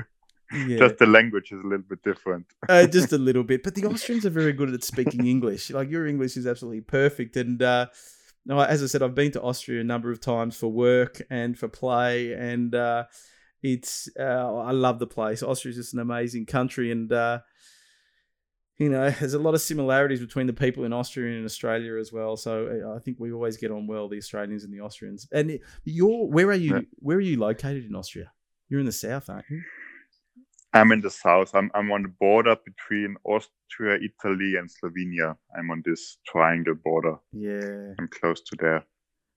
Yeah. 0.52 0.78
Just 0.78 0.98
the 0.98 1.06
language 1.06 1.52
is 1.52 1.60
a 1.60 1.66
little 1.66 1.86
bit 1.88 2.02
different. 2.02 2.46
uh, 2.68 2.86
just 2.98 3.12
a 3.12 3.18
little 3.18 3.44
bit. 3.44 3.62
But 3.62 3.76
the 3.76 3.86
Austrians 3.86 4.26
are 4.26 4.30
very 4.30 4.52
good 4.52 4.74
at 4.74 4.82
speaking 4.82 5.26
English. 5.26 5.70
Like 5.70 5.88
your 5.90 6.06
English 6.06 6.36
is 6.36 6.46
absolutely 6.46 6.80
perfect. 6.80 7.36
And 7.36 7.62
uh, 7.62 7.86
no, 8.44 8.58
as 8.60 8.82
I 8.82 8.86
said, 8.86 9.02
I've 9.02 9.14
been 9.14 9.30
to 9.32 9.42
Austria 9.42 9.80
a 9.80 9.84
number 9.84 10.10
of 10.10 10.20
times 10.20 10.56
for 10.56 10.68
work 10.68 11.22
and 11.30 11.56
for 11.56 11.68
play, 11.68 12.32
and 12.32 12.74
uh, 12.74 13.04
it's 13.62 14.08
uh, 14.18 14.22
I 14.56 14.72
love 14.72 14.98
the 14.98 15.06
place. 15.06 15.42
Austria 15.42 15.70
is 15.70 15.76
just 15.76 15.94
an 15.94 16.00
amazing 16.00 16.46
country, 16.46 16.90
and 16.90 17.12
uh, 17.12 17.40
you 18.80 18.88
know, 18.88 19.10
there's 19.20 19.34
a 19.34 19.38
lot 19.38 19.54
of 19.54 19.60
similarities 19.60 20.20
between 20.20 20.46
the 20.46 20.52
people 20.52 20.84
in 20.84 20.92
Austria 20.92 21.36
and 21.36 21.44
Australia 21.44 21.96
as 21.98 22.12
well. 22.12 22.36
So 22.36 22.66
uh, 22.66 22.96
I 22.96 22.98
think 22.98 23.20
we 23.20 23.30
always 23.30 23.56
get 23.56 23.70
on 23.70 23.86
well, 23.86 24.08
the 24.08 24.16
Australians 24.16 24.64
and 24.64 24.72
the 24.72 24.80
Austrians. 24.80 25.28
And 25.30 25.60
you're 25.84 26.26
where 26.26 26.48
are 26.48 26.54
you? 26.54 26.86
Where 26.96 27.18
are 27.18 27.20
you 27.20 27.38
located 27.38 27.84
in 27.84 27.94
Austria? 27.94 28.32
You're 28.68 28.80
in 28.80 28.86
the 28.86 28.92
south, 28.92 29.28
aren't 29.28 29.44
you? 29.50 29.62
I'm 30.72 30.92
in 30.92 31.00
the 31.00 31.10
south. 31.10 31.54
I'm 31.54 31.70
I'm 31.74 31.92
on 31.92 32.02
the 32.02 32.08
border 32.08 32.56
between 32.64 33.16
Austria, 33.24 33.96
Italy, 33.96 34.56
and 34.56 34.68
Slovenia. 34.70 35.36
I'm 35.56 35.70
on 35.70 35.82
this 35.84 36.18
triangle 36.26 36.74
border. 36.74 37.16
Yeah. 37.32 37.94
I'm 37.98 38.08
close 38.08 38.40
to 38.40 38.56
there. 38.58 38.84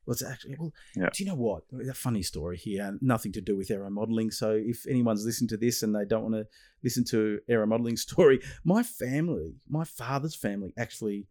Well, 0.06 0.18
actually 0.30 0.56
well. 0.60 0.74
Yeah. 0.96 1.10
Do 1.14 1.24
you 1.24 1.30
know 1.30 1.36
what? 1.36 1.64
A 1.90 1.94
funny 1.94 2.24
story 2.24 2.58
here. 2.58 2.98
Nothing 3.02 3.32
to 3.34 3.42
do 3.42 3.56
with 3.56 3.72
aero 3.72 3.90
modeling. 3.90 4.32
So 4.32 4.52
if 4.52 4.86
anyone's 4.88 5.26
listening 5.26 5.48
to 5.50 5.58
this 5.58 5.82
and 5.82 5.96
they 5.96 6.06
don't 6.06 6.24
want 6.24 6.36
to 6.36 6.48
listen 6.84 7.06
to 7.06 7.40
aero 7.48 7.66
modeling 7.66 7.98
story, 8.08 8.42
my 8.64 8.84
family, 8.84 9.56
my 9.68 9.86
father's 9.86 10.36
family, 10.36 10.74
actually, 10.78 11.28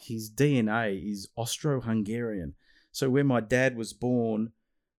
his 0.00 0.30
DNA 0.30 1.10
is 1.10 1.28
Austro-Hungarian. 1.36 2.54
So 2.92 3.10
where 3.10 3.24
my 3.24 3.40
dad 3.40 3.76
was 3.76 3.92
born 3.92 4.52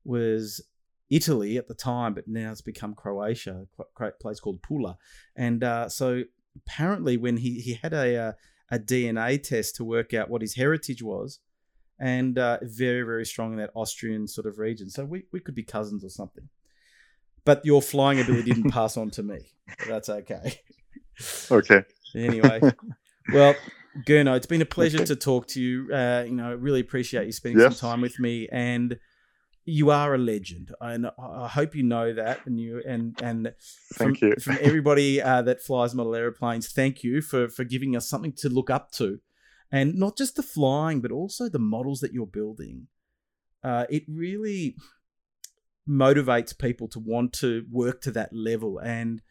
was 0.03 0.61
Italy 1.09 1.57
at 1.57 1.67
the 1.67 1.73
time, 1.73 2.13
but 2.13 2.27
now 2.27 2.51
it's 2.51 2.61
become 2.61 2.93
Croatia, 2.93 3.67
a 3.99 4.11
place 4.19 4.39
called 4.39 4.61
Pula. 4.61 4.97
And 5.35 5.63
uh, 5.63 5.89
so 5.89 6.23
apparently, 6.55 7.17
when 7.17 7.37
he 7.37 7.59
he 7.59 7.73
had 7.73 7.93
a 7.93 8.17
uh, 8.17 8.31
a 8.71 8.79
DNA 8.79 9.41
test 9.41 9.75
to 9.75 9.83
work 9.83 10.13
out 10.13 10.29
what 10.29 10.41
his 10.41 10.55
heritage 10.55 11.01
was 11.01 11.39
and 11.99 12.37
uh, 12.37 12.57
very 12.61 13.03
very 13.03 13.25
strong 13.25 13.51
in 13.53 13.59
that 13.59 13.71
Austrian 13.75 14.27
sort 14.27 14.47
of 14.47 14.57
region. 14.59 14.89
So 14.89 15.05
we, 15.05 15.23
we 15.31 15.39
could 15.39 15.55
be 15.55 15.63
cousins 15.63 16.03
or 16.03 16.09
something. 16.09 16.49
But 17.45 17.65
your 17.65 17.81
flying 17.81 18.19
ability 18.19 18.53
didn't 18.53 18.71
pass 18.79 18.97
on 18.97 19.09
to 19.11 19.23
me. 19.23 19.39
That's 19.87 20.09
okay. 20.09 20.59
Okay. 21.51 21.83
Anyway, 22.15 22.61
well, 23.31 23.55
Gernot, 24.01 24.37
it's 24.37 24.45
been 24.45 24.61
a 24.61 24.65
pleasure 24.65 25.05
to 25.05 25.15
talk 25.15 25.47
to 25.47 25.61
you. 25.61 25.93
Uh, 25.93 26.23
you 26.25 26.33
know, 26.35 26.53
really 26.55 26.79
appreciate 26.79 27.25
you 27.25 27.31
spending 27.31 27.59
Yes. 27.59 27.79
some 27.79 27.89
time 27.89 28.01
with 28.01 28.19
me, 28.19 28.47
and 28.51 28.99
you 29.65 29.91
are 29.91 30.15
a 30.15 30.17
legend, 30.17 30.73
and 30.81 31.07
I- 31.07 31.11
I 31.17 31.47
hope 31.47 31.75
you 31.75 31.83
know 31.83 32.13
that. 32.13 32.45
And 32.45 32.59
you 32.59 32.81
and 32.85 33.15
and 33.21 33.53
from, 33.93 34.15
Thank 34.15 34.21
you. 34.21 34.35
from 34.39 34.57
everybody 34.61 35.21
uh, 35.21 35.41
that 35.43 35.61
flies 35.61 35.93
model 35.93 36.15
aeroplanes, 36.15 36.71
thank 36.71 37.03
you 37.03 37.21
for 37.21 37.47
for 37.49 37.63
giving 37.63 37.95
us 37.95 38.07
something 38.09 38.33
to 38.37 38.49
look 38.49 38.69
up 38.69 38.91
to, 38.93 39.19
and 39.71 39.95
not 39.95 40.17
just 40.17 40.35
the 40.35 40.43
flying, 40.43 41.01
but 41.01 41.11
also 41.11 41.49
the 41.49 41.59
models 41.59 41.99
that 41.99 42.13
you're 42.13 42.25
building. 42.25 42.87
Uh, 43.63 43.85
it 43.89 44.03
really 44.07 44.75
motivates 45.87 46.57
people 46.57 46.87
to 46.87 46.99
want 46.99 47.33
to 47.33 47.65
work 47.71 48.01
to 48.01 48.11
that 48.11 48.33
level, 48.33 48.79
and 48.79 49.21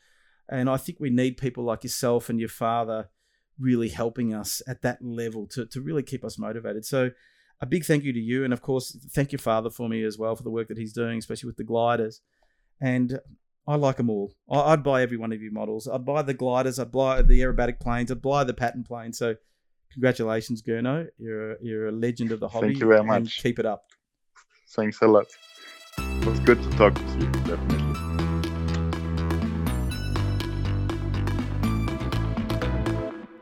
and 0.48 0.68
I 0.68 0.76
think 0.76 0.98
we 1.00 1.10
need 1.10 1.36
people 1.36 1.64
like 1.64 1.84
yourself 1.84 2.28
and 2.28 2.40
your 2.40 2.48
father 2.48 3.10
really 3.58 3.88
helping 3.88 4.32
us 4.32 4.62
at 4.66 4.82
that 4.82 4.98
level 5.02 5.46
to 5.48 5.66
to 5.66 5.80
really 5.80 6.02
keep 6.02 6.24
us 6.24 6.38
motivated. 6.38 6.84
So. 6.84 7.10
A 7.60 7.66
big 7.66 7.84
thank 7.84 8.04
you 8.04 8.12
to 8.12 8.20
you, 8.20 8.44
and 8.44 8.52
of 8.52 8.62
course, 8.62 8.96
thank 9.12 9.32
your 9.32 9.40
father 9.40 9.68
for 9.68 9.88
me 9.88 10.04
as 10.04 10.16
well 10.16 10.36
for 10.36 10.44
the 10.44 10.50
work 10.50 10.68
that 10.68 10.78
he's 10.78 10.92
doing, 10.92 11.18
especially 11.18 11.48
with 11.48 11.56
the 11.56 11.64
gliders. 11.64 12.20
And 12.80 13.18
I 13.68 13.74
like 13.74 13.96
them 13.98 14.08
all. 14.08 14.32
I'd 14.50 14.82
buy 14.82 15.02
every 15.02 15.18
one 15.18 15.30
of 15.30 15.42
your 15.42 15.52
models. 15.52 15.86
I'd 15.86 16.06
buy 16.06 16.22
the 16.22 16.32
gliders. 16.34 16.78
I'd 16.78 16.90
buy 16.90 17.20
the 17.20 17.40
aerobatic 17.40 17.80
planes. 17.80 18.10
I'd 18.10 18.22
buy 18.22 18.44
the 18.44 18.54
pattern 18.54 18.82
plane. 18.82 19.12
So, 19.12 19.34
congratulations, 19.92 20.62
Gernot. 20.62 21.08
You're 21.18 21.52
a, 21.52 21.56
you're 21.60 21.88
a 21.88 21.92
legend 21.92 22.32
of 22.32 22.40
the 22.40 22.48
hobby. 22.48 22.68
Thank 22.68 22.80
you 22.80 22.88
very 22.88 23.04
much. 23.04 23.42
keep 23.42 23.58
it 23.58 23.66
up. 23.66 23.84
Thanks 24.70 25.00
a 25.00 25.06
lot. 25.06 25.26
It 25.98 26.26
was 26.26 26.40
good 26.40 26.62
to 26.62 26.70
talk 26.70 26.94
with 26.94 27.22
you, 27.22 27.30
definitely. 27.44 27.88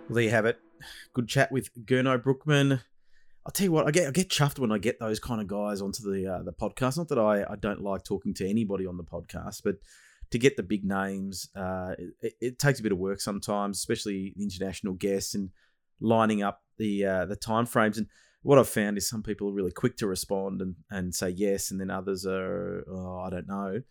Well, 0.09 0.15
there 0.15 0.23
you 0.23 0.31
have 0.31 0.47
it. 0.47 0.59
Good 1.15 1.29
chat 1.29 1.51
with 1.51 1.71
Gernot 1.85 2.23
Bruckmann. 2.23 2.81
I'll 3.45 3.53
tell 3.53 3.65
you 3.65 3.73
what, 3.73 3.87
I 3.87 3.91
get 3.93 4.09
I 4.09 4.11
get 4.11 4.29
chuffed 4.29 4.59
when 4.59 4.73
I 4.73 4.79
get 4.79 4.99
those 4.99 5.21
kind 5.21 5.41
of 5.41 5.47
guys 5.47 5.81
onto 5.81 6.03
the 6.03 6.27
uh, 6.27 6.43
the 6.43 6.53
podcast. 6.53 6.97
Not 6.97 7.09
that 7.09 7.19
I, 7.19 7.45
I 7.49 7.57
don't 7.57 7.81
like 7.81 8.03
talking 8.05 8.35
to 8.35 8.49
anybody 8.49 8.87
on 8.87 8.97
the 8.97 9.05
podcast, 9.05 9.63
but 9.65 9.77
to 10.31 10.39
get 10.39 10.57
the 10.57 10.63
big 10.63 10.85
names, 10.85 11.49
uh, 11.55 11.95
it, 12.21 12.35
it 12.41 12.59
takes 12.59 12.81
a 12.81 12.83
bit 12.83 12.93
of 12.93 12.99
work 12.99 13.21
sometimes, 13.21 13.79
especially 13.79 14.33
the 14.37 14.43
international 14.43 14.95
guests 14.95 15.35
and 15.35 15.51
lining 16.01 16.43
up 16.43 16.63
the 16.79 17.05
uh, 17.05 17.25
the 17.27 17.37
time 17.37 17.67
frames. 17.67 17.99
And 17.99 18.07
what 18.43 18.59
I've 18.59 18.69
found 18.69 18.97
is 18.97 19.09
some 19.09 19.23
people 19.23 19.49
are 19.49 19.55
really 19.55 19.73
quick 19.73 19.97
to 19.99 20.07
respond 20.07 20.63
and, 20.63 20.77
and 20.91 21.15
say 21.15 21.31
yes, 21.31 21.71
and 21.71 21.81
then 21.81 21.91
others 21.91 22.27
are 22.27 22.85
oh, 22.89 23.21
I 23.21 23.31
don't 23.31 23.49
know. 23.49 23.83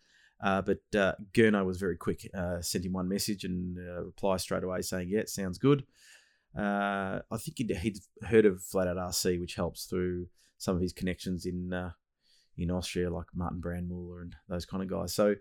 Uh, 0.43 0.61
but 0.61 0.79
uh, 0.97 1.13
Gernot 1.33 1.65
was 1.65 1.79
very 1.79 1.97
quick. 1.97 2.29
Uh, 2.33 2.61
sent 2.61 2.85
him 2.85 2.93
one 2.93 3.07
message 3.07 3.43
and 3.43 3.77
uh, 3.77 4.03
reply 4.03 4.37
straight 4.37 4.63
away 4.63 4.81
saying, 4.81 5.09
"Yeah, 5.09 5.23
sounds 5.25 5.57
good." 5.57 5.85
Uh, 6.57 7.19
I 7.31 7.37
think 7.37 7.57
he'd, 7.57 7.71
he'd 7.81 7.97
heard 8.23 8.45
of 8.45 8.63
Flat 8.63 8.87
Out 8.87 8.97
RC, 8.97 9.39
which 9.39 9.55
helps 9.55 9.85
through 9.85 10.27
some 10.57 10.75
of 10.75 10.81
his 10.81 10.93
connections 10.93 11.45
in 11.45 11.73
uh, 11.73 11.91
in 12.57 12.71
Austria, 12.71 13.09
like 13.09 13.27
Martin 13.33 13.61
Brandmuller 13.61 14.21
and 14.21 14.35
those 14.47 14.65
kind 14.65 14.83
of 14.83 14.89
guys. 14.89 15.13
So, 15.13 15.35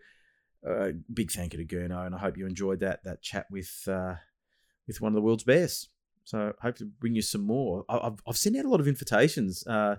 uh, 0.68 0.88
big 1.12 1.30
thank 1.30 1.52
you 1.52 1.64
to 1.64 1.64
Gernot, 1.64 2.06
and 2.06 2.14
I 2.14 2.18
hope 2.18 2.36
you 2.36 2.46
enjoyed 2.46 2.80
that 2.80 3.04
that 3.04 3.22
chat 3.22 3.46
with 3.50 3.88
with 4.86 5.00
one 5.00 5.12
of 5.12 5.14
the 5.14 5.22
world's 5.22 5.44
best. 5.44 5.88
So, 6.24 6.52
hope 6.60 6.76
to 6.76 6.86
bring 6.86 7.14
you 7.14 7.22
some 7.22 7.42
more. 7.42 7.84
I- 7.88 7.98
I've 8.06 8.18
I've 8.26 8.36
sent 8.36 8.56
out 8.56 8.64
a 8.64 8.68
lot 8.68 8.80
of 8.80 8.88
invitations 8.88 9.66
uh, 9.66 9.96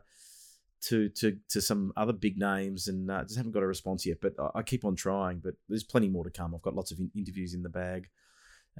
to 0.84 1.10
to 1.10 1.38
to 1.50 1.62
some 1.62 1.94
other 1.96 2.14
big 2.14 2.38
names, 2.38 2.88
and 2.88 3.10
uh, 3.10 3.24
just 3.24 3.38
haven't 3.38 3.52
got 3.52 3.64
a 3.64 3.68
response 3.68 4.06
yet. 4.06 4.18
But 4.22 4.34
I, 4.40 4.60
I 4.60 4.64
keep 4.64 4.86
on 4.86 4.96
trying. 4.96 5.40
But 5.40 5.54
there's 5.70 5.84
plenty 5.84 6.10
more 6.10 6.24
to 6.24 6.30
come. 6.32 6.54
I've 6.56 6.62
got 6.62 6.76
lots 6.76 6.92
of 6.92 7.00
in- 7.00 7.12
interviews 7.16 7.54
in 7.54 7.64
the 7.64 7.70
bag 7.70 8.10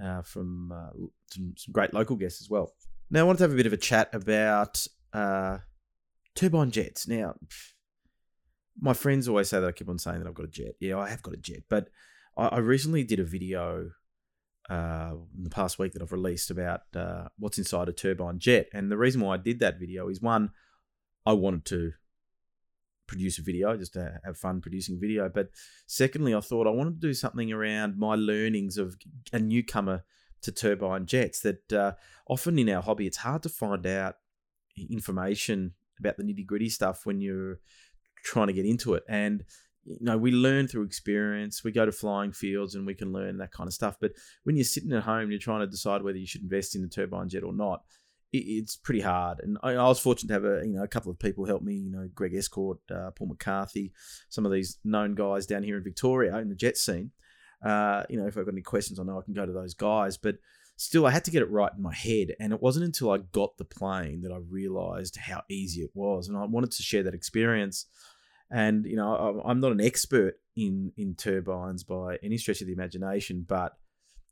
uh, 0.04 0.22
from 0.24 0.72
uh, 0.72 0.90
some, 1.32 1.54
some 1.58 1.72
great 1.72 1.94
local 1.94 2.16
guests 2.16 2.42
as 2.42 2.50
well. 2.50 2.74
Now, 3.10 3.22
I 3.22 3.24
wanted 3.24 3.38
to 3.40 3.44
have 3.46 3.54
a 3.54 3.56
bit 3.56 3.68
of 3.68 3.74
a 3.74 3.78
chat 3.78 4.10
about 4.14 4.86
uh, 5.14 5.60
turbine 6.34 6.72
jets. 6.72 7.08
Now, 7.08 7.36
my 8.80 8.94
friends 8.94 9.28
always 9.28 9.50
say 9.50 9.60
that 9.60 9.68
I 9.68 9.72
keep 9.72 9.90
on 9.90 10.00
saying 10.00 10.20
that 10.20 10.28
I've 10.28 10.34
got 10.34 10.46
a 10.46 10.50
jet. 10.50 10.74
Yeah, 10.80 10.98
I 10.98 11.10
have 11.10 11.22
got 11.22 11.34
a 11.36 11.38
jet, 11.38 11.64
but 11.70 11.90
I, 12.36 12.48
I 12.48 12.58
recently 12.58 13.04
did 13.04 13.20
a 13.20 13.24
video 13.24 13.92
uh, 14.70 15.14
in 15.38 15.44
the 15.44 15.50
past 15.50 15.78
week 15.78 15.94
that 15.94 16.02
I've 16.02 16.12
released 16.12 16.50
about 16.50 16.82
uh, 16.96 17.26
what's 17.38 17.58
inside 17.58 17.90
a 17.90 17.94
turbine 17.94 18.40
jet. 18.40 18.68
And 18.74 18.92
the 18.92 18.98
reason 18.98 19.22
why 19.22 19.36
I 19.36 19.38
did 19.38 19.60
that 19.60 19.80
video 19.80 20.10
is 20.10 20.22
one, 20.22 20.52
I 21.26 21.34
wanted 21.34 21.66
to 21.66 21.94
produce 23.08 23.38
a 23.38 23.44
video, 23.44 23.78
just 23.78 23.94
to 23.94 24.20
have 24.26 24.38
fun 24.38 24.62
producing 24.62 25.00
video. 25.00 25.30
But 25.30 25.50
secondly, 25.86 26.34
I 26.34 26.40
thought 26.40 26.68
I 26.68 26.72
wanted 26.72 27.02
to 27.02 27.08
do 27.08 27.14
something 27.14 27.52
around 27.52 27.98
my 27.98 28.16
learnings 28.16 28.78
of 28.78 28.98
a 29.32 29.40
newcomer 29.40 30.04
to 30.42 30.52
turbine 30.52 31.06
jets. 31.06 31.42
That 31.42 31.74
uh, 31.74 31.94
often 32.28 32.58
in 32.58 32.70
our 32.70 32.82
hobby, 32.82 33.08
it's 33.08 33.18
hard 33.18 33.44
to 33.44 33.50
find 33.50 33.86
out 33.86 34.16
information 34.90 35.74
about 36.00 36.18
the 36.18 36.24
nitty 36.24 36.46
gritty 36.46 36.70
stuff 36.70 37.06
when 37.06 37.22
you're 37.22 37.60
trying 38.24 38.48
to 38.48 38.54
get 38.54 38.66
into 38.66 38.96
it. 38.96 39.04
And 39.08 39.44
you 39.86 39.98
know, 40.02 40.18
we 40.18 40.32
learn 40.32 40.68
through 40.68 40.84
experience. 40.84 41.64
We 41.64 41.72
go 41.72 41.86
to 41.86 41.92
flying 41.92 42.32
fields 42.32 42.76
and 42.76 42.86
we 42.86 42.96
can 42.96 43.14
learn 43.14 43.38
that 43.38 43.52
kind 43.52 43.68
of 43.68 43.74
stuff. 43.74 43.98
But 44.00 44.14
when 44.44 44.56
you're 44.56 44.66
sitting 44.66 44.92
at 44.94 45.04
home, 45.04 45.30
you're 45.30 45.40
trying 45.40 45.62
to 45.62 45.68
decide 45.68 46.02
whether 46.02 46.18
you 46.18 46.28
should 46.28 46.42
invest 46.42 46.76
in 46.76 46.82
the 46.82 46.88
turbine 46.88 47.30
jet 47.30 47.44
or 47.44 47.54
not. 47.54 47.84
It's 48.34 48.76
pretty 48.76 49.00
hard, 49.00 49.40
and 49.40 49.58
I, 49.64 49.76
was 49.76 50.00
fortunate 50.00 50.28
to 50.28 50.34
have 50.34 50.44
a 50.44 50.68
you 50.68 50.74
know 50.74 50.84
a 50.84 50.90
couple 50.90 51.10
of 51.10 51.18
people 51.18 51.46
help 51.46 51.62
me. 51.62 51.76
You 51.76 51.92
know, 51.92 52.10
Greg 52.14 52.34
Escort, 52.34 52.80
uh, 52.94 53.12
Paul 53.12 53.28
McCarthy, 53.28 53.94
some 54.28 54.46
of 54.46 54.52
these 54.52 54.78
known 54.84 55.16
guys 55.16 55.46
down 55.46 55.64
here 55.64 55.78
in 55.78 55.84
Victoria 55.86 56.36
in 56.40 56.50
the 56.50 56.56
jet 56.56 56.76
scene. 56.76 57.12
Uh, 57.64 58.04
you 58.10 58.20
know, 58.20 58.28
if 58.28 58.38
I've 58.38 58.44
got 58.44 58.54
any 58.54 58.62
questions, 58.62 59.00
I 59.00 59.04
know 59.04 59.20
I 59.20 59.24
can 59.24 59.34
go 59.34 59.46
to 59.46 59.54
those 59.54 59.74
guys. 59.74 60.18
But 60.18 60.36
still, 60.76 61.06
I 61.06 61.12
had 61.12 61.24
to 61.26 61.32
get 61.32 61.44
it 61.44 61.50
right 61.50 61.72
in 61.74 61.82
my 61.82 61.94
head, 61.94 62.36
and 62.42 62.52
it 62.52 62.62
wasn't 62.62 62.86
until 62.86 63.12
I 63.12 63.20
got 63.20 63.56
the 63.56 63.64
plane 63.64 64.22
that 64.24 64.34
I 64.34 64.40
realised 64.50 65.16
how 65.16 65.44
easy 65.50 65.84
it 65.84 65.92
was, 65.94 66.28
and 66.28 66.38
I 66.38 66.44
wanted 66.44 66.72
to 66.72 66.84
share 66.84 67.04
that 67.04 67.14
experience. 67.14 67.86
And 68.52 68.86
you 68.86 68.96
know, 68.96 69.42
I'm 69.46 69.60
not 69.60 69.72
an 69.72 69.82
expert 69.82 70.36
in 70.56 70.92
in 70.98 71.16
turbines 71.16 71.84
by 71.84 72.18
any 72.24 72.38
stretch 72.38 72.62
of 72.62 72.68
the 72.68 72.74
imagination, 72.74 73.46
but 73.48 73.74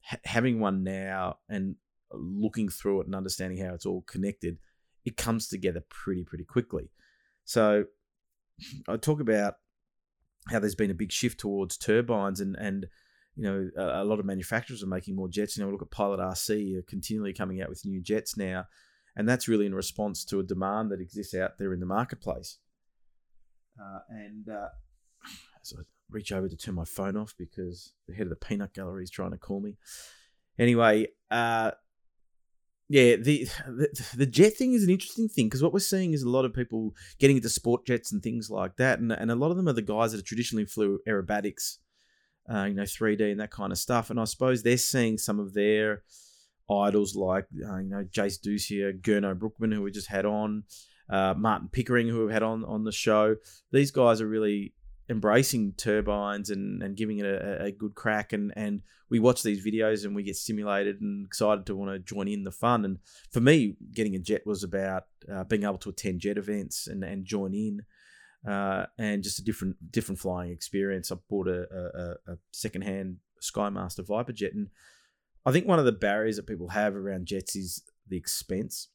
ha- 0.02 0.18
having 0.26 0.60
one 0.60 0.84
now 0.84 1.38
and 1.50 1.76
looking 2.12 2.70
through 2.70 3.02
it 3.02 3.08
and 3.08 3.16
understanding 3.16 3.64
how 3.64 3.74
it's 3.74 3.86
all 3.86 4.02
connected, 4.02 4.58
it 5.06 5.18
comes 5.18 5.48
together 5.48 5.84
pretty 5.90 6.24
pretty 6.24 6.44
quickly. 6.44 6.92
So 7.46 7.86
I 8.88 8.98
talk 8.98 9.20
about 9.20 9.56
how 10.50 10.60
there's 10.60 10.76
been 10.76 10.92
a 10.92 10.96
big 10.96 11.12
shift 11.12 11.40
towards 11.40 11.78
turbines 11.78 12.40
and 12.40 12.56
and 12.58 12.88
you 13.36 13.44
know 13.44 13.70
a, 13.78 14.04
a 14.04 14.06
lot 14.06 14.20
of 14.20 14.26
manufacturers 14.26 14.84
are 14.84 14.88
making 14.88 15.16
more 15.16 15.28
jets. 15.28 15.58
You 15.58 15.66
know, 15.66 15.72
look 15.72 15.82
at 15.82 15.92
Pilot 15.92 16.20
RC 16.20 16.78
are 16.78 16.84
continually 16.84 17.34
coming 17.34 17.62
out 17.62 17.70
with 17.70 17.86
new 17.86 18.02
jets 18.02 18.38
now, 18.38 18.66
and 19.16 19.28
that's 19.28 19.48
really 19.48 19.66
in 19.66 19.76
response 19.76 20.24
to 20.26 20.40
a 20.40 20.44
demand 20.44 20.92
that 20.92 21.02
exists 21.02 21.34
out 21.34 21.58
there 21.58 21.74
in 21.74 21.80
the 21.80 21.86
marketplace. 21.86 22.60
Uh, 23.80 24.00
and 24.10 24.50
uh, 24.50 24.70
as 25.62 25.74
I 25.78 25.84
reach 26.10 26.32
over 26.32 26.48
to 26.48 26.56
turn 26.56 26.76
my 26.76 26.86
phone 26.86 27.18
off 27.18 27.34
because 27.38 27.94
the 28.08 28.14
head 28.14 28.24
of 28.24 28.30
the 28.30 28.36
peanut 28.36 28.74
gallery 28.74 29.04
is 29.04 29.10
trying 29.10 29.32
to 29.32 29.38
call 29.38 29.60
me. 29.60 29.78
Anyway, 30.60 31.08
uh, 31.32 31.72
yeah, 32.90 33.16
the, 33.16 33.48
the, 33.66 34.08
the 34.18 34.26
jet 34.26 34.54
thing 34.54 34.74
is 34.74 34.84
an 34.84 34.90
interesting 34.90 35.28
thing 35.28 35.48
because 35.48 35.64
what 35.64 35.74
we're 35.74 35.80
seeing 35.80 36.14
is 36.14 36.22
a 36.22 36.30
lot 36.30 36.46
of 36.46 36.54
people 36.54 36.94
getting 37.18 37.38
into 37.38 37.50
sport 37.50 37.86
jets 37.86 38.12
and 38.12 38.22
things 38.22 38.50
like 38.50 38.76
that, 38.78 39.00
and 39.00 39.12
and 39.12 39.32
a 39.32 39.36
lot 39.36 39.52
of 39.52 39.58
them 39.58 39.68
are 39.68 39.74
the 39.74 39.82
guys 39.82 40.12
that 40.12 40.20
have 40.20 40.26
traditionally 40.26 40.66
flew 40.66 41.00
aerobatics, 41.08 41.78
uh, 42.54 42.66
you 42.66 42.76
know, 42.76 42.84
3D 42.84 43.32
and 43.32 43.40
that 43.40 43.52
kind 43.52 43.72
of 43.72 43.80
stuff. 43.80 44.10
And 44.10 44.20
I 44.20 44.26
suppose 44.26 44.62
they're 44.62 44.78
seeing 44.78 45.18
some 45.18 45.40
of 45.40 45.54
their 45.54 46.04
idols 46.70 47.16
like 47.16 47.46
uh, 47.68 47.78
you 47.78 47.90
know 47.90 48.04
Jase 48.04 48.38
Dussia, 48.38 48.94
Gernot 49.00 49.40
Bruckmann, 49.40 49.74
who 49.74 49.82
we 49.82 49.92
just 49.92 50.10
had 50.10 50.26
on, 50.26 50.64
uh, 51.10 51.34
Martin 51.38 51.70
Pickering, 51.72 52.08
who 52.08 52.26
we've 52.26 52.34
had 52.34 52.44
on 52.44 52.64
on 52.66 52.84
the 52.84 52.92
show. 52.92 53.36
These 53.72 53.92
guys 53.92 54.22
are 54.22 54.28
really 54.28 54.74
embracing 55.10 55.74
turbines 55.74 56.50
and, 56.50 56.82
and 56.82 56.96
giving 56.96 57.20
it 57.20 57.26
a, 57.26 57.66
a, 57.66 57.72
good 57.72 57.94
crack. 57.94 58.32
And 58.32 58.54
and 58.56 58.82
we 59.10 59.20
watch 59.20 59.44
these 59.44 59.66
videos 59.66 60.06
and 60.06 60.16
we 60.16 60.24
get 60.24 60.38
stimulated 60.38 61.02
and 61.02 61.26
excited 61.26 61.66
to 61.66 61.76
want 61.76 61.92
to 61.92 62.00
join 62.00 62.28
in 62.28 62.44
the 62.44 62.52
fun. 62.52 62.86
And 62.86 63.00
for 63.32 63.42
me 63.42 63.76
getting 63.94 64.16
a 64.16 64.20
jet 64.20 64.46
was 64.46 64.64
about 64.64 65.04
uh, 65.32 65.44
being 65.44 65.64
able 65.64 65.78
to 65.80 65.90
attend 65.90 66.22
jet 66.22 66.38
events 66.38 66.88
and, 66.88 67.04
and 67.04 67.26
join 67.26 67.54
in 67.54 67.82
uh, 68.50 68.86
and 68.98 69.24
just 69.24 69.40
a 69.40 69.44
different 69.44 69.92
different 69.92 70.20
flying 70.20 70.52
experience. 70.52 71.12
I 71.12 71.16
bought 71.30 71.48
a, 71.48 71.66
a, 72.28 72.34
a 72.34 72.38
secondhand 72.52 73.18
Skymaster 73.42 74.06
Viper 74.06 74.32
jet. 74.32 74.54
And 74.54 74.70
I 75.46 75.52
think 75.52 75.68
one 75.68 75.80
of 75.80 75.86
the 75.86 75.92
barriers 75.92 76.38
that 76.38 76.48
people 76.48 76.70
have 76.70 76.96
around 76.96 77.26
jets 77.26 77.56
is 77.56 77.84
the 78.08 78.18
expense 78.18 78.90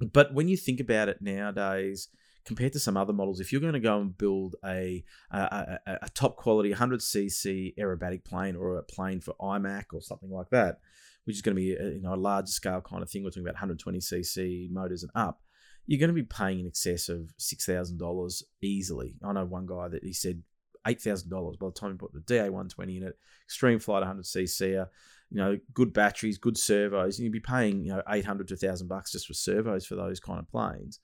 but 0.00 0.34
when 0.34 0.48
you 0.48 0.56
think 0.56 0.80
about 0.80 1.08
it 1.08 1.18
nowadays 1.20 2.08
compared 2.44 2.72
to 2.72 2.80
some 2.80 2.96
other 2.96 3.12
models, 3.12 3.40
if 3.40 3.52
you're 3.52 3.60
going 3.60 3.74
to 3.74 3.80
go 3.80 4.00
and 4.00 4.16
build 4.16 4.56
a 4.64 5.04
a, 5.30 5.38
a, 5.86 5.98
a 6.02 6.08
top 6.10 6.36
quality 6.36 6.72
100cc 6.72 7.74
aerobatic 7.78 8.24
plane 8.24 8.56
or 8.56 8.78
a 8.78 8.82
plane 8.82 9.20
for 9.20 9.34
IMAC 9.40 9.86
or 9.92 10.00
something 10.00 10.30
like 10.30 10.50
that, 10.50 10.80
which 11.24 11.36
is 11.36 11.42
going 11.42 11.54
to 11.54 11.60
be 11.60 11.74
a, 11.74 11.90
you 11.90 12.00
know 12.00 12.14
a 12.14 12.16
large 12.16 12.48
scale 12.48 12.80
kind 12.80 13.02
of 13.02 13.10
thing, 13.10 13.22
we're 13.22 13.30
talking 13.30 13.46
about 13.46 13.60
120cc 13.60 14.70
motors 14.70 15.02
and 15.02 15.12
up, 15.14 15.42
you're 15.86 16.00
going 16.00 16.08
to 16.08 16.14
be 16.14 16.22
paying 16.22 16.60
in 16.60 16.66
excess 16.66 17.08
of 17.08 17.32
six 17.36 17.66
thousand 17.66 17.98
dollars 17.98 18.42
easily. 18.62 19.16
I 19.24 19.32
know 19.32 19.44
one 19.44 19.66
guy 19.66 19.88
that 19.88 20.04
he 20.04 20.12
said 20.12 20.42
eight 20.86 21.00
thousand 21.00 21.30
dollars 21.30 21.56
by 21.56 21.66
the 21.66 21.72
time 21.72 21.92
he 21.92 21.98
put 21.98 22.12
the 22.12 22.20
DA 22.20 22.44
120 22.44 22.96
in 22.96 23.02
it, 23.02 23.18
extreme 23.44 23.78
flight 23.78 24.02
100cc. 24.02 24.86
You 25.30 25.36
know, 25.36 25.58
good 25.74 25.92
batteries, 25.92 26.38
good 26.38 26.58
servos, 26.58 27.18
and 27.18 27.24
you'd 27.24 27.32
be 27.32 27.40
paying 27.40 27.84
you 27.84 27.92
know 27.92 28.02
eight 28.08 28.24
hundred 28.24 28.48
to 28.48 28.56
thousand 28.56 28.88
bucks 28.88 29.12
just 29.12 29.26
for 29.26 29.34
servos 29.34 29.86
for 29.86 29.94
those 29.94 30.20
kind 30.20 30.38
of 30.38 30.48
planes 30.48 31.00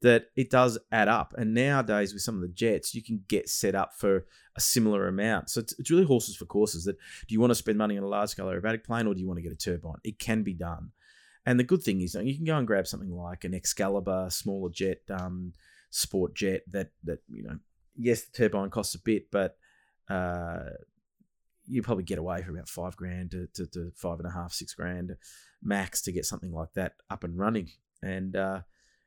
that 0.00 0.26
it 0.36 0.50
does 0.50 0.78
add 0.92 1.08
up. 1.08 1.34
And 1.36 1.54
nowadays, 1.54 2.12
with 2.12 2.22
some 2.22 2.36
of 2.36 2.42
the 2.42 2.48
jets, 2.48 2.94
you 2.94 3.02
can 3.02 3.24
get 3.28 3.48
set 3.48 3.74
up 3.74 3.94
for 3.94 4.26
a 4.56 4.60
similar 4.60 5.08
amount. 5.08 5.50
So 5.50 5.60
it's, 5.60 5.78
it's 5.78 5.90
really 5.90 6.04
horses 6.04 6.36
for 6.36 6.46
courses. 6.46 6.84
That 6.84 6.96
do 7.26 7.34
you 7.34 7.40
want 7.40 7.50
to 7.50 7.56
spend 7.56 7.78
money 7.78 7.96
on 7.96 8.04
a 8.04 8.08
large 8.08 8.30
scale 8.30 8.46
aerobatic 8.46 8.84
plane 8.84 9.06
or 9.06 9.14
do 9.14 9.20
you 9.20 9.26
want 9.26 9.38
to 9.38 9.42
get 9.42 9.52
a 9.52 9.56
turbine? 9.56 9.98
It 10.04 10.18
can 10.18 10.42
be 10.42 10.54
done. 10.54 10.92
And 11.46 11.58
the 11.58 11.64
good 11.64 11.82
thing 11.82 12.00
is, 12.00 12.14
you 12.14 12.36
can 12.36 12.44
go 12.44 12.56
and 12.56 12.66
grab 12.66 12.86
something 12.86 13.10
like 13.10 13.44
an 13.44 13.54
Excalibur, 13.54 14.28
smaller 14.30 14.70
jet, 14.70 15.00
um, 15.10 15.54
sport 15.90 16.34
jet. 16.34 16.62
That 16.70 16.90
that 17.04 17.20
you 17.28 17.42
know, 17.42 17.58
yes, 17.96 18.22
the 18.22 18.36
turbine 18.36 18.70
costs 18.70 18.94
a 18.94 19.00
bit, 19.00 19.30
but 19.30 19.56
uh, 20.10 20.70
you 21.68 21.82
probably 21.82 22.04
get 22.04 22.18
away 22.18 22.42
for 22.42 22.50
about 22.50 22.68
five 22.68 22.96
grand 22.96 23.30
to, 23.32 23.46
to, 23.54 23.66
to, 23.66 23.92
five 23.94 24.18
and 24.18 24.28
a 24.28 24.32
half, 24.32 24.52
six 24.52 24.74
grand 24.74 25.16
max 25.62 26.02
to 26.02 26.12
get 26.12 26.24
something 26.24 26.52
like 26.52 26.72
that 26.74 26.94
up 27.10 27.24
and 27.24 27.38
running. 27.38 27.70
And 28.02 28.34
uh, 28.34 28.60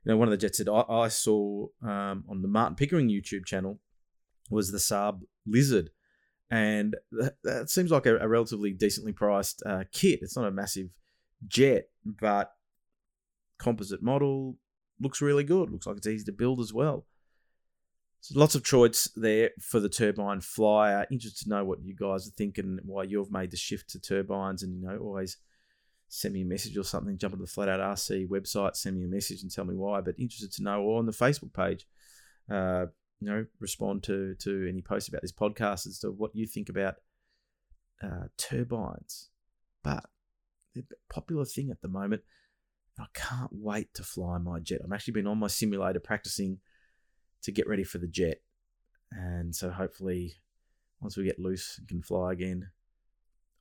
you 0.04 0.12
know, 0.12 0.18
one 0.18 0.28
of 0.28 0.32
the 0.32 0.38
jets 0.38 0.58
that 0.60 0.70
I, 0.70 0.84
I 0.94 1.08
saw 1.08 1.68
um, 1.84 2.24
on 2.30 2.42
the 2.42 2.48
Martin 2.48 2.76
Pickering 2.76 3.10
YouTube 3.10 3.46
channel 3.46 3.80
was 4.50 4.72
the 4.72 4.78
Saab 4.78 5.22
Lizard, 5.46 5.92
and 6.50 6.96
that, 7.12 7.36
that 7.44 7.70
seems 7.70 7.92
like 7.92 8.06
a, 8.06 8.18
a 8.18 8.28
relatively 8.28 8.72
decently 8.72 9.14
priced 9.14 9.64
uh, 9.66 9.84
kit. 9.92 10.20
It's 10.22 10.36
not 10.36 10.48
a 10.48 10.52
massive 10.52 10.90
jet, 11.48 11.90
but 12.06 12.52
composite 13.58 14.04
model 14.04 14.58
looks 15.00 15.22
really 15.22 15.44
good. 15.44 15.70
Looks 15.70 15.88
like 15.88 15.98
it's 15.98 16.08
easy 16.08 16.26
to 16.26 16.32
build 16.32 16.60
as 16.60 16.74
well. 16.74 17.06
So 18.22 18.40
lots 18.40 18.54
of 18.54 18.64
choice 18.64 19.10
there 19.16 19.50
for 19.60 19.80
the 19.80 19.90
turbine 19.90 20.42
flyer. 20.42 21.08
Interested 21.12 21.46
to 21.46 21.50
know 21.50 21.66
what 21.66 21.82
you 21.82 21.96
guys 21.96 22.28
are 22.28 22.32
thinking, 22.38 22.78
why 22.84 23.04
you've 23.04 23.32
made 23.32 23.50
the 23.50 23.58
shift 23.58 23.90
to 23.90 24.00
turbines, 24.00 24.62
and 24.62 24.76
you 24.76 24.88
know 24.88 24.98
always 24.98 25.38
send 26.08 26.36
me 26.36 26.44
a 26.44 26.46
message 26.46 26.78
or 26.78 26.84
something, 26.84 27.18
jump 27.18 27.34
onto 27.34 27.46
the 27.46 27.52
Flat 27.52 27.70
Out 27.70 27.80
RC 27.80 28.28
website, 28.28 28.76
send 28.76 28.98
me 28.98 29.06
a 29.06 29.08
message 29.08 29.42
and 29.42 29.52
tell 29.52 29.66
me 29.66 29.76
why. 29.76 30.02
But 30.02 30.20
interested 30.20 30.52
to 30.54 30.64
know, 30.64 30.82
or 30.84 31.00
on 31.00 31.08
the 31.08 31.12
Facebook 31.12 31.52
page, 31.54 31.88
uh, 32.52 32.88
you 33.20 33.28
know, 33.28 33.46
respond 33.60 34.04
to 34.04 34.36
to 34.36 34.68
any 34.70 34.82
posts 34.82 35.10
about 35.10 35.24
this 35.24 35.32
podcast 35.32 35.88
as 35.88 35.98
to 36.00 36.12
what 36.12 36.36
you 36.36 36.46
think 36.46 36.70
about 36.70 36.96
uh, 38.04 38.28
turbines. 38.38 39.30
But 39.84 40.06
they're 40.76 40.84
popular 41.10 41.46
thing 41.46 41.72
at 41.72 41.82
the 41.82 41.88
moment. 41.88 42.22
I 43.00 43.06
can't 43.16 43.52
wait 43.52 43.96
to 43.96 44.04
fly 44.04 44.38
my 44.38 44.60
jet. 44.60 44.82
I've 44.84 44.92
actually 44.92 45.14
been 45.14 45.28
on 45.28 45.40
my 45.40 45.48
simulator 45.48 46.00
practicing 46.00 46.60
to 47.44 47.52
get 47.52 47.68
ready 47.68 47.84
for 47.84 47.98
the 47.98 48.08
jet. 48.08 48.42
And 49.12 49.56
so 49.56 49.70
hopefully, 49.70 50.36
once 51.02 51.18
we 51.18 51.26
get 51.26 51.40
loose 51.40 51.78
and 51.78 51.88
can 51.88 52.02
fly 52.02 52.32
again, 52.32 52.70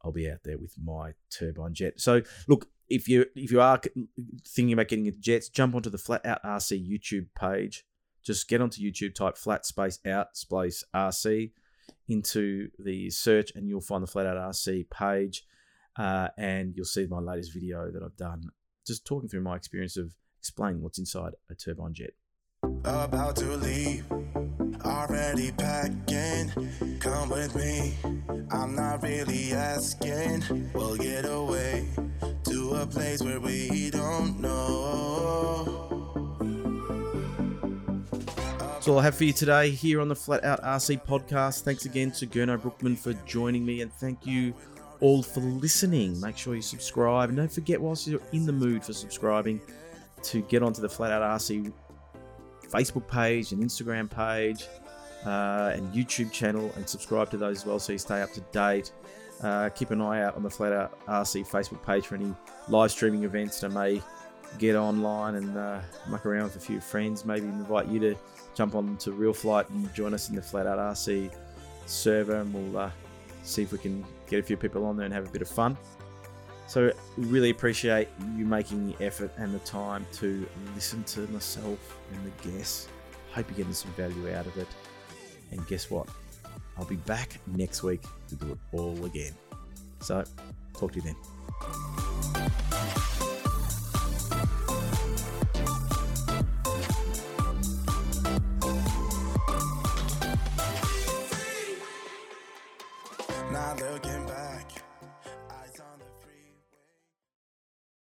I'll 0.02 0.12
be 0.12 0.30
out 0.30 0.40
there 0.44 0.58
with 0.58 0.74
my 0.82 1.12
turbine 1.30 1.74
jet. 1.74 2.00
So 2.00 2.22
look, 2.48 2.68
if 2.88 3.08
you 3.08 3.26
if 3.34 3.50
you 3.50 3.60
are 3.60 3.80
thinking 4.46 4.72
about 4.72 4.88
getting 4.88 5.06
into 5.06 5.20
jets, 5.20 5.48
jump 5.48 5.74
onto 5.74 5.90
the 5.90 5.98
Flat 5.98 6.24
Out 6.26 6.42
RC 6.42 6.88
YouTube 6.88 7.26
page. 7.38 7.84
Just 8.22 8.48
get 8.48 8.60
onto 8.60 8.82
YouTube, 8.82 9.14
type 9.14 9.38
flat 9.38 9.64
space 9.64 9.98
out 10.06 10.36
space 10.36 10.84
RC 10.94 11.52
into 12.08 12.68
the 12.78 13.08
search, 13.10 13.52
and 13.54 13.68
you'll 13.68 13.80
find 13.80 14.02
the 14.02 14.06
Flat 14.06 14.26
Out 14.26 14.36
RC 14.36 14.90
page, 14.90 15.44
uh, 15.96 16.28
and 16.36 16.74
you'll 16.76 16.84
see 16.84 17.06
my 17.06 17.18
latest 17.18 17.52
video 17.54 17.90
that 17.90 18.02
I've 18.02 18.16
done, 18.16 18.50
just 18.86 19.06
talking 19.06 19.28
through 19.28 19.42
my 19.42 19.56
experience 19.56 19.96
of 19.96 20.14
explaining 20.38 20.82
what's 20.82 20.98
inside 20.98 21.32
a 21.50 21.54
turbine 21.54 21.94
jet. 21.94 22.10
About 22.62 23.36
to 23.36 23.56
leave, 23.56 24.04
already 24.84 25.50
packing. 25.52 26.52
Come 27.00 27.30
with 27.30 27.54
me. 27.56 27.96
I'm 28.50 28.74
not 28.74 29.02
really 29.02 29.52
asking. 29.52 30.70
We'll 30.74 30.96
get 30.96 31.24
away 31.24 31.88
to 32.44 32.74
a 32.74 32.86
place 32.86 33.22
where 33.22 33.40
we 33.40 33.90
don't 33.90 34.40
know. 34.40 35.86
That's 38.58 38.88
all 38.88 38.98
I 38.98 39.04
have 39.04 39.14
for 39.14 39.24
you 39.24 39.32
today 39.32 39.70
here 39.70 40.00
on 40.00 40.08
the 40.08 40.16
Flat 40.16 40.44
Out 40.44 40.62
RC 40.62 41.06
podcast. 41.06 41.62
Thanks 41.62 41.86
again 41.86 42.10
to 42.12 42.26
Gernot 42.26 42.60
Bruckmann 42.60 42.98
for 42.98 43.14
joining 43.26 43.64
me, 43.64 43.80
and 43.80 43.92
thank 43.92 44.26
you 44.26 44.52
all 45.00 45.22
for 45.22 45.40
listening. 45.40 46.20
Make 46.20 46.36
sure 46.36 46.54
you 46.54 46.62
subscribe, 46.62 47.30
and 47.30 47.38
don't 47.38 47.52
forget, 47.52 47.80
whilst 47.80 48.06
you're 48.06 48.20
in 48.32 48.44
the 48.44 48.52
mood 48.52 48.84
for 48.84 48.92
subscribing, 48.92 49.60
to 50.24 50.42
get 50.42 50.62
onto 50.62 50.82
the 50.82 50.88
Flat 50.88 51.10
Out 51.10 51.22
RC 51.22 51.72
Facebook 52.70 53.06
page 53.08 53.52
and 53.52 53.62
Instagram 53.62 54.08
page 54.08 54.66
uh, 55.26 55.72
and 55.74 55.92
YouTube 55.92 56.32
channel 56.32 56.72
and 56.76 56.88
subscribe 56.88 57.30
to 57.30 57.36
those 57.36 57.58
as 57.58 57.66
well 57.66 57.78
so 57.78 57.92
you 57.92 57.98
stay 57.98 58.22
up 58.22 58.32
to 58.32 58.40
date. 58.52 58.92
Uh, 59.42 59.70
keep 59.70 59.90
an 59.90 60.00
eye 60.00 60.22
out 60.22 60.36
on 60.36 60.42
the 60.42 60.50
Flat 60.50 60.72
Out 60.72 61.06
RC 61.06 61.48
Facebook 61.48 61.84
page 61.84 62.06
for 62.06 62.14
any 62.14 62.34
live 62.68 62.90
streaming 62.90 63.24
events 63.24 63.60
that 63.60 63.70
I 63.70 63.74
may 63.74 64.02
get 64.58 64.76
online 64.76 65.36
and 65.36 65.56
uh, 65.56 65.80
muck 66.08 66.26
around 66.26 66.44
with 66.44 66.56
a 66.56 66.60
few 66.60 66.80
friends. 66.80 67.24
Maybe 67.24 67.46
invite 67.46 67.88
you 67.88 68.00
to 68.00 68.16
jump 68.54 68.74
on 68.74 68.96
to 68.98 69.12
Real 69.12 69.32
Flight 69.32 69.68
and 69.70 69.92
join 69.94 70.12
us 70.12 70.28
in 70.28 70.34
the 70.34 70.42
Flat 70.42 70.66
Out 70.66 70.78
RC 70.78 71.32
server, 71.86 72.36
and 72.36 72.52
we'll 72.52 72.82
uh, 72.82 72.90
see 73.42 73.62
if 73.62 73.72
we 73.72 73.78
can 73.78 74.04
get 74.28 74.40
a 74.40 74.42
few 74.42 74.56
people 74.56 74.84
on 74.84 74.96
there 74.96 75.06
and 75.06 75.14
have 75.14 75.26
a 75.26 75.30
bit 75.30 75.42
of 75.42 75.48
fun. 75.48 75.76
So, 76.70 76.92
really 77.16 77.50
appreciate 77.50 78.06
you 78.36 78.44
making 78.44 78.92
the 78.92 79.04
effort 79.04 79.32
and 79.38 79.52
the 79.52 79.58
time 79.58 80.06
to 80.12 80.48
listen 80.76 81.02
to 81.02 81.22
myself 81.32 81.98
and 82.12 82.24
the 82.24 82.48
guests. 82.48 82.86
Hope 83.32 83.46
you're 83.48 83.56
getting 83.56 83.72
some 83.72 83.90
value 83.94 84.32
out 84.32 84.46
of 84.46 84.56
it. 84.56 84.68
And 85.50 85.66
guess 85.66 85.90
what? 85.90 86.08
I'll 86.78 86.84
be 86.84 86.94
back 86.94 87.40
next 87.48 87.82
week 87.82 88.02
to 88.28 88.36
do 88.36 88.52
it 88.52 88.58
all 88.70 89.04
again. 89.04 89.32
So, 89.98 90.22
talk 90.78 90.92
to 90.92 91.00
you 91.00 91.02
then. 91.02 91.16
At 103.82 104.19